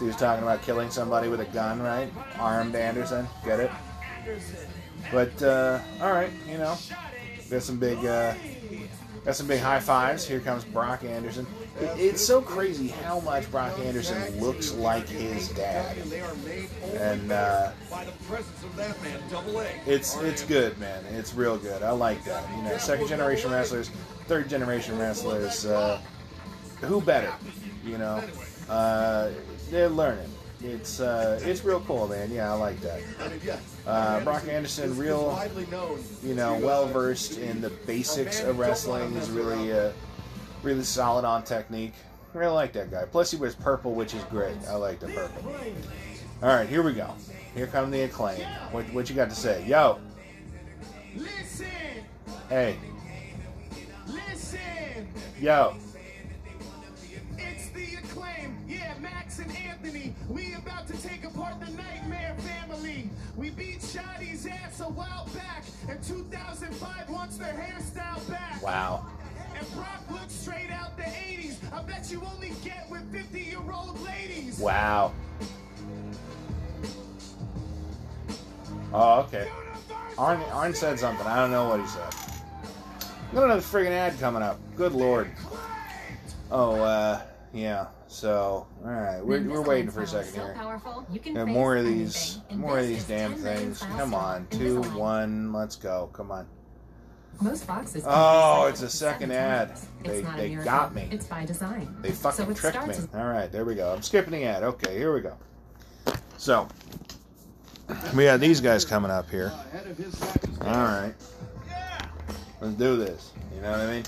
He 0.00 0.06
was 0.06 0.16
talking 0.16 0.42
about 0.42 0.62
killing 0.62 0.90
somebody 0.90 1.28
with 1.28 1.40
a 1.40 1.44
gun, 1.46 1.80
right? 1.82 2.10
Armed 2.38 2.74
Anderson. 2.74 3.28
Get 3.44 3.60
it? 3.60 3.70
But 5.12 5.42
uh, 5.42 5.78
all 6.00 6.12
right, 6.12 6.30
you 6.48 6.56
know, 6.58 6.76
got 7.50 7.62
some 7.62 7.78
big, 7.78 7.98
uh, 8.04 8.34
got 9.24 9.34
some 9.36 9.46
big 9.46 9.60
high 9.60 9.80
fives. 9.80 10.26
Here 10.26 10.40
comes 10.40 10.64
Brock 10.64 11.04
Anderson. 11.04 11.46
It- 11.80 11.98
it's 11.98 12.22
so 12.24 12.40
crazy 12.40 12.88
how 12.88 13.20
much 13.20 13.50
Brock 13.50 13.78
Anderson 13.80 14.38
looks 14.40 14.72
like 14.72 15.08
his 15.08 15.48
dad, 15.50 15.96
and 16.94 17.32
uh, 17.32 17.72
it's 19.86 20.16
it's 20.18 20.42
good, 20.44 20.78
man. 20.78 21.04
It's 21.12 21.34
real 21.34 21.56
good. 21.58 21.82
I 21.82 21.90
like 21.90 22.24
that. 22.24 22.44
You 22.56 22.62
know, 22.62 22.76
second 22.78 23.08
generation 23.08 23.50
wrestlers, 23.50 23.90
third 24.26 24.48
generation 24.48 24.98
wrestlers. 24.98 25.66
Uh, 25.66 26.00
who 26.82 27.00
better? 27.00 27.32
You 27.84 27.98
know, 27.98 28.22
uh, 28.68 29.30
they're 29.70 29.88
learning. 29.88 30.30
It's 30.62 31.00
uh, 31.00 31.40
it's 31.42 31.64
real 31.64 31.80
cool, 31.80 32.06
man. 32.08 32.30
Yeah, 32.30 32.52
I 32.52 32.56
like 32.56 32.80
that. 32.80 33.00
I 33.20 33.28
mean, 33.28 33.40
yeah. 33.42 33.58
Uh, 33.86 34.22
Brock 34.22 34.46
Anderson, 34.46 34.94
real, 34.96 35.40
you 36.22 36.34
know, 36.34 36.58
well 36.58 36.86
versed 36.86 37.38
in 37.38 37.62
the 37.62 37.70
basics 37.70 38.40
of 38.42 38.58
wrestling. 38.58 39.10
He's 39.12 39.30
really, 39.30 39.72
uh, 39.72 39.92
really 40.62 40.82
solid 40.82 41.24
on 41.24 41.44
technique. 41.44 41.94
I 42.34 42.38
really 42.38 42.52
like 42.52 42.72
that 42.74 42.90
guy. 42.90 43.04
Plus, 43.06 43.30
he 43.30 43.38
wears 43.38 43.54
purple, 43.54 43.94
which 43.94 44.14
is 44.14 44.22
great. 44.24 44.56
I 44.68 44.74
like 44.74 45.00
the 45.00 45.08
purple. 45.08 45.52
All 46.42 46.48
right, 46.48 46.68
here 46.68 46.82
we 46.82 46.92
go. 46.92 47.14
Here 47.54 47.66
come 47.66 47.90
the 47.90 48.02
acclaim. 48.02 48.40
What, 48.70 48.84
what 48.92 49.08
you 49.10 49.16
got 49.16 49.30
to 49.30 49.36
say, 49.36 49.66
yo? 49.66 49.98
Listen, 51.16 51.66
Hey, 52.48 52.76
listen. 54.06 55.08
yo. 55.40 55.76
Nightmare 61.76 62.36
family. 62.38 63.08
We 63.36 63.50
beat 63.50 63.80
Shotty's 63.80 64.46
ass 64.46 64.80
a 64.80 64.84
while 64.84 65.28
back. 65.34 65.64
In 65.88 66.02
2005, 66.02 67.10
wants 67.10 67.36
their 67.38 67.52
hairstyle 67.52 68.28
back. 68.28 68.62
Wow. 68.62 69.06
And 69.58 69.72
Brock 69.74 70.02
looks 70.10 70.32
straight 70.32 70.70
out 70.70 70.96
the 70.96 71.04
80s. 71.04 71.56
I 71.72 71.82
bet 71.82 72.10
you 72.10 72.22
only 72.34 72.52
get 72.62 72.88
with 72.90 73.10
50 73.12 73.40
year 73.40 73.58
old 73.72 74.00
ladies. 74.02 74.58
Wow. 74.58 75.12
Oh, 78.92 79.20
okay. 79.20 79.48
Arn, 80.18 80.40
Arn 80.52 80.74
said 80.74 80.98
something. 80.98 81.26
I 81.26 81.36
don't 81.36 81.50
know 81.50 81.68
what 81.68 81.80
he 81.80 81.86
said. 81.86 82.12
Got 83.32 83.44
another 83.44 83.60
friggin' 83.60 83.92
ad 83.92 84.18
coming 84.18 84.42
up. 84.42 84.58
Good 84.76 84.92
lord. 84.92 85.30
Oh, 86.50 86.80
uh, 86.80 87.20
yeah. 87.52 87.86
So, 88.10 88.66
all 88.84 88.90
right, 88.90 89.24
we're, 89.24 89.40
we're 89.40 89.62
waiting 89.62 89.88
for 89.88 90.02
a 90.02 90.06
second 90.06 90.34
here. 90.34 90.80
Yeah, 91.26 91.44
more 91.44 91.76
of 91.76 91.86
these, 91.86 92.40
more 92.50 92.80
of 92.80 92.88
these 92.88 93.04
damn 93.04 93.36
things. 93.36 93.78
Come 93.82 94.14
on, 94.14 94.48
two, 94.50 94.82
one, 94.98 95.52
let's 95.52 95.76
go. 95.76 96.10
Come 96.12 96.32
on. 96.32 96.48
Most 97.40 97.68
boxes. 97.68 98.02
Oh, 98.04 98.66
it's 98.66 98.82
a 98.82 98.90
second 98.90 99.30
ad. 99.30 99.78
They 100.02 100.10
It's 100.10 100.24
not 100.24 100.40
a 100.40 100.42
they 100.42 100.54
got 100.56 100.92
me. 100.92 101.08
It's 101.12 101.26
by 101.26 101.44
design. 101.44 101.96
They 102.00 102.10
fucking 102.10 102.46
so 102.46 102.52
tricked 102.52 102.84
me. 102.84 102.94
All 103.14 103.28
right, 103.28 103.50
there 103.50 103.64
we 103.64 103.76
go. 103.76 103.92
I'm 103.94 104.02
skipping 104.02 104.32
the 104.32 104.42
ad. 104.42 104.64
Okay, 104.64 104.98
here 104.98 105.14
we 105.14 105.20
go. 105.20 105.36
So, 106.36 106.66
we 108.16 108.24
got 108.24 108.40
these 108.40 108.60
guys 108.60 108.84
coming 108.84 109.12
up 109.12 109.30
here. 109.30 109.52
Uh, 109.54 109.64
Ahead 109.72 109.86
of 109.86 109.96
his 109.96 110.20
matches. 110.20 110.58
All 110.62 110.74
right. 110.74 111.14
Let's 112.60 112.74
do 112.74 112.96
this. 112.96 113.30
You 113.54 113.60
know 113.62 113.70
what 113.70 113.80
I 113.80 113.86
mean? 113.86 114.04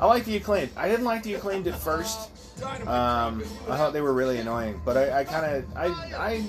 I 0.00 0.06
like 0.06 0.24
the 0.24 0.36
acclaimed. 0.36 0.70
I 0.76 0.88
didn't 0.88 1.04
like 1.04 1.24
the 1.24 1.34
acclaimed 1.34 1.66
at 1.66 1.76
first. 1.76 2.30
Um, 2.86 3.42
I 3.68 3.76
thought 3.76 3.92
they 3.92 4.00
were 4.00 4.12
really 4.12 4.38
annoying, 4.38 4.80
but 4.84 4.96
I, 4.96 5.20
I 5.20 5.24
kind 5.24 5.46
of 5.56 5.76
I 5.76 5.86
I 6.16 6.44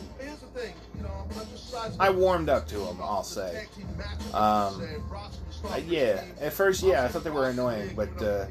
I 1.99 2.09
warmed 2.09 2.49
up 2.49 2.67
to 2.69 2.77
them. 2.79 2.97
I'll 3.01 3.23
say. 3.23 3.67
Um, 4.33 4.87
yeah, 5.87 6.23
at 6.39 6.53
first, 6.53 6.83
yeah, 6.83 7.03
I 7.03 7.07
thought 7.07 7.23
they 7.23 7.29
were 7.29 7.49
annoying, 7.49 7.91
but 7.95 8.21
uh, 8.21 8.45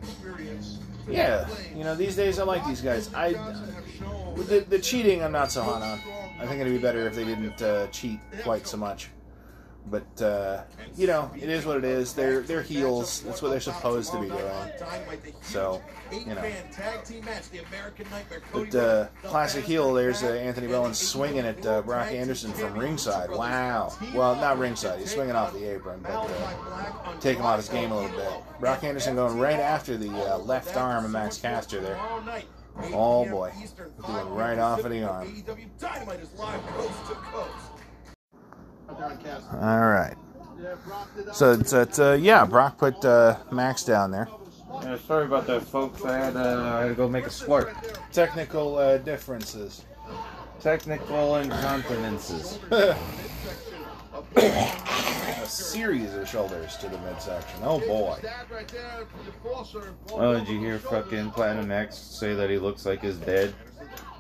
yeah, 1.09 1.49
you 1.77 1.85
know, 1.85 1.95
these 1.95 2.17
days 2.17 2.39
I 2.39 2.45
like 2.45 2.65
these 2.67 2.81
guys. 2.81 3.13
I 3.15 3.33
the, 4.37 4.65
the 4.69 4.79
cheating, 4.79 5.23
I'm 5.23 5.33
not 5.33 5.51
so 5.53 5.63
hot 5.63 5.83
on. 5.83 6.01
I 6.41 6.47
think 6.47 6.61
it'd 6.61 6.73
be 6.73 6.79
better 6.79 7.07
if 7.07 7.15
they 7.15 7.25
didn't 7.25 7.61
uh, 7.61 7.89
cheat 7.89 8.21
quite 8.43 8.67
so 8.67 8.77
much. 8.77 9.11
But 9.91 10.23
uh, 10.23 10.63
you 10.97 11.07
know, 11.09 11.31
it 11.37 11.49
is 11.49 11.67
what 11.67 11.77
it 11.79 11.85
is. 11.85 12.13
They're 12.15 12.41
they're 12.43 12.63
heels. 12.63 13.23
That's 13.23 13.43
what 13.43 13.49
they're 13.51 13.61
supposed 13.61 14.13
to 14.13 14.21
be 14.21 14.29
doing. 14.29 14.41
So, 15.43 15.83
you 16.13 16.27
know. 16.35 16.43
But 18.53 18.75
uh, 18.75 19.07
classic 19.25 19.65
heel, 19.65 19.93
there's 19.93 20.23
uh, 20.23 20.29
Anthony 20.29 20.69
Bowen 20.69 20.95
swinging 20.95 21.45
at 21.45 21.65
uh, 21.67 21.83
Brock 21.83 22.13
Anderson 22.13 22.53
from 22.53 22.75
ringside. 22.79 23.31
Wow. 23.31 23.93
Well, 24.15 24.37
not 24.37 24.59
ringside. 24.59 25.01
He's 25.01 25.11
swinging 25.13 25.35
off 25.35 25.53
the 25.53 25.65
apron, 25.75 26.01
but 26.03 26.11
uh, 26.13 27.19
take 27.21 27.39
him 27.39 27.45
off 27.47 27.57
his 27.59 27.69
game 27.69 27.91
a 27.91 28.01
little 28.01 28.17
bit. 28.17 28.31
Brock 28.61 28.85
Anderson 28.85 29.17
going 29.17 29.39
right 29.39 29.59
after 29.59 29.97
the 29.97 30.11
uh, 30.35 30.39
left 30.39 30.77
arm 30.77 31.05
of 31.05 31.11
Max 31.11 31.37
Caster 31.39 31.81
there. 31.81 31.99
Oh 32.95 33.29
boy, 33.29 33.53
doing 34.07 34.29
right 34.31 34.59
off 34.59 34.85
of 34.85 34.91
the 34.91 35.03
arm. 35.03 35.27
All 39.53 39.89
right. 39.89 40.15
So 41.33 41.53
it's, 41.53 41.73
it's 41.73 41.99
uh, 41.99 42.19
yeah, 42.21 42.45
Brock 42.45 42.79
put 42.79 43.05
uh, 43.05 43.39
Max 43.51 43.85
down 43.85 44.11
there. 44.11 44.29
Yeah, 44.83 44.97
sorry 44.99 45.27
about 45.27 45.47
that, 45.47 45.63
folks. 45.63 46.05
I 46.05 46.17
had, 46.17 46.37
uh, 46.37 46.63
I 46.63 46.81
had 46.83 46.89
to 46.89 46.95
go 46.95 47.09
make 47.09 47.27
a 47.27 47.31
slurp. 47.31 47.75
Technical 48.13 48.79
uh, 48.79 48.99
differences. 48.99 49.85
Technical 50.61 51.37
incontinences. 51.37 52.59
a 54.37 55.47
series 55.47 56.15
of 56.15 56.29
shoulders 56.29 56.77
to 56.79 56.89
the 56.89 56.99
midsection. 56.99 57.61
Oh 57.63 57.81
boy. 57.81 58.19
Oh, 60.13 60.39
did 60.39 60.49
you 60.49 60.59
hear 60.59 60.79
fucking 60.79 61.31
Platinum 61.31 61.69
Max 61.69 61.97
say 61.97 62.35
that 62.35 62.51
he 62.51 62.59
looks 62.59 62.85
like 62.87 63.01
his 63.01 63.17
dad? 63.19 63.55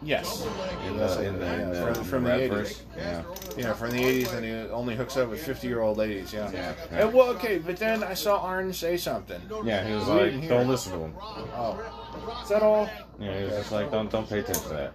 Yes. 0.02 0.46
In 0.86 0.96
the, 0.96 1.22
in 1.26 1.38
the, 1.38 1.62
in 1.62 1.70
the, 1.72 1.94
from, 1.94 2.04
from 2.04 2.24
the 2.24 2.30
80s. 2.30 2.48
verse? 2.48 2.82
Yeah. 2.96 3.22
Yeah, 3.56 3.72
from 3.74 3.90
the 3.90 3.98
80s, 4.02 4.32
and 4.34 4.44
he 4.44 4.52
only 4.72 4.96
hooks 4.96 5.16
up 5.16 5.28
with 5.28 5.42
50 5.44 5.66
year 5.66 5.80
old 5.80 5.98
ladies. 5.98 6.32
Yeah. 6.32 6.50
Yeah, 6.52 6.74
And, 6.90 7.12
well, 7.12 7.28
okay, 7.30 7.58
but 7.58 7.76
then 7.76 8.02
I 8.02 8.14
saw 8.14 8.38
Arn 8.40 8.72
say 8.72 8.96
something. 8.96 9.40
Yeah, 9.64 9.86
he 9.86 9.94
was 9.94 10.06
We 10.06 10.12
like, 10.12 10.48
don't 10.48 10.66
it. 10.66 10.70
listen 10.70 10.92
to 10.92 10.98
him. 11.00 11.14
Oh. 11.20 12.40
Is 12.42 12.48
that 12.48 12.62
all? 12.62 12.88
Yeah, 13.18 13.38
he 13.38 13.44
was 13.44 13.52
just 13.54 13.72
like, 13.72 13.90
don't 13.90 14.10
don't 14.10 14.28
pay 14.28 14.38
attention 14.40 14.62
to 14.64 14.68
that. 14.70 14.92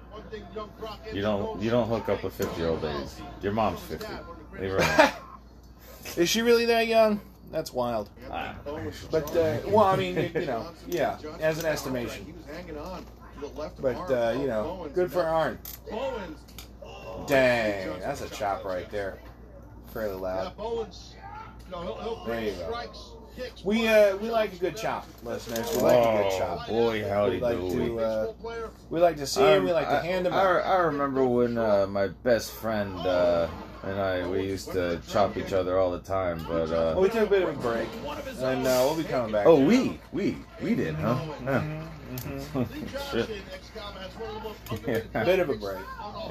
You 1.14 1.22
don't 1.22 1.62
you 1.62 1.70
don't 1.70 1.88
hook 1.88 2.10
up 2.10 2.24
with 2.24 2.34
fifty 2.34 2.62
year 2.62 2.70
old 2.72 2.84
ladies. 2.84 3.20
Your 3.42 3.54
mom's 3.54 3.80
fifty. 3.82 4.08
Leave 4.60 4.72
her 4.72 4.78
alone. 4.78 5.12
Is 6.18 6.30
she 6.30 6.42
really 6.42 6.66
that 6.66 6.88
young? 6.88 7.20
That's 7.52 7.72
wild. 7.72 8.10
Ah. 8.32 8.56
But, 9.12 9.36
uh, 9.36 9.60
well, 9.68 9.86
I 9.86 9.96
mean, 9.96 10.32
you 10.34 10.46
know, 10.46 10.68
yeah, 10.88 11.18
as 11.40 11.60
an 11.60 11.66
estimation. 11.66 12.34
But, 13.82 13.96
uh, 14.12 14.36
you 14.40 14.48
know, 14.48 14.90
good 14.94 15.12
for 15.12 15.24
Arn. 15.24 15.58
Dang, 17.28 18.00
that's 18.00 18.22
a 18.22 18.30
chop 18.30 18.64
right 18.66 18.90
there. 18.92 19.20
Fairly 19.94 20.16
loud. 20.16 20.54
There 22.26 22.42
you 22.42 22.52
go. 22.52 22.84
We 23.66 23.86
uh 23.88 24.16
we 24.18 24.30
like 24.30 24.54
a 24.54 24.56
good 24.56 24.78
chop, 24.78 25.06
listeners. 25.24 25.70
We 25.76 25.82
like 25.82 25.98
a 25.98 26.24
good 26.24 26.32
Oh 26.34 26.38
chop. 26.38 26.68
boy, 26.68 27.04
howdy 27.08 27.36
We 27.36 27.42
like 27.42 27.58
do. 27.58 27.70
to 27.88 28.00
uh, 28.00 28.34
we 28.90 29.00
like 29.02 29.18
to 29.18 29.28
see 29.28 29.42
him. 29.42 29.66
We 29.66 29.74
like 29.74 29.90
to 29.90 30.00
hand 30.00 30.26
him 30.28 30.34
I. 30.34 30.62
I 30.62 30.78
remember 30.78 31.26
when 31.26 31.58
uh, 31.58 31.86
my 31.88 32.08
best 32.08 32.52
friend 32.52 32.96
uh, 33.00 33.48
and 33.86 34.00
I 34.00 34.28
we 34.28 34.44
used 34.44 34.72
to 34.72 35.00
chop 35.08 35.38
each 35.38 35.54
other 35.54 35.78
all 35.78 35.92
the 35.92 36.00
time, 36.00 36.40
but 36.48 36.70
Well, 36.70 36.98
uh, 36.98 37.02
we 37.02 37.10
took 37.10 37.28
a 37.28 37.30
bit 37.30 37.44
of 37.44 37.50
a 37.50 37.54
break, 37.62 37.88
and 38.40 38.66
uh, 38.66 38.82
we'll 38.86 38.96
be 38.96 39.04
coming 39.04 39.32
back. 39.32 39.46
oh 39.46 39.60
we 39.64 40.00
we 40.12 40.38
we 40.62 40.76
did, 40.76 40.96
huh? 40.96 41.20
Yeah. 41.44 41.84
Shit. 43.12 43.30
a 45.14 45.26
bit 45.26 45.40
of 45.40 45.50
a 45.50 45.56
break. 45.56 45.80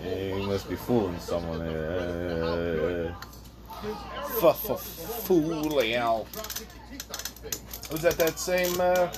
Yeah, 0.02 0.36
you 0.36 0.46
must 0.46 0.68
be 0.68 0.76
fooling 0.76 1.18
someone. 1.18 1.60
Uh, 1.60 3.14
Fooling. 5.24 5.94
Was 7.90 8.02
that 8.02 8.16
that 8.16 8.38
same 8.38 8.80
uh, 8.80 9.08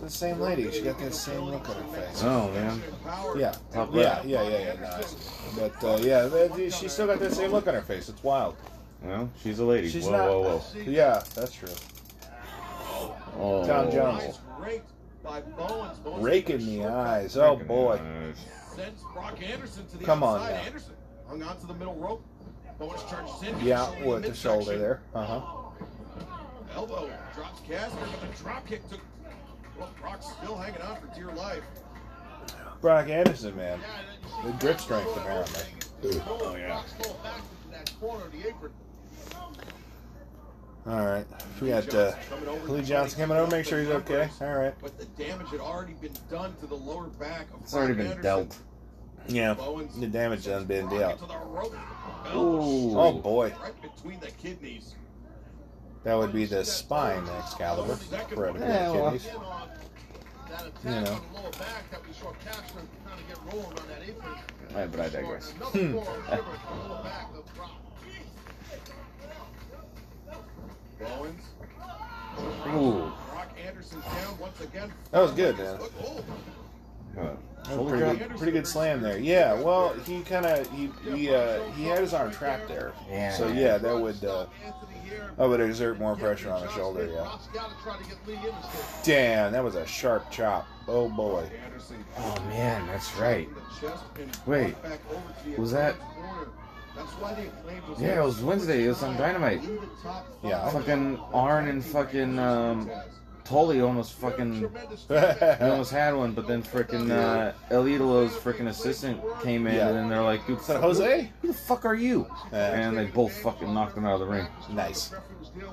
the 0.00 0.10
same 0.10 0.40
lady? 0.40 0.70
She 0.70 0.82
got 0.82 0.98
that 0.98 1.14
same 1.14 1.40
look 1.42 1.68
on 1.68 1.76
her 1.76 2.00
face. 2.00 2.22
oh 2.24 2.50
man, 2.52 2.82
Yeah, 3.36 3.54
Top 3.72 3.90
yeah, 3.92 4.00
left. 4.00 4.26
yeah, 4.26 4.42
yeah, 4.42 4.58
yeah. 4.74 4.80
Nice. 4.80 5.14
But 5.56 5.84
uh, 5.84 5.98
yeah, 6.00 6.22
that- 6.26 6.72
she 6.72 6.88
still 6.88 7.06
got 7.06 7.18
that 7.20 7.32
same 7.32 7.52
look 7.52 7.66
on 7.66 7.74
her 7.74 7.82
face. 7.82 8.08
It's 8.08 8.22
wild. 8.22 8.56
well, 9.02 9.30
she's 9.42 9.58
a 9.58 9.64
lady. 9.64 9.88
She's 9.88 10.04
whoa, 10.06 10.12
not. 10.12 10.28
whoa, 10.28 10.58
whoa. 10.58 10.90
Yeah, 10.90 11.22
that's 11.34 11.52
true. 11.52 11.68
Oh, 13.36 13.64
Tom 13.66 13.90
Jones. 13.90 14.38
Rake 16.18 16.50
in 16.50 16.64
the 16.66 16.84
eyes. 16.86 17.36
Oh 17.36 17.56
boy. 17.56 18.00
Sends 18.74 19.02
Brock 19.12 19.40
Anderson 19.42 19.86
to 19.86 19.96
the 19.98 20.04
Come 20.04 20.22
on 20.22 20.40
outside. 20.40 20.54
now. 20.54 20.60
Anderson 20.62 20.94
hung 21.28 21.42
on 21.42 21.58
to 21.60 21.66
the 21.66 21.74
middle 21.74 21.94
rope. 21.94 22.24
Bowens 22.78 23.02
charges 23.08 23.42
in. 23.48 23.60
Yeah, 23.64 23.88
with 24.04 24.22
the 24.22 24.28
midsection. 24.30 24.34
shoulder 24.64 24.78
there. 24.78 25.00
Uh 25.14 25.24
huh. 25.24 25.40
Elbow 26.74 27.08
drops 27.36 27.60
Caster, 27.68 27.96
but 28.00 28.20
the 28.36 28.42
drop 28.42 28.66
kick 28.66 28.88
took. 28.90 29.00
Well, 29.78 29.90
Brock's 30.00 30.26
still 30.32 30.56
hanging 30.56 30.80
on 30.82 30.96
for 30.96 31.06
dear 31.14 31.32
life. 31.32 31.62
Brock 32.80 33.08
Anderson, 33.08 33.56
man. 33.56 33.80
The 34.44 34.52
grip 34.52 34.78
strength, 34.78 35.16
apparently. 35.16 35.62
Oh 36.26 36.54
yeah. 36.56 36.82
That 37.70 37.90
corner 37.98 38.26
of 38.26 38.32
the 38.32 38.48
apron. 38.48 38.72
All 40.86 41.06
right. 41.06 41.24
We 41.62 41.68
got 41.68 41.94
uh, 41.94 42.12
Lee 42.66 42.82
Johnson 42.82 43.20
coming 43.20 43.38
over. 43.38 43.50
Make 43.50 43.64
sure 43.64 43.80
he's 43.80 43.88
okay. 43.88 44.28
All 44.42 44.54
right. 44.54 44.74
But 44.82 44.98
the 44.98 45.06
damage 45.22 45.48
had 45.50 45.60
already 45.60 45.94
been 45.94 46.12
done 46.30 46.54
to 46.60 46.66
the 46.66 46.74
lower 46.74 47.06
back 47.06 47.46
of 47.54 47.62
It's 47.62 47.74
already 47.74 47.94
been 47.94 48.20
dealt. 48.20 48.58
Yeah. 49.26 49.54
The 49.98 50.06
damage 50.06 50.44
done 50.44 50.66
been 50.66 50.88
dealt. 50.90 51.14
into 51.14 51.26
the 51.26 51.38
rope. 51.38 51.74
Ooh. 52.34 52.98
Oh 52.98 53.12
boy. 53.12 53.54
Right 53.62 53.72
between 53.80 54.20
the 54.20 54.30
kidneys. 54.32 54.94
That 56.04 56.18
would 56.18 56.32
be 56.32 56.44
the 56.44 56.64
spine 56.64 57.26
Excalibur. 57.38 57.98
Right 58.12 58.28
between 58.52 58.68
Yeah, 58.70 58.88
the 58.88 58.92
well. 58.94 59.04
kidneys. 59.10 59.26
That 60.50 60.64
You 60.84 60.90
know. 60.90 60.96
on 60.98 61.04
the 61.04 61.40
lower 61.40 61.50
back 61.52 61.90
that 61.90 62.06
we 62.06 62.12
saw 62.12 62.30
Caster 62.44 62.80
trying 63.04 63.16
to 63.18 63.24
get 63.26 63.38
rolling 63.52 63.78
on 63.78 63.88
that 63.88 64.06
apron. 64.08 64.32
Right, 64.74 64.90
but 64.90 65.00
I 65.00 65.08
digress. 65.08 65.52
Another 65.56 65.92
forward 65.92 66.24
pivot 66.26 66.44
on 66.70 66.78
the 66.78 66.94
lower 66.94 67.02
back 67.02 67.28
of 67.34 67.54
Brock. 67.56 67.70
Bowens. 71.00 71.42
Ooh. 72.68 73.12
Brock 73.32 73.48
Anderson 73.66 74.00
down 74.00 74.38
once 74.38 74.60
again. 74.60 74.92
That 75.10 75.20
was 75.20 75.32
good, 75.32 75.56
man. 75.58 75.78
Oh, 75.80 76.24
Uh, 77.16 77.22
That 77.22 77.36
was 77.64 77.68
shoulder 77.68 77.90
pretty 77.90 78.04
drop? 78.18 78.28
good, 78.28 78.36
pretty 78.38 78.52
good 78.52 78.66
slam 78.66 79.00
there. 79.00 79.18
Yeah. 79.18 79.54
Well, 79.54 79.94
he 80.04 80.20
kind 80.22 80.44
of 80.46 80.70
he 80.70 80.90
he 81.10 81.34
uh, 81.34 81.62
he 81.72 81.84
had 81.84 81.98
his 82.00 82.12
arm 82.12 82.30
trapped 82.32 82.68
there. 82.68 82.92
Yeah. 83.08 83.32
So 83.32 83.48
yeah, 83.48 83.78
that 83.78 83.96
would 83.98 84.22
uh, 84.24 84.46
That 85.36 85.48
would 85.48 85.60
exert 85.60 85.98
more 85.98 86.16
pressure 86.16 86.50
on 86.50 86.62
the 86.62 86.70
shoulder. 86.72 87.06
Yeah. 87.06 87.22
Brock's 87.22 87.46
got 87.48 87.70
to 87.76 87.82
try 87.82 87.96
to 87.96 88.04
get 88.04 88.16
Lee 88.26 88.34
in 88.34 88.42
this 88.42 89.00
Damn, 89.02 89.52
that 89.52 89.62
was 89.64 89.74
a 89.74 89.86
sharp 89.86 90.30
chop. 90.30 90.66
Oh 90.88 91.08
boy. 91.08 91.48
Oh 92.18 92.34
man, 92.48 92.86
that's 92.86 93.14
right. 93.16 93.48
the 93.54 93.88
chest 93.88 94.04
and 94.20 94.38
Wait, 94.46 94.80
back 94.82 95.00
over 95.10 95.20
to 95.44 95.50
the 95.50 95.60
was 95.60 95.72
that- 95.72 95.98
corner. 95.98 96.48
That's 96.96 97.10
why 97.14 97.34
they 97.34 97.46
claimed 97.64 97.82
was 97.88 98.00
Yeah, 98.00 98.20
it 98.20 98.24
was 98.24 98.40
Wednesday. 98.40 98.84
It 98.84 98.88
was 98.88 99.02
on 99.02 99.16
Dynamite. 99.16 99.62
Lead 99.62 99.80
the 99.82 99.86
top 100.02 100.26
Yeah. 100.44 100.68
Fucking 100.70 101.18
Arn 101.32 101.66
and 101.68 101.84
fucking 101.84 102.38
um, 102.38 102.88
Tully 103.44 103.80
almost 103.82 104.14
fucking 104.14 104.70
They 105.08 105.58
almost 105.60 105.90
had 105.92 106.14
one, 106.14 106.32
but 106.32 106.46
then 106.48 106.62
frickin' 106.62 107.10
uh, 107.10 107.52
El 107.70 107.84
Idolo's 107.84 108.32
frickin' 108.32 108.68
assistant 108.68 109.20
came 109.42 109.66
in, 109.66 109.74
Yeah. 109.74 109.88
and 109.88 110.10
they're 110.10 110.22
like, 110.22 110.46
"Dude, 110.46 110.58
Jose? 110.58 111.30
who 111.42 111.48
the 111.48 111.54
fuck 111.54 111.84
are 111.84 111.94
you?" 111.94 112.26
And 112.52 112.96
they 112.96 113.04
both 113.06 113.32
fucking 113.42 113.72
knocked 113.72 113.96
him 113.96 114.06
out 114.06 114.14
of 114.14 114.20
the 114.20 114.26
ring. 114.26 114.46
Nice. 114.72 115.12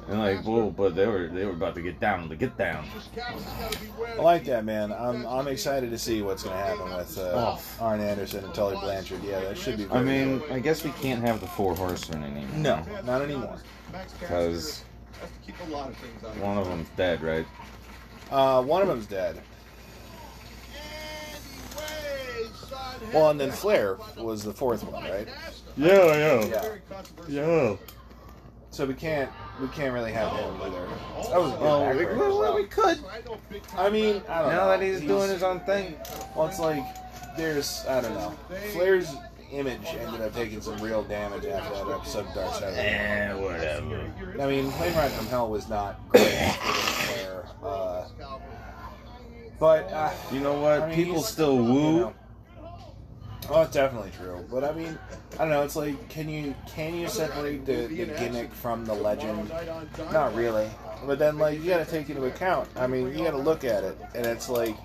And 0.09 0.19
like, 0.19 0.43
whoa, 0.43 0.69
but 0.69 0.95
they 0.95 1.07
were 1.07 1.27
they 1.27 1.45
were 1.45 1.53
about 1.53 1.73
to 1.75 1.81
get 1.81 1.99
down, 1.99 2.29
to 2.29 2.35
get 2.35 2.55
down. 2.57 2.85
I 3.17 4.21
like 4.21 4.45
that, 4.45 4.63
man. 4.65 4.91
I'm 4.91 5.25
I'm 5.25 5.47
excited 5.47 5.89
to 5.91 5.97
see 5.97 6.21
what's 6.21 6.43
going 6.43 6.55
to 6.57 6.61
happen 6.63 6.95
with 6.95 7.17
uh, 7.17 7.55
Oh. 7.57 7.61
Arn 7.79 7.99
Anderson 8.01 8.43
and 8.45 8.53
Tully 8.53 8.75
Blanchard. 8.75 9.23
Yeah, 9.23 9.39
that 9.39 9.57
should 9.57 9.77
be. 9.77 9.87
I 9.91 10.03
mean, 10.03 10.39
good. 10.39 10.51
I 10.51 10.59
guess 10.59 10.83
we 10.83 10.91
can't 11.01 11.21
have 11.25 11.39
the 11.41 11.47
four 11.47 11.73
horsemen 11.75 12.23
anymore. 12.23 12.57
no, 12.57 13.01
not 13.03 13.21
anymore. 13.21 13.57
because 14.19 14.83
has 15.21 15.29
to 15.29 15.37
keep 15.45 15.55
a 15.67 15.71
lot 15.71 15.89
of 15.89 15.95
things 15.97 16.23
on 16.23 16.39
one 16.41 16.57
of 16.57 16.67
them's 16.67 16.89
dead, 16.97 17.21
right? 17.21 17.45
Uh, 18.29 18.61
one 18.63 18.81
of 18.81 18.87
them's 18.87 19.05
dead. 19.07 19.41
Well, 23.13 23.29
and 23.31 23.39
then 23.39 23.51
Flair 23.51 23.97
was 24.17 24.43
the 24.43 24.53
fourth 24.53 24.83
one, 24.83 25.03
right? 25.03 25.27
Yeah, 25.75 26.15
Yeah. 26.47 26.77
yeah. 27.27 27.75
so 28.69 28.85
we 28.85 28.93
can't 28.93 29.29
we 29.59 29.67
can't 29.69 29.93
really 29.93 30.11
have 30.11 30.31
him 30.33 30.61
either. 30.61 30.87
That 31.29 31.39
was 31.41 31.51
a 31.53 31.57
Well, 31.57 31.81
back 31.85 31.97
we, 31.97 32.05
well, 32.05 32.39
well. 32.39 32.55
we 32.55 32.63
could. 32.65 32.99
I 33.77 33.89
mean, 33.89 34.21
I 34.29 34.39
don't 34.41 34.49
know. 34.51 34.57
Now 34.57 34.67
that 34.67 34.81
he's 34.81 35.01
doing 35.01 35.29
his 35.29 35.43
own 35.43 35.59
thing. 35.61 35.95
Well, 36.35 36.47
it's 36.47 36.59
like 36.59 36.83
there's 37.37 37.85
I 37.87 38.01
don't 38.01 38.13
know. 38.13 38.33
Flair's 38.71 39.13
image 39.51 39.85
ended 39.87 40.21
up 40.21 40.33
taking 40.33 40.61
some 40.61 40.77
real 40.81 41.03
damage 41.03 41.45
after 41.45 41.85
that 41.85 41.93
episode 41.93 42.27
of 42.27 42.33
Dark 42.33 42.53
Side. 42.55 42.63
of 42.69 42.75
the 42.75 42.81
Ring. 42.81 42.91
Eh, 42.91 43.33
whatever. 43.35 44.41
I 44.41 44.47
mean, 44.47 44.71
Plane 44.71 44.93
Ride 44.95 45.11
from 45.11 45.27
Hell 45.27 45.49
was 45.49 45.67
not 45.69 45.99
great 46.09 46.23
for 46.23 47.47
uh, 47.63 48.05
but 49.59 49.91
uh, 49.91 50.11
You 50.31 50.39
know 50.39 50.59
what? 50.59 50.81
I 50.81 50.87
mean, 50.87 50.95
People 50.95 51.21
still 51.21 51.55
you 51.55 51.63
woo. 51.63 51.99
know. 51.99 52.13
Oh, 53.49 53.63
it's 53.63 53.73
definitely 53.73 54.11
true. 54.17 54.45
But 54.49 54.63
I 54.63 54.71
mean, 54.71 54.97
I 55.33 55.37
don't 55.39 55.49
know. 55.49 55.63
It's 55.63 55.75
like, 55.75 56.09
can 56.09 56.29
you 56.29 56.55
can 56.67 56.95
you 56.95 57.07
separate 57.07 57.65
the, 57.65 57.87
the 57.87 58.05
gimmick 58.05 58.53
from 58.53 58.85
the 58.85 58.93
legend? 58.93 59.51
Not 60.11 60.33
really. 60.35 60.69
But 61.05 61.19
then, 61.19 61.37
like, 61.37 61.59
you 61.59 61.65
got 61.69 61.83
to 61.83 61.91
take 61.91 62.09
into 62.09 62.25
account. 62.25 62.69
I 62.75 62.85
mean, 62.87 63.07
you 63.07 63.23
got 63.23 63.31
to 63.31 63.37
look 63.37 63.63
at 63.63 63.83
it, 63.83 63.97
and 64.15 64.25
it's 64.25 64.47
like, 64.49 64.75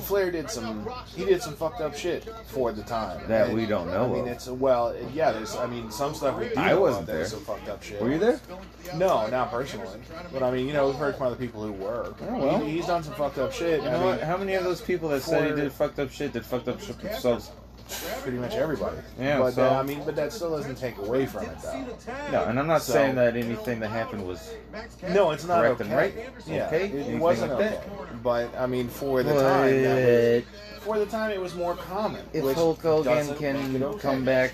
Flair 0.00 0.30
did 0.30 0.50
some. 0.50 0.88
He 1.14 1.24
did 1.24 1.42
some 1.42 1.54
fucked 1.54 1.80
up 1.80 1.96
shit 1.96 2.28
for 2.46 2.72
the 2.72 2.82
time 2.82 3.26
That 3.28 3.48
And, 3.48 3.56
we 3.56 3.66
don't 3.66 3.86
know 3.88 4.04
I 4.04 4.08
mean, 4.08 4.20
of. 4.22 4.26
it's 4.28 4.46
well, 4.48 4.94
yeah. 5.14 5.32
There's. 5.32 5.56
I 5.56 5.66
mean, 5.66 5.90
some 5.90 6.14
stuff 6.14 6.38
we 6.38 6.48
do. 6.48 6.54
I 6.56 6.74
wasn't 6.74 7.06
there. 7.06 7.24
Some 7.24 7.40
fucked 7.40 7.68
up 7.68 7.82
shit. 7.82 8.00
Were 8.00 8.10
you 8.10 8.18
there? 8.18 8.40
No, 8.94 9.26
not 9.28 9.50
personally. 9.50 9.98
But 10.32 10.42
I 10.42 10.50
mean, 10.50 10.66
you 10.66 10.72
know, 10.72 10.86
we've 10.88 10.96
heard 10.96 11.16
from 11.16 11.26
other 11.26 11.36
people 11.36 11.62
who 11.62 11.72
were. 11.72 12.14
Oh, 12.28 12.38
well. 12.38 12.58
He- 12.60 12.72
he's 12.76 12.86
done 12.86 13.02
some 13.02 13.14
fucked 13.14 13.38
up 13.38 13.52
shit. 13.52 13.82
You 13.82 13.88
I 13.88 13.98
mean? 14.16 14.18
How 14.24 14.36
many 14.36 14.54
of 14.54 14.64
those 14.64 14.80
people 14.80 15.08
that 15.10 15.22
said 15.22 15.50
he 15.50 15.60
did 15.60 15.72
fucked 15.72 15.98
up 15.98 16.10
shit 16.10 16.32
did 16.32 16.44
fucked 16.44 16.68
up 16.68 16.80
shit 16.80 16.98
themselves? 17.00 17.50
Pretty 18.22 18.38
much 18.38 18.54
everybody. 18.54 18.96
Yeah, 19.18 19.38
but 19.38 19.54
so- 19.54 19.64
uh, 19.64 19.78
I 19.78 19.82
mean, 19.82 20.02
but 20.04 20.16
that 20.16 20.32
still 20.32 20.50
doesn't 20.50 20.76
take 20.76 20.98
away 20.98 21.26
from 21.26 21.44
it, 21.44 21.56
though. 21.62 21.86
No, 22.32 22.44
and 22.44 22.58
I'm 22.58 22.66
not 22.66 22.82
So- 22.82 22.92
saying 22.94 23.14
that 23.16 23.36
anything 23.36 23.80
that 23.80 23.90
happened 23.90 24.26
was 24.26 24.54
No, 25.10 25.30
it's 25.30 25.44
not 25.44 25.60
correct 25.62 25.80
okay. 25.80 25.88
and 25.90 25.96
right. 25.98 26.14
Yeah, 26.46 26.66
okay, 26.66 26.86
it, 26.86 26.94
anything 26.94 27.20
wasn't 27.20 27.52
like 27.52 27.60
okay. 27.60 27.74
that. 27.76 28.22
But 28.22 28.54
I 28.56 28.66
mean, 28.66 28.88
for 28.88 29.22
the 29.22 29.32
time, 29.34 29.82
that 29.82 30.44
was, 30.44 30.80
for 30.80 30.98
the 30.98 31.06
time, 31.06 31.30
it 31.30 31.40
was 31.40 31.54
more 31.54 31.74
common. 31.74 32.24
if 32.32 32.44
Hulk 32.54 32.82
Hogan 32.82 33.34
can 33.36 33.82
okay. 33.82 33.98
come 34.00 34.24
back, 34.24 34.52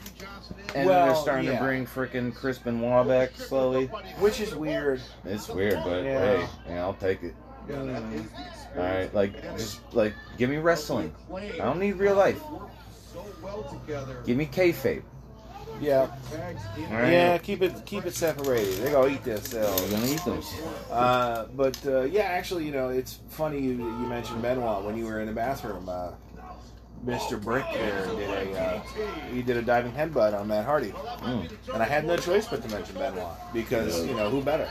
and 0.75 0.89
Well, 0.89 1.07
they're 1.07 1.15
starting 1.17 1.47
yeah. 1.47 1.59
to 1.59 1.65
bring 1.65 1.87
freaking 1.87 2.35
Chris 2.35 2.59
Benoit 2.59 3.07
back 3.07 3.37
slowly, 3.37 3.87
which 4.19 4.41
is 4.41 4.55
weird. 4.55 5.01
it's 5.25 5.49
weird, 5.49 5.79
but 5.85 6.05
Yeah. 6.05 6.19
hey, 6.21 6.47
yeah, 6.69 6.81
I'll 6.83 6.95
take 6.95 7.23
it. 7.23 7.35
All 7.71 8.83
right, 8.83 9.15
like 9.15 9.41
just 9.57 9.81
like 9.95 10.15
give 10.39 10.51
me 10.51 10.57
wrestling. 10.57 11.15
I 11.33 11.59
don't 11.59 11.79
need 11.79 11.93
real 11.93 12.15
life. 12.17 12.41
Give 14.27 14.37
me 14.37 14.47
kayfabe. 14.47 15.03
Yeah, 15.81 16.01
All 16.91 16.97
right, 16.97 17.11
yeah. 17.13 17.39
Keep 17.39 17.63
it, 17.63 17.85
keep 17.87 18.05
it 18.07 18.15
separated. 18.15 18.75
They're 18.77 18.93
gonna 18.93 19.13
eat 19.15 19.25
themselves. 19.25 19.83
we're 19.83 19.91
gonna 19.91 20.13
eat 20.13 20.25
them. 20.25 20.41
Uh, 20.91 21.47
but 21.57 21.77
uh, 21.87 22.03
yeah, 22.03 22.23
actually, 22.23 22.65
you 22.67 22.71
know, 22.73 22.91
it's 22.91 23.19
funny 23.31 23.59
you, 23.59 23.73
you 23.73 24.07
mentioned 24.07 24.43
Benoit 24.43 24.85
when 24.85 24.97
you 24.97 25.07
were 25.07 25.21
in 25.21 25.27
the 25.27 25.33
bathroom. 25.33 25.89
Uh, 25.89 26.13
Mr. 27.05 27.43
Brick 27.43 27.65
there 27.73 28.07
did 28.15 28.31
a 28.31 28.61
uh, 28.61 28.81
he 29.33 29.43
did 29.43 29.57
a 29.57 29.63
diving 29.63 29.91
headbutt 29.93 30.39
on 30.39 30.47
Matt 30.47 30.65
Hardy, 30.67 30.91
Mm. 30.91 31.51
and 31.75 31.83
I 31.83 31.87
had 31.87 32.05
no 32.07 32.17
choice 32.17 32.47
but 32.47 32.63
to 32.63 32.69
mention 32.69 32.95
Benoit 32.95 33.27
because 33.53 34.07
you 34.07 34.15
know 34.15 34.31
who 34.31 34.41
better. 34.41 34.69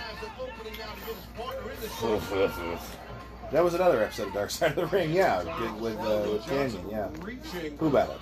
That 3.52 3.66
was 3.66 3.74
another 3.74 4.02
episode 4.02 4.30
of 4.30 4.34
Dark 4.34 4.50
Side 4.50 4.70
of 4.70 4.76
the 4.78 4.86
Ring, 4.98 5.12
yeah, 5.12 5.44
with 5.76 5.98
uh, 6.00 6.24
with 6.32 6.46
Canyon, 6.46 6.90
yeah. 6.90 7.10
Who 7.80 7.90
better? 7.90 8.16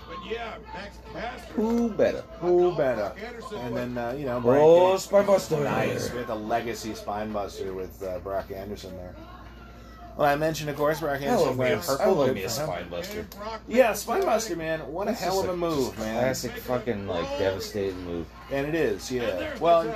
Who 1.55 1.89
better? 1.89 2.21
Who 2.39 2.75
better? 2.75 3.13
And 3.57 3.75
then 3.75 3.97
uh, 3.97 4.15
you 4.17 4.25
know, 4.25 4.39
Brian 4.39 4.61
Oh, 4.63 4.91
Cage- 4.91 5.01
Spinebuster! 5.07 5.63
Nice. 5.63 6.11
We 6.11 6.19
had 6.19 6.27
the 6.27 6.35
legacy 6.35 6.93
spine 6.95 7.31
buster 7.31 7.73
with 7.73 8.01
uh, 8.03 8.19
Brock 8.19 8.51
Anderson 8.51 8.95
there. 8.97 9.15
Well, 10.17 10.27
I 10.27 10.35
mentioned, 10.35 10.69
of 10.69 10.75
course, 10.75 10.99
Brock 10.99 11.21
Anderson 11.21 11.37
love 11.47 11.55
me 11.55 11.59
wearing 11.59 11.79
purple. 11.79 12.05
I 12.05 12.09
love 12.09 12.35
me 12.35 12.43
a 12.43 12.49
for 12.49 12.61
him. 12.61 12.67
spine 12.67 12.89
buster. 12.89 13.27
Yeah, 13.69 13.93
spine 13.93 14.21
buster, 14.23 14.55
man. 14.57 14.79
What 14.91 15.07
a 15.07 15.11
That's 15.11 15.21
hell 15.21 15.35
just 15.35 15.45
of 15.45 15.53
a 15.53 15.57
move, 15.57 15.97
man. 15.97 16.19
Classic 16.19 16.51
fucking 16.51 17.07
like 17.07 17.39
devastating 17.39 18.03
move. 18.05 18.27
And 18.51 18.67
it 18.67 18.75
is, 18.75 19.09
yeah. 19.11 19.57
Well, 19.59 19.95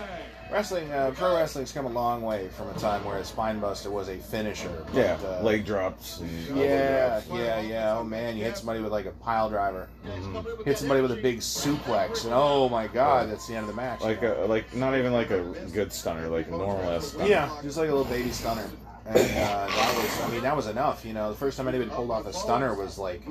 wrestling, 0.54 0.91
uh, 0.91 1.12
pro 1.16 1.36
wrestling's 1.36 1.72
come 1.72 1.86
a 1.86 1.89
long 1.89 2.22
way 2.22 2.47
from 2.49 2.70
a 2.70 2.74
time 2.76 3.04
where 3.04 3.18
a 3.18 3.26
spine 3.26 3.60
buster 3.60 3.89
was 3.89 4.08
a 4.10 4.18
finisher. 4.18 4.70
but, 4.86 4.95
Yeah, 4.95 5.18
uh, 5.26 5.41
leg 5.43 5.66
drops. 5.66 6.20
And 6.20 6.58
Yeah, 6.58 7.22
yeah, 7.32 7.60
yeah. 7.62 7.97
Oh 7.97 8.04
man, 8.04 8.38
you 8.38 8.43
hit 8.43 8.56
somebody 8.58 8.80
with 8.80 8.91
like 8.91 9.06
a 9.06 9.12
pile 9.12 9.49
driver. 9.49 9.89
Mm-hmm. 10.06 10.64
Hit 10.64 10.78
somebody 10.78 11.01
with 11.01 11.12
a 11.12 11.22
big 11.22 11.39
suplex, 11.39 12.24
and 12.26 12.34
oh 12.34 12.70
my 12.70 12.88
god, 12.88 13.30
that's 13.30 13.47
the 13.47 13.56
end 13.56 13.68
of 13.68 13.76
the 13.76 13.82
match. 13.82 14.01
Like 14.01 14.22
a 14.22 14.45
like 14.47 14.74
not 14.76 14.95
even 14.97 15.12
like 15.12 15.32
a 15.32 15.41
good 15.74 15.91
stunner, 15.91 16.28
like 16.30 16.47
a 16.47 16.51
normal 16.51 16.80
ass 16.91 17.08
stunner. 17.08 17.26
Yeah, 17.28 17.49
just 17.62 17.78
like 17.78 17.89
a 17.89 17.93
little 17.93 18.12
baby 18.12 18.32
stunner. 18.32 18.70
And 19.06 19.18
uh, 19.18 19.68
that 19.68 19.95
was, 19.97 20.22
I 20.22 20.32
mean, 20.32 20.43
that 20.43 20.56
was 20.56 20.68
enough. 20.68 21.04
You 21.04 21.12
know, 21.12 21.30
the 21.30 21.38
first 21.38 21.58
time 21.58 21.68
anybody 21.68 21.89
pulled 21.89 22.10
off 22.10 22.26
a 22.26 22.32
stunner 22.32 22.74
was 22.74 22.97
like 22.97 23.22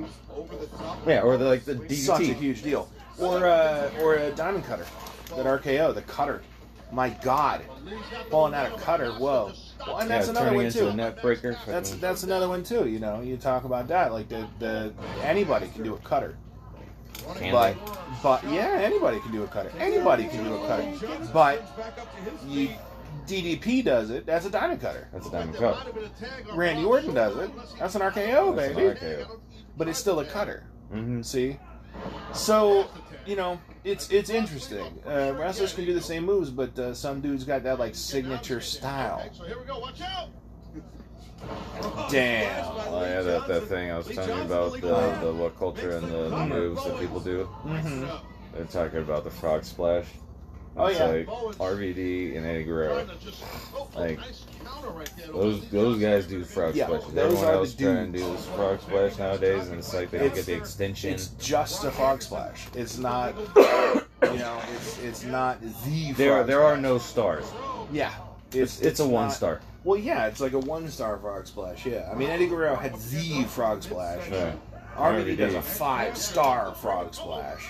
Yeah, 1.07 1.21
or 1.21 1.35
the, 1.37 1.45
like 1.45 1.63
the 1.63 1.75
DDT. 1.75 1.95
such 1.95 2.21
a 2.21 2.33
huge 2.33 2.61
deal. 2.61 2.87
Or 3.19 3.45
uh, 3.47 3.89
or 4.01 4.15
a 4.15 4.31
diamond 4.31 4.65
cutter, 4.65 4.85
that 5.29 5.45
RKO, 5.45 5.93
the 5.95 6.01
cutter. 6.03 6.43
My 6.93 7.09
God, 7.09 7.63
pulling 8.29 8.53
out 8.53 8.71
a 8.71 8.77
cutter. 8.79 9.11
Whoa. 9.13 9.51
Well, 9.85 9.97
and 9.97 10.09
that's 10.09 10.27
yeah, 10.27 10.31
another 10.31 10.53
one 10.53 10.71
too. 10.71 10.93
neck 10.93 11.21
breaker. 11.21 11.57
That's 11.65 11.91
that's 11.95 12.23
another 12.23 12.47
one 12.47 12.63
too. 12.63 12.87
You 12.87 12.99
know, 12.99 13.21
you 13.21 13.35
talk 13.37 13.63
about 13.63 13.87
that. 13.87 14.13
Like 14.13 14.29
the 14.29 14.47
the 14.59 14.93
anybody 15.23 15.67
can 15.69 15.83
do 15.83 15.95
a 15.95 15.99
cutter. 15.99 16.37
Can 17.35 17.51
but 17.51 17.73
they? 17.73 17.91
but 18.21 18.43
yeah, 18.45 18.79
anybody 18.81 19.19
can 19.19 19.31
do 19.31 19.43
a 19.43 19.47
cutter. 19.47 19.71
Anybody 19.79 20.27
can 20.27 20.43
do 20.43 20.55
a 20.55 20.67
cutter. 20.67 21.27
But 21.33 21.65
you 22.47 22.69
DDP 23.27 23.83
does 23.83 24.09
it. 24.09 24.25
That's 24.25 24.45
a 24.45 24.49
diamond 24.49 24.81
cutter. 24.81 25.07
That's 25.13 25.27
a 25.27 25.31
diamond 25.31 25.57
cutter. 25.57 25.91
Randy 26.53 26.83
Orton 26.83 27.13
does 27.13 27.37
it. 27.37 27.51
That's 27.79 27.95
an 27.95 28.01
RKO, 28.01 28.55
That's 28.55 28.69
an 28.69 28.75
baby. 28.75 28.99
RKO. 28.99 29.39
But 29.77 29.87
it's 29.87 29.99
still 29.99 30.19
a 30.19 30.25
cutter. 30.25 30.65
Mm-hmm. 30.93 31.21
See, 31.21 31.57
so 32.33 32.87
you 33.25 33.35
know 33.35 33.59
it's 33.83 34.09
it's 34.09 34.29
interesting. 34.29 34.85
Uh, 35.05 35.33
wrestlers 35.37 35.73
can 35.73 35.85
do 35.85 35.93
the 35.93 36.01
same 36.01 36.25
moves, 36.25 36.49
but 36.49 36.77
uh, 36.79 36.93
some 36.93 37.21
dudes 37.21 37.43
got 37.43 37.63
that 37.63 37.79
like 37.79 37.95
signature 37.95 38.61
style. 38.61 39.29
So 39.33 39.43
here 39.45 39.59
we 39.59 39.65
go. 39.65 39.79
Watch 39.79 40.01
out. 40.01 40.29
Damn. 42.09 42.65
Oh 42.87 43.01
yeah, 43.03 43.21
that, 43.21 43.47
that 43.47 43.63
thing 43.63 43.91
I 43.91 43.97
was 43.97 44.07
telling 44.07 44.37
you 44.37 44.43
about 44.43 44.73
the, 44.73 44.79
the 44.79 45.33
WhatCulture 45.33 45.97
and 45.97 46.07
the, 46.09 46.29
the 46.29 46.45
moves 46.45 46.83
that 46.85 46.99
people 46.99 47.19
do. 47.19 47.43
hmm 47.43 48.05
They're 48.55 48.65
talking 48.65 48.99
about 48.99 49.23
the 49.25 49.29
frog 49.29 49.63
splash. 49.65 50.05
Oh, 50.75 50.87
It's 50.87 50.97
yeah. 50.99 51.05
like 51.05 51.27
RVD 51.27 52.35
and 52.35 52.45
Eddie 52.45 52.63
Guerrero. 52.63 53.05
Just- 53.23 53.43
oh, 53.75 53.87
Like, 53.95 54.17
nice 54.19 54.43
right 54.91 55.09
there. 55.17 55.27
Those 55.27 55.67
those 55.69 55.99
guys 55.99 56.25
do 56.25 56.43
frog 56.43 56.75
Yeah, 56.75 56.87
splashes. 56.87 57.13
those 57.13 57.17
Everyone 57.35 57.53
else 57.53 57.73
trying 57.75 58.11
to 58.11 58.17
do 58.19 58.31
this 58.31 58.45
frog 58.47 58.81
splash 58.81 59.17
nowadays, 59.17 59.67
and 59.67 59.77
it's 59.79 59.93
like 59.93 60.09
they 60.11 60.17
don't 60.19 60.33
get 60.35 60.45
the 60.45 60.55
extension. 60.55 61.13
It's 61.13 61.27
just 61.39 61.83
a 61.83 61.91
frog 61.91 62.21
splash. 62.21 62.67
It's 62.75 62.97
not. 62.97 63.35
You 64.23 64.39
know, 64.39 64.59
it's 64.75 64.97
it's 65.03 65.23
not 65.23 65.61
the. 65.85 66.11
There 66.13 66.33
frog 66.37 66.47
there 66.47 66.63
are 66.63 66.77
no 66.77 66.97
stars. 66.97 67.45
Yeah, 67.91 68.11
It's 68.51 68.81
it's 68.81 68.99
a 68.99 69.07
one 69.07 69.25
not- 69.27 69.33
star. 69.33 69.61
Well, 69.83 69.99
yeah, 69.99 70.27
it's 70.27 70.39
like 70.39 70.53
a 70.53 70.59
one 70.59 70.87
star 70.89 71.17
frog 71.17 71.45
splash. 71.45 71.85
Yeah, 71.85 72.09
I 72.11 72.15
mean 72.15 72.29
Eddie 72.29 72.47
Guerrero 72.47 72.75
had 72.75 72.95
the 72.95 73.43
frog 73.43 73.83
splash. 73.83 74.21
Yeah. 74.31 74.53
RVD 74.97 75.37
does 75.37 75.53
a 75.55 75.61
five 75.61 76.17
star 76.17 76.73
frog 76.75 77.13
splash. 77.13 77.67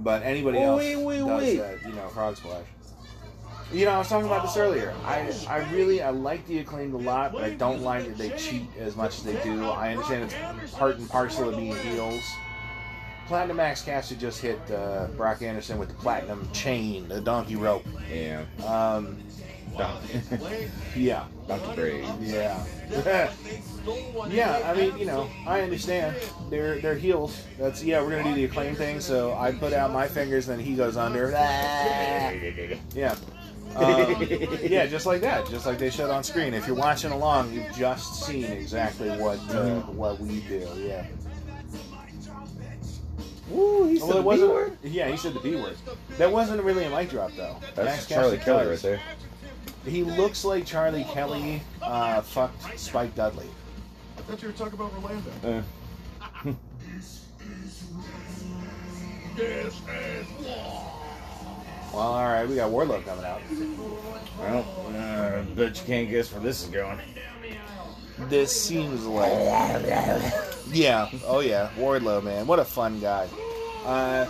But 0.00 0.22
anybody 0.22 0.58
Oh, 0.58 0.62
else 0.62 0.78
wait, 0.78 0.96
wait, 0.96 1.18
does 1.18 1.42
wait. 1.42 1.56
that, 1.58 1.82
you 1.86 1.92
know, 1.94 2.08
frog 2.08 2.36
splash. 2.36 2.64
You 3.72 3.84
know, 3.84 3.92
I 3.92 3.98
was 3.98 4.08
talking 4.08 4.26
about 4.26 4.42
this 4.42 4.56
earlier. 4.56 4.92
I, 5.04 5.32
I 5.48 5.58
really 5.72 6.02
I 6.02 6.10
like 6.10 6.44
the 6.48 6.58
acclaimed 6.58 6.92
a 6.94 6.98
lot, 6.98 7.32
but 7.32 7.44
I 7.44 7.50
don't 7.50 7.82
like 7.82 8.04
that 8.06 8.18
they 8.18 8.30
cheat 8.30 8.66
as 8.78 8.96
much 8.96 9.18
as 9.18 9.22
they 9.24 9.40
do. 9.44 9.64
I 9.64 9.92
understand 9.92 10.32
it's 10.62 10.74
part 10.74 10.98
and 10.98 11.08
parcel 11.08 11.48
of 11.50 11.56
being 11.56 11.76
heels. 11.76 12.24
Platinum 13.28 13.58
Max 13.58 13.82
Caster 13.82 14.16
just 14.16 14.40
hit 14.40 14.58
uh, 14.72 15.06
Brock 15.16 15.42
Anderson 15.42 15.78
with 15.78 15.88
the 15.88 15.94
platinum 15.94 16.48
chain, 16.52 17.06
the 17.06 17.20
donkey 17.20 17.54
rope. 17.54 17.86
Yeah. 18.12 18.42
Um, 18.66 19.18
yeah, 20.96 21.24
Dr. 21.48 21.74
Brave. 21.74 22.08
yeah, 22.20 22.64
yeah. 24.28 24.62
I 24.64 24.74
mean, 24.74 24.98
you 24.98 25.06
know, 25.06 25.28
I 25.46 25.60
understand. 25.62 26.16
They're 26.50 26.80
they're 26.80 26.94
heels. 26.96 27.42
That's 27.58 27.82
yeah. 27.82 28.02
We're 28.02 28.10
gonna 28.10 28.24
do 28.24 28.34
the 28.34 28.44
acclaim 28.44 28.74
thing. 28.74 29.00
So 29.00 29.34
I 29.34 29.52
put 29.52 29.72
out 29.72 29.92
my 29.92 30.08
fingers, 30.08 30.46
then 30.46 30.58
he 30.60 30.74
goes 30.74 30.96
under. 30.96 31.32
Ah. 31.36 32.32
Yeah. 32.94 33.14
Um, 33.76 34.26
yeah, 34.62 34.86
just 34.86 35.06
like 35.06 35.20
that, 35.20 35.48
just 35.48 35.64
like 35.64 35.78
they 35.78 35.90
showed 35.90 36.10
on 36.10 36.24
screen. 36.24 36.54
If 36.54 36.66
you're 36.66 36.74
watching 36.74 37.12
along, 37.12 37.52
you've 37.52 37.72
just 37.72 38.24
seen 38.24 38.46
exactly 38.46 39.10
what 39.10 39.38
uh, 39.50 39.80
what 39.82 40.18
we 40.18 40.40
do. 40.40 40.68
Yeah. 40.76 41.06
Woo, 43.48 43.86
he 43.86 43.98
Well, 43.98 44.18
it 44.18 44.24
wasn't. 44.24 44.78
Yeah, 44.82 45.08
he 45.08 45.16
said 45.16 45.34
the 45.34 45.40
B 45.40 45.56
word. 45.56 45.76
That 46.18 46.30
wasn't 46.32 46.62
really 46.62 46.84
a 46.84 46.90
mic 46.90 47.10
drop 47.10 47.32
though. 47.36 47.56
That's 47.74 47.86
Max 47.86 48.06
Charlie 48.06 48.38
Kelly 48.38 48.66
right 48.66 48.78
there. 48.78 49.00
He 49.86 50.04
looks 50.04 50.44
like 50.44 50.66
Charlie 50.66 51.04
Kelly 51.04 51.62
uh, 51.82 52.20
fucked 52.20 52.78
Spike 52.78 53.14
Dudley. 53.14 53.46
I 54.18 54.20
thought 54.22 54.42
you 54.42 54.48
were 54.48 54.54
talking 54.54 54.74
about 54.74 54.92
Orlando. 55.02 55.64
Uh, 56.44 56.52
This 59.36 59.80
is 59.80 60.26
war. 60.44 60.86
Well, 61.94 62.02
all 62.02 62.24
right, 62.24 62.46
we 62.46 62.56
got 62.56 62.70
Wardlow 62.70 63.04
coming 63.04 63.24
out. 63.24 63.40
Well, 64.38 64.64
uh, 64.94 65.42
bet 65.54 65.78
you 65.80 65.86
can't 65.86 66.10
guess 66.10 66.30
where 66.32 66.42
this 66.42 66.62
is 66.62 66.68
going. 66.68 67.00
This 68.28 68.52
seems 68.52 69.06
like 69.06 69.32
yeah, 70.70 71.08
oh 71.26 71.40
yeah, 71.40 71.70
Wardlow, 71.76 72.22
man, 72.22 72.46
what 72.46 72.58
a 72.58 72.64
fun 72.64 73.00
guy. 73.00 73.26
Uh, 73.84 74.26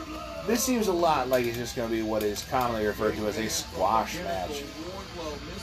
this 0.47 0.63
seems 0.63 0.89
a 0.89 0.93
lot 0.93 1.29
like 1.29 1.45
it's 1.45 1.57
just 1.57 1.77
going 1.77 1.89
to 1.89 1.95
be 1.95 2.03
what 2.03 2.23
is 2.23 2.45
commonly 2.45 2.87
referred 2.87 3.17
to 3.17 3.27
as 3.27 3.39
a 3.39 3.49
squash 3.49 4.19
match. 4.21 4.63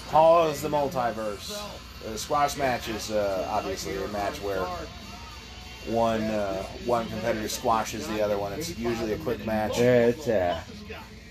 Pause 0.09 0.61
the 0.61 0.69
multiverse. 0.69 1.61
The 2.03 2.17
squash 2.17 2.57
match 2.57 2.87
is 2.89 3.11
uh, 3.11 3.47
obviously 3.49 3.95
a 4.01 4.07
match 4.09 4.41
where 4.41 4.65
one 5.87 6.21
uh, 6.21 6.63
one 6.85 7.07
competitor 7.07 7.47
squashes 7.47 8.07
the 8.07 8.21
other 8.21 8.37
one. 8.37 8.53
It's 8.53 8.77
usually 8.77 9.13
a 9.13 9.17
quick 9.17 9.45
match, 9.45 9.77
Yeah, 9.79 10.07
it's 10.07 10.27
uh, 10.27 10.61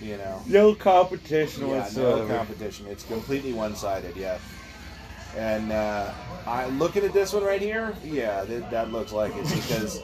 you 0.00 0.16
know. 0.16 0.42
no 0.46 0.74
competition 0.74 1.68
Yeah, 1.68 1.88
no 1.96 2.26
competition. 2.26 2.86
It's 2.86 3.04
completely 3.04 3.52
one-sided. 3.52 4.16
Yeah. 4.16 4.38
And 5.36 5.72
uh, 5.72 6.12
I 6.46 6.66
looking 6.68 7.04
at 7.04 7.12
this 7.12 7.32
one 7.32 7.44
right 7.44 7.60
here. 7.60 7.94
Yeah, 8.02 8.44
that, 8.44 8.70
that 8.70 8.92
looks 8.92 9.12
like 9.12 9.34
it 9.36 9.44
because 9.44 10.02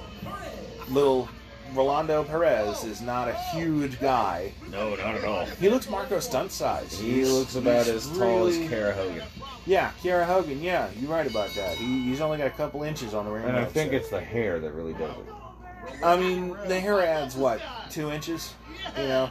little 0.88 1.28
Rolando 1.74 2.22
Perez 2.24 2.84
is 2.84 3.00
not 3.00 3.28
a 3.28 3.34
huge 3.54 3.98
guy. 4.00 4.52
no, 4.70 4.90
not 4.96 5.14
at 5.16 5.24
all. 5.24 5.44
He 5.46 5.68
looks 5.68 5.88
Marco 5.88 6.20
Stunt 6.20 6.50
size. 6.52 6.98
He 6.98 7.14
He's- 7.14 7.28
looks 7.30 7.54
about 7.56 7.86
he's 7.86 7.94
as 7.94 8.08
tall 8.08 8.18
really- 8.46 8.64
as 8.64 8.70
Kara 8.70 8.92
Hogan. 8.94 9.22
Yeah, 9.64 9.90
Kiera 10.02 10.24
Hogan. 10.24 10.60
Yeah, 10.62 10.88
you're 10.98 11.10
right 11.10 11.28
about 11.28 11.50
that. 11.54 11.76
He, 11.76 12.02
he's 12.04 12.20
only 12.20 12.38
got 12.38 12.48
a 12.48 12.50
couple 12.50 12.82
inches 12.82 13.14
on 13.14 13.24
the 13.26 13.30
ring. 13.30 13.44
And 13.44 13.56
I 13.56 13.64
think 13.64 13.90
there. 13.90 14.00
it's 14.00 14.10
the 14.10 14.20
hair 14.20 14.58
that 14.58 14.72
really 14.72 14.92
does 14.94 15.16
it. 15.16 16.04
I 16.04 16.16
mean, 16.16 16.56
the 16.66 16.78
hair 16.78 17.00
adds 17.00 17.36
what 17.36 17.60
two 17.90 18.10
inches. 18.10 18.54
You 18.96 19.04
know, 19.04 19.30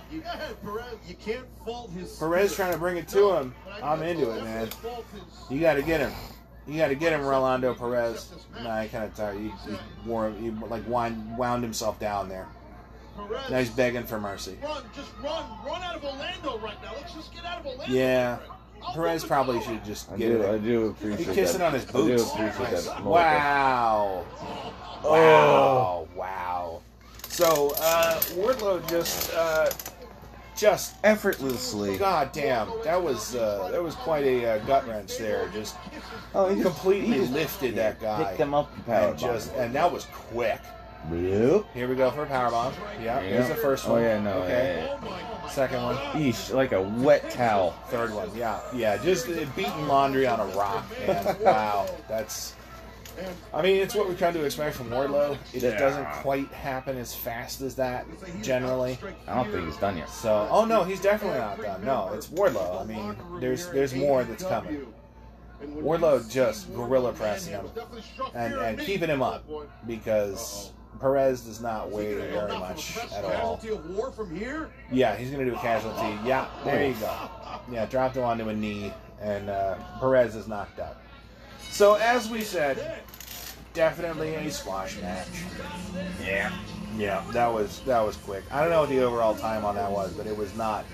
you 1.07 1.15
can't 1.15 1.45
fault 1.65 1.91
his. 1.91 2.17
Perez 2.17 2.55
trying 2.55 2.71
to 2.71 2.79
bring 2.79 2.95
it 2.97 3.07
to 3.09 3.31
him. 3.35 3.53
I'm 3.83 4.01
into 4.03 4.31
it, 4.31 4.43
man. 4.43 4.69
You 5.49 5.59
got 5.59 5.73
to 5.73 5.81
get 5.81 5.99
him. 5.99 6.11
You 6.67 6.77
got 6.77 6.87
to 6.89 6.95
get 6.95 7.11
him, 7.13 7.21
Rolando 7.25 7.73
Perez. 7.73 8.31
Nah, 8.61 8.71
I 8.77 8.87
kind 8.87 9.03
of 9.03 9.15
tired. 9.15 9.37
He, 9.39 9.49
he 9.69 9.77
wore, 10.05 10.31
he 10.31 10.51
like 10.51 10.87
wind, 10.87 11.37
wound 11.37 11.63
himself 11.63 11.99
down 11.99 12.29
there. 12.29 12.47
Perez, 13.17 13.49
Now 13.49 13.57
he's 13.59 13.69
begging 13.71 14.03
for 14.03 14.19
mercy. 14.19 14.57
run, 14.63 14.83
just 14.95 15.09
run, 15.23 15.43
run 15.65 15.81
out 15.81 15.95
of 15.95 16.03
Orlando 16.03 16.59
right 16.59 16.81
now. 16.83 16.93
Let's 16.95 17.13
just 17.13 17.33
get 17.33 17.43
out 17.45 17.59
of 17.59 17.65
Orlando. 17.65 17.93
Yeah, 17.93 18.37
Perez 18.93 19.23
probably 19.25 19.61
should 19.61 19.83
just 19.83 20.11
I 20.11 20.17
get 20.17 20.27
do, 20.29 20.43
I 20.43 20.49
it. 20.51 20.63
do 20.63 20.95
He 21.01 21.11
appreciate 21.13 21.35
kissing 21.35 21.59
that. 21.59 21.67
on 21.67 21.73
his 21.73 21.83
I 21.89 21.91
do 21.91 21.93
boots. 21.93 22.31
appreciate 22.33 22.85
that. 22.85 23.03
Wow. 23.03 24.25
Wow. 25.03 26.07
Wow. 26.15 26.81
So, 27.27 27.73
uh, 27.81 28.19
Wardlow 28.35 28.87
just, 28.87 29.33
uh, 29.33 29.69
just 30.61 30.95
Effortlessly. 31.03 31.97
God 31.97 32.31
damn, 32.31 32.69
that 32.83 33.01
was 33.01 33.35
uh, 33.35 33.69
that 33.71 33.81
was 33.83 33.95
quite 33.95 34.23
a 34.25 34.45
uh, 34.45 34.57
gut 34.65 34.87
wrench 34.87 35.17
there. 35.17 35.49
Just 35.49 35.75
Oh, 36.35 36.47
he 36.49 36.61
just- 36.61 36.67
completely 36.67 37.07
he 37.07 37.19
just 37.21 37.33
lifted 37.33 37.75
that 37.75 37.99
guy. 37.99 38.23
Picked 38.23 38.39
him 38.39 38.53
up 38.53 38.71
and 38.75 38.85
power 38.85 39.15
just 39.15 39.53
and 39.55 39.73
that 39.73 39.91
was 39.91 40.05
quick. 40.05 40.61
Yep. 41.11 41.65
Here 41.73 41.87
we 41.89 41.95
go 41.95 42.11
for 42.11 42.23
a 42.23 42.27
powerbomb. 42.27 42.73
Yeah, 43.03 43.19
here's 43.21 43.47
the 43.47 43.55
first 43.55 43.87
Oh 43.87 43.93
one. 43.93 44.03
yeah, 44.03 44.19
no. 44.21 44.33
Okay. 44.43 44.87
yeah, 44.87 45.09
yeah. 45.09 45.49
Second 45.49 45.81
one. 45.81 45.95
Eesh, 45.95 46.53
like 46.53 46.73
a 46.73 46.81
wet 46.81 47.31
towel. 47.31 47.71
Third 47.87 48.13
one. 48.13 48.29
Yeah, 48.35 48.59
yeah. 48.71 48.97
Just 48.97 49.27
uh, 49.27 49.43
beating 49.55 49.87
laundry 49.87 50.27
on 50.27 50.39
a 50.39 50.45
rock, 50.55 50.85
man. 51.07 51.37
wow, 51.41 51.89
that's. 52.07 52.53
I 53.53 53.61
mean, 53.61 53.77
it's 53.77 53.95
what 53.95 54.07
we 54.09 54.15
kind 54.15 54.35
of 54.35 54.43
expect 54.45 54.75
from 54.75 54.89
Wardlow. 54.89 55.37
It 55.53 55.63
Yeah. 55.63 55.77
doesn't 55.77 56.05
quite 56.21 56.47
happen 56.49 56.97
as 56.97 57.13
fast 57.13 57.61
as 57.61 57.75
that 57.75 58.05
generally. 58.41 58.97
I 59.27 59.35
don't 59.35 59.51
think 59.51 59.65
he's 59.65 59.77
done 59.77 59.97
yet. 59.97 60.09
So, 60.09 60.47
oh 60.51 60.65
no, 60.65 60.83
he's 60.83 61.01
definitely 61.01 61.39
not 61.39 61.61
done. 61.61 61.85
No, 61.85 62.11
it's 62.13 62.27
Wardlow. 62.27 62.81
I 62.81 62.85
mean, 62.85 63.15
there's 63.39 63.69
there's 63.69 63.93
more 63.93 64.23
that's 64.23 64.43
coming. 64.43 64.85
Wardlow 65.63 66.27
just 66.29 66.73
gorilla 66.73 67.13
pressing 67.13 67.53
him 67.53 67.65
and, 68.33 68.53
and 68.55 68.79
keeping 68.79 69.09
him 69.09 69.21
up 69.21 69.43
because 69.85 70.71
Perez 70.99 71.41
does 71.41 71.61
not 71.61 71.91
weigh 71.91 72.15
very 72.15 72.51
much 72.57 72.97
at 72.97 73.23
all. 73.23 73.57
Casualty 73.57 73.69
of 73.69 73.89
war 73.91 74.11
from 74.11 74.35
here. 74.35 74.69
Yeah, 74.91 75.15
he's 75.15 75.29
gonna 75.31 75.45
do 75.45 75.53
a 75.55 75.59
casualty. 75.59 76.17
Yeah, 76.27 76.47
there 76.65 76.87
you 76.87 76.93
go. 76.95 77.15
Yeah, 77.71 77.85
dropped 77.85 78.17
him 78.17 78.23
onto 78.23 78.49
a 78.49 78.53
knee, 78.55 78.91
and 79.21 79.49
uh, 79.49 79.75
Perez 79.99 80.35
is 80.35 80.47
knocked 80.47 80.79
out. 80.79 80.97
So 81.69 81.93
as 81.95 82.29
we 82.29 82.41
said, 82.41 83.01
definitely 83.73 84.35
a 84.35 84.51
squash 84.51 84.99
match. 85.01 85.27
Yeah. 86.25 86.51
Yeah, 86.97 87.23
that 87.31 87.47
was 87.47 87.79
that 87.81 88.01
was 88.01 88.17
quick. 88.17 88.43
I 88.51 88.61
don't 88.61 88.69
know 88.69 88.81
what 88.81 88.89
the 88.89 89.01
overall 89.01 89.35
time 89.35 89.63
on 89.63 89.75
that 89.75 89.91
was, 89.91 90.13
but 90.13 90.27
it 90.27 90.35
was 90.35 90.55
not 90.55 90.85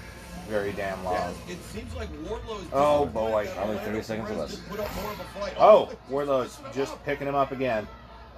very 0.47 0.71
damn 0.71 1.03
long. 1.03 1.33
It 1.49 1.61
seems 1.63 1.93
like 1.95 2.09
Wardlow 2.23 2.61
is 2.61 2.67
Oh 2.71 3.05
boy. 3.05 3.49
Probably 3.55 3.77
30 3.77 4.01
seconds 4.03 4.29
or 4.29 4.35
less. 4.35 4.55
Put 4.55 4.79
up 4.79 4.95
more 5.01 5.11
of 5.11 5.19
a. 5.19 5.59
Oh, 5.59 5.89
Wardlow's 6.09 6.59
just 6.73 7.03
picking 7.03 7.27
him 7.27 7.35
up 7.35 7.51
again. 7.51 7.87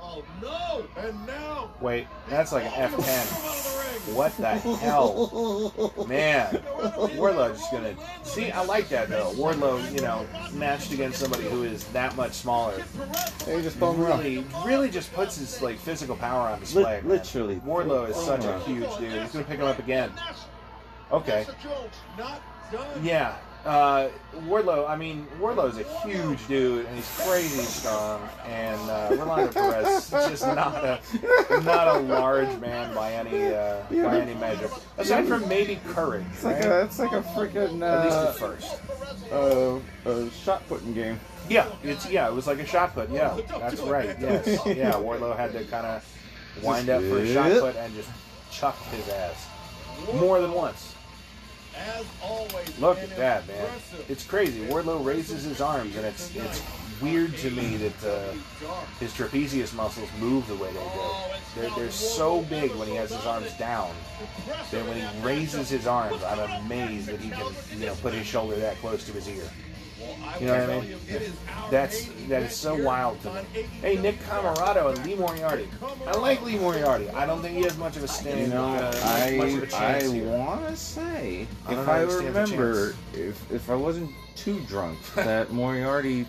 Oh 0.01 0.23
no! 0.41 0.87
And 1.03 1.27
now. 1.27 1.69
Wait, 1.81 2.07
that's 2.29 2.51
like 2.51 2.63
an 2.63 2.71
F10. 2.71 3.68
Of 4.17 4.37
the 4.37 4.43
ring. 4.43 4.55
What 4.57 4.63
the 4.63 4.75
hell? 4.77 6.05
Man, 6.07 6.47
Wardlow's 7.17 7.57
just 7.59 7.71
gonna 7.71 7.95
see. 8.23 8.51
I 8.51 8.63
like 8.65 8.89
that 8.89 9.09
though. 9.09 9.31
Wardlow, 9.35 9.91
you 9.93 10.01
know, 10.01 10.25
matched 10.53 10.91
against 10.91 11.19
somebody 11.19 11.43
who 11.45 11.63
is 11.63 11.83
that 11.85 12.15
much 12.15 12.33
smaller, 12.33 12.81
Hey, 13.45 13.61
just 13.61 13.77
throw 13.77 13.93
him 13.93 14.01
around. 14.03 14.19
really, 14.23 14.45
really 14.65 14.89
just 14.89 15.13
puts 15.13 15.37
his 15.37 15.61
like 15.61 15.77
physical 15.77 16.15
power 16.15 16.49
on 16.49 16.59
display. 16.59 16.83
Lit- 16.83 17.03
man. 17.03 17.11
literally. 17.11 17.55
Wardlow 17.57 18.09
is 18.09 18.15
oh 18.17 18.25
such 18.25 18.45
a 18.45 18.59
huge 18.59 18.89
dude. 18.97 19.21
He's 19.21 19.31
gonna 19.31 19.45
pick 19.45 19.59
him 19.59 19.67
up 19.67 19.79
again. 19.79 20.11
Okay. 21.11 21.43
Vanessa 21.45 21.55
Jones 21.63 21.95
not 22.17 22.41
done. 22.71 23.03
Yeah. 23.03 23.35
Uh, 23.65 24.07
Wardlow, 24.47 24.89
I 24.89 24.95
mean, 24.95 25.27
Wardlow's 25.37 25.77
a 25.77 25.83
huge 26.07 26.47
dude, 26.47 26.85
and 26.85 26.95
he's 26.95 27.21
crazy 27.25 27.61
strong. 27.63 28.21
And 28.47 28.79
uh, 28.89 29.09
Rolando 29.11 29.51
Perez 29.51 30.05
is 30.05 30.09
just 30.11 30.45
not 30.47 30.75
a 30.85 30.99
not 31.63 31.87
a 31.87 31.99
large 31.99 32.57
man 32.59 32.95
by 32.95 33.11
any 33.13 33.53
uh, 33.53 33.81
by 33.89 34.19
any 34.21 34.33
measure, 34.35 34.69
aside 34.97 35.27
from 35.27 35.45
maybe 35.49 35.77
courage. 35.89 36.23
It's 36.31 36.43
like 36.45 36.63
a, 36.63 36.81
it's 36.83 36.99
like 36.99 37.11
a 37.11 37.21
freaking 37.21 37.81
At 37.81 38.05
least 38.05 38.17
uh, 38.17 38.29
at 38.29 38.35
first. 38.37 38.81
uh, 39.31 39.75
uh, 40.09 40.29
shot 40.29 40.65
putting 40.69 40.93
game. 40.93 41.19
Yeah, 41.49 41.67
it's 41.83 42.09
yeah, 42.09 42.29
it 42.29 42.33
was 42.33 42.47
like 42.47 42.59
a 42.59 42.65
shot 42.65 42.93
put. 42.93 43.09
Yeah, 43.09 43.37
that's 43.59 43.81
right. 43.81 44.15
Yes, 44.21 44.47
yeah. 44.67 44.93
Wardlow 44.93 45.35
had 45.35 45.51
to 45.51 45.65
kind 45.65 45.85
of 45.85 46.63
wind 46.63 46.89
up 46.89 47.01
for 47.01 47.17
a 47.19 47.33
shot 47.33 47.51
put 47.59 47.75
and 47.75 47.93
just 47.93 48.09
chucked 48.51 48.83
his 48.85 49.09
ass 49.09 49.47
more 50.15 50.39
than 50.39 50.53
once. 50.53 50.88
As 51.79 52.05
always. 52.21 52.79
Look 52.79 52.99
at 52.99 53.15
that, 53.17 53.47
man. 53.47 53.69
It's 54.07 54.25
crazy. 54.25 54.61
Wardlow 54.65 55.03
raises 55.03 55.43
his 55.43 55.61
arms, 55.61 55.95
and 55.95 56.05
it's 56.05 56.35
it's 56.35 56.61
weird 57.01 57.35
to 57.37 57.49
me 57.51 57.77
that 57.77 58.03
uh, 58.03 58.33
his 58.99 59.13
trapezius 59.13 59.73
muscles 59.73 60.09
move 60.19 60.45
the 60.47 60.55
way 60.55 60.67
they 60.67 60.73
do. 60.73 61.61
They're, 61.61 61.69
they're 61.77 61.91
so 61.91 62.41
big 62.43 62.75
when 62.75 62.87
he 62.87 62.95
has 62.95 63.09
his 63.11 63.25
arms 63.25 63.53
down. 63.57 63.91
That 64.71 64.85
when 64.85 64.97
he 64.97 65.25
raises 65.25 65.69
his 65.69 65.87
arms, 65.87 66.21
I'm 66.23 66.65
amazed 66.65 67.07
that 67.07 67.19
he 67.21 67.29
can 67.29 67.53
you 67.77 67.85
know 67.85 67.95
put 67.95 68.13
his 68.13 68.27
shoulder 68.27 68.55
that 68.57 68.77
close 68.77 69.05
to 69.05 69.13
his 69.13 69.27
ear. 69.29 69.49
You 70.39 70.47
know 70.47 70.59
what 70.59 70.69
I 70.69 70.81
mean? 70.81 70.97
That's 71.69 72.07
that 72.27 72.43
is 72.43 72.55
so 72.55 72.81
wild 72.81 73.21
to 73.21 73.33
me. 73.33 73.41
Hey, 73.81 73.97
Nick 73.97 74.19
Comoroto 74.21 74.95
and 74.95 75.05
Lee 75.05 75.15
Moriarty. 75.15 75.67
I 76.07 76.17
like 76.17 76.41
Lee 76.43 76.57
Moriarty. 76.57 77.09
I 77.09 77.25
don't 77.25 77.41
think 77.41 77.57
he 77.57 77.63
has 77.63 77.77
much 77.77 77.97
of 77.97 78.03
a 78.03 78.07
stand. 78.07 78.39
You 78.39 78.47
know, 78.47 78.65
uh, 78.65 78.91
I 79.03 79.35
much 79.37 79.53
of 79.53 79.63
a 79.63 79.75
I 79.75 79.99
chance 79.99 80.11
here. 80.11 80.25
want 80.29 80.67
to 80.67 80.75
say 80.75 81.47
I 81.67 81.71
if 81.73 81.77
know 81.85 81.91
I 81.91 82.03
if 82.03 82.09
he 82.09 82.15
stands 82.15 82.35
a 82.37 82.41
remember, 82.41 82.95
if 83.13 83.51
if 83.51 83.69
I 83.69 83.75
wasn't 83.75 84.11
too 84.35 84.59
drunk, 84.61 84.97
that 85.15 85.51
Moriarty 85.51 86.25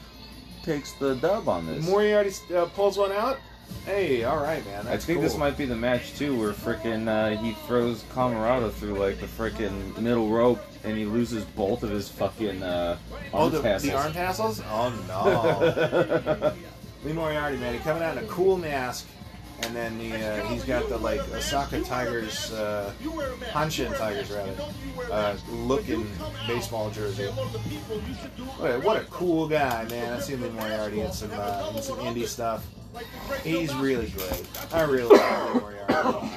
takes 0.62 0.92
the 0.94 1.14
dub 1.16 1.48
on 1.48 1.66
this. 1.66 1.86
Moriarty 1.86 2.32
uh, 2.54 2.66
pulls 2.66 2.98
one 2.98 3.12
out. 3.12 3.38
Hey, 3.84 4.24
all 4.24 4.36
right, 4.42 4.64
man. 4.66 4.86
I 4.86 4.96
think 4.96 5.16
cool. 5.18 5.22
this 5.22 5.36
might 5.36 5.56
be 5.56 5.64
the 5.64 5.74
match 5.76 6.14
too, 6.16 6.38
where 6.38 6.52
frickin' 6.52 7.08
uh, 7.08 7.40
he 7.42 7.52
throws 7.66 8.02
Comoroto 8.14 8.70
through 8.72 8.98
like 8.98 9.18
the 9.20 9.26
frickin' 9.26 9.96
middle 9.98 10.28
rope, 10.28 10.60
and 10.84 10.96
he 10.96 11.04
loses 11.04 11.44
both 11.44 11.82
of 11.82 11.90
his 11.90 12.08
fucking 12.08 12.62
uh, 12.62 12.98
Oh, 13.32 13.48
the, 13.48 13.60
tassels. 13.62 13.90
the 13.90 13.96
arm 13.96 14.12
tassels? 14.12 14.62
Oh 14.70 14.92
no. 15.08 16.52
Lee 17.04 17.12
Moriarty, 17.14 17.56
man, 17.56 17.72
he 17.74 17.80
coming 17.80 18.02
out 18.02 18.16
in 18.18 18.24
a 18.24 18.26
cool 18.26 18.58
mask, 18.58 19.06
and 19.62 19.74
then 19.76 19.98
the, 19.98 20.14
uh, 20.14 20.46
he's 20.48 20.64
got 20.64 20.88
the 20.88 20.96
like 20.98 21.20
Osaka 21.32 21.80
Tigers, 21.82 22.52
uh, 22.52 22.92
Hanshin 23.52 23.96
Tigers 23.96 24.30
rather, 24.30 24.54
uh, 25.12 25.36
looking 25.50 26.06
baseball 26.46 26.90
jersey. 26.90 27.26
What 27.26 28.70
a, 28.70 28.80
what 28.80 28.96
a 28.96 29.04
cool 29.06 29.48
guy, 29.48 29.84
man! 29.90 30.12
I've 30.12 30.24
seen 30.24 30.40
Lee 30.42 30.50
Moriarty 30.50 31.00
in 31.00 31.12
some 31.12 31.30
uh, 31.32 31.72
in 31.74 31.82
some 31.82 31.98
indie 31.98 32.26
stuff. 32.26 32.66
He's 33.44 33.74
really 33.76 34.08
great. 34.10 34.46
I 34.72 34.82
really 34.82 35.04
like 35.16 35.54
Lee 35.54 35.60
Moriarty. 35.60 36.28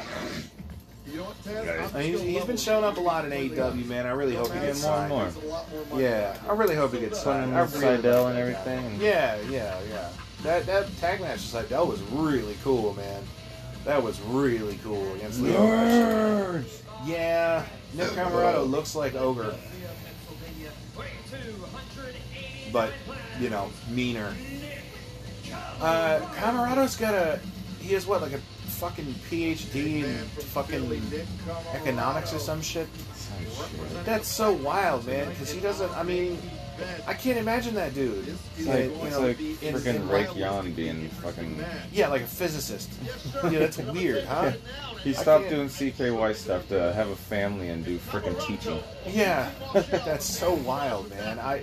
You 1.07 1.19
know 1.19 1.25
what, 1.25 1.43
Ted? 1.43 1.67
I'm 1.79 1.95
Uh, 1.95 1.99
He's, 1.99 2.21
he's 2.21 2.45
been 2.45 2.57
showing 2.57 2.83
up 2.83 2.97
a 2.97 2.99
lot 2.99 3.23
in 3.25 3.31
AEW, 3.31 3.85
man. 3.85 4.07
I 4.07 4.11
really 4.11 4.35
hope 4.35 4.51
he 4.51 4.59
gets 4.59 4.81
more 4.81 4.93
and 4.93 4.99
signed. 4.99 5.09
more. 5.09 5.23
There's 5.25 5.35
a 5.35 5.47
lot 5.47 5.67
more. 5.91 6.01
Yeah, 6.01 6.37
I 6.49 6.53
really 6.53 6.75
hope 6.75 6.91
he 6.93 6.99
gets 7.01 7.21
signed. 7.21 7.51
him 7.51 7.55
I 7.55 7.59
really 7.61 7.79
Seidel 7.79 8.27
and 8.27 8.37
everything. 8.39 8.99
Yeah, 8.99 9.37
yeah, 9.49 9.79
yeah. 9.89 10.09
That 10.43 10.65
that 10.65 10.97
tag 10.97 11.21
match 11.21 11.53
with 11.53 11.69
that 11.69 11.87
was 11.87 12.01
really 12.11 12.57
cool, 12.63 12.93
man. 12.95 13.23
That 13.85 14.03
was 14.03 14.19
really 14.21 14.77
cool 14.83 15.13
against 15.13 15.39
Lio 15.39 15.59
Rush. 15.69 16.65
Yeah, 17.05 17.65
Nick 17.93 18.09
Comoroto 18.09 18.69
looks 18.69 18.95
like 18.95 19.15
Ogre, 19.15 19.55
but 22.73 22.91
you 23.39 23.49
know, 23.49 23.69
meaner. 23.89 24.33
Uh, 25.79 26.19
Comoroto's 26.35 26.95
got 26.97 27.13
a. 27.13 27.39
He 27.79 27.93
has 27.93 28.05
what, 28.05 28.21
like 28.21 28.33
a 28.33 28.37
fucking 28.37 29.13
PhD 29.29 30.03
in 30.03 30.25
fucking 30.25 31.01
economics 31.73 32.33
or 32.33 32.39
some 32.39 32.61
shit. 32.61 32.87
That's 34.03 34.27
so 34.27 34.51
wild, 34.51 35.05
man. 35.05 35.29
Because 35.29 35.51
he 35.51 35.59
doesn't. 35.59 35.91
I 35.91 36.03
mean, 36.03 36.37
I 37.07 37.13
can't 37.13 37.37
imagine 37.37 37.75
that 37.75 37.93
dude. 37.93 38.27
It's 38.27 38.65
like, 38.65 38.77
it's 38.85 39.11
know, 39.11 39.27
like 39.27 39.39
in- 39.39 39.75
freaking 39.75 40.37
Yon 40.37 40.73
being 40.73 41.09
fucking. 41.09 41.63
Yeah, 41.91 42.07
like 42.09 42.21
a 42.21 42.27
physicist. 42.27 42.89
yeah, 43.43 43.59
that's 43.59 43.77
weird, 43.77 44.25
huh? 44.25 44.51
He 45.03 45.11
stopped 45.11 45.49
doing 45.49 45.67
CKY 45.67 46.33
stuff 46.33 46.69
to 46.69 46.93
have 46.93 47.09
a 47.09 47.15
family 47.17 47.67
and 47.67 47.83
do 47.83 47.97
freaking 47.99 48.39
teaching. 48.47 48.81
Yeah, 49.05 49.51
that's 49.73 50.23
so 50.25 50.53
wild, 50.53 51.09
man. 51.09 51.39
I 51.39 51.59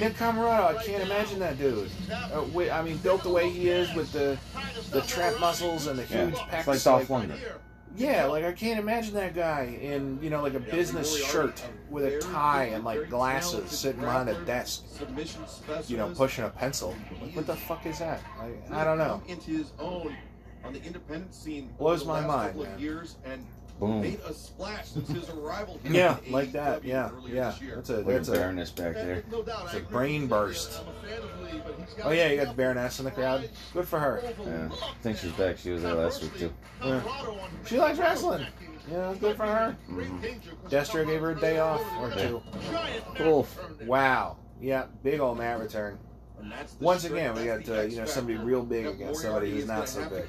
Nick 0.00 0.14
Comoroto, 0.14 0.74
I 0.74 0.82
can't 0.82 1.02
imagine 1.02 1.38
that 1.40 1.58
dude. 1.58 1.90
Uh, 2.10 2.40
wi- 2.46 2.70
I 2.70 2.80
mean, 2.82 2.96
built 2.98 3.24
the 3.24 3.28
way 3.28 3.50
he 3.50 3.68
is 3.68 3.94
with 3.94 4.10
the 4.12 4.38
the 4.90 5.02
trap 5.02 5.38
muscles 5.38 5.86
and 5.86 5.98
the 5.98 6.04
Yeah, 6.04 6.26
huge 6.28 6.36
pecs. 6.36 6.58
it's 6.60 6.66
like 6.66 6.82
Dolph 6.82 7.08
Lundgren. 7.08 7.38
Yeah, 7.98 8.26
like 8.26 8.44
I 8.44 8.52
can't 8.52 8.78
imagine 8.78 9.14
that 9.14 9.34
guy 9.34 9.78
in 9.80 10.18
you 10.22 10.30
know 10.30 10.42
like 10.42 10.54
a 10.54 10.60
business 10.60 11.14
shirt 11.26 11.62
with 11.90 12.04
a 12.04 12.18
tie 12.18 12.64
and 12.66 12.84
like 12.84 13.08
glasses, 13.10 13.70
sitting 13.70 14.00
behind 14.00 14.28
a 14.28 14.34
desk, 14.44 14.84
you 15.86 15.96
know, 15.96 16.08
pushing 16.14 16.44
a 16.44 16.50
pencil. 16.50 16.94
Like, 17.20 17.34
what 17.34 17.46
the 17.46 17.56
fuck 17.56 17.84
is 17.86 17.98
that? 17.98 18.20
I, 18.40 18.80
I 18.80 18.84
don't 18.84 18.98
know. 18.98 19.22
Into 19.26 19.50
his 19.50 19.72
own 19.78 20.14
on 20.64 20.72
the 20.72 20.82
independent 20.82 21.34
scene. 21.34 21.70
Blows 21.78 22.04
my 22.04 22.24
mind, 22.24 22.56
man. 22.56 22.78
years 22.78 23.16
and 23.24 23.44
Boom. 23.78 24.00
made 24.02 24.20
a 24.26 24.32
splash 24.34 24.88
since 24.88 25.08
his 25.08 25.28
arrival. 25.30 25.78
here 25.84 25.92
Yeah, 25.92 26.16
like 26.30 26.52
that. 26.52 26.84
Yeah, 26.84 27.10
yeah. 27.26 27.54
this. 27.60 27.74
That's 27.74 27.90
a 27.90 27.96
Look 27.98 28.06
that's 28.06 28.28
a. 28.28 28.32
Baroness 28.32 28.70
back 28.70 28.94
there. 28.94 29.22
No 29.30 29.42
doubt, 29.42 29.64
It's 29.66 29.74
a 29.74 29.80
brain 29.80 30.22
with 30.22 30.22
you 30.22 30.28
there. 30.28 30.38
burst. 30.38 30.80
I'm 30.80 30.88
a 30.88 31.08
fan 31.08 31.22
of 31.22 31.40
Lee, 31.40 31.62
but 31.64 31.74
he's 31.78 31.94
got 31.94 32.06
Oh 32.06 32.10
yeah, 32.10 32.28
you 32.28 32.36
got 32.36 32.48
the 32.48 32.54
Baroness 32.54 32.98
in 32.98 33.04
the 33.04 33.10
crowd. 33.10 33.48
Good 33.72 33.86
for 33.86 33.98
her. 34.00 34.22
Yeah, 34.44 34.68
I 34.72 34.94
think 35.02 35.18
she's 35.18 35.32
back. 35.32 35.58
She 35.58 35.70
was 35.70 35.82
there 35.82 35.94
last 35.94 36.22
week 36.22 36.36
too. 36.36 36.52
Yeah. 36.84 37.02
She 37.66 37.78
likes 37.78 37.98
wrestling. 37.98 38.46
Yeah, 38.90 39.14
good 39.20 39.36
for 39.36 39.46
her. 39.46 39.76
Destro 40.68 41.06
gave 41.06 41.20
her 41.20 41.32
a 41.32 41.40
day 41.40 41.58
off 41.58 41.82
or 42.00 42.10
two. 42.10 42.42
Cool. 43.16 43.46
Wow. 43.84 44.38
Yeah, 44.60 44.86
big 45.02 45.20
old 45.20 45.38
Matt 45.38 45.60
return. 45.60 45.98
And 46.40 46.52
that's 46.52 46.76
Once 46.80 47.04
again, 47.04 47.34
we 47.34 47.44
got 47.44 47.68
uh, 47.68 47.82
you 47.82 47.96
know 47.96 48.04
somebody 48.06 48.38
real 48.38 48.62
big 48.64 48.86
against 48.86 49.22
somebody 49.22 49.46
Moriarty 49.48 49.50
who's 49.52 49.66
not 49.66 49.88
so 49.88 50.08
big. 50.08 50.24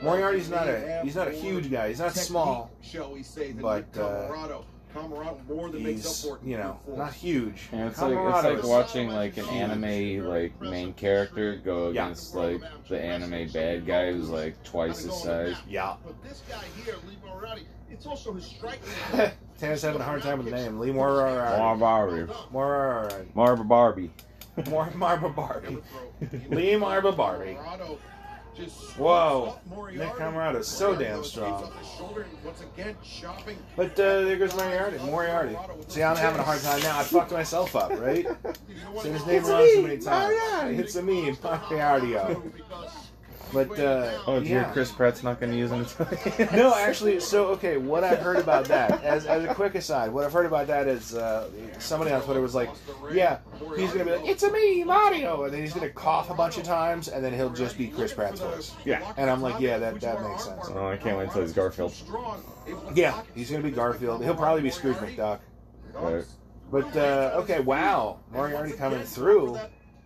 Contend 0.00 0.04
with. 0.04 0.50
Moriarty's 0.50 0.50
not 0.50 0.68
a 0.68 1.00
he's 1.04 1.16
not 1.16 1.28
a 1.28 1.32
huge 1.32 1.70
guy. 1.70 1.88
He's 1.88 1.98
not 2.00 2.14
small. 2.14 2.70
Shall 2.82 3.12
we 3.12 3.22
say? 3.22 3.52
But, 3.52 3.94
Nick 3.94 4.02
uh, 4.04 4.28
Comoroto. 4.28 4.64
Comoroto 4.94 5.46
more 5.48 5.68
than 5.70 5.84
makes 5.84 6.02
He's 6.02 6.24
up 6.24 6.30
for 6.30 6.44
it. 6.44 6.48
you 6.50 6.56
know 6.56 6.80
in 6.88 6.98
not 6.98 7.12
huge. 7.12 7.68
And 7.70 7.82
it's 7.88 8.00
like 8.00 8.12
it's 8.12 8.44
like 8.44 8.62
watching 8.64 9.08
like 9.08 9.36
an 9.36 9.44
anime 9.46 10.26
like 10.28 10.60
main 10.60 10.92
character 10.94 11.56
go 11.64 11.90
Yeah. 11.90 12.06
against 12.06 12.34
like 12.34 12.60
the 12.88 13.00
anime 13.00 13.48
bad 13.52 13.86
guy 13.86 14.12
who's 14.12 14.28
like 14.30 14.60
twice 14.64 15.02
his 15.04 15.14
size. 15.22 15.56
Yeah. 15.68 15.94
But 16.04 16.20
this 16.24 16.42
guy 16.48 16.64
here, 16.84 16.96
Lee 17.08 17.16
Moriarty, 17.24 17.66
it's 17.88 18.04
also 18.04 18.32
his 18.32 18.44
striking. 18.44 18.82
Tanner's 19.58 19.82
having 19.82 20.00
a 20.00 20.04
hard 20.04 20.22
time 20.22 20.38
with 20.38 20.46
the 20.50 20.56
name. 20.56 20.80
Lee 20.80 20.90
Mar 20.90 21.10
Moriarty. 21.12 21.78
Barbie. 21.80 22.32
Moriarty. 22.50 23.26
Marba 23.36 23.68
Barbie. 23.68 24.10
More 24.68 24.86
Marba 24.86 25.32
Barbie. 25.32 25.78
Lee 26.50 26.72
Marba 26.72 27.16
Barbie. 27.16 27.56
Whoa. 28.96 29.58
Nick 29.92 30.10
Comoroto's 30.10 30.68
so 30.68 30.94
damn 30.94 31.24
strong. 31.24 31.64
off 31.64 31.78
his 31.78 31.88
shoulder 31.88 32.22
and 32.22 32.44
once 32.44 32.60
again 32.60 32.96
chopping. 33.02 33.58
But 33.76 33.92
uh, 33.92 34.22
there 34.22 34.36
goes 34.36 34.54
Moriarty. 34.54 34.98
Moriarty. 34.98 35.56
See, 35.88 36.02
I'm 36.02 36.16
having 36.16 36.40
a 36.40 36.42
hard 36.42 36.60
time 36.60 36.80
now. 36.80 36.98
I 36.98 37.02
fucked 37.02 37.32
myself 37.32 37.74
up, 37.76 37.90
right? 38.00 38.26
Saying 39.02 39.14
his 39.14 39.26
name 39.26 39.44
wrong 39.44 39.70
so 39.74 39.82
many 39.82 39.98
times. 39.98 40.78
It's 40.78 40.96
a 40.96 41.02
me, 41.02 41.34
Moriarty. 41.42 42.36
But 43.52 43.78
uh, 43.78 44.18
Oh, 44.26 44.40
dear, 44.40 44.62
yeah. 44.62 44.72
Chris 44.72 44.92
Pratt's 44.92 45.22
not 45.22 45.40
going 45.40 45.52
to 45.52 45.58
use 45.58 45.72
it? 45.72 46.50
No, 46.52 46.74
actually, 46.74 47.20
so 47.20 47.46
okay. 47.48 47.76
What 47.76 48.04
I've 48.04 48.18
heard 48.20 48.38
about 48.38 48.66
that, 48.66 49.02
as, 49.02 49.26
as 49.26 49.44
a 49.44 49.54
quick 49.54 49.74
aside, 49.74 50.12
what 50.12 50.24
I've 50.24 50.32
heard 50.32 50.46
about 50.46 50.66
that 50.68 50.86
is 50.86 51.14
uh, 51.14 51.48
somebody 51.78 52.12
on 52.12 52.22
Twitter 52.22 52.40
was 52.40 52.54
like, 52.54 52.70
"Yeah, 53.12 53.38
he's 53.76 53.92
gonna 53.92 54.04
be 54.04 54.12
like, 54.12 54.26
it's 54.28 54.42
a 54.42 54.50
me, 54.50 54.84
Mario," 54.84 55.44
and 55.44 55.52
then 55.52 55.60
he's 55.60 55.72
gonna 55.72 55.90
cough 55.90 56.30
a 56.30 56.34
bunch 56.34 56.58
of 56.58 56.64
times, 56.64 57.08
and 57.08 57.24
then 57.24 57.32
he'll 57.32 57.50
just 57.50 57.76
be 57.78 57.88
Chris 57.88 58.12
Pratt's 58.12 58.40
voice. 58.40 58.74
Yeah. 58.84 59.12
And 59.16 59.30
I'm 59.30 59.40
like, 59.42 59.60
yeah, 59.60 59.78
that 59.78 60.00
that 60.00 60.22
makes 60.22 60.44
sense. 60.44 60.66
Oh, 60.70 60.86
I 60.88 60.96
can't 60.96 61.16
wait 61.18 61.24
until 61.24 61.42
he's 61.42 61.52
Garfield. 61.52 61.92
To 61.92 62.92
Yeah, 62.94 63.22
he's 63.34 63.50
gonna 63.50 63.62
be 63.62 63.70
Garfield. 63.70 64.22
He'll 64.22 64.34
probably 64.34 64.62
be 64.62 64.70
Scrooge 64.70 64.96
McDuck. 64.96 65.40
Right. 65.94 66.24
But 66.70 66.96
uh, 66.96 67.32
okay, 67.42 67.60
wow, 67.60 68.20
Mario 68.32 68.56
already 68.56 68.74
coming 68.74 69.02
through 69.02 69.58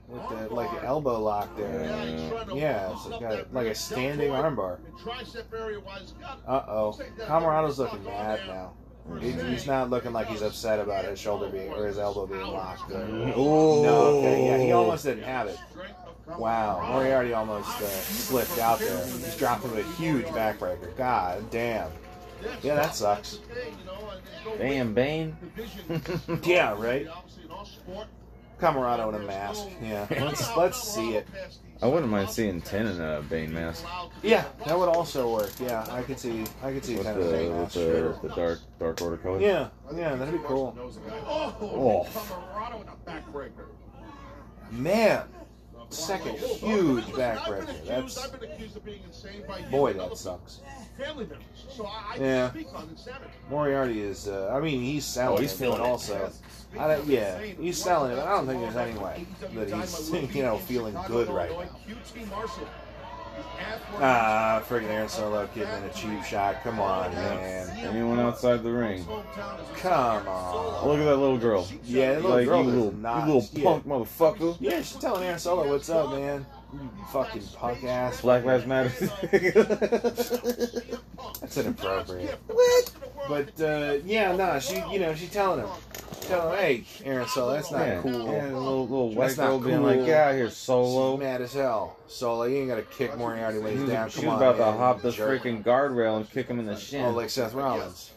with 0.09 0.28
the 0.28 0.55
like 0.55 0.70
the 0.72 0.85
elbow 0.86 1.20
lock 1.20 1.56
there. 1.56 1.85
Yeah, 2.55 2.93
it's 2.93 3.09
got 3.20 3.52
like 3.55 3.66
a 3.68 3.74
standing 3.74 4.31
armbar. 4.31 4.78
Tricep 5.02 5.44
area 5.56 5.81
wise, 5.81 6.12
got 6.20 6.40
Uh 6.47 6.64
oh, 6.68 6.98
Comoroto's 7.26 7.78
looking 7.78 8.05
mad 8.05 8.40
now. 8.47 8.72
He- 9.20 9.32
He's 9.32 9.66
not 9.66 9.90
looking 9.90 10.12
like 10.14 10.28
he's 10.28 10.40
upset 10.43 10.81
about 10.81 11.05
his 11.05 11.18
shoulder 11.18 11.48
being 11.48 11.70
or 11.72 11.86
his 11.86 11.98
elbow 11.98 12.26
being 12.26 12.40
locked. 12.47 12.90
Uh, 12.90 12.98
No, 13.06 14.18
okay, 14.18 14.47
yeah, 14.47 14.59
he 14.59 14.72
almost 14.72 15.05
didn't 15.05 15.24
have 15.24 15.47
it. 15.48 15.59
Wow, 16.39 16.81
Moriarty 16.90 17.35
almost 17.35 17.68
uh, 17.82 17.86
slipped 17.86 18.59
out 18.59 18.78
there. 18.78 19.05
He's 19.06 19.36
dropping 19.36 19.72
with 19.74 19.86
a 19.86 19.93
huge 20.02 20.24
backbreaker. 20.26 20.97
God 20.97 21.51
damn. 21.51 21.90
Yeah, 22.62 22.76
that 22.76 22.94
sucks. 22.94 23.40
Damn, 24.59 24.94
Bane. 24.94 25.36
Yeah, 26.44 26.74
right. 26.78 27.06
Comoroto 28.65 29.09
in 29.15 29.20
a 29.23 29.24
mask. 29.27 29.66
Yeah, 29.82 30.07
let's 30.11 30.57
let's 30.57 30.82
see 30.82 31.16
it. 31.16 31.27
I 31.82 31.86
wouldn't 31.86 32.11
mind 32.11 32.31
seeing 32.31 32.62
Ten 32.62 32.86
in 32.86 32.99
a 33.01 33.20
Bane 33.20 33.53
mask 33.53 33.85
Yeah, 34.23 34.45
that 34.65 34.78
would 34.78 34.89
also 34.89 35.31
work. 35.35 35.51
Yeah, 35.61 35.85
I 35.91 36.03
could 36.03 36.19
see. 36.19 36.45
I 36.62 36.73
could 36.73 36.82
see 36.85 36.97
with 36.97 37.05
kind 37.05 37.20
the 37.20 37.27
of 37.27 37.32
a 37.35 37.49
with 37.51 37.57
mask. 37.59 37.74
the, 37.74 37.81
Sure. 37.81 38.12
the 38.23 38.28
dark 38.31 38.59
dark 38.78 39.03
order 39.03 39.16
color. 39.19 39.41
Yeah, 39.41 39.69
yeah, 39.95 40.15
that'd 40.15 40.32
be 40.32 40.41
cool. 40.47 40.74
Oh, 41.27 41.55
oh. 41.61 42.07
Comoroto 42.11 42.78
with 42.78 42.89
a 42.89 43.11
backbreaker. 43.11 43.66
Man, 44.70 45.24
second 45.90 46.36
huge 46.36 47.05
backbreaker. 47.06 47.85
That's 47.86 48.28
boy, 49.70 49.93
that 49.94 50.16
sucks. 50.16 50.61
family 50.98 51.24
members. 51.27 51.44
So 51.69 51.86
I, 51.86 52.15
I 52.15 52.16
Yeah. 52.16 52.48
can 52.51 52.51
speak 52.65 52.74
on 52.74 52.89
insanity. 52.90 53.31
Moriarty 53.51 54.01
is. 54.02 54.28
Uh, 54.28 54.51
I 54.52 54.61
mean, 54.61 54.81
he's 54.82 55.05
selling. 55.05 55.39
Oh, 55.39 55.40
he's 55.43 55.52
it, 55.52 55.56
feeling 55.59 55.81
it. 55.81 55.85
also. 55.86 56.31
I 56.78 56.89
don't, 56.89 57.06
yeah, 57.06 57.39
he's 57.40 57.81
selling 57.81 58.11
it, 58.12 58.16
but 58.16 58.27
I 58.27 58.32
don't 58.32 58.47
think 58.48 58.61
there's 58.61 58.74
any 58.74 58.98
way 58.98 59.24
that 59.55 59.70
he's, 59.70 60.11
you 60.35 60.43
know, 60.43 60.59
feeling 60.59 60.97
good 61.06 61.28
right 61.28 61.51
now. 61.51 61.69
Ah, 64.01 64.62
friggin' 64.69 64.89
Aaron 64.89 65.09
Solo 65.09 65.48
getting 65.55 65.73
in 65.74 65.85
a 65.85 65.93
cheap 65.93 66.24
shot. 66.24 66.62
Come 66.62 66.81
on, 66.81 67.12
man. 67.15 67.70
Anyone 67.78 68.19
outside 68.19 68.62
the 68.62 68.73
ring? 68.73 69.05
Come 69.77 70.27
on. 70.28 70.89
Look 70.89 70.98
at 70.98 71.05
that 71.05 71.16
little 71.16 71.39
girl. 71.39 71.69
Yeah, 71.85 72.15
the 72.15 72.20
little 72.20 72.31
like 72.31 72.47
girl 72.47 72.62
you 72.65 72.70
little, 72.70 72.93
not- 72.93 73.28
you 73.28 73.35
little 73.35 73.48
yeah. 73.52 73.65
punk 73.65 73.86
motherfucker. 73.86 74.56
Yeah, 74.61 74.78
she's 74.78 74.97
telling 74.97 75.24
Aaron 75.24 75.39
Solo, 75.39 75.69
what's 75.69 75.89
up, 75.90 76.11
man? 76.11 76.44
You 76.74 76.90
fucking 77.12 77.42
punk 77.56 77.84
ass. 77.84 78.20
Black 78.20 78.44
Lives 78.44 78.66
Matter. 78.66 78.88
That's 81.40 81.56
inappropriate. 81.56 82.38
What? 82.48 82.90
But, 83.28 83.60
uh, 83.60 83.98
yeah, 84.05 84.34
nah, 84.36 84.59
she, 84.59 84.82
you 84.90 84.98
know, 84.98 85.14
she's 85.14 85.30
telling 85.30 85.60
him. 85.60 85.68
Telling 86.22 86.52
him, 86.52 86.59
hey, 86.59 86.84
Aaron 87.05 87.26
Solo, 87.28 87.52
that's 87.52 87.70
not 87.70 87.80
yeah, 87.86 88.01
cool. 88.02 88.32
Yeah, 88.32 88.46
the 88.48 88.59
little 88.59 88.82
little 88.88 89.09
white 89.14 89.26
That's 89.28 89.38
not 89.38 89.48
girl 89.48 89.59
being 89.60 89.82
like, 89.82 89.96
cool. 89.98 90.06
"Get 90.06 90.20
out 90.28 90.34
here, 90.34 90.51
Solo." 90.51 91.14
She's 91.16 91.20
mad 91.22 91.42
as 91.42 91.52
hell. 91.52 91.96
Solo, 92.06 92.44
you 92.44 92.56
ain't 92.59 92.68
gotta 92.68 92.82
kick 92.82 93.16
Moriarty 93.18 93.59
when 93.59 93.72
She 93.72 93.78
he's 93.78 93.82
was, 93.82 93.90
down. 93.90 94.09
she 94.10 94.20
Come 94.22 94.26
was 94.26 94.34
on, 94.34 94.42
about 94.42 94.52
to 94.56 94.70
man, 94.70 94.78
hop 94.78 95.02
the 95.02 95.10
jerk. 95.12 95.42
freaking 95.42 95.62
guardrail 95.62 96.16
and 96.16 96.30
kick 96.30 96.46
him 96.48 96.59
in 96.60 96.66
the 96.66 96.76
shin. 96.76 97.05
Oh, 97.05 97.10
like 97.10 97.28
Seth 97.30 97.52
Rollins. 97.52 98.10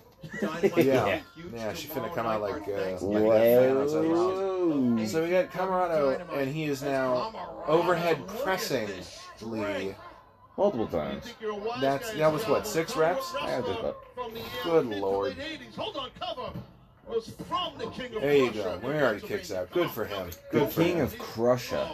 Yeah. 0.77 1.19
Yeah, 1.53 1.73
she's 1.73 1.91
gonna 1.91 2.09
come 2.13 2.25
out 2.27 2.41
like, 2.41 2.53
uh, 2.53 2.57
like 2.57 2.99
that 2.99 2.99
fan 2.99 3.77
on 3.77 3.89
Seth 3.89 4.05
Rollins. 4.05 4.99
Whoa. 4.99 5.05
So 5.05 5.23
we 5.23 5.29
got 5.29 5.51
Comoroto, 5.51 6.37
and 6.37 6.51
he 6.53 6.65
is 6.65 6.81
now 6.83 7.33
overhead 7.67 8.25
pressing 8.27 8.89
Lee. 9.41 9.95
Multiple 10.57 10.87
times. 10.87 11.25
That's 11.79 12.11
that 12.13 12.33
was 12.33 12.47
what 12.47 12.65
six 12.65 12.95
reps. 12.95 13.33
I 13.39 13.61
just 13.61 13.79
about- 13.79 13.97
Good 14.63 14.87
lord. 14.87 15.35
Hold 15.77 15.97
on, 15.97 16.09
cover. 16.19 16.51
Was 17.07 17.29
from 17.47 17.77
the 17.77 17.87
King 17.91 18.15
of 18.15 18.21
There 18.21 18.35
you 18.35 18.51
Prussia. 18.51 18.79
go. 18.81 18.87
Moriarty 18.87 19.25
kicks 19.27 19.51
out. 19.51 19.71
Good 19.71 19.89
for 19.91 20.03
him. 20.05 20.29
The 20.51 20.59
Good 20.59 20.69
for 20.71 20.81
King 20.81 20.97
him. 20.97 21.05
of 21.05 21.17
Crusher. 21.19 21.87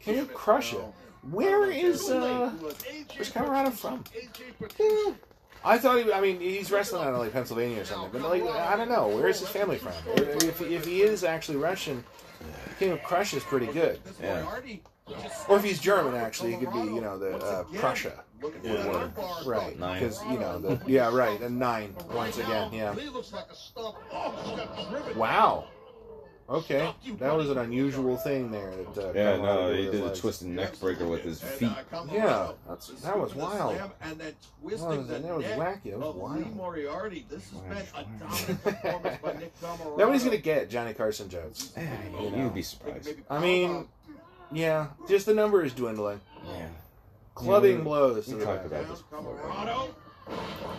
King 0.00 0.18
of 0.20 0.32
Crusher. 0.34 0.84
Where 1.30 1.68
is 1.70 2.08
uh? 2.10 2.50
Where's 2.60 3.32
Comoroto 3.32 3.72
from? 3.72 4.04
I 5.64 5.78
thought 5.78 6.02
he. 6.02 6.12
I 6.12 6.20
mean, 6.20 6.40
he's 6.40 6.70
wrestling 6.70 7.02
out 7.02 7.14
of 7.14 7.18
like 7.20 7.32
Pennsylvania 7.32 7.82
or 7.82 7.84
something. 7.84 8.20
But 8.20 8.30
like, 8.30 8.42
I 8.42 8.76
don't 8.76 8.88
know. 8.88 9.08
Where 9.08 9.28
is 9.28 9.40
his 9.40 9.48
family 9.48 9.78
from? 9.78 9.92
If, 10.16 10.60
if 10.60 10.84
he 10.84 11.02
is 11.02 11.24
actually 11.24 11.58
Russian, 11.58 12.04
King 12.78 12.92
of 12.92 13.02
Crusher 13.02 13.36
is 13.36 13.44
pretty 13.44 13.66
good. 13.66 14.00
Yeah. 14.22 14.46
Or 15.48 15.56
if 15.56 15.64
he's 15.64 15.78
German, 15.80 16.14
actually, 16.14 16.52
he 16.52 16.58
could 16.58 16.72
be, 16.72 16.80
you 16.80 17.00
know, 17.00 17.18
the 17.18 17.36
uh, 17.36 17.64
Prussia. 17.74 18.24
Looking 18.40 18.60
for 18.60 18.68
would 18.68 18.78
that 18.78 18.92
work. 18.92 19.14
armbar. 19.16 19.46
Right. 19.46 19.78
Nine. 19.78 20.00
Because, 20.00 20.24
you 20.26 20.38
know, 20.38 20.58
the, 20.58 20.80
yeah, 20.86 21.12
right. 21.12 21.40
And 21.40 21.58
nine, 21.58 21.94
once 22.12 22.38
again, 22.38 22.72
yeah. 22.72 22.92
Lee 22.92 23.08
looks 23.08 23.32
like 23.32 23.46
a 23.50 23.54
stump. 23.54 23.96
Oh, 24.12 24.32
just 24.44 24.76
got 24.76 24.90
driven. 24.90 25.18
Wow. 25.18 25.64
Okay. 26.50 26.90
That 27.18 27.36
was 27.36 27.50
an 27.50 27.58
unusual 27.58 28.16
thing 28.16 28.50
there. 28.50 28.72
That, 28.94 29.08
uh, 29.10 29.12
Yeah, 29.14 29.36
no, 29.36 29.70
he 29.72 29.82
did 29.84 29.96
a 29.96 30.04
legs. 30.06 30.20
twisted 30.20 30.48
neck 30.48 30.80
breaker 30.80 31.06
with 31.06 31.22
his 31.22 31.42
feet. 31.42 31.70
Yeah, 32.10 32.52
that's- 32.66 32.88
that 33.02 33.18
was 33.18 33.34
wild. 33.34 33.78
And 34.00 34.18
That 34.18 34.34
twisting 34.62 34.88
was, 34.98 35.08
that 35.08 35.22
was 35.22 35.44
wacky. 35.44 35.90
That 35.90 35.98
was 35.98 36.08
of 36.08 36.16
Lee 36.16 36.22
wild. 36.22 36.56
Moriarty. 36.56 37.26
This 37.28 37.50
has 37.50 37.60
been 37.60 37.76
a 37.76 38.18
dominant 38.18 38.64
performance 38.64 39.18
by 39.22 39.32
Nick 39.34 39.60
Comoroto. 39.60 39.98
Nobody's 39.98 40.24
going 40.24 40.36
to 40.36 40.42
get 40.42 40.70
Johnny 40.70 40.94
Carson 40.94 41.28
jokes. 41.28 41.72
You 41.76 41.82
know. 42.30 42.36
You'd 42.44 42.54
be 42.54 42.62
surprised. 42.62 43.10
I 43.28 43.38
mean, 43.38 43.86
yeah, 44.50 44.86
just 45.06 45.26
the 45.26 45.34
number 45.34 45.62
is 45.62 45.74
dwindling. 45.74 46.20
Yeah. 46.46 46.68
Clubbing 47.34 47.72
Yeah, 47.72 47.76
we- 47.78 47.84
blows 47.84 48.26
to 48.26 48.36
we 48.36 48.42
talked 48.44 48.64
about 48.64 48.88
this 48.88 49.02
before. 49.02 49.88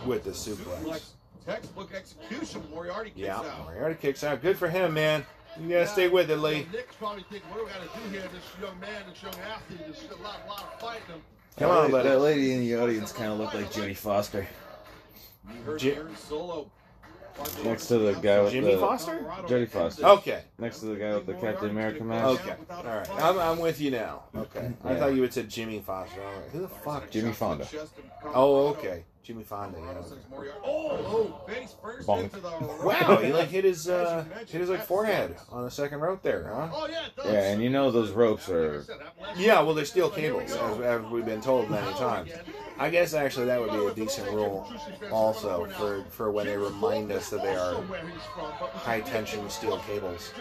With 0.06 0.24
the 0.24 0.32
suplex. 0.32 0.84
Suplex. 0.84 1.02
Textbook 1.46 1.94
execution. 1.94 2.62
Moriarty 2.72 3.10
kicks 3.12 3.20
Yeah, 3.22 3.38
out. 3.40 3.64
Moriarty 3.66 3.96
kicks 3.96 4.24
out. 4.24 4.42
Good 4.42 4.58
for 4.58 4.68
him, 4.68 4.94
man. 4.94 5.26
You 5.58 5.70
gotta 5.70 5.88
stay 5.88 6.08
with 6.08 6.30
it, 6.32 6.38
Lee. 6.38 6.66
Nick's 6.72 6.96
probably 6.96 7.24
thinking, 7.30 7.50
what 7.50 7.60
do 7.60 7.66
we 7.66 7.72
got 7.72 7.82
to 7.94 8.00
do 8.00 8.10
here? 8.10 8.22
This 8.32 8.44
young 8.62 8.80
man, 8.80 9.04
this 9.10 9.22
young 9.22 9.34
athlete, 9.46 9.80
there's 9.86 10.04
a 10.12 10.24
lot, 10.24 10.48
lot 10.48 10.62
of 10.74 10.80
fighting 10.80 11.02
him. 11.08 11.22
Come 11.58 11.72
on, 11.72 11.84
that, 11.86 11.92
buddy. 11.92 12.10
that 12.10 12.20
lady 12.20 12.54
in 12.54 12.60
the 12.62 12.76
audience 12.82 13.12
kind 13.12 13.32
of 13.32 13.40
looked 13.40 13.56
like 13.56 13.72
Jodie 13.72 13.98
Foster. 13.98 14.48
You 15.54 15.62
heard 15.64 15.80
Ji- 15.80 15.96
Aaron 15.96 16.16
Solo. 16.16 16.72
Next 17.64 17.88
to 17.88 17.98
the 17.98 18.14
guy 18.14 18.42
with 18.42 18.52
Jimmy 18.54 18.74
the 18.76 18.80
Foster? 18.80 19.20
Jodie 19.48 19.70
Foster. 19.70 20.06
Okay. 20.06 20.42
Next 20.58 20.80
to 20.80 20.86
the 20.88 20.96
guy 20.96 21.14
with 21.16 21.26
the 21.26 21.34
Captain 21.34 21.70
America 21.70 22.04
mask. 22.04 22.42
Okay. 22.46 22.56
All 22.70 22.84
right. 22.84 23.10
I'm, 23.12 23.40
I'm 23.40 23.60
with 23.60 23.80
you 23.82 23.92
now. 23.92 24.24
Okay. 24.36 24.72
I 24.84 24.92
Yeah. 24.94 25.00
thought 25.00 25.14
you 25.16 25.22
had 25.22 25.34
said 25.34 25.50
Jimmy 25.50 25.80
Foster. 25.80 26.22
All 26.22 26.32
right. 26.34 26.50
Who 26.52 26.62
the 26.62 26.68
fuck? 26.68 27.10
Jimmy 27.12 27.32
Fonda. 27.34 27.68
Oh, 28.34 28.68
okay. 28.70 29.04
Jimmy 29.24 29.44
Fonda. 29.44 29.78
Yeah. 29.80 30.02
Oh, 30.64 30.90
oh, 31.46 31.46
face 31.48 31.76
first 31.82 32.08
Bonk. 32.08 32.24
into 32.24 32.40
the 32.40 32.50
Wow, 32.84 33.18
he 33.22 33.32
like 33.32 33.50
hit 33.50 33.64
his 33.64 33.88
uh 33.88 34.26
hit 34.48 34.62
his 34.62 34.70
like 34.72 34.84
forehead 34.84 35.36
on 35.52 35.64
the 35.66 35.70
second 35.70 36.00
rope 36.00 36.24
there, 36.24 36.52
huh? 36.52 36.70
Oh, 36.74 36.88
yeah, 36.88 37.06
it 37.06 37.16
does. 37.16 37.26
Yeah, 37.32 37.52
and 37.52 37.62
you 37.62 37.70
know 37.70 37.92
those 37.92 38.10
ropes 38.10 38.50
are. 38.50 38.84
Yeah, 39.38 39.62
well, 39.62 39.76
they're 39.76 39.86
steel 39.86 40.10
cables, 40.10 40.52
as, 40.52 40.80
as 40.80 41.02
we've 41.12 41.26
been 41.26 41.42
told 41.42 41.70
many 41.70 41.92
times. 41.94 42.32
I 42.80 42.90
guess 42.90 43.14
actually 43.14 43.48
that 43.48 43.60
would 43.60 43.72
be 43.72 43.86
a 43.86 43.94
decent 43.94 44.32
rule, 44.32 44.72
also 45.12 45.66
for 45.78 46.04
for 46.10 46.32
when 46.32 46.46
they 46.46 46.58
remind 46.58 47.12
us 47.12 47.30
that 47.30 47.44
they 47.44 47.56
are 47.56 47.76
high 48.74 49.02
tension 49.02 49.50
steel 49.50 49.80
cables. 49.80 50.32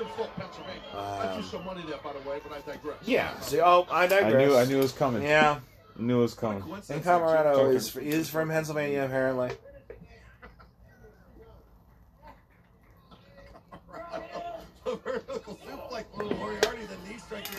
I 0.94 1.32
threw 1.34 1.42
some 1.42 1.64
money 1.64 1.82
there, 1.88 1.98
by 1.98 2.12
the 2.12 2.28
way, 2.28 2.40
but 2.42 2.52
I 2.52 2.60
digress. 2.60 2.96
Yeah. 3.04 3.38
See, 3.40 3.60
oh, 3.60 3.86
I 3.90 4.04
I 4.04 4.30
knew, 4.30 4.56
I 4.56 4.64
knew 4.64 4.78
it 4.78 4.82
was 4.82 4.92
coming. 4.92 5.22
Yeah, 5.22 5.58
I 5.98 6.02
Knew 6.02 6.18
it 6.20 6.22
was 6.22 6.34
coming. 6.34 6.62
and 6.88 7.02
Comoroto 7.02 7.74
is 7.74 7.96
is 7.96 8.28
from 8.30 8.50
Pennsylvania 8.50 9.04
apparently. 9.04 9.50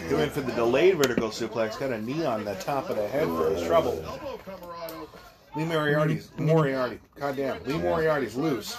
Doing 0.10 0.30
for 0.32 0.42
the 0.42 0.52
delayed 0.54 0.98
vertical 0.98 1.30
suplex, 1.30 1.80
got 1.80 1.92
a 1.92 2.02
knee 2.02 2.26
on 2.26 2.44
the 2.44 2.56
top 2.56 2.90
of 2.90 2.96
the 2.96 3.08
head 3.08 3.28
for 3.28 3.52
his 3.52 3.64
trouble. 3.68 3.92
Elbow, 4.04 4.40
Comoroto. 4.44 5.08
Lee 5.56 5.66
Moriarty's 5.66 6.32
Moriarty. 6.38 7.00
God 7.16 7.36
damn, 7.38 7.64
Lee 7.64 7.78
Moriarty's 7.78 8.36
loose 8.36 8.76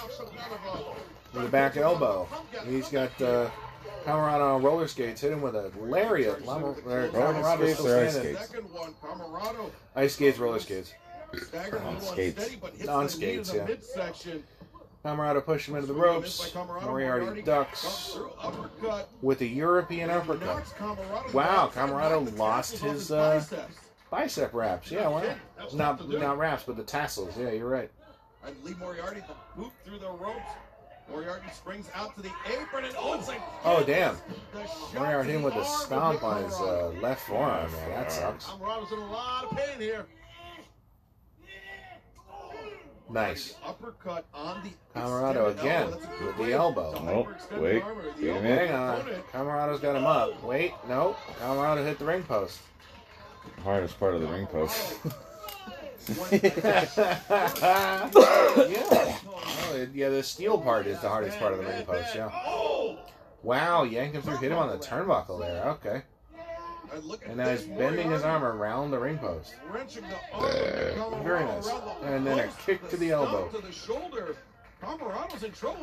with 1.33 1.45
a 1.45 1.47
back 1.47 1.77
elbow. 1.77 2.27
He's 2.67 2.89
got 2.89 3.09
uh, 3.21 3.49
Comoroto 4.05 4.55
on 4.55 4.61
roller 4.63 4.87
skates. 4.89 5.21
Hit 5.21 5.31
him 5.31 5.41
with 5.41 5.55
a 5.55 5.71
lariat. 5.79 6.45
Lama, 6.45 6.67
or 6.85 7.07
Comoroto's 7.07 7.75
skates 7.77 7.79
or 7.85 7.97
ice 8.03 8.17
skates? 8.17 8.47
Second 8.47 8.63
one, 8.73 8.93
Comoroto 9.01 9.71
Ice 9.95 10.13
skates, 10.13 10.37
roller 10.37 10.59
skates. 10.59 10.93
staggered 11.47 11.81
On 11.81 11.95
on 11.95 12.01
skates. 12.01 12.43
steady, 12.43 12.87
On 12.89 13.07
the 13.07 13.17
knee 13.17 13.43
skates, 13.43 13.53
yeah. 13.53 14.33
Comoroto 15.03 15.43
pushed 15.43 15.67
him 15.67 15.75
into 15.75 15.87
the 15.87 15.93
ropes. 15.93 16.53
Moriarty 16.55 17.41
ducks 17.41 18.17
with 19.21 19.41
a 19.41 19.45
European 19.45 20.09
uppercut. 20.09 20.63
Wow. 21.33 21.71
Comoroto 21.73 22.37
lost 22.37 22.77
his, 22.77 23.11
uh. 23.11 23.43
Bicep 24.11 24.53
wraps. 24.53 24.91
Yeah, 24.91 25.07
wow. 25.07 25.35
Not 25.73 26.09
not 26.09 26.37
wraps, 26.37 26.63
but 26.63 26.75
the 26.75 26.83
tassels. 26.83 27.37
Yeah, 27.37 27.51
you're 27.51 27.69
right. 27.69 27.89
And 28.45 28.55
Lee 28.63 28.73
Moriarty 28.73 29.21
the 29.21 29.61
boot 29.61 29.71
through 29.85 29.99
the 29.99 30.09
ropes. 30.09 30.51
Moriarty 31.09 31.49
springs 31.53 31.89
out 31.95 32.13
to 32.15 32.21
the 32.21 32.31
apron 32.51 32.85
and 32.85 32.93
oh, 32.97 33.23
like 33.27 33.41
Oh 33.63 33.83
damn. 33.83 34.17
Moriarty 34.93 35.31
hit 35.31 35.41
with 35.41 35.55
a 35.55 35.63
stomp 35.63 36.23
on 36.23 36.43
his 36.43 36.53
uh, 36.55 36.89
left 37.01 37.25
forearm. 37.27 37.71
Man, 37.71 37.89
that 37.91 38.11
sucks. 38.11 38.45
Comoroto's 38.45 38.91
in 38.91 38.99
a 38.99 39.11
lot 39.11 39.45
of 39.45 39.57
pain 39.57 39.79
here. 39.79 40.05
Nice. 43.11 43.55
Uppercut 43.65 44.25
on 44.33 44.63
the 44.63 44.69
Comoroto 44.99 45.51
again 45.51 45.91
elbow. 45.91 46.25
With 46.25 46.37
the 46.37 46.53
elbow. 46.53 46.93
Oh, 46.95 47.59
wait. 47.59 47.83
arm 47.83 47.97
or 47.97 48.03
the 48.03 48.25
Wait 48.25 48.29
a 48.29 48.41
minute. 48.41 48.67
Hang 48.69 48.75
on. 48.75 48.99
opponent. 49.01 49.27
Comoroto's 49.31 49.79
got 49.81 49.95
him 49.97 50.05
up. 50.05 50.43
Wait, 50.43 50.73
no. 50.87 51.15
Comoroto 51.41 51.85
hit 51.85 51.99
the 51.99 52.05
ring 52.05 52.23
post. 52.23 52.59
Hardest 53.63 53.99
part 53.99 54.15
of 54.15 54.21
the 54.21 54.27
ring 54.27 54.47
post. 54.47 54.95
Oh. 55.05 56.27
yeah. 56.31 56.87
Oh, 59.27 59.87
yeah, 59.93 60.09
the 60.09 60.23
steel 60.23 60.57
part 60.57 60.87
is 60.87 60.99
the 61.01 61.09
hardest 61.09 61.37
part 61.37 61.53
of 61.53 61.59
the 61.59 61.65
ring 61.65 61.85
post, 61.85 62.15
yeah. 62.15 62.29
Oh. 62.33 62.97
Wow, 63.43 63.83
yanked 63.83 64.15
him 64.15 64.21
through, 64.21 64.37
hit 64.37 64.51
him 64.51 64.57
on 64.57 64.69
the 64.69 64.77
turnbuckle 64.77 65.39
there. 65.39 65.65
Okay. 65.71 66.03
And 67.25 67.37
now 67.37 67.49
he's 67.49 67.63
bending 67.63 68.11
his 68.11 68.23
arm 68.23 68.43
around 68.43 68.91
the 68.91 68.99
ring 68.99 69.17
post. 69.17 69.55
Very 71.23 71.45
nice. 71.45 71.69
And 72.03 72.25
then 72.25 72.39
a 72.39 72.47
kick 72.65 72.87
to 72.89 72.97
the 72.97 73.11
elbow. 73.11 73.49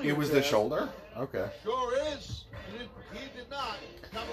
It 0.02 0.16
was 0.16 0.30
the 0.30 0.42
shoulder? 0.42 0.88
Okay. 1.16 1.48
Sure 1.62 1.96
is. 2.08 2.44
He 3.12 3.18
did, 3.36 3.48
not. 3.48 3.78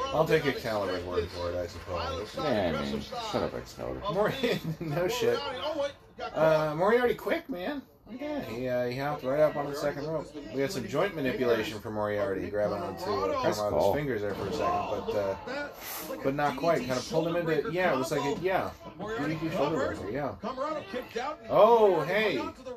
I'll 0.08 0.26
take 0.28 0.46
Excalibur's 0.46 1.04
word 1.06 1.30
for 1.30 1.52
it, 1.52 1.56
I 1.56 1.68
suppose. 1.68 2.36
Yeah, 2.38 2.78
I 2.78 2.92
mean, 2.92 3.02
shut 3.02 3.44
up, 3.44 3.54
Excalibur. 3.54 4.02
of 4.04 4.16
Mor- 4.16 4.34
no 4.80 5.08
shit. 5.08 5.38
Moriarty. 5.38 5.94
Uh, 6.36 6.76
Moriarty 6.76 7.14
quick, 7.14 7.48
man. 7.50 7.82
Yeah, 8.20 8.40
he, 8.44 8.68
uh, 8.70 8.86
he 8.86 8.98
hopped 9.00 9.24
right 9.24 9.40
up 9.40 9.56
on 9.56 9.66
the 9.70 9.76
second 9.76 10.06
rope. 10.06 10.32
We 10.54 10.62
had 10.62 10.72
some 10.72 10.88
joint 10.88 11.16
manipulation 11.16 11.80
from 11.80 11.96
Moriarty, 11.96 12.50
grabbing 12.52 12.78
onto 12.78 13.04
uh, 13.04 13.28
Nice 13.44 13.58
Comoroto's 13.58 13.70
call. 13.72 13.94
fingers 13.96 14.22
there 14.22 14.36
for 14.36 14.48
a 14.48 14.52
second, 14.54 14.60
but 14.62 15.10
uh, 15.10 15.36
That- 15.48 15.74
like 16.10 16.20
a 16.20 16.24
but 16.24 16.36
not 16.36 16.56
quite. 16.58 16.80
Kind 16.80 16.92
of 16.92 17.10
pulled 17.10 17.28
him 17.28 17.36
into 17.36 17.72
yeah. 17.72 17.94
It 17.94 17.98
was 17.98 18.12
like 18.12 18.38
a, 18.38 18.40
yeah, 18.42 18.70
Moriarty 19.00 19.36
DDT 19.36 19.54
shoulder 19.54 19.76
covered. 19.80 19.98
breaker, 20.02 20.12
yeah. 20.12 20.36
Comoroto 20.42 20.84
kicked 20.92 21.18
out. 21.18 21.40
Oh, 21.50 22.02
hey, 22.04 22.34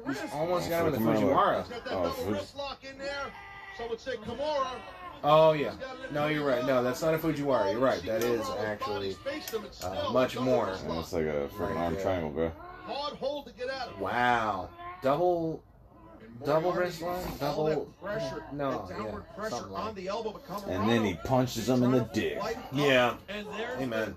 he's 0.07 0.19
almost 0.33 0.71
got 0.71 0.87
him 0.87 0.93
with 0.93 1.01
the 1.01 1.07
Fujiwara. 1.07 1.19
Fujiwara. 1.21 1.61
He's 1.67 1.69
got 1.73 1.85
that 1.85 1.93
Oh, 1.93 2.03
double 2.17 2.33
wrist 2.33 2.57
lock 2.57 2.79
in 2.91 2.99
there. 2.99 3.27
Some 3.77 3.91
would 3.91 4.01
say 4.01 4.17
Kimura. 4.17 4.67
Oh 5.23 5.53
yeah. 5.53 5.75
No, 6.11 6.29
you're 6.29 6.47
right. 6.47 6.65
No, 6.65 6.83
that's 6.83 7.03
not 7.03 7.13
a 7.13 7.19
Fujiwara. 7.19 7.73
You're 7.73 7.81
right. 7.81 8.03
That 8.05 8.25
is 8.25 8.49
actually 8.65 9.15
uh, 9.83 10.11
much 10.13 10.39
more. 10.39 10.71
And 10.71 10.99
it's 10.99 11.13
like 11.13 11.25
a 11.27 11.49
freaking 11.55 11.77
arm 11.77 11.97
triangle, 11.97 12.31
bro. 12.31 12.51
Hard 12.87 13.15
hold 13.19 13.47
to 13.47 13.53
get 13.53 13.69
out 13.69 13.89
of. 13.89 14.01
wow. 14.01 14.71
Double. 15.03 15.63
Double 16.45 16.71
Moriarty 16.73 16.87
wrist 16.87 17.03
lock? 17.03 17.41
Double- 17.41 17.85
pressure, 18.01 18.45
no, 18.53 18.87
downward 18.89 19.25
yeah, 19.29 19.35
pressure 19.37 19.51
something 19.57 19.73
like- 19.73 19.85
on 19.85 19.95
the 19.97 20.07
elbow, 20.09 20.41
And 20.69 20.89
then 20.89 21.05
he 21.05 21.15
punches 21.25 21.69
him 21.69 21.83
in 21.83 21.91
the 21.91 22.01
dick. 22.13 22.39
Yeah. 22.73 23.17
And 23.29 23.45
there's 23.57 23.81
Amen. 23.81 24.17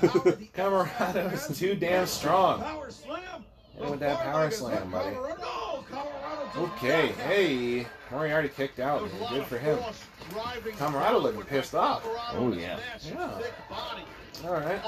the 0.00 0.08
power 0.52 0.80
of 0.82 0.92
Comoroto's 1.14 1.56
too 1.56 1.76
damn 1.76 2.06
strong. 2.06 2.60
Power 2.60 2.90
slam. 2.90 3.44
With 3.78 4.00
that 4.00 4.18
power 4.20 4.50
slam, 4.50 4.90
buddy. 4.90 5.14
Comoroto, 5.14 5.38
no, 5.38 5.84
Comoroto 5.90 6.44
just 6.54 6.56
Okay, 6.82 7.08
hey, 7.22 7.78
hey, 7.78 7.86
already 8.10 8.48
kicked 8.48 8.80
out. 8.80 9.00
There 9.00 9.04
was 9.04 9.12
a 9.12 9.18
man. 9.20 9.34
Good 9.34 9.46
for 9.46 9.58
him. 9.58 9.78
force 9.78 10.04
Comoroto 10.76 11.22
looking 11.22 11.42
forward 11.42 11.46
pissed 11.48 11.74
off. 11.76 12.02
Oh, 12.32 12.52
yeah. 12.52 12.78
Yeah. 13.06 13.28
thick 13.38 13.52
body 13.70 14.02
All 14.44 14.52
right, 14.54 14.80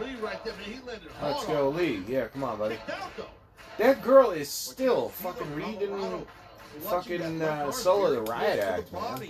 Lee 0.00 0.16
right 0.16 0.44
there. 0.44 0.54
Man, 0.54 0.64
he 0.64 0.80
landed 0.86 1.08
let's 1.22 1.44
go. 1.46 1.70
Lee. 1.70 2.02
Yeah, 2.08 2.26
come 2.28 2.42
on, 2.44 2.58
buddy. 2.58 2.76
Kicked 3.78 3.88
out, 3.88 3.94
though. 3.94 3.94
That 3.94 4.02
girl 4.02 4.30
is 4.32 4.48
still 4.48 5.08
fucking 5.08 5.54
reading 5.54 6.26
fucking 6.80 7.42
uh, 7.42 7.70
Solo 7.72 8.10
the 8.10 8.22
Riot 8.22 8.60
Act, 8.60 8.92
man. 8.92 9.22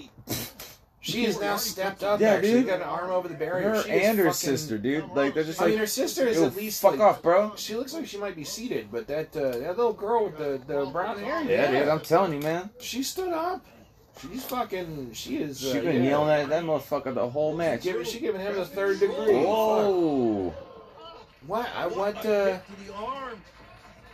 She 1.00 1.24
has 1.24 1.40
now 1.40 1.56
stepped 1.56 2.02
up. 2.02 2.20
Yeah. 2.20 2.40
She's 2.40 2.50
dude. 2.50 2.66
got 2.66 2.76
an 2.82 2.88
arm 2.88 3.10
over 3.10 3.28
the 3.28 3.34
barrier. 3.34 3.70
Her 3.70 3.82
She 3.84 3.90
and 3.92 4.18
her 4.18 4.24
fucking- 4.24 4.34
sister, 4.34 4.76
dude. 4.76 5.08
Like 5.14 5.32
they're 5.32 5.44
just 5.44 5.60
I 5.60 5.64
like, 5.64 5.70
mean, 5.70 5.78
her 5.78 5.86
sister 5.86 6.26
is 6.26 6.42
at 6.42 6.54
least 6.56 6.82
fuck 6.82 6.92
like, 6.92 7.00
off, 7.00 7.22
bro. 7.22 7.54
She 7.56 7.74
looks 7.76 7.94
like 7.94 8.06
she 8.06 8.18
might 8.18 8.36
be 8.36 8.44
seated, 8.44 8.88
but 8.92 9.06
that 9.06 9.34
uh, 9.34 9.52
that 9.58 9.76
little 9.78 9.92
girl 9.94 10.24
with 10.24 10.36
the, 10.36 10.60
the 10.66 10.84
brown 10.86 11.18
hair, 11.18 11.42
Yeah, 11.44 11.70
dude. 11.70 11.88
I'm 11.88 12.00
telling 12.00 12.34
you, 12.34 12.40
man. 12.40 12.68
she 12.80 13.02
stood 13.02 13.32
up. 13.32 13.64
She's 14.20 14.44
fucking. 14.44 15.12
She 15.14 15.36
is. 15.38 15.64
Uh, 15.64 15.72
She's 15.74 15.82
been 15.82 16.02
yeah. 16.02 16.10
yelling 16.10 16.30
at 16.42 16.48
that 16.48 16.64
motherfucker 16.64 17.14
the 17.14 17.30
whole 17.30 17.56
match. 17.56 17.82
Giving, 17.82 18.04
she 18.04 18.18
giving 18.18 18.40
him 18.40 18.56
the 18.56 18.66
third 18.66 18.98
degree. 18.98 19.36
Whoa! 19.36 20.52
What? 21.46 21.68
I 21.74 21.86
what? 21.86 22.26
Uh, 22.26 22.58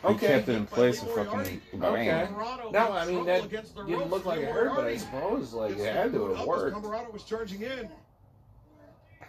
To. 0.05 0.10
He 0.10 0.14
okay. 0.16 0.26
kept 0.26 0.48
it 0.48 0.55
in 0.56 0.66
place 0.66 1.02
and 1.02 1.10
fucking 1.10 1.40
Okay. 1.40 1.60
bang. 1.78 2.32
No, 2.72 2.93
I 2.93 3.06
mean 3.06 3.24
that 3.26 3.48
didn't 3.51 4.10
look 4.10 4.24
like 4.26 4.40
it 4.40 4.48
hurt, 4.51 4.74
but 4.76 4.85
I 4.86 4.97
suppose 4.97 5.52
like 5.52 5.78
it 5.78 5.93
had 5.94 6.12
to 6.12 6.35
have 6.35 6.47
worked. 6.47 6.76
Comoroto 6.76 7.12
was 7.12 7.22
charging 7.24 7.62
in. 7.62 7.89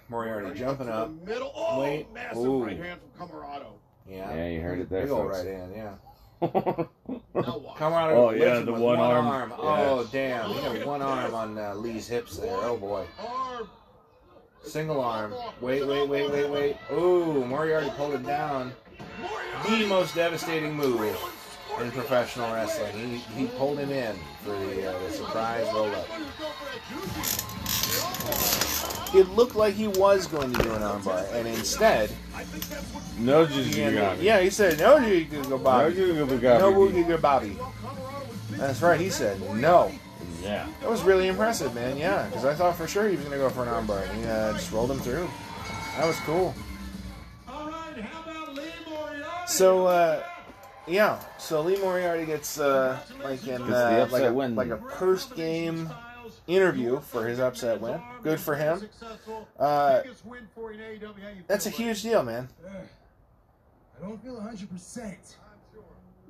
Moriarty 0.09 0.57
jumping 0.59 0.89
up. 0.89 1.09
Middle. 1.25 1.51
Oh, 1.55 1.81
Wait. 1.81 2.11
massive 2.13 2.45
Ooh. 2.45 2.63
right 2.63 2.77
hand 2.77 2.99
from 3.17 3.27
Comoroto. 3.27 3.67
Yeah, 4.07 4.35
Yeah, 4.35 4.47
you 4.49 4.61
heard 4.61 4.79
it 4.79 4.89
there, 4.89 5.01
Big 5.03 5.11
old 5.11 5.31
right 5.31 5.47
in, 5.47 5.73
yeah. 5.73 5.93
Now 6.41 6.47
watch. 7.33 7.77
Come 7.77 7.93
on, 7.93 8.11
Oh, 8.11 8.29
yeah, 8.29 8.59
the 8.59 8.71
with 8.73 8.81
one 8.81 8.99
arm. 8.99 9.53
Oh 9.57 10.07
damn, 10.11 10.49
he 10.51 10.61
got 10.61 10.85
one 10.85 11.01
arm 11.01 11.33
on 11.33 11.57
uh, 11.57 11.73
Lee's 11.73 12.07
hips 12.07 12.37
there. 12.37 12.51
Oh 12.55 12.77
boy, 12.77 13.05
Arm. 13.19 13.67
single 14.63 15.01
arm. 15.01 15.33
Wait, 15.61 15.87
wait, 15.87 16.07
wait, 16.07 16.29
wait, 16.29 16.49
wait. 16.49 16.77
Ooh, 16.91 17.43
Moriarty 17.45 17.89
pulled 17.97 18.13
it 18.13 18.25
down. 18.27 18.73
The 19.67 19.85
most 19.87 20.15
devastating 20.15 20.73
move 20.73 21.01
in 21.81 21.91
professional 21.91 22.53
wrestling. 22.53 22.93
He 22.93 23.17
he 23.17 23.47
pulled 23.47 23.77
him 23.77 23.91
in 23.91 24.15
for 24.43 24.51
the, 24.51 24.89
uh, 24.89 24.99
the 24.99 25.09
surprise 25.11 25.65
roll 25.73 25.93
up. 25.93 26.07
It 29.13 29.29
looked 29.29 29.55
like 29.55 29.73
he 29.73 29.87
was 29.87 30.27
going 30.27 30.53
to 30.53 30.63
do 30.63 30.73
an 30.73 30.81
armbar, 30.81 31.31
and 31.33 31.47
instead, 31.47 32.11
no 33.17 33.45
Juju 33.45 33.79
yeah, 34.19 34.41
he 34.41 34.49
said 34.49 34.79
no, 34.79 34.97
you 34.97 35.25
go 35.25 35.41
No 35.43 35.57
Bobby, 35.57 35.95
Juju 35.95 36.25
no 36.25 36.25
go 37.03 37.17
Bobby. 37.17 37.57
That's 38.51 38.81
right, 38.81 38.99
he 38.99 39.09
said 39.09 39.39
no. 39.55 39.91
Yeah. 40.41 40.67
That 40.81 40.89
was 40.89 41.01
really 41.01 41.27
impressive, 41.27 41.73
man. 41.73 41.97
Yeah, 41.97 42.27
because 42.27 42.45
I 42.45 42.53
thought 42.53 42.75
for 42.75 42.87
sure 42.87 43.07
he 43.07 43.15
was 43.15 43.25
going 43.25 43.31
to 43.31 43.37
go 43.37 43.49
for 43.49 43.63
an 43.63 43.69
armbar, 43.69 44.07
and 44.07 44.19
he 44.19 44.27
uh, 44.27 44.53
just 44.53 44.71
rolled 44.71 44.91
him 44.91 44.99
through. 44.99 45.27
That 45.97 46.05
was 46.05 46.19
cool. 46.19 46.53
So, 49.47 49.87
uh, 49.87 50.23
yeah, 50.87 51.19
so 51.37 51.61
Lee 51.61 51.77
Moriarty 51.77 52.25
gets 52.25 52.59
uh, 52.59 52.99
like 53.23 53.41
an 53.43 53.57
Gets 53.59 53.67
the 53.69 54.03
uh, 54.03 54.07
like 54.11 54.23
a 54.23 54.33
win. 54.33 54.55
like 54.55 54.69
a 54.69 54.77
post 54.77 55.35
game 55.35 55.89
interview 56.47 56.99
for 56.99 57.27
his 57.27 57.39
upset 57.39 57.79
win. 57.79 57.99
Good 58.23 58.39
for 58.39 58.55
him. 58.55 58.81
Uh, 59.59 60.01
Biggest 60.03 60.25
win 60.25 60.47
for 60.53 60.71
you 60.71 60.81
in 60.81 60.99
AEW. 60.99 61.21
How 61.21 61.29
you 61.29 61.43
that's 61.47 61.65
a 61.65 61.69
huge 61.69 62.01
deal, 62.01 62.23
man. 62.23 62.49
I 62.67 64.05
don't 64.05 64.21
feel 64.21 64.35
100%. 64.35 65.15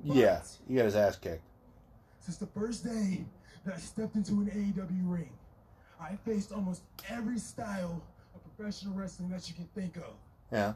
Yeah, 0.04 0.40
he 0.68 0.74
got 0.74 0.84
his 0.84 0.94
ass 0.96 1.16
kicked. 1.16 1.42
Since 2.20 2.36
the 2.36 2.46
first 2.46 2.84
day 2.84 3.24
that 3.64 3.74
I 3.74 3.78
stepped 3.78 4.14
into 4.14 4.32
an 4.34 4.46
AEW 4.54 5.10
ring, 5.10 5.30
I 6.00 6.16
faced 6.24 6.52
almost 6.52 6.82
every 7.08 7.38
style 7.38 8.02
of 8.34 8.56
professional 8.56 8.94
wrestling 8.94 9.30
that 9.30 9.48
you 9.48 9.54
can 9.54 9.66
think 9.74 9.96
of. 9.96 10.14
Yeah, 10.52 10.74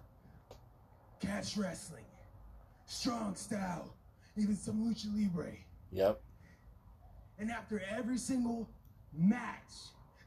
Catch 1.20 1.56
wrestling, 1.56 2.04
strong 2.94 3.34
style, 3.36 3.94
even 4.36 4.56
some 4.56 4.84
lucha 4.84 5.06
libre. 5.16 5.52
yep, 5.92 6.20
And 7.38 7.50
after 7.50 7.80
every 7.96 8.18
single 8.18 8.68
match, 9.16 9.70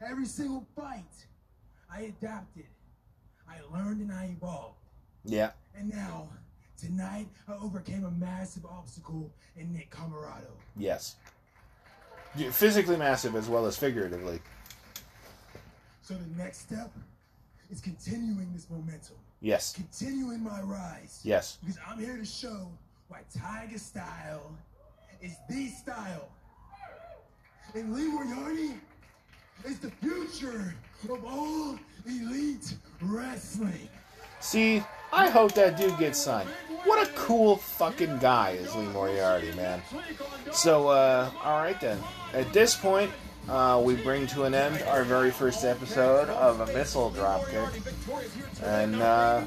every 0.06 0.24
single 0.26 0.66
fight, 0.74 1.04
I 1.92 2.02
adapted. 2.02 2.64
I 3.48 3.56
learned 3.76 4.00
and 4.00 4.10
I 4.10 4.34
evolved. 4.36 4.78
yeah. 5.24 5.50
And 5.76 5.90
now, 5.92 6.28
tonight, 6.80 7.28
I 7.48 7.52
overcame 7.54 8.04
a 8.04 8.10
massive 8.10 8.64
obstacle 8.64 9.30
in 9.56 9.72
Nick 9.72 9.90
Comoroto. 9.90 10.52
Yes. 10.76 11.16
Physically 12.50 12.96
massive 12.96 13.36
as 13.36 13.48
well 13.48 13.66
as 13.66 13.76
figuratively. 13.76 14.40
So 16.02 16.14
the 16.14 16.42
next 16.42 16.60
step 16.60 16.90
is 17.70 17.80
continuing 17.80 18.52
this 18.52 18.68
momentum, 18.70 19.16
Yes, 19.44 19.74
continuing 19.74 20.42
my 20.42 20.62
rise. 20.62 21.20
yes. 21.22 21.58
Because 21.60 21.78
I'm 21.86 21.98
here 21.98 22.16
to 22.16 22.24
show 22.24 22.66
why 23.08 23.18
Tiger 23.36 23.76
Style 23.76 24.50
is 25.20 25.36
the 25.50 25.68
style. 25.68 26.30
And 27.74 27.92
Lee 27.94 28.08
Moriarty 28.08 28.80
is 29.66 29.80
the 29.80 29.90
future 30.00 30.74
of 31.10 31.22
all 31.26 31.78
elite 32.06 32.74
wrestling. 33.02 33.86
See, 34.40 34.82
I 35.12 35.28
hope 35.28 35.52
that 35.56 35.76
dude 35.76 35.98
gets 35.98 36.18
signed. 36.18 36.48
What 36.84 37.06
a 37.06 37.12
cool 37.12 37.56
fucking 37.56 38.20
guy 38.20 38.52
is 38.52 38.74
Lee 38.74 38.86
Moriarty, 38.88 39.52
man. 39.52 39.82
So, 40.52 40.88
uh, 40.88 41.30
alright 41.44 41.78
then. 41.82 41.98
At 42.32 42.50
this 42.54 42.74
point, 42.74 43.10
uh, 43.48 43.80
we 43.84 43.94
bring 43.96 44.26
to 44.28 44.44
an 44.44 44.54
end 44.54 44.82
our 44.88 45.04
very 45.04 45.30
first 45.30 45.64
episode 45.64 46.28
of 46.30 46.60
a 46.60 46.66
missile 46.72 47.10
dropkick. 47.10 47.70
And, 48.62 48.96
uh, 49.02 49.44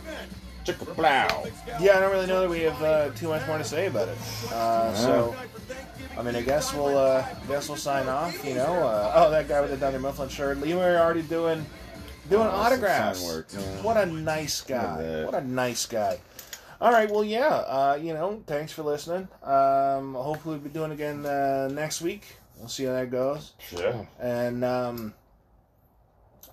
Chicka-plow. 0.66 1.46
yeah, 1.80 1.98
I 1.98 2.00
don't 2.02 2.12
really 2.12 2.28
know 2.28 2.42
that 2.42 2.50
we 2.50 2.60
have 2.64 2.82
uh, 2.84 3.10
too 3.12 3.30
much 3.30 3.48
more 3.48 3.58
to 3.58 3.64
say 3.64 3.88
about 3.88 4.10
it. 4.10 4.18
Uh, 4.52 4.94
so, 4.94 5.36
I 6.18 6.22
mean, 6.22 6.36
I 6.36 6.42
guess 6.42 6.74
we'll, 6.74 6.98
uh, 6.98 7.26
I 7.26 7.48
guess 7.48 7.70
we'll 7.70 7.78
sign 7.78 8.08
off. 8.10 8.44
You 8.46 8.56
know, 8.56 8.74
uh, 8.74 9.14
oh, 9.16 9.32
that 9.32 9.48
guy 9.48 9.62
with 9.62 9.70
the 9.70 9.78
Dunder 9.78 10.00
Mifflin 10.00 10.28
shirt. 10.28 10.58
Lee 10.60 10.74
Moriarty 10.74 11.22
doing, 11.22 11.66
doing 12.30 12.48
Oh, 12.48 12.52
autographs. 12.52 13.20
sign 13.22 13.30
work, 13.36 13.48
yeah. 13.54 13.60
What 13.82 13.96
a 13.96 14.06
nice 14.08 14.60
guy. 14.62 15.24
What 15.24 15.36
a 15.36 15.42
nice 15.42 15.86
guy. 15.86 16.20
All 16.82 16.92
right, 16.92 17.10
well, 17.10 17.24
yeah, 17.24 17.48
uh, 17.48 17.98
you 18.00 18.14
know, 18.14 18.44
thanks 18.46 18.72
for 18.74 18.84
listening. 18.84 19.28
Um, 19.44 20.14
hopefully, 20.16 20.58
we'll 20.58 20.60
be 20.60 20.70
doing 20.70 20.92
it 20.92 20.96
again 20.96 21.26
uh, 21.26 21.70
next 21.72 22.02
week. 22.02 22.37
We'll 22.58 22.68
see 22.70 22.86
how 22.86 22.94
that 22.94 23.12
goes. 23.12 23.54
Sure. 23.60 24.08
And 24.20 24.64
um, 24.66 25.14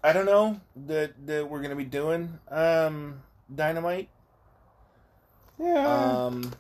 I 0.02 0.12
don't 0.12 0.26
know 0.26 0.60
that 0.86 1.12
that 1.26 1.48
we're 1.48 1.62
gonna 1.62 1.76
be 1.76 1.84
doing 1.84 2.38
um, 2.50 3.22
dynamite. 3.54 4.08
Yeah. 5.58 5.86
Um, 6.26 6.52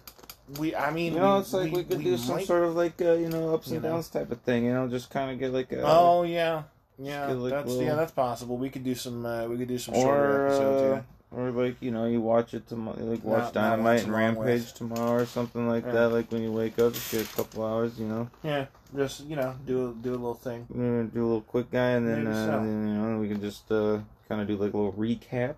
we, 0.58 0.74
I 0.74 0.90
mean, 0.90 1.14
you 1.14 1.18
know, 1.20 1.34
we- 1.34 1.40
it's 1.40 1.52
like 1.52 1.72
we, 1.72 1.84
could 1.84 2.02
do 2.02 2.16
some 2.16 2.36
might- 2.36 2.46
sort 2.46 2.64
of 2.64 2.74
like 2.76 3.00
uh, 3.02 3.12
you 3.12 3.28
know 3.28 3.54
ups 3.54 3.68
You 3.68 3.74
and 3.76 3.82
know. 3.84 3.90
downs 3.92 4.08
type 4.08 4.30
of 4.30 4.40
thing. 4.42 4.64
You 4.64 4.72
know, 4.72 4.88
just 4.88 5.10
kind 5.10 5.30
of 5.30 5.38
get 5.38 5.52
like 5.52 5.72
a 5.72 5.82
Oh 5.84 6.22
yeah, 6.22 6.64
yeah. 6.98 7.26
Like, 7.28 7.52
that's 7.52 7.68
little- 7.68 7.82
yeah, 7.84 7.94
that's 7.96 8.12
possible. 8.12 8.56
We 8.56 8.70
could 8.70 8.84
do 8.84 8.94
some. 8.94 9.24
Uh, 9.26 9.46
we 9.46 9.56
could 9.58 9.68
do 9.68 9.78
some 9.78 9.94
or 9.94 10.02
shorter 10.02 10.46
episodes. 10.46 10.82
uh, 10.82 10.94
Yeah. 10.96 11.02
Or 11.36 11.50
like 11.50 11.76
you 11.80 11.90
know 11.90 12.06
you 12.06 12.20
watch 12.20 12.54
it 12.54 12.66
tomorrow, 12.68 12.98
like 13.00 13.24
watch 13.24 13.44
not 13.44 13.54
Dynamite 13.54 14.04
and 14.04 14.08
with. 14.12 14.16
Rampage 14.16 14.72
tomorrow 14.72 15.22
or 15.22 15.26
something 15.26 15.68
like 15.68 15.84
Yeah. 15.86 15.92
that. 15.92 16.08
Like 16.12 16.30
when 16.32 16.42
you 16.42 16.52
wake 16.52 16.78
up, 16.78 16.92
just 16.92 17.10
get 17.12 17.22
a 17.30 17.36
couple 17.36 17.64
hours. 17.64 17.98
You 17.98 18.06
know, 18.06 18.30
Yeah, 18.42 18.66
just 18.96 19.24
you 19.26 19.36
know, 19.36 19.54
do 19.66 19.88
a, 19.90 19.92
do 19.94 20.10
a 20.10 20.12
little 20.12 20.34
thing. 20.34 20.66
Do 20.72 21.20
a 21.22 21.26
little 21.26 21.40
quick 21.42 21.70
guy, 21.70 21.90
and 21.90 22.06
then, 22.08 22.26
uh, 22.26 22.46
so. 22.46 22.50
then 22.52 22.88
you 22.88 22.94
know 22.94 23.18
we 23.18 23.28
can 23.28 23.40
just 23.40 23.70
uh, 23.72 23.98
kind 24.28 24.40
of 24.40 24.46
do 24.46 24.56
like 24.56 24.72
a 24.72 24.76
little 24.76 24.92
recap, 24.92 25.54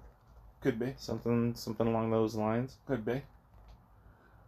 Could 0.60 0.78
be. 0.78 0.94
something 0.96 1.54
something 1.54 1.86
along 1.86 2.10
those 2.10 2.34
lines. 2.34 2.76
Could 2.86 3.04
be. 3.04 3.22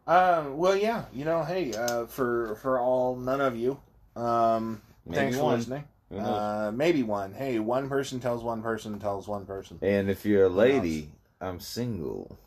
Um, 0.07 0.57
well, 0.57 0.75
yeah, 0.75 1.05
you 1.13 1.25
know, 1.27 1.45
hey, 1.45 1.73
uh, 1.75 2.07
for 2.07 2.55
for 2.57 2.79
all 2.81 3.15
none 3.17 3.41
of 3.43 3.57
you, 3.57 3.79
um, 4.17 4.81
Maybe 5.05 5.17
thanks 5.17 5.37
for 5.37 5.45
one. 5.45 5.59
listening. 5.59 5.85
Uh, 6.19 6.73
maybe 6.75 7.03
one. 7.03 7.35
Hey, 7.35 7.59
one 7.59 7.91
person 7.91 8.19
tells 8.19 8.43
one 8.43 8.63
person 8.63 8.99
tells 8.99 9.29
one 9.29 9.45
person. 9.45 9.79
and 9.83 10.09
if 10.09 10.25
you're 10.25 10.45
a 10.47 10.49
lady, 10.49 11.11
I'm 11.41 11.61
single. 11.61 12.39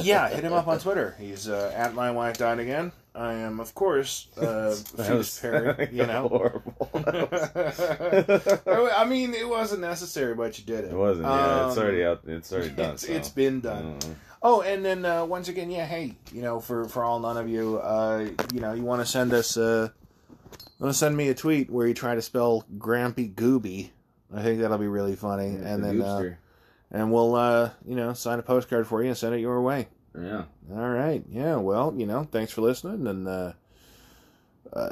yeah, 0.00 0.28
hit 0.28 0.44
him 0.44 0.52
up 0.52 0.68
on 0.68 0.78
Twitter. 0.78 1.16
He's 1.18 1.48
uh, 1.48 1.72
at 1.74 1.94
my 1.94 2.10
wife 2.10 2.38
died 2.38 2.58
again. 2.60 2.92
I 3.16 3.34
am, 3.34 3.60
of 3.60 3.74
course, 3.74 4.28
uh, 4.36 4.74
Fetus 4.74 5.40
Perry. 5.40 5.88
You 5.92 6.06
know. 6.06 6.28
horrible. 6.32 6.90
I 8.96 9.04
mean, 9.04 9.34
it 9.34 9.48
wasn't 9.48 9.82
necessary, 9.82 10.34
but 10.34 10.58
you 10.58 10.64
did 10.64 10.84
it. 10.84 10.92
It 10.92 10.96
wasn't. 10.96 11.26
Yeah, 11.26 11.68
it's 11.68 11.76
Um, 11.76 11.82
already 11.82 12.04
out. 12.04 12.20
It's 12.26 12.52
already 12.52 12.70
done. 12.70 12.94
It's, 12.94 13.06
so. 13.06 13.12
it's 13.12 13.28
been 13.28 13.60
done. 13.60 13.98
Uh, 14.02 14.06
Oh, 14.46 14.60
and 14.60 14.84
then 14.84 15.06
uh, 15.06 15.24
once 15.24 15.48
again, 15.48 15.70
yeah, 15.70 15.86
hey, 15.86 16.16
you 16.30 16.42
know, 16.42 16.60
for 16.60 16.86
for 16.86 17.02
all 17.02 17.18
none 17.18 17.38
of 17.38 17.48
you, 17.48 17.78
uh, 17.78 18.28
you 18.52 18.60
know, 18.60 18.74
you 18.74 18.82
want 18.82 19.00
to 19.00 19.06
send 19.06 19.32
us, 19.32 19.56
uh, 19.56 19.88
want 20.78 20.92
to 20.92 20.98
send 20.98 21.16
me 21.16 21.30
a 21.30 21.34
tweet 21.34 21.70
where 21.70 21.86
you 21.86 21.94
try 21.94 22.14
to 22.14 22.20
spell 22.20 22.62
Grampy 22.76 23.32
Gooby. 23.34 23.88
I 24.34 24.42
think 24.42 24.60
that'll 24.60 24.76
be 24.76 24.86
really 24.86 25.16
funny, 25.16 25.46
it's 25.46 25.64
and 25.64 25.82
a 25.82 25.86
then 25.86 26.02
uh. 26.02 26.34
And 26.94 27.12
we'll 27.12 27.34
uh, 27.34 27.70
you 27.84 27.94
know 27.96 28.14
sign 28.14 28.38
a 28.38 28.42
postcard 28.42 28.86
for 28.86 29.02
you 29.02 29.08
and 29.08 29.16
send 29.18 29.34
it 29.34 29.40
your 29.40 29.60
way. 29.60 29.88
yeah. 30.18 30.44
All 30.72 30.88
right, 30.88 31.22
yeah, 31.28 31.56
well, 31.56 31.92
you 31.94 32.06
know, 32.06 32.24
thanks 32.30 32.52
for 32.52 32.62
listening, 32.62 33.06
and 33.06 33.28
uh, 33.28 33.52
uh, 34.72 34.90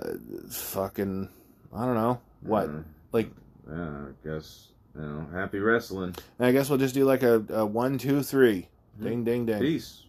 fucking, 0.50 1.28
I 1.74 1.84
don't 1.86 1.94
know 1.94 2.20
what, 2.42 2.68
like, 3.12 3.30
Yeah, 3.68 4.08
I 4.08 4.28
guess 4.28 4.68
you 4.94 5.00
know. 5.00 5.26
Happy 5.32 5.58
wrestling. 5.60 6.14
I 6.38 6.52
guess 6.52 6.68
we'll 6.68 6.78
just 6.78 6.94
do 6.94 7.04
like 7.06 7.22
a, 7.22 7.42
a 7.48 7.64
one, 7.64 7.96
two, 7.98 8.22
three, 8.22 8.68
Hmm. 8.98 9.04
ding, 9.04 9.24
ding, 9.24 9.46
ding. 9.46 9.60
Peace. 9.60 10.01